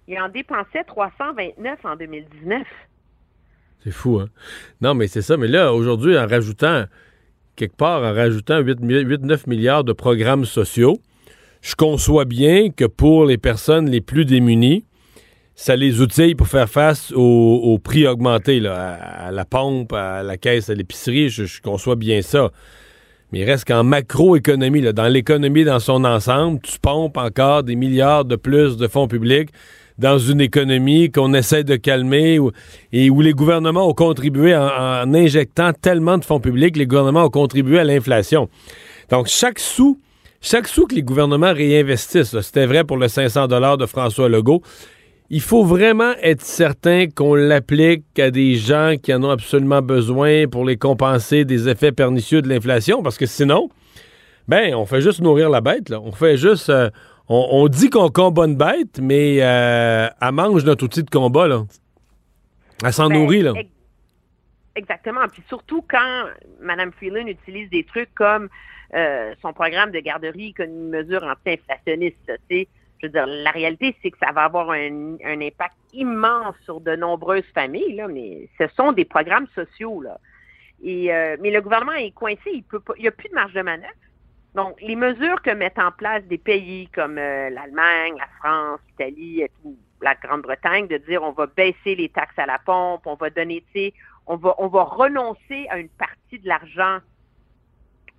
Il 0.08 0.20
en 0.20 0.28
dépensait 0.28 0.84
329 0.84 1.84
en 1.84 1.96
2019. 1.96 2.62
C'est 3.82 3.90
fou, 3.90 4.20
hein? 4.20 4.28
Non, 4.80 4.94
mais 4.94 5.08
c'est 5.08 5.22
ça. 5.22 5.36
Mais 5.36 5.48
là, 5.48 5.72
aujourd'hui, 5.72 6.16
en 6.16 6.26
rajoutant, 6.26 6.84
quelque 7.56 7.76
part, 7.76 8.02
en 8.02 8.14
rajoutant 8.14 8.60
8-9 8.60 9.48
milliards 9.48 9.84
de 9.84 9.92
programmes 9.92 10.44
sociaux, 10.44 10.98
je 11.60 11.74
conçois 11.74 12.24
bien 12.24 12.70
que 12.70 12.84
pour 12.84 13.26
les 13.26 13.38
personnes 13.38 13.90
les 13.90 14.00
plus 14.00 14.24
démunies, 14.24 14.84
ça 15.56 15.74
les 15.74 16.02
outille 16.02 16.34
pour 16.34 16.48
faire 16.48 16.68
face 16.68 17.12
aux, 17.16 17.78
prix 17.82 18.06
augmentés, 18.06 18.64
à, 18.66 19.30
la 19.32 19.44
pompe, 19.46 19.94
à 19.94 20.22
la 20.22 20.36
caisse, 20.36 20.68
à 20.68 20.74
l'épicerie. 20.74 21.30
Je, 21.30 21.60
conçois 21.62 21.96
bien 21.96 22.20
ça. 22.20 22.50
Mais 23.32 23.40
il 23.40 23.44
reste 23.44 23.64
qu'en 23.66 23.82
macroéconomie, 23.82 24.82
dans 24.92 25.08
l'économie 25.08 25.64
dans 25.64 25.80
son 25.80 26.04
ensemble, 26.04 26.60
tu 26.60 26.78
pompes 26.78 27.16
encore 27.16 27.62
des 27.62 27.74
milliards 27.74 28.26
de 28.26 28.36
plus 28.36 28.76
de 28.76 28.86
fonds 28.86 29.08
publics 29.08 29.48
dans 29.98 30.18
une 30.18 30.42
économie 30.42 31.10
qu'on 31.10 31.32
essaie 31.32 31.64
de 31.64 31.76
calmer 31.76 32.38
et 32.92 33.08
où 33.08 33.22
les 33.22 33.32
gouvernements 33.32 33.88
ont 33.88 33.94
contribué 33.94 34.54
en, 34.54 34.66
en 34.68 35.14
injectant 35.14 35.72
tellement 35.72 36.18
de 36.18 36.24
fonds 36.26 36.38
publics, 36.38 36.76
les 36.76 36.86
gouvernements 36.86 37.24
ont 37.24 37.30
contribué 37.30 37.78
à 37.78 37.84
l'inflation. 37.84 38.50
Donc, 39.08 39.26
chaque 39.28 39.58
sou, 39.58 39.98
chaque 40.42 40.68
sou 40.68 40.86
que 40.86 40.94
les 40.94 41.02
gouvernements 41.02 41.54
réinvestissent, 41.54 42.38
c'était 42.42 42.66
vrai 42.66 42.84
pour 42.84 42.98
le 42.98 43.08
500 43.08 43.48
de 43.48 43.86
François 43.86 44.28
Legault, 44.28 44.60
il 45.30 45.40
faut 45.40 45.64
vraiment 45.64 46.12
être 46.22 46.42
certain 46.42 47.06
qu'on 47.08 47.34
l'applique 47.34 48.18
à 48.18 48.30
des 48.30 48.54
gens 48.54 48.94
qui 49.02 49.12
en 49.12 49.24
ont 49.24 49.30
absolument 49.30 49.82
besoin 49.82 50.46
pour 50.46 50.64
les 50.64 50.76
compenser 50.76 51.44
des 51.44 51.68
effets 51.68 51.92
pernicieux 51.92 52.42
de 52.42 52.48
l'inflation, 52.48 53.02
parce 53.02 53.18
que 53.18 53.26
sinon, 53.26 53.68
ben, 54.48 54.74
on 54.74 54.86
fait 54.86 55.00
juste 55.00 55.20
nourrir 55.20 55.50
la 55.50 55.60
bête, 55.60 55.88
là. 55.88 56.00
On 56.00 56.12
fait 56.12 56.36
juste... 56.36 56.70
euh, 56.70 56.90
on, 57.28 57.48
on 57.50 57.66
dit 57.68 57.90
qu'on 57.90 58.08
combat 58.08 58.44
une 58.46 58.56
bête, 58.56 59.00
mais 59.00 59.38
euh, 59.40 60.08
elle 60.20 60.32
mange 60.32 60.64
notre 60.64 60.84
outil 60.84 61.02
de 61.02 61.10
combat, 61.10 61.48
là. 61.48 61.64
Elle 62.84 62.92
s'en 62.92 63.08
Ben, 63.08 63.18
nourrit, 63.20 63.42
là. 63.42 63.52
ex- 63.56 63.70
Exactement. 64.76 65.26
Puis 65.32 65.42
surtout 65.48 65.82
quand 65.88 66.24
Mme 66.60 66.92
Freeland 66.92 67.26
utilise 67.26 67.70
des 67.70 67.82
trucs 67.84 68.14
comme 68.14 68.48
euh, 68.94 69.34
son 69.40 69.52
programme 69.54 69.90
de 69.90 69.98
garderie 70.00 70.52
comme 70.52 70.66
une 70.66 70.90
mesure 70.90 71.24
anti-inflationniste. 71.24 72.30
sais. 72.50 72.68
Je 72.98 73.06
veux 73.06 73.12
dire, 73.12 73.26
la 73.26 73.50
réalité, 73.50 73.94
c'est 74.02 74.10
que 74.10 74.18
ça 74.18 74.32
va 74.32 74.44
avoir 74.44 74.70
un, 74.70 75.16
impact 75.22 75.76
immense 75.92 76.54
sur 76.64 76.80
de 76.80 76.96
nombreuses 76.96 77.44
familles, 77.54 77.94
là, 77.94 78.08
mais 78.08 78.48
ce 78.58 78.66
sont 78.68 78.92
des 78.92 79.04
programmes 79.04 79.46
sociaux. 79.54 80.00
Là. 80.00 80.18
Et, 80.82 81.12
euh, 81.12 81.36
mais 81.40 81.50
le 81.50 81.60
gouvernement 81.60 81.92
est 81.92 82.12
coincé, 82.12 82.50
il 82.52 82.62
peut 82.62 82.80
pas, 82.80 82.94
il 82.96 83.02
n'y 83.02 83.08
a 83.08 83.12
plus 83.12 83.28
de 83.28 83.34
marge 83.34 83.52
de 83.52 83.62
manœuvre. 83.62 83.92
Donc, 84.54 84.80
les 84.80 84.96
mesures 84.96 85.42
que 85.42 85.50
mettent 85.50 85.78
en 85.78 85.92
place 85.92 86.24
des 86.24 86.38
pays 86.38 86.88
comme 86.94 87.18
euh, 87.18 87.50
l'Allemagne, 87.50 88.14
la 88.16 88.28
France, 88.38 88.80
l'Italie, 88.88 89.44
la 90.00 90.14
Grande-Bretagne, 90.14 90.88
de 90.88 90.96
dire 90.96 91.22
on 91.22 91.32
va 91.32 91.46
baisser 91.46 91.94
les 91.94 92.08
taxes 92.08 92.38
à 92.38 92.46
la 92.46 92.58
pompe, 92.58 93.02
on 93.06 93.16
va 93.16 93.28
donner, 93.28 93.62
tu 93.74 93.92
on 94.26 94.36
va, 94.36 94.54
on 94.58 94.68
va 94.68 94.84
renoncer 94.84 95.66
à 95.68 95.78
une 95.78 95.90
partie 95.90 96.38
de 96.38 96.48
l'argent 96.48 96.98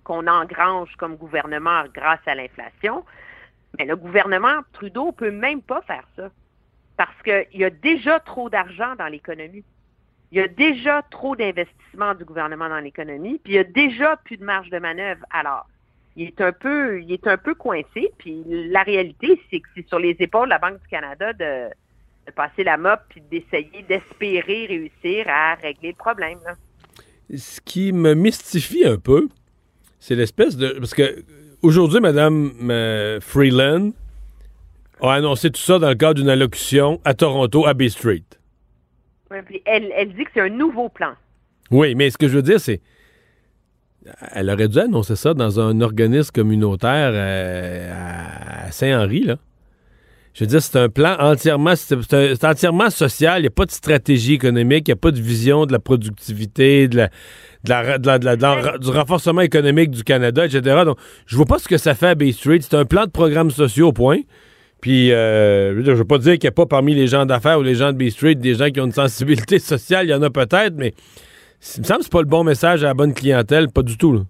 qu'on 0.04 0.26
engrange 0.26 0.94
comme 0.96 1.16
gouvernement 1.16 1.84
grâce 1.92 2.20
à 2.26 2.34
l'inflation. 2.34 3.04
Mais 3.76 3.84
le 3.84 3.96
gouvernement 3.96 4.60
Trudeau 4.72 5.12
peut 5.12 5.30
même 5.30 5.62
pas 5.62 5.82
faire 5.82 6.06
ça. 6.16 6.30
Parce 6.96 7.22
qu'il 7.22 7.60
y 7.60 7.64
a 7.64 7.70
déjà 7.70 8.20
trop 8.20 8.48
d'argent 8.48 8.94
dans 8.96 9.06
l'économie. 9.06 9.64
Il 10.30 10.38
y 10.38 10.40
a 10.40 10.48
déjà 10.48 11.02
trop 11.10 11.36
d'investissements 11.36 12.14
du 12.14 12.24
gouvernement 12.24 12.68
dans 12.68 12.80
l'économie, 12.80 13.40
puis 13.42 13.54
il 13.54 13.56
y 13.56 13.58
a 13.58 13.64
déjà 13.64 14.16
plus 14.16 14.36
de 14.36 14.44
marge 14.44 14.68
de 14.68 14.78
manœuvre. 14.78 15.24
Alors, 15.30 15.66
il 16.18 16.26
est 16.26 16.40
un 16.40 16.52
peu, 16.52 17.00
il 17.00 17.12
est 17.12 17.26
un 17.26 17.38
peu 17.38 17.54
coincé. 17.54 18.12
Puis 18.18 18.42
la 18.46 18.82
réalité, 18.82 19.40
c'est 19.50 19.60
que 19.60 19.68
c'est 19.74 19.88
sur 19.88 19.98
les 19.98 20.16
épaules 20.18 20.48
de 20.48 20.50
la 20.50 20.58
Banque 20.58 20.82
du 20.82 20.88
Canada 20.88 21.32
de, 21.32 21.68
passer 22.36 22.62
la 22.62 22.76
mop 22.76 23.00
puis 23.08 23.22
d'essayer 23.30 23.82
d'espérer 23.88 24.66
réussir 24.66 25.24
à 25.28 25.54
régler 25.54 25.90
le 25.90 25.96
problème. 25.96 26.38
Ce 27.34 27.58
qui 27.60 27.92
me 27.92 28.12
mystifie 28.12 28.84
un 28.84 28.98
peu, 28.98 29.28
c'est 29.98 30.14
l'espèce 30.14 30.56
de. 30.56 30.78
Parce 30.78 30.92
que 30.92 31.24
aujourd'hui, 31.62 32.00
Mme 32.00 32.52
euh, 32.70 33.20
Freeland 33.20 33.90
a 35.00 35.12
annoncé 35.12 35.50
tout 35.50 35.60
ça 35.60 35.78
dans 35.78 35.88
le 35.88 35.94
cadre 35.94 36.14
d'une 36.14 36.28
allocution 36.28 37.00
à 37.04 37.14
Toronto, 37.14 37.66
à 37.66 37.74
Bay 37.74 37.88
Street. 37.88 38.24
Ouais, 39.30 39.42
puis 39.42 39.62
elle, 39.64 39.92
elle 39.96 40.14
dit 40.14 40.24
que 40.24 40.30
c'est 40.34 40.40
un 40.40 40.48
nouveau 40.48 40.88
plan. 40.88 41.12
Oui, 41.70 41.94
mais 41.94 42.10
ce 42.10 42.18
que 42.18 42.28
je 42.28 42.36
veux 42.36 42.42
dire, 42.42 42.60
c'est. 42.60 42.80
Elle 44.32 44.48
aurait 44.48 44.68
dû 44.68 44.78
annoncer 44.78 45.16
ça 45.16 45.34
dans 45.34 45.60
un 45.60 45.82
organisme 45.82 46.30
communautaire 46.32 47.10
euh, 47.12 48.66
à 48.66 48.72
Saint-Henri, 48.72 49.24
là. 49.24 49.36
Je 50.38 50.44
veux 50.44 50.48
dire, 50.48 50.62
c'est 50.62 50.78
un 50.78 50.88
plan 50.88 51.16
entièrement, 51.18 51.74
c'est 51.74 52.44
entièrement 52.44 52.90
social. 52.90 53.40
Il 53.40 53.42
n'y 53.42 53.48
a 53.48 53.50
pas 53.50 53.66
de 53.66 53.72
stratégie 53.72 54.34
économique, 54.34 54.86
il 54.86 54.92
n'y 54.92 54.96
a 54.96 54.96
pas 54.96 55.10
de 55.10 55.20
vision 55.20 55.66
de 55.66 55.72
la 55.72 55.80
productivité, 55.80 56.86
de 56.86 56.96
la, 56.96 57.08
de 57.64 57.68
la- 57.70 57.98
de 57.98 58.06
la- 58.06 58.18
de 58.20 58.24
la- 58.24 58.36
de 58.36 58.42
la- 58.42 58.78
du 58.78 58.88
renforcement 58.90 59.40
économique 59.40 59.90
du 59.90 60.04
Canada, 60.04 60.46
etc. 60.46 60.60
Donc, 60.84 60.96
je 61.26 61.34
vois 61.36 61.44
pas 61.46 61.58
ce 61.58 61.66
que 61.66 61.76
ça 61.76 61.96
fait 61.96 62.06
à 62.06 62.14
Bay 62.14 62.30
Street. 62.30 62.60
C'est 62.60 62.74
un 62.76 62.84
plan 62.84 63.06
de 63.06 63.10
programmes 63.10 63.50
sociaux, 63.50 63.92
point. 63.92 64.18
Puis, 64.80 65.10
euh, 65.10 65.74
je 65.82 65.86
je 65.86 65.90
veux 65.90 66.04
pas 66.04 66.18
dire 66.18 66.34
qu'il 66.34 66.44
n'y 66.44 66.48
a 66.50 66.52
pas 66.52 66.66
parmi 66.66 66.94
les 66.94 67.08
gens 67.08 67.26
d'affaires 67.26 67.58
ou 67.58 67.62
les 67.64 67.74
gens 67.74 67.90
de 67.92 67.96
Bay 67.98 68.10
Street 68.10 68.36
des 68.36 68.54
gens 68.54 68.70
qui 68.70 68.80
ont 68.80 68.86
une 68.86 68.92
sensibilité 68.92 69.58
sociale. 69.58 70.06
Il 70.06 70.10
y 70.10 70.14
en 70.14 70.22
a 70.22 70.30
peut-être, 70.30 70.74
mais 70.76 70.94
il 71.76 71.80
me 71.80 71.84
semble 71.84 71.98
que 71.98 72.04
c'est 72.04 72.12
pas 72.12 72.20
le 72.22 72.26
bon 72.28 72.44
message 72.44 72.84
à 72.84 72.86
la 72.86 72.94
bonne 72.94 73.12
clientèle, 73.12 73.70
pas 73.72 73.82
du 73.82 73.98
tout. 73.98 74.12
là. 74.12 74.20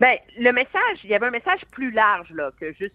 Ben, 0.00 0.16
le 0.36 0.50
message, 0.52 0.98
il 1.04 1.10
y 1.10 1.14
avait 1.14 1.26
un 1.26 1.30
message 1.30 1.60
plus 1.70 1.92
large 1.92 2.26
là, 2.34 2.50
que 2.58 2.72
juste 2.72 2.94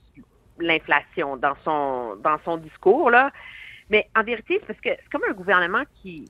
l'inflation 0.60 1.38
dans 1.38 1.56
son 1.64 2.15
dans 2.18 2.38
son 2.44 2.57
discours 2.57 3.10
là. 3.10 3.32
Mais 3.90 4.07
en 4.15 4.23
vérité, 4.23 4.57
c'est 4.60 4.68
parce 4.68 4.80
que 4.80 4.90
c'est 4.90 5.10
comme 5.11 5.22
un 5.30 5.34
gouvernement 5.34 5.84
qui, 6.02 6.27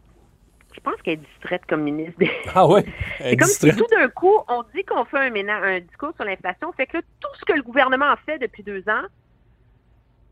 je 0.76 0.80
pense 0.82 1.02
qu'elle 1.02 1.14
est 1.14 1.26
distraite 1.34 1.62
comme 1.68 1.84
ministre. 1.84 2.22
Ah 2.54 2.68
ouais? 2.68 2.84
C'est 3.18 3.38
comme 3.38 3.48
si 3.48 3.70
tout 3.72 3.88
d'un 3.90 4.10
coup, 4.10 4.38
on 4.50 4.64
dit 4.76 4.84
qu'on 4.84 5.06
fait 5.06 5.20
un, 5.20 5.30
ménage, 5.30 5.64
un 5.64 5.80
discours 5.80 6.12
sur 6.16 6.26
l'inflation, 6.26 6.74
fait 6.74 6.86
que 6.86 6.98
là, 6.98 7.04
tout 7.22 7.30
ce 7.40 7.46
que 7.46 7.54
le 7.54 7.64
gouvernement 7.64 8.12
a 8.12 8.18
fait 8.18 8.38
depuis 8.40 8.62
deux 8.62 8.84
ans, 8.90 9.04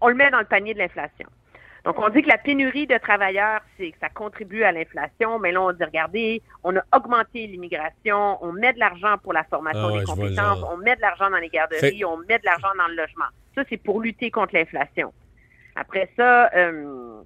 on 0.02 0.10
le 0.10 0.16
met 0.16 0.30
dans 0.32 0.40
le 0.40 0.46
panier 0.46 0.74
de 0.74 0.80
l'inflation. 0.80 1.28
Donc, 1.86 2.00
on 2.00 2.08
dit 2.10 2.22
que 2.22 2.30
la 2.30 2.38
pénurie 2.38 2.88
de 2.88 2.98
travailleurs, 2.98 3.60
c'est 3.78 3.92
que 3.92 3.98
ça 4.00 4.08
contribue 4.08 4.64
à 4.64 4.72
l'inflation, 4.72 5.38
mais 5.40 5.52
là, 5.52 5.62
on 5.62 5.74
dit, 5.74 5.84
regardez, 5.84 6.42
on 6.64 6.76
a 6.78 6.82
augmenté 6.96 7.46
l'immigration, 7.46 8.38
on 8.42 8.54
met 8.54 8.72
de 8.72 8.80
l'argent 8.80 9.18
pour 9.22 9.34
la 9.34 9.44
formation 9.44 9.88
Ah 9.88 9.92
ouais, 9.92 10.00
des 10.00 10.06
compétences, 10.06 10.64
on 10.72 10.78
met 10.78 10.96
de 10.96 11.02
l'argent 11.02 11.30
dans 11.30 11.38
les 11.38 11.50
garderies, 11.50 12.06
on 12.06 12.18
met 12.18 12.40
de 12.40 12.46
l'argent 12.46 12.70
dans 12.78 12.88
le 12.88 12.96
logement. 12.96 13.26
Ça, 13.54 13.64
c'est 13.70 13.78
pour 13.78 14.00
lutter 14.00 14.32
contre 14.32 14.56
l'inflation. 14.56 15.14
Après 15.76 16.10
ça, 16.16 16.50
euh, 16.56 17.22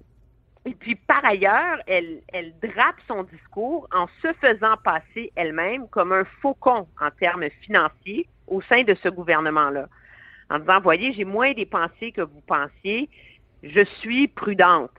et 0.64 0.74
puis 0.74 0.96
par 0.96 1.24
ailleurs, 1.24 1.78
elle, 1.86 2.20
elle 2.32 2.52
drape 2.60 2.96
son 3.06 3.22
discours 3.22 3.88
en 3.92 4.06
se 4.22 4.32
faisant 4.34 4.76
passer 4.82 5.32
elle-même 5.36 5.88
comme 5.88 6.12
un 6.12 6.24
faucon 6.42 6.86
en 7.00 7.10
termes 7.20 7.48
financiers 7.62 8.26
au 8.46 8.60
sein 8.62 8.82
de 8.82 8.94
ce 9.02 9.08
gouvernement-là. 9.08 9.86
En 10.50 10.58
disant, 10.58 10.80
voyez, 10.80 11.12
j'ai 11.12 11.24
moins 11.24 11.52
dépensé 11.52 12.10
que 12.12 12.22
vous 12.22 12.40
pensiez, 12.46 13.08
je 13.62 13.84
suis 14.00 14.28
prudente. 14.28 14.92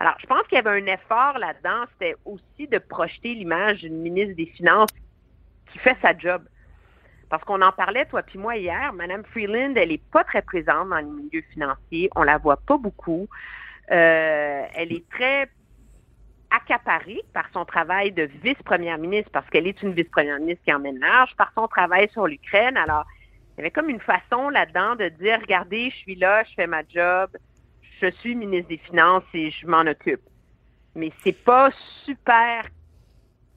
Alors, 0.00 0.14
je 0.20 0.26
pense 0.26 0.42
qu'il 0.42 0.56
y 0.56 0.58
avait 0.58 0.80
un 0.80 0.86
effort 0.86 1.38
là-dedans, 1.38 1.84
c'était 1.92 2.14
aussi 2.24 2.68
de 2.68 2.78
projeter 2.78 3.34
l'image 3.34 3.80
d'une 3.80 4.00
ministre 4.00 4.36
des 4.36 4.46
Finances 4.46 4.90
qui 5.72 5.78
fait 5.78 5.96
sa 6.00 6.16
job. 6.16 6.42
Parce 7.28 7.44
qu'on 7.44 7.60
en 7.60 7.72
parlait, 7.72 8.06
toi 8.06 8.22
puis 8.22 8.38
moi, 8.38 8.56
hier. 8.56 8.92
Madame 8.92 9.24
Freeland, 9.24 9.74
elle 9.76 9.92
est 9.92 10.02
pas 10.10 10.24
très 10.24 10.40
présente 10.40 10.88
dans 10.88 10.96
les 10.96 11.04
milieux 11.04 11.44
financiers. 11.52 12.08
On 12.16 12.22
la 12.22 12.38
voit 12.38 12.56
pas 12.56 12.78
beaucoup. 12.78 13.28
Euh, 13.90 14.64
elle 14.74 14.92
est 14.92 15.06
très 15.10 15.48
accaparée 16.50 17.22
par 17.34 17.44
son 17.52 17.64
travail 17.64 18.12
de 18.12 18.22
vice-première 18.42 18.96
ministre, 18.96 19.30
parce 19.32 19.48
qu'elle 19.50 19.66
est 19.66 19.82
une 19.82 19.92
vice-première 19.92 20.38
ministre 20.38 20.64
qui 20.64 20.72
emmène 20.72 20.98
large, 20.98 21.36
par 21.36 21.52
son 21.54 21.68
travail 21.68 22.08
sur 22.10 22.26
l'Ukraine. 22.26 22.76
Alors, 22.76 23.04
il 23.52 23.58
y 23.58 23.60
avait 23.62 23.70
comme 23.70 23.90
une 23.90 24.00
façon 24.00 24.48
là-dedans 24.48 24.94
de 24.96 25.08
dire, 25.08 25.38
regardez, 25.40 25.90
je 25.90 25.96
suis 25.96 26.14
là, 26.14 26.44
je 26.44 26.54
fais 26.54 26.66
ma 26.66 26.82
job, 26.88 27.30
je 28.00 28.10
suis 28.20 28.34
ministre 28.34 28.68
des 28.68 28.78
Finances 28.78 29.24
et 29.34 29.50
je 29.50 29.66
m'en 29.66 29.80
occupe. 29.82 30.20
Mais 30.94 31.10
c'est 31.22 31.36
pas 31.36 31.70
super 32.04 32.66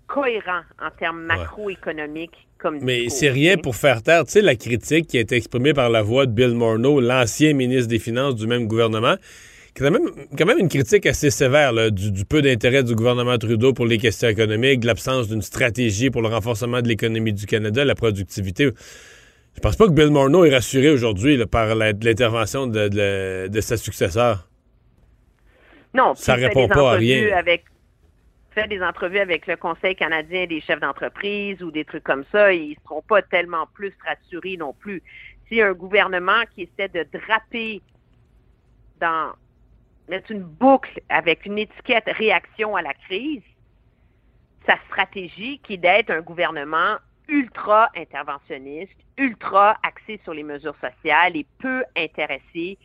cohérent 0.07 0.61
en 0.81 0.91
termes 0.91 1.21
macroéconomiques 1.23 2.47
comme 2.57 2.79
Mais 2.81 3.09
c'est 3.09 3.29
rien 3.29 3.57
pour 3.57 3.75
faire 3.75 4.03
taire, 4.03 4.25
tu 4.25 4.33
sais, 4.33 4.41
la 4.41 4.55
critique 4.55 5.07
qui 5.07 5.17
a 5.17 5.21
été 5.21 5.35
exprimée 5.35 5.73
par 5.73 5.89
la 5.89 6.01
voix 6.01 6.25
de 6.25 6.31
Bill 6.31 6.53
Morneau, 6.53 6.99
l'ancien 6.99 7.53
ministre 7.53 7.87
des 7.87 7.97
Finances 7.97 8.35
du 8.35 8.45
même 8.45 8.67
gouvernement, 8.67 9.15
quand 9.75 9.89
même, 9.89 10.09
quand 10.37 10.45
même 10.45 10.59
une 10.59 10.67
critique 10.67 11.05
assez 11.05 11.31
sévère 11.31 11.71
là, 11.71 11.89
du, 11.89 12.11
du 12.11 12.25
peu 12.25 12.41
d'intérêt 12.41 12.83
du 12.83 12.93
gouvernement 12.93 13.37
Trudeau 13.37 13.73
pour 13.73 13.85
les 13.85 13.97
questions 13.97 14.27
économiques, 14.27 14.81
de 14.81 14.87
l'absence 14.87 15.29
d'une 15.29 15.41
stratégie 15.41 16.09
pour 16.09 16.21
le 16.21 16.27
renforcement 16.27 16.81
de 16.81 16.87
l'économie 16.87 17.33
du 17.33 17.45
Canada, 17.45 17.83
la 17.85 17.95
productivité. 17.95 18.69
Je 19.55 19.59
pense 19.59 19.75
pas 19.75 19.85
que 19.87 19.91
Bill 19.91 20.09
Morneau 20.11 20.45
est 20.45 20.53
rassuré 20.53 20.89
aujourd'hui 20.89 21.45
par 21.45 21.75
l'intervention 21.75 22.67
de, 22.67 22.87
de- 22.87 23.47
de 23.47 23.61
sa 23.61 23.77
successeur. 23.77 24.47
Non, 25.93 26.15
Ça 26.15 26.35
répond 26.35 26.67
pas 26.67 26.93
à 26.93 26.95
rien. 26.95 27.35
Avec, 27.35 27.65
fait 28.51 28.67
des 28.67 28.81
entrevues 28.81 29.19
avec 29.19 29.47
le 29.47 29.57
Conseil 29.57 29.95
canadien 29.95 30.47
des 30.47 30.61
chefs 30.61 30.79
d'entreprise 30.79 31.61
ou 31.61 31.69
des 31.69 31.83
trucs 31.85 32.03
comme 32.03 32.23
ça, 32.31 32.53
ils 32.53 32.71
ne 32.71 32.75
seront 32.87 33.01
pas 33.01 33.21
tellement 33.21 33.67
plus 33.73 33.93
rassurés 34.05 34.55
non 34.57 34.73
plus. 34.73 35.03
Si 35.49 35.61
un 35.61 35.73
gouvernement 35.73 36.43
qui 36.55 36.63
essaie 36.63 36.87
de 36.87 37.05
draper 37.11 37.81
dans 39.01 39.33
mettre 40.07 40.31
une 40.31 40.43
boucle 40.43 41.01
avec 41.09 41.45
une 41.45 41.57
étiquette 41.57 42.05
réaction 42.07 42.75
à 42.77 42.81
la 42.81 42.93
crise, 42.93 43.43
sa 44.65 44.77
stratégie 44.87 45.59
qui 45.63 45.73
est 45.73 45.77
d'être 45.77 46.09
un 46.11 46.21
gouvernement 46.21 46.95
ultra 47.31 47.89
interventionniste, 47.95 48.93
ultra 49.17 49.77
axé 49.83 50.19
sur 50.23 50.33
les 50.33 50.43
mesures 50.43 50.75
sociales 50.75 51.35
et 51.35 51.45
peu 51.59 51.83
intéressé 51.97 52.77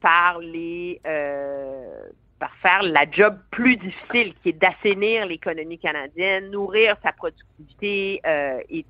par 0.00 0.38
les 0.38 1.00
euh, 1.06 2.04
par 2.38 2.54
faire 2.62 2.84
la 2.84 3.04
job 3.10 3.36
plus 3.50 3.76
difficile, 3.76 4.32
qui 4.42 4.50
est 4.50 4.52
d'assainir 4.52 5.26
l'économie 5.26 5.78
canadienne, 5.78 6.50
nourrir 6.50 6.96
sa 7.02 7.12
productivité 7.12 8.20
euh, 8.24 8.60
et, 8.70 8.84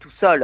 tout 0.00 0.10
ça. 0.20 0.34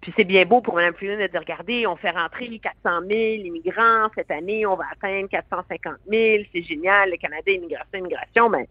Puis 0.00 0.12
c'est 0.16 0.24
bien 0.24 0.44
beau 0.44 0.60
pour 0.60 0.74
Mme 0.74 0.94
Freeland 0.94 1.20
de 1.20 1.26
dire, 1.28 1.40
regardez, 1.40 1.86
on 1.86 1.96
fait 1.96 2.10
rentrer 2.10 2.48
400 2.58 3.00
000 3.08 3.10
immigrants 3.44 4.08
cette 4.16 4.30
année, 4.30 4.66
on 4.66 4.76
va 4.76 4.84
atteindre 4.92 5.28
450 5.28 5.94
000, 6.08 6.44
c'est 6.52 6.62
génial, 6.62 7.10
le 7.10 7.16
Canada, 7.16 7.50
immigration, 7.50 7.98
immigration, 7.98 8.48
mais 8.48 8.68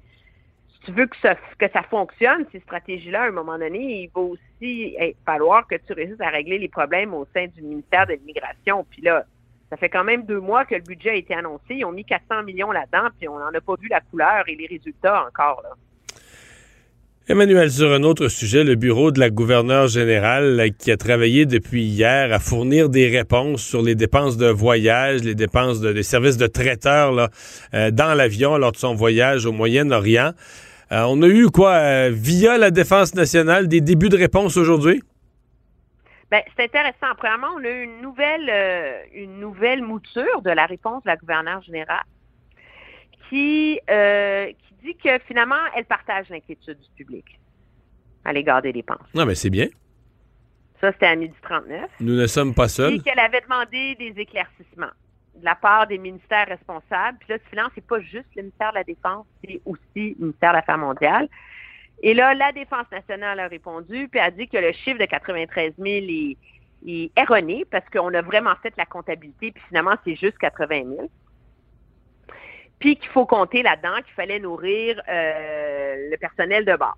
tu 0.86 0.92
veux 0.92 1.06
que 1.06 1.16
ça, 1.22 1.36
que 1.60 1.70
ça 1.72 1.84
fonctionne, 1.84 2.46
ces 2.52 2.60
stratégies-là, 2.62 3.24
à 3.24 3.28
un 3.28 3.32
moment 3.32 3.58
donné, 3.58 4.04
il 4.04 4.10
va 4.14 4.22
aussi 4.22 4.96
eh, 5.00 5.16
falloir 5.26 5.68
que 5.68 5.76
tu 5.76 5.94
réussisses 5.94 6.22
à 6.22 6.30
régler 6.30 6.58
les 6.58 6.70
problèmes 6.70 7.14
au 7.14 7.28
sein 7.34 7.48
du 7.48 7.62
ministère 7.62 8.08
de 8.08 8.14
l'immigration. 8.14 8.86
Puis 8.90 9.02
là, 9.02 9.26
ça 9.70 9.78
fait 9.78 9.90
quand 9.90 10.04
même 10.04 10.26
deux 10.26 10.40
mois 10.40 10.66
que 10.66 10.76
le 10.76 10.82
budget 10.82 11.12
a 11.12 11.16
été 11.16 11.34
annoncé. 11.34 11.76
Ils 11.76 11.86
ont 11.86 11.92
mis 11.92 12.06
400 12.06 12.44
millions 12.44 12.72
là-dedans, 12.72 13.10
puis 13.18 13.28
on 13.30 13.40
n'en 13.40 13.54
a 13.54 13.62
pas 13.62 13.76
vu 13.80 13.88
la 13.90 14.02
couleur 14.02 14.44
et 14.48 14.56
les 14.56 14.68
résultats 14.68 15.26
encore. 15.28 15.62
Là. 15.64 15.70
Emmanuel, 17.28 17.72
sur 17.72 17.94
un 17.94 18.02
autre 18.04 18.28
sujet, 18.28 18.64
le 18.64 18.76
bureau 18.76 19.12
de 19.12 19.20
la 19.20 19.30
gouverneure 19.30 19.88
générale 19.88 20.72
qui 20.78 20.92
a 20.92 20.98
travaillé 20.98 21.46
depuis 21.46 21.84
hier 21.84 22.34
à 22.34 22.40
fournir 22.40 22.90
des 22.90 23.08
réponses 23.08 23.62
sur 23.62 23.84
les 23.84 23.96
dépenses 23.96 24.38
de 24.38 24.48
voyage, 24.48 25.22
les 25.22 25.36
dépenses 25.36 25.80
de, 25.80 25.94
des 25.94 26.04
services 26.04 26.38
de 26.38 26.48
traiteur 26.48 27.12
là, 27.12 27.30
euh, 27.74 27.92
dans 27.92 28.16
l'avion 28.16 28.58
lors 28.58 28.72
de 28.72 28.78
son 28.78 28.96
voyage 28.96 29.46
au 29.46 29.52
Moyen-Orient. 29.52 30.34
Euh, 30.92 31.06
on 31.08 31.22
a 31.22 31.28
eu 31.28 31.50
quoi, 31.50 31.76
euh, 31.76 32.10
via 32.12 32.58
la 32.58 32.70
Défense 32.70 33.16
nationale, 33.16 33.70
des 33.70 33.80
débuts 33.80 34.10
de 34.10 34.18
réponse 34.18 34.58
aujourd'hui? 34.58 35.02
Ben, 36.30 36.42
c'est 36.56 36.66
intéressant. 36.66 37.16
Premièrement, 37.18 37.48
on 37.58 37.64
a 37.64 37.70
eu 37.70 37.84
une 37.84 38.02
nouvelle, 38.02 38.50
euh, 38.50 39.02
une 39.14 39.40
nouvelle 39.40 39.84
mouture 39.84 40.42
de 40.42 40.50
la 40.50 40.66
réponse 40.66 41.04
de 41.04 41.10
la 41.10 41.16
gouverneure 41.16 41.62
générale 41.62 42.04
qui, 43.30 43.80
qui 43.88 44.74
dit 44.84 44.96
que 45.02 45.18
finalement, 45.26 45.56
elle 45.78 45.86
partage 45.86 46.28
l'inquiétude 46.30 46.78
du 46.78 46.90
public 46.98 47.40
à 48.26 48.34
l'égard 48.34 48.62
des 48.62 48.74
dépenses. 48.74 49.08
Non, 49.14 49.26
mais 49.26 49.36
c'est 49.36 49.50
bien. 49.50 49.68
Ça, 50.82 50.92
c'était 50.92 51.06
à 51.06 51.16
midi 51.16 51.36
39. 51.42 51.90
Nous 52.02 52.16
ne 52.16 52.28
sommes 52.28 52.54
pas 52.54 52.68
seuls. 52.68 52.96
Puis 52.96 53.04
qu'elle 53.04 53.20
avait 53.20 53.40
demandé 53.42 53.96
des 53.96 54.20
éclaircissements 54.20 54.92
de 55.42 55.46
la 55.46 55.56
part 55.56 55.88
des 55.88 55.98
ministères 55.98 56.48
responsables. 56.48 57.18
Puis 57.20 57.30
là, 57.30 57.38
du 57.38 57.46
finance, 57.50 57.72
c'est 57.76 57.86
pas 57.86 58.00
juste 58.00 58.28
le 58.36 58.44
ministère 58.44 58.72
de 58.72 58.76
la 58.78 58.84
Défense, 58.84 59.26
c'est 59.44 59.62
aussi 59.66 60.16
le 60.18 60.26
ministère 60.26 60.52
de 60.52 60.58
l'Affaires 60.58 60.78
mondiale. 60.78 61.28
Et 62.04 62.14
là, 62.14 62.34
la 62.34 62.52
Défense 62.52 62.90
nationale 62.92 63.40
a 63.40 63.48
répondu, 63.48 64.08
puis 64.08 64.20
a 64.20 64.32
dit 64.32 64.48
que 64.48 64.58
le 64.58 64.72
chiffre 64.72 65.00
de 65.00 65.06
93 65.06 65.74
000 65.78 65.88
est, 65.88 66.38
est 66.88 67.12
erroné 67.16 67.66
parce 67.70 67.88
qu'on 67.90 68.14
a 68.14 68.22
vraiment 68.22 68.56
fait 68.64 68.74
la 68.78 68.86
comptabilité, 68.86 69.52
puis 69.52 69.64
finalement, 69.68 69.96
c'est 70.06 70.16
juste 70.16 70.38
80 70.40 70.84
000. 70.96 71.12
Puis 72.80 72.96
qu'il 72.96 73.10
faut 73.10 73.28
compter 73.28 73.62
là-dedans 73.62 73.98
qu'il 74.04 74.14
fallait 74.16 74.40
nourrir 74.40 75.00
euh, 75.08 76.10
le 76.10 76.18
personnel 76.18 76.66
de 76.66 76.76
bord. 76.76 76.98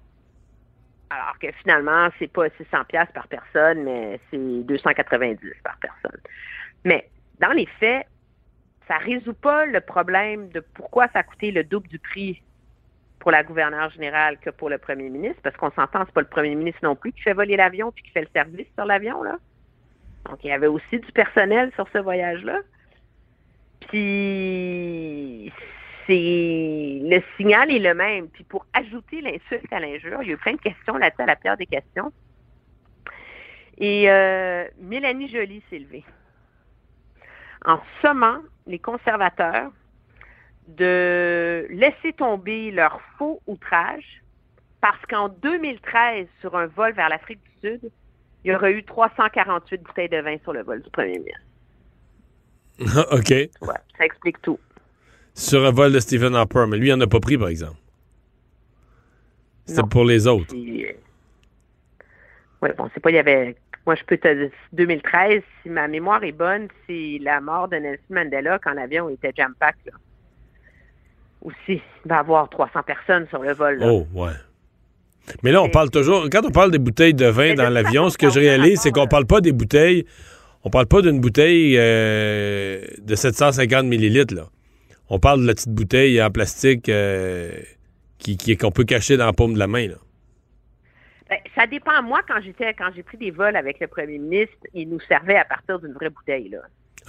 Alors 1.10 1.38
que 1.40 1.52
finalement, 1.62 2.08
c'est 2.18 2.32
pas 2.32 2.48
600 2.58 2.86
pièces 2.88 3.12
par 3.14 3.28
personne, 3.28 3.84
mais 3.84 4.20
c'est 4.32 4.38
290 4.38 5.38
par 5.64 5.78
personne. 5.82 6.20
Mais 6.86 7.10
dans 7.40 7.52
les 7.52 7.66
faits, 7.80 8.08
ça 8.88 8.98
résout 8.98 9.34
pas 9.34 9.66
le 9.66 9.82
problème 9.82 10.50
de 10.50 10.60
pourquoi 10.60 11.08
ça 11.10 11.20
a 11.20 11.24
coûté 11.24 11.52
le 11.52 11.64
double 11.64 11.88
du 11.88 12.00
prix 12.00 12.42
pour 13.20 13.32
la 13.32 13.44
gouverneure 13.44 13.90
générale 13.92 14.38
que 14.40 14.50
pour 14.50 14.70
le 14.70 14.78
premier 14.78 15.10
ministre, 15.10 15.40
parce 15.42 15.56
qu'on 15.56 15.72
s'entend, 15.72 16.04
c'est 16.06 16.14
pas 16.14 16.22
le 16.22 16.28
premier 16.28 16.56
ministre 16.56 16.82
non 16.84 16.96
plus 16.96 17.14
qui 17.14 17.22
fait 17.22 17.34
voler 17.34 17.56
l'avion 17.56 17.92
puis 17.92 18.04
qui 18.04 18.12
fait 18.12 18.22
le 18.22 18.28
service 18.34 18.68
sur 18.76 18.86
l'avion, 18.86 19.24
là. 19.24 19.38
Donc, 20.30 20.40
il 20.44 20.48
y 20.48 20.52
avait 20.52 20.68
aussi 20.68 21.00
du 21.00 21.12
personnel 21.12 21.72
sur 21.76 21.88
ce 21.92 21.98
voyage-là. 21.98 22.60
Puis, 23.90 25.52
c'est 26.08 27.00
le 27.04 27.22
signal 27.38 27.72
est 27.72 27.80
le 27.80 27.94
même. 27.94 28.28
Puis, 28.30 28.44
pour 28.44 28.66
ajouter 28.74 29.22
l'insulte 29.22 29.72
à 29.72 29.80
l'injure, 29.80 30.22
il 30.22 30.30
y 30.30 30.32
a 30.32 30.34
eu 30.36 30.38
plein 30.38 30.54
de 30.54 30.62
questions 30.62 30.98
là-dessus, 30.98 31.22
à 31.22 31.26
la 31.26 31.36
pire 31.36 31.58
des 31.58 31.66
questions. 31.66 32.12
Et 33.78 34.10
euh, 34.10 34.66
Mélanie 34.80 35.30
Joly 35.30 35.62
s'est 35.70 35.80
levée 35.80 36.04
en 37.66 37.80
sommant 38.02 38.40
les 38.68 38.80
conservateurs 38.80 39.72
de 40.68 41.68
laisser 41.70 42.14
tomber 42.14 42.72
leur 42.72 43.02
faux 43.18 43.42
outrage 43.48 44.24
parce 44.82 45.04
qu'en 45.10 45.30
2013, 45.30 46.28
sur 46.42 46.56
un 46.58 46.68
vol 46.68 46.94
vers 46.94 47.10
l'Afrique 47.10 47.40
du 47.44 47.70
Sud, 47.70 47.92
il 48.44 48.52
y 48.52 48.56
aurait 48.56 48.74
eu 48.74 48.84
348 48.84 49.82
bouteilles 49.82 50.10
de 50.10 50.18
vin 50.18 50.38
sur 50.44 50.54
le 50.54 50.64
vol 50.64 50.82
du 50.82 50.90
premier 50.90 51.20
ministre. 51.20 51.40
OK. 53.12 53.30
Ouais, 53.30 53.80
ça 53.98 54.06
explique 54.06 54.42
tout. 54.42 54.60
Sur 55.34 55.66
un 55.66 55.72
vol 55.72 55.94
de 55.94 56.00
Stephen 56.00 56.36
Harper, 56.36 56.66
mais 56.68 56.78
lui, 56.78 56.90
il 56.90 56.96
n'en 56.96 57.02
a 57.02 57.08
pas 57.08 57.20
pris, 57.20 57.38
par 57.38 57.48
exemple. 57.48 57.78
C'était 59.66 59.84
pour 59.84 60.04
les 60.04 60.28
autres. 60.28 60.48
Puis, 60.48 60.86
euh, 60.86 60.92
ouais, 62.62 62.74
bon, 62.74 62.90
c'est 62.94 63.00
pas, 63.00 63.12
il 63.12 63.16
y 63.16 63.20
avait. 63.20 63.56
Moi, 63.86 63.96
je 63.96 64.04
peux 64.04 64.18
te 64.18 64.34
dire, 64.34 64.50
2013, 64.72 65.42
si 65.62 65.70
ma 65.70 65.88
mémoire 65.88 66.24
est 66.24 66.32
bonne, 66.32 66.68
c'est 66.88 67.20
la 67.22 67.42
mort 67.42 67.68
de 67.68 67.78
Nelson 67.78 68.02
Mandela 68.10 68.60
quand 68.60 68.74
l'avion 68.74 69.10
était 69.10 69.34
jam-pack. 69.36 69.76
Aussi, 71.42 71.56
il 71.68 71.82
va 72.06 72.16
y 72.16 72.20
avoir 72.20 72.50
300 72.50 72.82
personnes 72.84 73.28
sur 73.28 73.42
le 73.42 73.54
vol, 73.54 73.80
là. 73.80 73.88
Oh, 73.90 74.08
ouais. 74.14 74.32
Mais 75.42 75.52
là, 75.52 75.62
on 75.62 75.70
parle 75.70 75.90
toujours. 75.90 76.28
Quand 76.32 76.46
on 76.46 76.52
parle 76.52 76.72
des 76.72 76.80
bouteilles 76.80 77.14
de 77.14 77.26
vin 77.26 77.56
dans 77.56 77.70
l'avion, 77.70 78.10
ce 78.10 78.18
que 78.18 78.30
je 78.30 78.40
réalise, 78.40 78.80
c'est 78.80 78.92
qu'on 78.92 79.08
parle 79.08 79.26
pas 79.26 79.42
des 79.42 79.52
bouteilles. 79.52 80.06
On 80.64 80.70
parle 80.70 80.86
pas 80.86 81.02
d'une 81.02 81.20
bouteille 81.20 81.76
euh, 81.78 82.82
de 83.02 83.16
750 83.16 83.86
millilitres, 83.86 84.34
là. 84.34 84.48
on 85.10 85.20
parle 85.20 85.42
de 85.42 85.48
la 85.48 85.54
petite 85.54 85.74
bouteille 85.74 86.22
en 86.22 86.30
plastique 86.30 86.88
euh, 86.88 87.52
qui, 88.18 88.38
qu'on 88.56 88.72
peut 88.72 88.86
cacher 88.86 89.18
dans 89.18 89.26
la 89.26 89.34
paume 89.34 89.54
de 89.54 89.60
la 89.60 89.68
main. 89.68 89.88
Là. 89.90 89.96
Ben, 91.34 91.40
ça 91.56 91.66
dépend. 91.66 92.04
Moi, 92.04 92.22
quand 92.28 92.40
j'étais, 92.44 92.74
quand 92.74 92.90
j'ai 92.96 93.02
pris 93.02 93.18
des 93.18 93.32
vols 93.32 93.56
avec 93.56 93.80
le 93.80 93.88
premier 93.88 94.20
ministre, 94.20 94.56
il 94.74 94.88
nous 94.88 95.00
servait 95.08 95.38
à 95.38 95.46
partir 95.46 95.80
d'une 95.80 95.94
vraie 95.94 96.12
bouteille. 96.12 96.50
Là. 96.50 96.60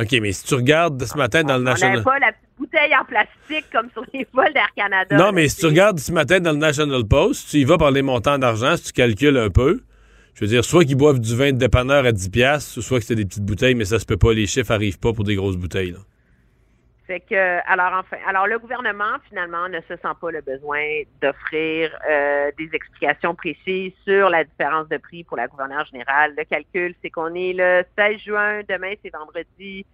OK, 0.01 0.12
mais 0.20 0.32
si 0.32 0.44
tu 0.46 0.55
regardes 0.55 1.05
ce 1.05 1.16
matin 1.18 1.42
dans 1.42 1.56
le 1.56 1.60
On 1.60 1.64
National... 1.64 2.02
pas 2.02 2.18
la 2.18 2.32
petite 2.32 2.48
bouteille 2.59 2.96
en 2.98 3.05
plastique 3.05 3.70
comme 3.70 3.90
sur 3.90 4.02
les 4.14 4.26
vols 4.32 4.52
d'Air 4.55 4.70
Canada. 4.74 5.16
Non, 5.16 5.30
mais 5.32 5.48
si 5.48 5.59
tu 5.59 5.66
regardes 5.66 5.98
ce 5.98 6.10
matin 6.10 6.40
dans 6.40 6.52
le 6.52 6.59
National 6.59 7.05
Post, 7.05 7.51
tu 7.51 7.59
y 7.59 7.64
vas 7.64 7.76
par 7.76 7.90
les 7.90 8.01
montants 8.01 8.38
d'argent, 8.38 8.76
si 8.78 8.84
tu 8.84 8.92
calcules 8.92 9.36
un 9.36 9.51
peu, 9.51 9.82
je 10.34 10.40
veux 10.40 10.48
dire, 10.48 10.64
soit 10.64 10.86
qu'ils 10.86 10.96
boivent 10.96 11.20
du 11.20 11.36
vin 11.36 11.52
de 11.52 11.59
dépanneur 11.59 12.06
à 12.06 12.10
10$, 12.12 12.30
piastres, 12.30 12.82
soit 12.82 13.01
que 13.01 13.05
c'est 13.05 13.14
des 13.14 13.26
petites 13.26 13.44
bouteilles, 13.44 13.74
mais 13.74 13.84
ça 13.84 13.98
se 13.98 14.06
peut 14.06 14.16
pas, 14.16 14.32
les 14.32 14.46
chiffres 14.46 14.72
arrivent 14.72 14.98
pas 14.98 15.12
pour 15.12 15.24
des 15.24 15.34
grosses 15.34 15.59
bouteilles. 15.59 15.90
Là. 15.90 15.98
Fait 17.06 17.20
que, 17.20 17.60
alors 17.70 17.93
enfin, 17.98 18.16
alors 18.26 18.47
le 18.47 18.59
gouvernement 18.59 19.18
finalement 19.28 19.68
ne 19.68 19.81
se 19.81 19.94
sent 19.94 20.14
pas 20.18 20.31
le 20.31 20.40
besoin 20.40 21.02
d'offrir 21.20 21.90
euh, 22.09 22.51
des 22.56 22.70
explications 22.72 23.35
précises 23.35 23.93
sur 24.05 24.31
la 24.31 24.44
différence 24.44 24.89
de 24.89 24.97
prix 24.97 25.22
pour 25.22 25.36
la 25.36 25.47
gouverneure 25.47 25.85
générale. 25.85 26.32
Le 26.36 26.44
calcul, 26.44 26.94
c'est 27.02 27.10
qu'on 27.10 27.35
est 27.35 27.52
le 27.52 27.85
16 27.98 28.20
juin, 28.20 28.60
demain 28.66 28.94
c'est 29.02 29.12
vendredi. 29.12 29.85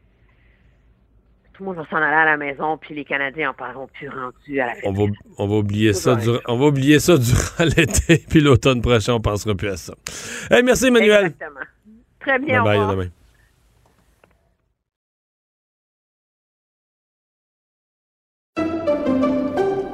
Tout 1.52 1.64
le 1.64 1.66
monde 1.66 1.76
va 1.78 1.86
s'en 1.90 1.96
aller 1.96 2.14
à 2.14 2.26
la 2.26 2.36
maison, 2.36 2.78
puis 2.78 2.94
les 2.94 3.04
Canadiens 3.04 3.50
en 3.50 3.54
parleront 3.54 3.88
plus 3.88 4.08
rendus 4.08 4.60
à 4.60 4.66
la 4.66 4.74
fête. 4.74 4.84
On 4.86 4.92
va, 4.92 5.12
on 5.38 5.48
va 5.48 5.56
oublier 5.56 5.92
ça, 5.92 6.14
durant, 6.14 6.38
on 6.46 6.58
va 6.58 6.66
oublier 6.66 7.00
ça 7.00 7.18
durant 7.18 7.64
l'été, 7.76 8.24
puis 8.30 8.40
l'automne 8.40 8.82
prochain, 8.82 9.14
on 9.14 9.20
pensera 9.20 9.56
plus 9.56 9.68
à 9.68 9.76
ça. 9.76 9.94
Hey, 10.48 10.62
merci, 10.62 10.86
Emmanuel. 10.86 11.26
Exactement. 11.26 11.60
Très 12.20 12.38
bien, 12.38 12.62
Bye 12.62 12.78
bye, 12.78 12.96
au 12.96 13.00
à 13.00 13.04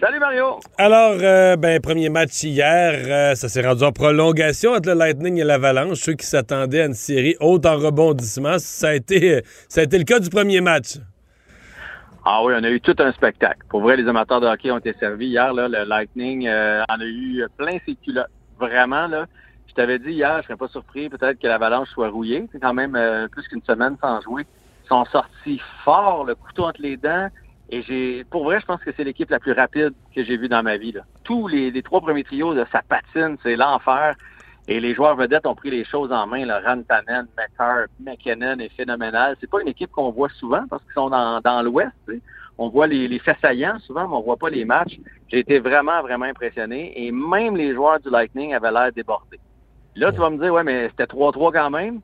Salut 0.00 0.18
Mario! 0.18 0.60
Alors, 0.78 1.16
euh, 1.22 1.56
ben, 1.56 1.80
premier 1.80 2.08
match 2.08 2.42
hier, 2.42 2.92
euh, 3.06 3.34
ça 3.34 3.48
s'est 3.48 3.66
rendu 3.66 3.84
en 3.84 3.92
prolongation 3.92 4.72
entre 4.72 4.90
le 4.90 4.94
Lightning 4.94 5.40
et 5.40 5.44
l'Avalanche. 5.44 5.98
Ceux 5.98 6.14
qui 6.14 6.26
s'attendaient 6.26 6.82
à 6.82 6.86
une 6.86 6.94
série 6.94 7.36
haute 7.40 7.64
en 7.64 7.76
rebondissement, 7.76 8.58
ça 8.58 8.88
a 8.88 8.94
été, 8.94 9.42
ça 9.68 9.80
a 9.80 9.84
été 9.84 9.96
le 9.96 10.04
cas 10.04 10.18
du 10.18 10.28
premier 10.28 10.60
match. 10.60 10.96
Ah 12.24 12.42
oui, 12.44 12.52
on 12.58 12.64
a 12.64 12.68
eu 12.68 12.80
tout 12.80 12.96
un 12.98 13.12
spectacle. 13.12 13.60
Pour 13.68 13.80
vrai, 13.80 13.96
les 13.96 14.06
amateurs 14.08 14.40
de 14.40 14.46
hockey 14.46 14.70
ont 14.70 14.78
été 14.78 14.92
servis 15.00 15.28
hier. 15.28 15.54
Là, 15.54 15.68
le 15.68 15.84
Lightning 15.84 16.46
euh, 16.46 16.82
en 16.88 17.00
a 17.00 17.04
eu 17.04 17.46
plein 17.56 17.78
ses 17.86 17.94
culottes. 17.94 18.26
Vraiment, 18.58 19.06
là. 19.06 19.26
Je 19.68 19.74
t'avais 19.74 19.98
dit 19.98 20.10
hier, 20.10 20.38
je 20.40 20.48
serais 20.48 20.56
pas 20.56 20.68
surpris 20.68 21.08
peut-être 21.08 21.38
que 21.40 21.46
l'Avalanche 21.46 21.88
soit 21.90 22.08
rouillée. 22.08 22.46
C'est 22.52 22.60
quand 22.60 22.74
même 22.74 22.96
euh, 22.96 23.28
plus 23.28 23.46
qu'une 23.48 23.62
semaine 23.62 23.96
sans 24.00 24.20
jouer. 24.20 24.44
Ils 24.84 24.88
sont 24.88 25.04
sortis 25.06 25.60
fort, 25.84 26.24
le 26.24 26.34
couteau 26.34 26.64
entre 26.64 26.82
les 26.82 26.96
dents. 26.96 27.28
Et 27.70 27.82
j'ai, 27.82 28.24
pour 28.24 28.44
vrai, 28.44 28.60
je 28.60 28.66
pense 28.66 28.80
que 28.80 28.90
c'est 28.96 29.04
l'équipe 29.04 29.30
la 29.30 29.40
plus 29.40 29.52
rapide 29.52 29.92
que 30.14 30.22
j'ai 30.22 30.36
vue 30.36 30.48
dans 30.48 30.62
ma 30.62 30.76
vie. 30.76 30.92
Là. 30.92 31.02
Tous 31.24 31.48
les, 31.48 31.70
les 31.70 31.82
trois 31.82 32.00
premiers 32.00 32.24
trios, 32.24 32.54
ça 32.66 32.82
patine, 32.88 33.36
c'est 33.42 33.56
l'enfer. 33.56 34.14
Et 34.68 34.80
les 34.80 34.94
joueurs 34.94 35.16
vedettes 35.16 35.46
ont 35.46 35.54
pris 35.54 35.70
les 35.70 35.84
choses 35.84 36.12
en 36.12 36.26
main. 36.26 36.44
Là. 36.44 36.60
Rantanen, 36.64 37.26
McCarr, 37.36 37.86
McKinnon 38.00 38.58
est 38.58 38.68
phénoménal. 38.76 39.36
C'est 39.40 39.50
pas 39.50 39.60
une 39.62 39.68
équipe 39.68 39.90
qu'on 39.90 40.10
voit 40.10 40.28
souvent 40.28 40.64
parce 40.68 40.82
qu'ils 40.84 40.94
sont 40.94 41.10
dans, 41.10 41.40
dans 41.40 41.62
l'Ouest. 41.62 41.92
tu 42.06 42.14
sais. 42.14 42.20
On 42.58 42.68
voit 42.68 42.86
les, 42.86 43.06
les 43.06 43.18
faits 43.18 43.36
saillants 43.42 43.78
souvent, 43.80 44.08
mais 44.08 44.14
on 44.14 44.22
voit 44.22 44.36
pas 44.36 44.48
les 44.48 44.64
matchs. 44.64 44.98
J'ai 45.28 45.40
été 45.40 45.58
vraiment, 45.58 46.00
vraiment 46.02 46.24
impressionné. 46.24 46.92
Et 46.96 47.12
même 47.12 47.56
les 47.56 47.74
joueurs 47.74 48.00
du 48.00 48.10
Lightning 48.10 48.54
avaient 48.54 48.72
l'air 48.72 48.92
débordés. 48.92 49.38
Là, 49.94 50.12
tu 50.12 50.18
vas 50.18 50.30
me 50.30 50.38
dire, 50.38 50.52
ouais, 50.52 50.64
mais 50.64 50.88
c'était 50.90 51.04
3-3 51.04 51.52
quand 51.52 51.70
même. 51.70 52.00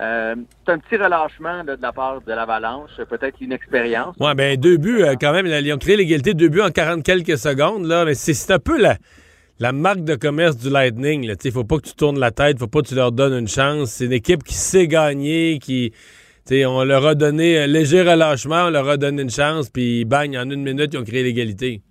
Euh, 0.00 0.34
c'est 0.64 0.72
un 0.72 0.78
petit 0.78 0.96
relâchement 0.96 1.62
là, 1.62 1.76
de 1.76 1.82
la 1.82 1.92
part 1.92 2.22
de 2.22 2.32
l'Avalanche, 2.32 2.90
peut-être 3.08 3.38
l'inexpérience. 3.40 4.16
Ouais, 4.18 4.34
ben 4.34 4.58
deux 4.58 4.78
buts 4.78 5.02
euh, 5.02 5.14
quand 5.20 5.32
même. 5.32 5.46
là, 5.46 5.60
Ils 5.60 5.72
ont 5.72 5.78
créé 5.78 5.96
l'égalité, 5.96 6.34
deux 6.34 6.48
buts 6.48 6.62
en 6.62 6.70
40 6.70 7.04
quelques 7.04 7.36
secondes. 7.36 7.84
Là, 7.84 8.04
mais 8.04 8.14
c'est, 8.14 8.50
un 8.50 8.58
peu 8.58 8.80
la, 8.80 8.96
la 9.58 9.72
marque 9.72 10.02
de 10.02 10.14
commerce 10.14 10.56
du 10.56 10.70
Lightning. 10.70 11.34
Il 11.44 11.52
faut 11.52 11.64
pas 11.64 11.76
que 11.76 11.86
tu 11.88 11.94
tournes 11.94 12.18
la 12.18 12.30
tête, 12.30 12.58
faut 12.58 12.66
pas 12.66 12.80
que 12.80 12.88
tu 12.88 12.94
leur 12.94 13.12
donnes 13.12 13.38
une 13.38 13.48
chance. 13.48 13.90
C'est 13.90 14.06
une 14.06 14.12
équipe 14.12 14.42
qui 14.44 14.54
sait 14.54 14.88
gagner, 14.88 15.58
qui. 15.58 15.92
on 16.50 16.84
leur 16.84 17.06
a 17.06 17.14
donné 17.14 17.58
un 17.58 17.66
léger 17.66 18.00
relâchement, 18.02 18.64
on 18.66 18.70
leur 18.70 18.88
a 18.88 18.96
donné 18.96 19.22
une 19.22 19.30
chance, 19.30 19.68
puis 19.68 20.06
bang, 20.06 20.34
en 20.36 20.48
une 20.50 20.62
minute, 20.62 20.94
ils 20.94 20.98
ont 20.98 21.04
créé 21.04 21.22
l'égalité. 21.22 21.82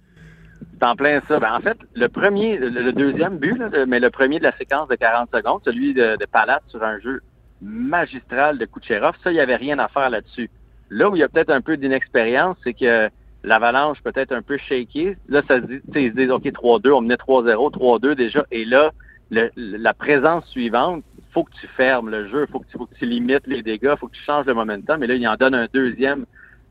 C'est 0.80 0.86
en 0.88 0.95
plein 0.95 1.22
ça. 1.28 1.40
Ben, 1.40 1.53
en 1.53 1.60
fait, 1.60 1.78
le 1.94 2.07
premier, 2.10 2.57
le, 2.57 2.69
le 2.69 2.94
deuxième 2.94 3.38
but, 3.38 3.57
là, 3.57 3.69
mais 3.88 3.99
le 3.99 4.10
premier 4.10 4.40
de 4.40 4.44
la 4.44 4.57
séquence 4.57 4.88
de 4.90 4.95
40 4.95 5.30
secondes, 5.34 5.61
celui 5.64 5.94
de, 5.94 6.18
de 6.18 6.26
Palat 6.26 6.61
sur 6.68 6.84
un 6.84 6.99
jeu 6.99 7.22
magistral 7.61 8.57
de 8.57 8.65
Kucherov, 8.65 9.13
ça, 9.23 9.31
il 9.31 9.35
n'y 9.35 9.39
avait 9.39 9.55
rien 9.55 9.79
à 9.79 9.88
faire 9.88 10.09
là-dessus. 10.09 10.49
Là 10.89 11.09
où 11.09 11.15
il 11.15 11.19
y 11.19 11.23
a 11.23 11.29
peut-être 11.29 11.51
un 11.51 11.61
peu 11.61 11.77
d'inexpérience, 11.77 12.57
c'est 12.63 12.73
que 12.73 13.09
l'avalanche 13.43 13.97
peut-être 14.03 14.31
un 14.33 14.41
peu 14.41 14.57
shaky. 14.57 15.13
Là, 15.29 15.41
ça 15.47 15.61
se 15.61 15.65
dit, 15.65 15.79
tu 15.88 15.93
sais, 15.93 16.03
ils 16.03 16.11
se 16.11 16.15
disent, 16.17 16.31
OK, 16.31 16.43
3-2, 16.43 16.91
on 16.91 17.01
menait 17.01 17.15
3-0, 17.15 17.71
3-2 17.71 18.15
déjà. 18.15 18.45
Et 18.51 18.65
là, 18.65 18.91
le- 19.29 19.49
la 19.55 19.93
présence 19.93 20.45
suivante, 20.47 21.03
faut 21.33 21.43
que 21.45 21.51
tu 21.59 21.67
fermes 21.77 22.09
le 22.09 22.27
jeu, 22.29 22.45
faut 22.51 22.59
que 22.59 22.65
tu, 22.69 22.77
faut 22.77 22.85
que 22.85 22.95
tu 22.95 23.05
limites 23.05 23.47
les 23.47 23.63
dégâts, 23.63 23.95
faut 23.97 24.07
que 24.07 24.15
tu 24.15 24.23
changes 24.23 24.45
le 24.45 24.53
momentum. 24.53 24.99
Mais 24.99 25.07
là, 25.07 25.15
il 25.15 25.25
en 25.27 25.35
donne 25.35 25.55
un 25.55 25.67
deuxième 25.73 26.25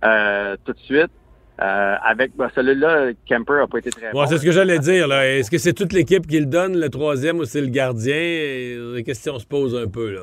euh, 0.05 0.57
tout 0.65 0.73
de 0.73 0.79
suite. 0.81 1.11
Euh, 1.63 1.95
avec 2.03 2.35
ben, 2.37 2.51
celui-là, 2.55 3.11
Kemper 3.29 3.61
a 3.63 3.67
pas 3.67 3.79
été 3.79 3.91
très 3.91 4.07
Ouais, 4.07 4.13
bon. 4.13 4.27
c'est 4.27 4.39
ce 4.39 4.45
que 4.45 4.53
j'allais 4.53 4.79
dire. 4.79 5.07
Là. 5.09 5.29
Est-ce 5.29 5.51
que 5.51 5.59
c'est 5.59 5.75
toute 5.75 5.93
l'équipe 5.93 6.27
qui 6.27 6.41
le 6.41 6.47
donne, 6.47 6.79
le 6.79 6.89
troisième, 6.89 7.39
ou 7.39 7.45
c'est 7.45 7.61
le 7.61 7.67
gardien? 7.67 8.15
Et 8.17 8.77
La 8.95 9.03
question 9.03 9.39
se 9.39 9.47
pose 9.47 9.77
un 9.77 9.87
peu. 9.87 10.11
là. 10.11 10.23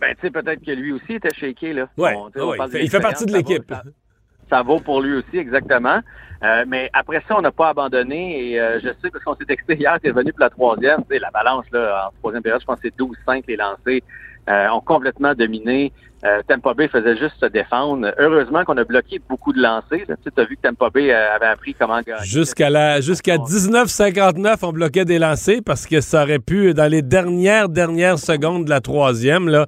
Ben, 0.00 0.14
tu 0.14 0.22
sais, 0.22 0.30
peut-être 0.30 0.64
que 0.64 0.70
lui 0.72 0.92
aussi 0.92 1.14
était 1.14 1.32
shaké, 1.34 1.72
là. 1.72 1.88
Ouais, 1.96 2.14
On- 2.16 2.30
on 2.40 2.54
il 2.54 2.70
fait- 2.70 3.00
partie 3.00 3.26
de 3.26 3.32
l'équipe. 3.32 3.64
Ça, 3.68 3.82
vaut- 3.84 3.90
ça- 3.90 4.56
ça 4.56 4.62
vaut 4.62 4.80
pour 4.80 5.00
lui 5.02 5.14
aussi, 5.16 5.38
exactement. 5.38 6.00
Euh, 6.42 6.64
mais 6.68 6.90
après 6.92 7.22
ça, 7.26 7.34
on 7.38 7.40
n'a 7.40 7.50
pas 7.50 7.70
abandonné. 7.70 8.50
Et 8.52 8.60
euh, 8.60 8.78
je 8.80 8.88
sais, 9.02 9.10
parce 9.10 9.24
qu'on 9.24 9.34
s'est 9.36 9.46
texté 9.46 9.74
hier, 9.76 9.98
t'es 10.02 10.10
revenu 10.10 10.32
pour 10.32 10.40
la 10.40 10.50
troisième. 10.50 10.98
Tu 11.02 11.14
sais, 11.14 11.18
la 11.18 11.30
balance, 11.30 11.64
là, 11.72 12.08
en 12.08 12.18
troisième 12.18 12.42
période, 12.42 12.60
je 12.60 12.66
pense 12.66 12.76
que 12.80 12.88
c'est 12.88 12.96
12-5 12.96 13.44
les 13.48 13.56
lancés. 13.56 14.02
Euh, 14.48 14.68
ont 14.68 14.80
complètement 14.80 15.34
dominé. 15.34 15.92
Euh, 16.24 16.40
Tampa 16.48 16.72
Bay 16.72 16.86
faisait 16.88 17.16
juste 17.16 17.34
se 17.40 17.46
défendre. 17.46 18.14
Heureusement 18.18 18.64
qu'on 18.64 18.76
a 18.76 18.84
bloqué 18.84 19.20
beaucoup 19.28 19.52
de 19.52 19.60
lancers. 19.60 20.06
Tu 20.06 20.40
as 20.40 20.44
vu 20.44 20.56
que 20.56 20.62
Tampa 20.68 20.88
Bay 20.88 21.10
euh, 21.12 21.34
avait 21.34 21.46
appris 21.46 21.74
comment 21.74 22.00
gagner. 22.00 22.24
Jusqu'à 22.24 22.70
la 22.70 23.00
jusqu'à 23.00 23.38
19,59, 23.38 24.58
on 24.62 24.72
bloquait 24.72 25.04
des 25.04 25.18
lancers 25.18 25.60
parce 25.66 25.84
que 25.86 26.00
ça 26.00 26.22
aurait 26.22 26.38
pu, 26.38 26.72
dans 26.74 26.90
les 26.90 27.02
dernières, 27.02 27.68
dernières 27.68 28.18
secondes 28.20 28.64
de 28.66 28.70
la 28.70 28.80
troisième, 28.80 29.48
là, 29.48 29.66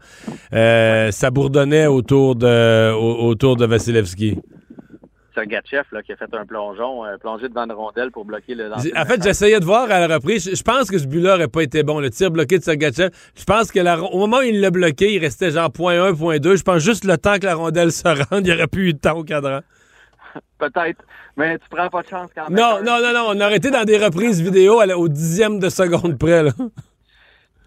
euh, 0.54 1.10
ça 1.10 1.30
bourdonnait 1.30 1.86
autour 1.86 2.36
de, 2.36 2.92
au- 2.92 3.28
autour 3.28 3.56
de 3.56 3.66
Vasilevski. 3.66 4.38
Sergachev, 5.38 5.84
là, 5.92 6.02
qui 6.02 6.12
a 6.12 6.16
fait 6.16 6.32
un 6.34 6.44
plongeon, 6.44 7.04
un 7.04 7.16
plongé 7.18 7.48
devant 7.48 7.64
une 7.64 7.72
rondelle 7.72 8.10
pour 8.10 8.24
bloquer 8.24 8.54
le 8.54 8.68
lancer. 8.68 8.92
En 8.96 9.04
fait, 9.04 9.22
j'essayais 9.22 9.60
de 9.60 9.64
voir 9.64 9.90
à 9.90 10.06
la 10.06 10.14
reprise. 10.16 10.50
Je- 10.54 10.62
pense 10.62 10.90
que 10.90 10.98
ce 10.98 11.06
but-là 11.06 11.32
n'aurait 11.34 11.48
pas 11.48 11.62
été 11.62 11.82
bon. 11.82 12.00
Le 12.00 12.10
tir 12.10 12.30
bloqué 12.30 12.58
de 12.58 12.64
Sergachev. 12.64 13.10
Je 13.36 13.44
pense 13.44 13.70
que 13.70 13.78
la- 13.80 14.00
au 14.00 14.18
moment 14.18 14.38
où 14.38 14.42
il 14.42 14.60
l'a 14.60 14.70
bloqué, 14.70 15.12
il 15.14 15.18
restait 15.20 15.50
genre 15.50 15.70
point 15.70 16.02
1, 16.02 16.14
point 16.14 16.38
2. 16.38 16.56
Je 16.56 16.62
pense 16.62 16.82
juste 16.82 17.04
le 17.04 17.16
temps 17.16 17.38
que 17.38 17.46
la 17.46 17.54
rondelle 17.54 17.92
se 17.92 18.06
rende, 18.08 18.40
il 18.40 18.42
n'y 18.44 18.52
aurait 18.52 18.66
plus 18.66 18.88
eu 18.90 18.92
de 18.94 18.98
temps 18.98 19.16
au 19.16 19.24
cadran. 19.24 19.60
Peut-être, 20.58 21.00
mais 21.36 21.58
tu 21.58 21.64
prends 21.70 21.88
pas 21.88 22.02
de 22.02 22.08
chance 22.08 22.30
quand 22.34 22.48
même. 22.50 22.58
Non, 22.58 22.82
non, 22.84 23.00
non, 23.00 23.12
non. 23.14 23.24
On 23.28 23.40
aurait 23.40 23.56
été 23.56 23.70
dans 23.70 23.84
des 23.84 23.96
reprises 23.96 24.40
vidéo 24.42 24.80
à 24.80 24.86
la- 24.86 24.98
au 24.98 25.08
dixième 25.08 25.58
de 25.58 25.68
seconde 25.68 26.18
près. 26.18 26.42
Là. 26.42 26.50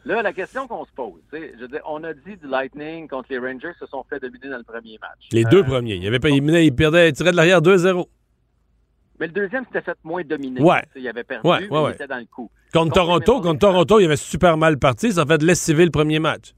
Là, 0.06 0.22
la 0.24 0.34
question 0.34 0.68
qu'on 0.68 0.84
se 0.86 0.92
pose, 0.96 1.22
tu 1.32 1.38
sais, 1.40 1.54
je 1.56 1.62
veux 1.62 1.68
dire, 1.68 1.82
on 1.88 2.04
a 2.04 2.14
dit 2.14 2.36
du 2.38 2.48
Lightning 2.48 3.08
contre 3.08 3.28
les 3.30 3.38
Rangers 3.38 3.74
se 3.80 3.86
sont 3.86 4.04
fait 4.10 4.20
dominer 4.20 4.50
dans 4.50 4.58
le 4.58 4.64
premier 4.64 4.98
match. 5.00 5.28
Les 5.32 5.46
Euh, 5.46 5.50
deux 5.50 5.64
premiers. 5.64 5.96
Il, 5.96 6.08
avait 6.08 6.20
pas, 6.20 6.30
il, 6.30 6.42
menait- 6.42 6.66
il 6.66 6.76
perdait, 6.76 7.10
il 7.10 7.14
tirait 7.14 7.32
de 7.32 7.36
l'arrière 7.36 7.62
2-0. 7.62 8.08
Mais 9.20 9.28
le 9.28 9.34
deuxième 9.34 9.64
s'était 9.66 9.82
fait 9.82 9.98
moins 10.04 10.24
dominer. 10.24 10.60
Ouais. 10.60 10.82
Il 10.96 11.08
avait 11.08 11.24
perdu, 11.24 11.48
Ouais, 11.48 11.60
mais 11.62 11.70
ouais, 11.70 11.84
ouais. 11.84 11.92
il 11.92 11.94
était 11.96 12.08
dans 12.08 12.18
le 12.18 12.26
coup. 12.26 12.50
Contre 12.74 12.94
Toronto, 12.96 13.42
contre 13.42 13.60
Toronto, 13.60 14.00
il 14.00 14.06
avait 14.06 14.16
super 14.16 14.58
mal 14.58 14.80
parti. 14.80 15.12
Ça 15.12 15.24
fait 15.26 15.44
lessiver 15.44 15.86
le 15.86 15.92
premier 15.92 16.18
match. 16.18 16.54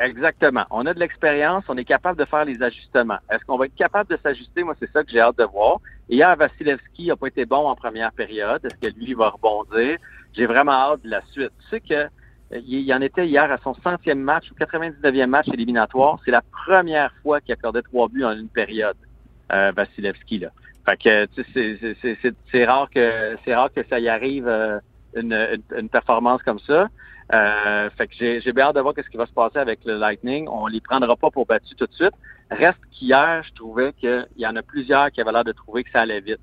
Exactement. 0.00 0.64
On 0.70 0.84
a 0.86 0.92
de 0.94 0.98
l'expérience, 0.98 1.62
on 1.68 1.76
est 1.76 1.84
capable 1.84 2.18
de 2.18 2.24
faire 2.24 2.44
les 2.44 2.60
ajustements. 2.60 3.18
Est-ce 3.30 3.44
qu'on 3.44 3.56
va 3.56 3.66
être 3.66 3.76
capable 3.76 4.10
de 4.10 4.18
s'ajuster? 4.20 4.64
Moi, 4.64 4.74
c'est 4.80 4.90
ça 4.90 5.04
que 5.04 5.10
j'ai 5.12 5.20
hâte 5.20 5.38
de 5.38 5.44
voir. 5.44 5.76
Hier, 6.08 6.34
Vasilevski 6.36 7.06
n'a 7.06 7.16
pas 7.16 7.28
été 7.28 7.46
bon 7.46 7.68
en 7.68 7.76
première 7.76 8.10
période. 8.12 8.64
Est-ce 8.64 8.74
que 8.74 8.92
lui 8.98 9.06
il 9.10 9.16
va 9.16 9.28
rebondir? 9.30 9.98
J'ai 10.32 10.46
vraiment 10.46 10.72
hâte 10.72 11.02
de 11.04 11.10
la 11.10 11.22
suite. 11.30 11.52
Tu 11.60 11.68
sais 11.70 11.80
que 11.80 12.08
il, 12.66 12.92
en 12.92 13.00
était 13.00 13.26
hier 13.26 13.50
à 13.50 13.58
son 13.58 13.74
centième 13.74 14.20
match 14.20 14.50
ou 14.50 14.54
99e 14.54 15.26
match 15.26 15.48
éliminatoire. 15.52 16.18
C'est 16.24 16.30
la 16.30 16.42
première 16.42 17.12
fois 17.22 17.40
qu'il 17.40 17.52
accordait 17.52 17.82
trois 17.82 18.08
buts 18.08 18.24
en 18.24 18.32
une 18.32 18.48
période, 18.48 18.96
euh, 19.52 19.72
Vasilevski. 19.74 20.38
Là. 20.40 20.50
Fait 20.84 20.96
que 20.96 21.42
c'est- 22.52 22.64
rare 22.64 22.90
que 22.90 23.36
c'est 23.44 23.54
rare 23.54 23.72
que 23.72 23.80
ça 23.88 23.98
y 23.98 24.08
arrive 24.08 24.46
euh, 24.46 24.78
une, 25.16 25.58
une, 25.76 25.88
performance 25.88 26.42
comme 26.42 26.58
ça. 26.60 26.88
Euh, 27.32 27.88
fait 27.96 28.06
que 28.06 28.14
j'ai 28.18 28.40
j'ai 28.42 28.52
bien 28.52 28.66
hâte 28.66 28.76
de 28.76 28.80
voir 28.80 28.92
ce 28.96 29.08
qui 29.08 29.16
va 29.16 29.24
se 29.24 29.32
passer 29.32 29.58
avec 29.58 29.80
le 29.84 29.96
Lightning. 29.96 30.46
On 30.48 30.66
les 30.66 30.80
prendra 30.80 31.16
pas 31.16 31.30
pour 31.30 31.46
battus 31.46 31.76
tout 31.76 31.86
de 31.86 31.94
suite. 31.94 32.14
Reste 32.50 32.78
qu'hier, 32.92 33.42
je 33.42 33.52
trouvais 33.54 33.94
qu'il 33.94 34.26
y 34.36 34.46
en 34.46 34.56
a 34.56 34.62
plusieurs 34.62 35.10
qui 35.10 35.22
avaient 35.22 35.32
l'air 35.32 35.44
de 35.44 35.52
trouver 35.52 35.84
que 35.84 35.90
ça 35.90 36.02
allait 36.02 36.20
vite. 36.20 36.40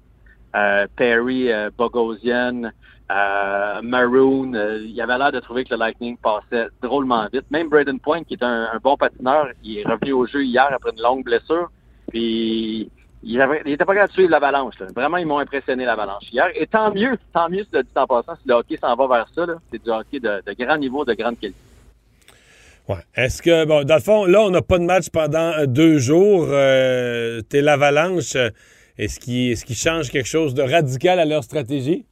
Euh, 0.55 0.87
Perry, 0.95 1.51
euh, 1.51 1.69
Bogosian, 1.77 2.71
euh, 3.11 3.81
Maroon, 3.81 4.53
euh, 4.53 4.85
il 4.85 5.01
avait 5.01 5.17
l'air 5.17 5.31
de 5.31 5.39
trouver 5.39 5.65
que 5.65 5.71
le 5.71 5.79
Lightning 5.79 6.17
passait 6.17 6.67
drôlement 6.81 7.27
vite. 7.33 7.45
Même 7.49 7.67
Braden 7.67 7.99
Point, 7.99 8.23
qui 8.23 8.35
est 8.35 8.43
un, 8.43 8.79
bon 8.81 8.95
patineur, 8.95 9.49
il 9.63 9.79
est 9.79 9.83
revenu 9.83 10.13
au 10.13 10.25
jeu 10.27 10.43
hier 10.43 10.69
après 10.71 10.91
une 10.91 11.01
longue 11.01 11.23
blessure. 11.23 11.69
Puis 12.09 12.89
il, 13.23 13.41
avait, 13.41 13.61
il 13.65 13.73
était 13.73 13.85
pas 13.85 13.93
capable 13.93 14.09
de 14.09 14.13
suivre 14.13 14.29
l'avalanche. 14.29 14.75
Vraiment, 14.95 15.17
ils 15.17 15.25
m'ont 15.25 15.39
impressionné 15.39 15.83
l'avalanche 15.83 16.31
hier. 16.31 16.47
Et 16.55 16.67
tant 16.67 16.93
mieux, 16.93 17.17
tant 17.33 17.49
mieux, 17.49 17.65
cela 17.69 17.83
dit 17.83 17.89
en 17.95 18.07
passant, 18.07 18.35
si 18.35 18.47
le 18.47 18.53
hockey 18.55 18.77
s'en 18.77 18.95
va 18.95 19.07
vers 19.07 19.27
ça, 19.35 19.45
c'est 19.71 19.83
du 19.83 19.89
hockey 19.89 20.19
de, 20.19 20.63
grand 20.63 20.77
niveau, 20.77 21.03
de 21.03 21.13
grande 21.13 21.39
qualité. 21.39 21.59
Ouais. 22.87 23.03
Est-ce 23.15 23.41
que, 23.41 23.65
bon, 23.65 23.83
dans 23.83 23.95
le 23.95 24.01
fond, 24.01 24.25
là, 24.25 24.41
on 24.41 24.49
n'a 24.51 24.61
pas 24.61 24.77
de 24.77 24.85
match 24.85 25.09
pendant 25.09 25.51
euh, 25.53 25.65
deux 25.65 25.97
jours. 25.97 26.47
Euh, 26.49 27.41
T'es 27.41 27.61
l'avalanche. 27.61 28.35
Est-ce 28.97 29.19
qu'il 29.19 29.51
est-ce 29.51 29.65
qu'il 29.65 29.75
change 29.75 30.09
quelque 30.09 30.27
chose 30.27 30.53
de 30.53 30.61
radical 30.61 31.19
à 31.19 31.25
leur 31.25 31.43
stratégie? 31.43 32.05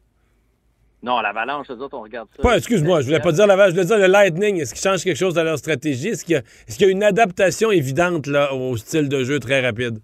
Non, 1.01 1.21
l'avalanche, 1.21 1.67
eux 1.69 1.77
autres, 1.77 1.97
on 1.97 2.01
regarde 2.01 2.27
ça. 2.35 2.43
Pas, 2.43 2.57
excuse-moi, 2.57 2.99
je 3.01 3.05
voulais 3.07 3.21
pas 3.21 3.31
dire 3.31 3.47
l'avalanche, 3.47 3.69
je 3.69 3.75
voulais 3.75 3.85
dire 3.87 3.97
le 3.99 4.07
Lightning. 4.11 4.59
Est-ce 4.59 4.73
qu'il 4.73 4.83
change 4.83 5.03
quelque 5.03 5.15
chose 5.17 5.37
à 5.37 5.43
leur 5.45 5.57
stratégie? 5.57 6.09
Est-ce 6.09 6.25
qu'il 6.25 6.33
y, 6.33 6.37
a- 6.37 6.41
est-ce 6.67 6.77
qu'il 6.77 6.87
y 6.87 6.89
a 6.89 6.91
une 6.91 7.03
adaptation 7.03 7.71
évidente 7.71 8.27
là, 8.27 8.53
au 8.53 8.75
style 8.75 9.07
de 9.07 9.23
jeu 9.23 9.39
très 9.39 9.61
rapide? 9.65 9.99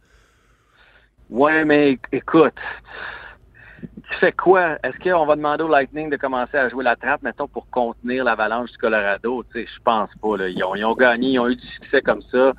Ouais, 1.30 1.66
mais 1.66 1.98
écoute, 2.14 2.54
tu 3.82 4.16
fais 4.20 4.32
quoi? 4.32 4.78
Est-ce 4.84 4.98
qu'on 5.10 5.26
va 5.26 5.36
demander 5.36 5.64
au 5.64 5.68
Lightning 5.68 6.10
de 6.10 6.16
commencer 6.18 6.56
à 6.58 6.70
jouer 6.70 6.84
la 6.84 6.96
trappe, 6.96 7.24
mettons, 7.24 7.48
pour 7.48 7.70
contenir 7.70 8.24
l'avalanche 8.24 8.72
du 8.72 8.78
Colorado? 8.78 9.44
Tu 9.52 9.62
sais, 9.62 9.68
je 9.68 9.82
pense 9.84 10.10
pas. 10.22 10.38
Là. 10.38 10.48
Ils, 10.48 10.64
ont, 10.64 10.76
ils 10.76 10.86
ont 10.86 10.94
gagné, 10.96 11.32
ils 11.32 11.40
ont 11.40 11.50
eu 11.50 11.56
du 11.56 11.68
succès 11.68 12.02
comme 12.02 12.22
ça. 12.32 12.54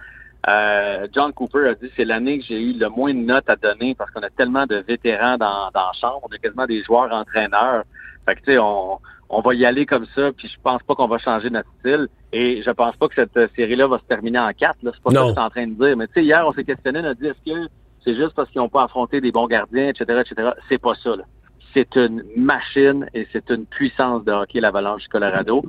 Euh, 0.48 1.09
John 1.12 1.32
Cooper 1.32 1.68
a 1.70 1.74
dit 1.74 1.90
c'est 1.97 2.05
l'année 2.05 2.39
que 2.39 2.44
j'ai 2.44 2.60
eu 2.60 2.73
le 2.73 2.89
moins 2.89 3.12
de 3.12 3.18
notes 3.18 3.48
à 3.51 3.56
donner 3.56 3.94
parce 3.94 4.10
qu'on 4.12 4.23
a 4.23 4.31
tellement 4.31 4.66
de 4.66 4.77
vétérans 4.77 5.36
dans, 5.39 5.70
dans 5.74 5.86
la 5.86 5.93
chambre. 6.01 6.20
On 6.23 6.35
a 6.35 6.39
quasiment 6.39 6.66
des 6.66 6.82
joueurs 6.85 7.12
entraîneurs. 7.12 7.82
Fait 8.27 8.35
que 8.36 8.40
tu 8.40 8.52
sais, 8.52 8.59
on, 8.59 8.98
on 9.28 9.40
va 9.40 9.55
y 9.55 9.66
aller 9.66 9.86
comme 9.86 10.06
ça, 10.14 10.31
puis 10.32 10.47
je 10.48 10.56
pense 10.62 10.82
pas 10.85 10.94
qu'on 10.94 11.09
va 11.09 11.18
changer 11.18 11.51
notre 11.51 11.68
style. 11.81 12.06
Et 12.32 12.62
je 12.62 12.70
pense 12.70 12.94
pas 12.97 13.09
que 13.09 13.14
cette 13.14 13.55
série-là 13.56 13.86
va 13.89 13.98
se 13.98 14.05
terminer 14.05 14.39
en 14.39 14.52
quatre. 14.52 14.78
Là. 14.82 14.93
C'est 14.94 15.02
pas 15.02 15.10
ça 15.10 15.16
Non. 15.16 15.23
que 15.23 15.28
je 15.28 15.32
suis 15.35 15.43
en 15.47 15.51
train 15.51 15.66
de 15.66 15.73
dire. 15.85 15.97
Mais 15.97 16.06
tu 16.06 16.12
sais, 16.14 16.24
hier, 16.24 16.44
on 16.47 16.52
s'est 16.52 16.64
questionné, 16.64 17.01
on 17.01 17.05
a 17.05 17.14
dit 17.14 17.27
est-ce 17.27 17.52
que 17.52 17.68
c'est 18.05 18.14
juste 18.14 18.35
parce 18.35 18.48
qu'ils 18.51 18.60
n'ont 18.60 18.68
pas 18.68 18.85
affronté 18.85 19.20
des 19.20 19.32
bons 19.32 19.47
gardiens, 19.48 19.89
etc., 19.89 20.23
etc. 20.24 20.51
C'est 20.68 20.78
pas 20.78 20.94
ça. 20.94 21.10
C'est 21.74 21.97
une 21.97 22.23
machine 22.36 23.06
et 23.14 23.27
c'est 23.32 23.51
une 23.51 23.66
puissance 23.66 24.24
de 24.24 24.31
hockey, 24.32 24.60
l'Avalanche 24.60 25.02
du 25.02 25.09
Colorado. 25.09 25.62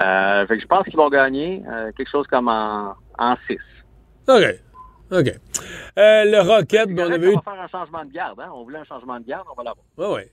Euh, 0.00 0.46
fait 0.46 0.56
que 0.56 0.62
je 0.62 0.66
pense 0.66 0.84
qu'ils 0.84 0.96
vont 0.96 1.10
gagner 1.10 1.62
euh, 1.68 1.90
quelque 1.96 2.08
chose 2.08 2.26
comme 2.28 2.48
en, 2.48 2.94
en 3.18 3.34
six. 3.48 3.58
OK. 4.28 4.44
OK. 5.12 5.32
Euh, 5.98 6.24
le 6.24 6.40
Rocket, 6.40 6.88
ben, 6.88 7.08
on 7.08 7.12
avait 7.12 7.26
eu. 7.26 7.30
On 7.30 7.36
va 7.36 7.42
faire 7.42 7.60
un 7.62 7.68
changement 7.68 8.04
de 8.04 8.12
garde. 8.12 8.38
Hein? 8.40 8.50
On 8.54 8.62
voulait 8.62 8.78
un 8.78 8.84
changement 8.84 9.18
de 9.18 9.26
garde, 9.26 9.46
on 9.52 9.60
va 9.60 9.64
l'avoir. 9.64 9.84
Ouais, 9.96 10.16
ouais. 10.16 10.30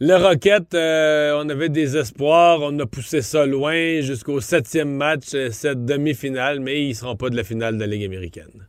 Le 0.00 0.16
Rocket, 0.16 0.74
euh, 0.74 1.40
on 1.40 1.48
avait 1.48 1.68
des 1.68 1.96
espoirs, 1.96 2.58
on 2.60 2.76
a 2.80 2.86
poussé 2.86 3.22
ça 3.22 3.46
loin 3.46 4.00
jusqu'au 4.00 4.40
septième 4.40 4.90
match, 4.90 5.34
euh, 5.34 5.50
cette 5.50 5.84
demi-finale, 5.84 6.58
mais 6.58 6.82
ils 6.82 6.88
ne 6.88 6.94
seront 6.94 7.16
pas 7.16 7.30
de 7.30 7.36
la 7.36 7.44
finale 7.44 7.76
de 7.76 7.80
la 7.80 7.86
Ligue 7.86 8.04
américaine. 8.04 8.66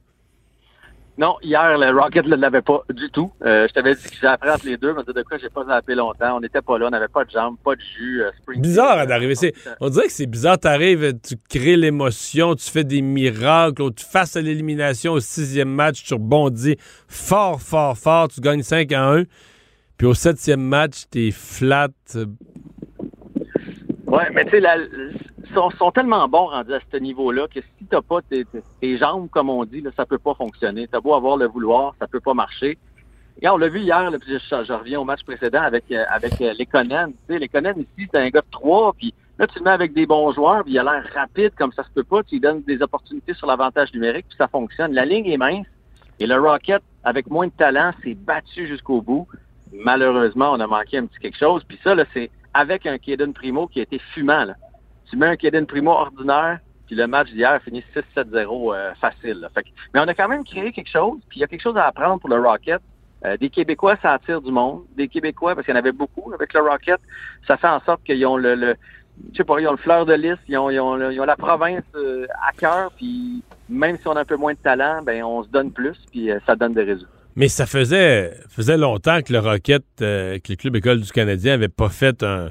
Non, 1.17 1.37
hier, 1.41 1.77
le 1.77 1.97
Rocket 1.97 2.25
ne 2.27 2.35
l'avait 2.35 2.61
pas 2.61 2.83
du 2.89 3.09
tout. 3.09 3.31
Euh, 3.45 3.67
je 3.69 3.73
t'avais 3.73 3.95
dit 3.95 4.03
que 4.03 4.15
j'ai 4.19 4.27
appris 4.27 4.49
entre 4.49 4.65
les 4.65 4.75
deux, 4.75 4.93
mais 4.93 5.01
de 5.03 5.21
quoi 5.23 5.37
j'ai 5.37 5.47
pas 5.49 5.63
zappé 5.63 5.95
longtemps. 5.95 6.35
On 6.35 6.39
n'était 6.41 6.61
pas 6.61 6.77
là, 6.77 6.87
on 6.87 6.89
n'avait 6.89 7.07
pas 7.07 7.23
de 7.23 7.29
jambes, 7.31 7.55
pas 7.63 7.75
de 7.75 7.81
jus. 7.97 8.21
euh, 8.21 8.31
Bizarre 8.57 8.99
hein, 8.99 9.05
d'arriver. 9.05 9.33
C'est- 9.35 9.53
On 9.79 9.89
dirait 9.89 10.07
que 10.07 10.11
c'est 10.11 10.25
bizarre. 10.25 10.59
Tu 10.59 10.67
arrives, 10.67 11.13
tu 11.25 11.35
crées 11.49 11.77
l'émotion, 11.77 12.53
tu 12.55 12.69
fais 12.69 12.83
des 12.83 13.01
miracles, 13.01 13.93
tu 13.95 14.03
face 14.05 14.35
à 14.35 14.41
l'élimination 14.41 15.13
au 15.13 15.21
sixième 15.21 15.69
match, 15.69 16.03
tu 16.03 16.13
rebondis 16.15 16.75
fort, 17.07 17.61
fort, 17.61 17.97
fort, 17.97 18.27
tu 18.27 18.41
gagnes 18.41 18.63
5 18.63 18.91
à 18.91 19.09
1. 19.13 19.23
Puis 19.97 20.07
au 20.07 20.13
septième 20.13 20.61
match, 20.61 21.03
t'es 21.09 21.31
flat. 21.31 21.87
euh, 22.17 22.25
Ouais, 24.07 24.29
mais 24.33 24.45
tu 24.45 24.51
sais, 24.51 24.61
ils 24.61 25.53
sont, 25.53 25.69
sont 25.71 25.91
tellement 25.91 26.27
bons 26.27 26.47
rendus 26.47 26.73
à 26.73 26.79
ce 26.91 26.97
niveau-là 26.97 27.47
que 27.53 27.59
si 27.85 27.89
t'as 27.89 28.01
pas 28.01 28.21
tes, 28.21 28.45
tes- 28.81 28.97
jambes, 28.97 29.29
comme 29.29 29.49
on 29.49 29.63
dit, 29.63 29.81
là, 29.81 29.91
ça 29.95 30.05
peut 30.05 30.17
pas 30.17 30.33
fonctionner. 30.33 30.87
T'as 30.87 30.99
beau 30.99 31.13
avoir 31.13 31.37
le 31.37 31.47
vouloir, 31.47 31.93
ça 31.99 32.07
peut 32.07 32.19
pas 32.19 32.33
marcher. 32.33 32.77
Regarde, 33.37 33.55
on 33.55 33.59
l'a 33.59 33.67
vu 33.67 33.81
hier, 33.81 34.09
là, 34.09 34.17
je, 34.25 34.37
je 34.39 34.73
reviens 34.73 34.99
au 34.99 35.03
match 35.03 35.23
précédent 35.23 35.61
avec 35.61 35.85
euh, 35.91 36.03
avec 36.09 36.41
euh, 36.41 36.53
Lekonen. 36.57 37.13
Lekonen 37.29 37.79
ici, 37.79 38.09
c'est 38.11 38.19
un 38.19 38.29
gars 38.29 38.41
de 38.41 38.51
trois, 38.51 38.93
puis 38.93 39.13
là, 39.37 39.45
tu 39.45 39.59
le 39.59 39.65
mets 39.65 39.71
avec 39.71 39.93
des 39.93 40.05
bons 40.05 40.31
joueurs, 40.31 40.63
puis 40.63 40.73
il 40.73 40.79
a 40.79 40.83
l'air 40.83 41.03
rapide 41.13 41.53
comme 41.57 41.71
ça 41.73 41.83
se 41.83 41.89
peut 41.89 42.03
pas. 42.03 42.23
Tu 42.23 42.35
lui 42.35 42.39
donnes 42.39 42.63
des 42.63 42.81
opportunités 42.81 43.33
sur 43.33 43.47
l'avantage 43.47 43.93
numérique, 43.93 44.25
puis 44.29 44.37
ça 44.37 44.47
fonctionne. 44.47 44.93
La 44.93 45.05
ligne 45.05 45.27
est 45.27 45.37
mince, 45.37 45.67
et 46.19 46.27
le 46.27 46.39
Rocket, 46.39 46.81
avec 47.03 47.29
moins 47.29 47.47
de 47.47 47.51
talent, 47.51 47.91
s'est 48.03 48.15
battu 48.15 48.67
jusqu'au 48.67 49.01
bout. 49.01 49.27
Malheureusement, 49.73 50.51
on 50.53 50.59
a 50.61 50.67
manqué 50.67 50.97
un 50.97 51.05
petit 51.05 51.19
quelque 51.19 51.37
chose. 51.37 51.63
Puis 51.65 51.77
ça, 51.83 51.93
là, 51.93 52.05
c'est 52.13 52.31
avec 52.53 52.85
un 52.85 52.97
Kaden 52.97 53.33
Primo 53.33 53.67
qui 53.67 53.79
a 53.79 53.83
été 53.83 53.99
fumant. 54.13 54.45
Là. 54.45 54.55
Tu 55.09 55.17
mets 55.17 55.27
un 55.27 55.35
Kaden 55.35 55.65
Primo 55.65 55.91
ordinaire, 55.91 56.59
puis 56.87 56.95
le 56.95 57.07
match 57.07 57.29
d'hier 57.31 57.59
finit 57.63 57.83
6-7-0 58.15 58.73
euh, 58.75 58.93
facile. 58.95 59.39
là. 59.41 59.49
Fait 59.53 59.63
que- 59.63 59.69
mais 59.93 59.99
on 59.99 60.07
a 60.07 60.13
quand 60.13 60.27
même 60.27 60.43
créé 60.43 60.71
quelque 60.71 60.89
chose, 60.89 61.19
puis 61.29 61.39
il 61.39 61.41
y 61.41 61.43
a 61.43 61.47
quelque 61.47 61.61
chose 61.63 61.77
à 61.77 61.85
apprendre 61.85 62.19
pour 62.19 62.29
le 62.29 62.39
Rocket. 62.39 62.81
Euh, 63.25 63.37
des 63.37 63.49
Québécois, 63.49 63.95
ça 64.01 64.13
attire 64.13 64.41
du 64.41 64.51
monde. 64.51 64.83
Des 64.95 65.07
Québécois, 65.07 65.55
parce 65.55 65.65
qu'il 65.65 65.73
y 65.73 65.77
en 65.77 65.79
avait 65.79 65.91
beaucoup 65.91 66.31
avec 66.33 66.53
le 66.53 66.61
Rocket, 66.61 66.99
ça 67.47 67.57
fait 67.57 67.67
en 67.67 67.79
sorte 67.81 68.03
qu'ils 68.03 68.23
ont 68.25 68.37
le, 68.37 68.55
le 68.55 68.75
sais 69.35 69.43
pas, 69.43 69.59
ils 69.59 69.67
ont 69.67 69.71
le 69.71 69.77
fleur 69.77 70.05
de 70.05 70.13
lys, 70.13 70.37
ils 70.47 70.57
ont, 70.57 70.69
ils 70.69 70.79
ont, 70.79 71.09
ils 71.09 71.19
ont 71.19 71.25
la 71.25 71.37
province 71.37 71.83
euh, 71.95 72.27
à 72.47 72.51
cœur, 72.51 72.91
puis 72.95 73.41
même 73.69 73.97
si 73.97 74.07
on 74.07 74.11
a 74.11 74.21
un 74.21 74.25
peu 74.25 74.35
moins 74.35 74.53
de 74.53 74.59
talent, 74.59 75.01
ben 75.03 75.23
on 75.23 75.43
se 75.43 75.49
donne 75.49 75.71
plus, 75.71 75.97
puis 76.11 76.29
euh, 76.29 76.39
ça 76.45 76.55
donne 76.55 76.73
des 76.73 76.83
résultats. 76.83 77.09
Mais 77.37 77.47
ça 77.47 77.65
faisait, 77.65 78.33
faisait 78.49 78.77
longtemps 78.77 79.21
que 79.21 79.33
le 79.33 79.39
Rocket, 79.39 79.83
euh, 80.01 80.37
que 80.39 80.51
le 80.51 80.55
Club 80.57 80.75
École 80.75 81.01
du 81.01 81.11
Canadien 81.11 81.53
avait 81.53 81.67
pas 81.69 81.89
fait 81.89 82.21
un. 82.23 82.49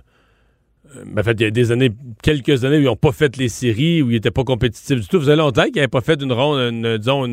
En 1.19 1.23
fait, 1.23 1.33
il 1.33 1.43
y 1.43 1.47
a 1.47 1.51
des 1.51 1.73
années, 1.73 1.91
quelques 2.23 2.65
années 2.65 2.77
où 2.79 2.81
ils 2.81 2.85
n'ont 2.85 2.97
pas 2.97 3.12
fait 3.12 3.37
les 3.37 3.49
séries, 3.49 4.03
où 4.03 4.11
ils 4.11 4.15
n'étaient 4.15 4.31
pas 4.31 4.45
compétitifs 4.45 5.01
du 5.01 5.07
tout. 5.09 5.19
Ça 5.19 5.25
faisait 5.25 5.37
longtemps 5.37 5.65
qu'ils 5.65 5.77
n'avaient 5.77 5.89
pas 5.89 6.01
fait 6.01 6.21
ronde, 6.23 6.87
disons, 6.99 7.27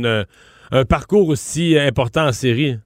un 0.74 0.86
parcours 0.86 1.28
aussi 1.30 1.78
important 1.78 2.28
en 2.28 2.32
série. 2.32 2.78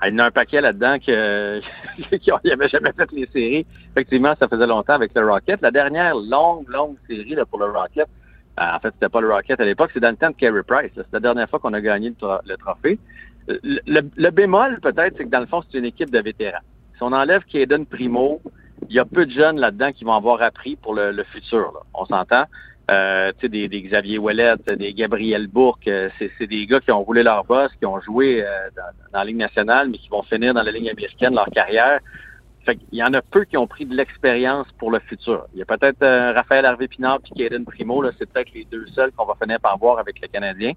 Ah, 0.00 0.08
Il 0.08 0.12
y 0.12 0.16
en 0.16 0.20
a 0.20 0.26
un 0.26 0.30
paquet 0.30 0.60
là-dedans 0.60 0.96
que 1.04 1.60
qui 2.18 2.30
n'avaient 2.44 2.68
jamais 2.68 2.92
fait 2.96 3.10
les 3.12 3.26
séries. 3.32 3.66
Effectivement, 3.92 4.34
ça 4.38 4.48
faisait 4.48 4.66
longtemps 4.66 4.94
avec 4.94 5.12
le 5.14 5.28
Rocket. 5.28 5.60
La 5.60 5.70
dernière 5.70 6.14
longue, 6.14 6.68
longue 6.68 6.96
série 7.08 7.34
pour 7.50 7.58
le 7.58 7.66
Rocket, 7.66 8.06
euh, 8.60 8.62
en 8.76 8.78
fait, 8.80 8.90
c'était 8.94 9.08
pas 9.08 9.20
le 9.20 9.28
Rocket 9.32 9.58
à 9.60 9.64
l'époque, 9.64 9.90
c'est 9.94 10.00
dans 10.00 10.10
le 10.10 10.16
temps 10.16 10.30
de 10.30 10.36
Carey 10.36 10.62
Price. 10.66 10.90
C'est 10.94 11.12
la 11.12 11.20
dernière 11.20 11.48
fois 11.48 11.58
qu'on 11.58 11.72
a 11.72 11.80
gagné 11.80 12.10
le, 12.10 12.14
tro- 12.14 12.38
le 12.46 12.56
trophée. 12.56 12.98
Euh, 13.50 13.58
Le, 14.16 14.30
bémol, 14.30 14.78
peut-être, 14.80 15.14
c'est 15.16 15.24
que 15.24 15.30
dans 15.30 15.40
le 15.40 15.46
fond, 15.46 15.62
c'est 15.70 15.78
une 15.78 15.84
équipe 15.86 16.10
de 16.10 16.20
vétérans. 16.20 16.58
Si 16.96 17.02
on 17.02 17.12
enlève 17.12 17.42
Caden 17.44 17.86
Primo, 17.86 18.40
il 18.88 18.94
y 18.94 18.98
a 18.98 19.04
peu 19.04 19.26
de 19.26 19.30
jeunes 19.30 19.58
là-dedans 19.58 19.92
qui 19.92 20.04
vont 20.04 20.14
avoir 20.14 20.42
appris 20.42 20.76
pour 20.76 20.94
le, 20.94 21.12
le 21.12 21.24
futur. 21.24 21.72
là. 21.74 21.80
On 21.94 22.04
s'entend? 22.04 22.44
Euh, 22.90 23.32
tu 23.32 23.42
sais, 23.42 23.48
des, 23.50 23.68
des 23.68 23.82
Xavier 23.82 24.16
Ouellet, 24.16 24.54
des 24.76 24.94
Gabriel 24.94 25.46
Bourque, 25.46 25.86
euh, 25.88 26.08
c'est, 26.18 26.46
des 26.46 26.64
gars 26.64 26.80
qui 26.80 26.90
ont 26.90 27.02
roulé 27.02 27.22
leur 27.22 27.44
boss, 27.44 27.70
qui 27.78 27.84
ont 27.84 28.00
joué 28.00 28.42
euh, 28.42 28.46
dans, 28.74 29.10
dans 29.12 29.18
la 29.18 29.24
Ligue 29.26 29.36
nationale, 29.36 29.90
mais 29.90 29.98
qui 29.98 30.08
vont 30.08 30.22
finir 30.22 30.54
dans 30.54 30.62
la 30.62 30.72
Ligue 30.72 30.88
américaine 30.88 31.34
leur 31.34 31.50
carrière. 31.50 32.00
Fait 32.64 32.76
qu'il 32.76 32.98
y 32.98 33.02
en 33.02 33.12
a 33.12 33.20
peu 33.20 33.44
qui 33.44 33.58
ont 33.58 33.66
pris 33.66 33.84
de 33.84 33.94
l'expérience 33.94 34.66
pour 34.78 34.90
le 34.90 35.00
futur. 35.00 35.44
Il 35.52 35.58
y 35.58 35.62
a 35.62 35.66
peut-être 35.66 36.02
euh, 36.02 36.32
Raphaël 36.32 36.64
Harvey-Pinard 36.64 37.18
et 37.36 37.38
Kaden 37.38 37.66
Primo, 37.66 38.00
là, 38.00 38.10
c'est 38.18 38.30
peut-être 38.30 38.52
les 38.54 38.64
deux 38.64 38.86
seuls 38.94 39.12
qu'on 39.12 39.26
va 39.26 39.34
finir 39.40 39.60
par 39.60 39.76
voir 39.76 39.98
avec 39.98 40.18
le 40.22 40.28
Canadien. 40.28 40.72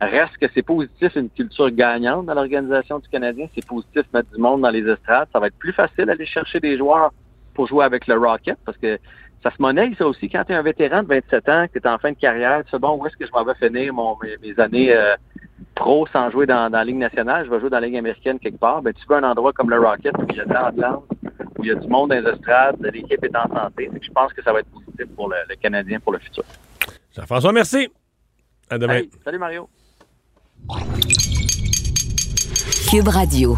Reste 0.00 0.36
que 0.40 0.46
c'est 0.54 0.62
positif, 0.62 1.16
une 1.16 1.28
culture 1.28 1.70
gagnante 1.72 2.26
dans 2.26 2.34
l'organisation 2.34 3.00
du 3.00 3.08
Canadien. 3.08 3.48
C'est 3.56 3.66
positif 3.66 4.02
mettre 4.14 4.30
du 4.32 4.40
monde 4.40 4.60
dans 4.60 4.70
les 4.70 4.86
estrades. 4.88 5.26
Ça 5.32 5.40
va 5.40 5.48
être 5.48 5.58
plus 5.58 5.72
facile 5.72 6.04
d'aller 6.04 6.24
chercher 6.26 6.60
des 6.60 6.78
joueurs 6.78 7.12
pour 7.58 7.66
jouer 7.66 7.84
avec 7.84 8.06
le 8.06 8.16
Rocket 8.16 8.56
parce 8.64 8.78
que 8.78 9.00
ça 9.42 9.50
se 9.50 9.60
monnaie, 9.60 9.90
ça 9.98 10.06
aussi. 10.06 10.28
Quand 10.28 10.44
tu 10.44 10.52
es 10.52 10.54
un 10.54 10.62
vétéran 10.62 11.02
de 11.02 11.08
27 11.08 11.48
ans, 11.48 11.66
que 11.66 11.80
tu 11.80 11.84
es 11.84 11.90
en 11.90 11.98
fin 11.98 12.12
de 12.12 12.16
carrière, 12.16 12.62
tu 12.64 12.70
sais, 12.70 12.78
bon, 12.78 12.96
où 12.96 13.04
est-ce 13.04 13.16
que 13.16 13.26
je 13.26 13.32
m'en 13.32 13.42
vais 13.42 13.54
finir 13.56 13.92
mon, 13.92 14.16
mes, 14.22 14.36
mes 14.40 14.60
années 14.60 14.94
euh, 14.94 15.16
pro 15.74 16.06
sans 16.12 16.30
jouer 16.30 16.46
dans, 16.46 16.70
dans 16.70 16.78
la 16.78 16.84
Ligue 16.84 16.98
nationale? 16.98 17.46
Je 17.46 17.50
vais 17.50 17.58
jouer 17.58 17.68
dans 17.68 17.80
la 17.80 17.86
Ligue 17.88 17.96
américaine 17.96 18.38
quelque 18.38 18.60
part. 18.60 18.80
Ben, 18.80 18.94
tu 18.94 19.02
veux 19.08 19.16
un 19.16 19.24
endroit 19.24 19.52
comme 19.52 19.70
le 19.70 19.80
Rocket 19.80 20.16
où 20.18 20.26
il 20.30 20.36
y 20.36 20.40
a 20.40 20.44
de 20.44 20.54
l'ambiance, 20.54 21.02
où 21.58 21.64
il 21.64 21.66
y 21.66 21.72
a 21.72 21.74
du 21.74 21.88
monde 21.88 22.10
dans 22.10 22.20
les 22.20 22.30
estrades, 22.30 22.76
l'équipe 22.92 23.24
est 23.24 23.36
en 23.36 23.52
santé. 23.52 23.88
Que 23.88 23.98
je 24.00 24.12
pense 24.12 24.32
que 24.32 24.42
ça 24.44 24.52
va 24.52 24.60
être 24.60 24.70
positif 24.70 25.06
pour 25.16 25.28
le, 25.28 25.36
le 25.48 25.56
Canadien 25.56 25.98
pour 25.98 26.12
le 26.12 26.20
futur. 26.20 26.44
Jean-François, 27.16 27.52
merci. 27.52 27.88
À 28.70 28.78
demain. 28.78 28.98
Hey, 28.98 29.10
salut 29.24 29.38
Mario. 29.38 29.68
Cube 32.88 33.08
Radio. 33.08 33.56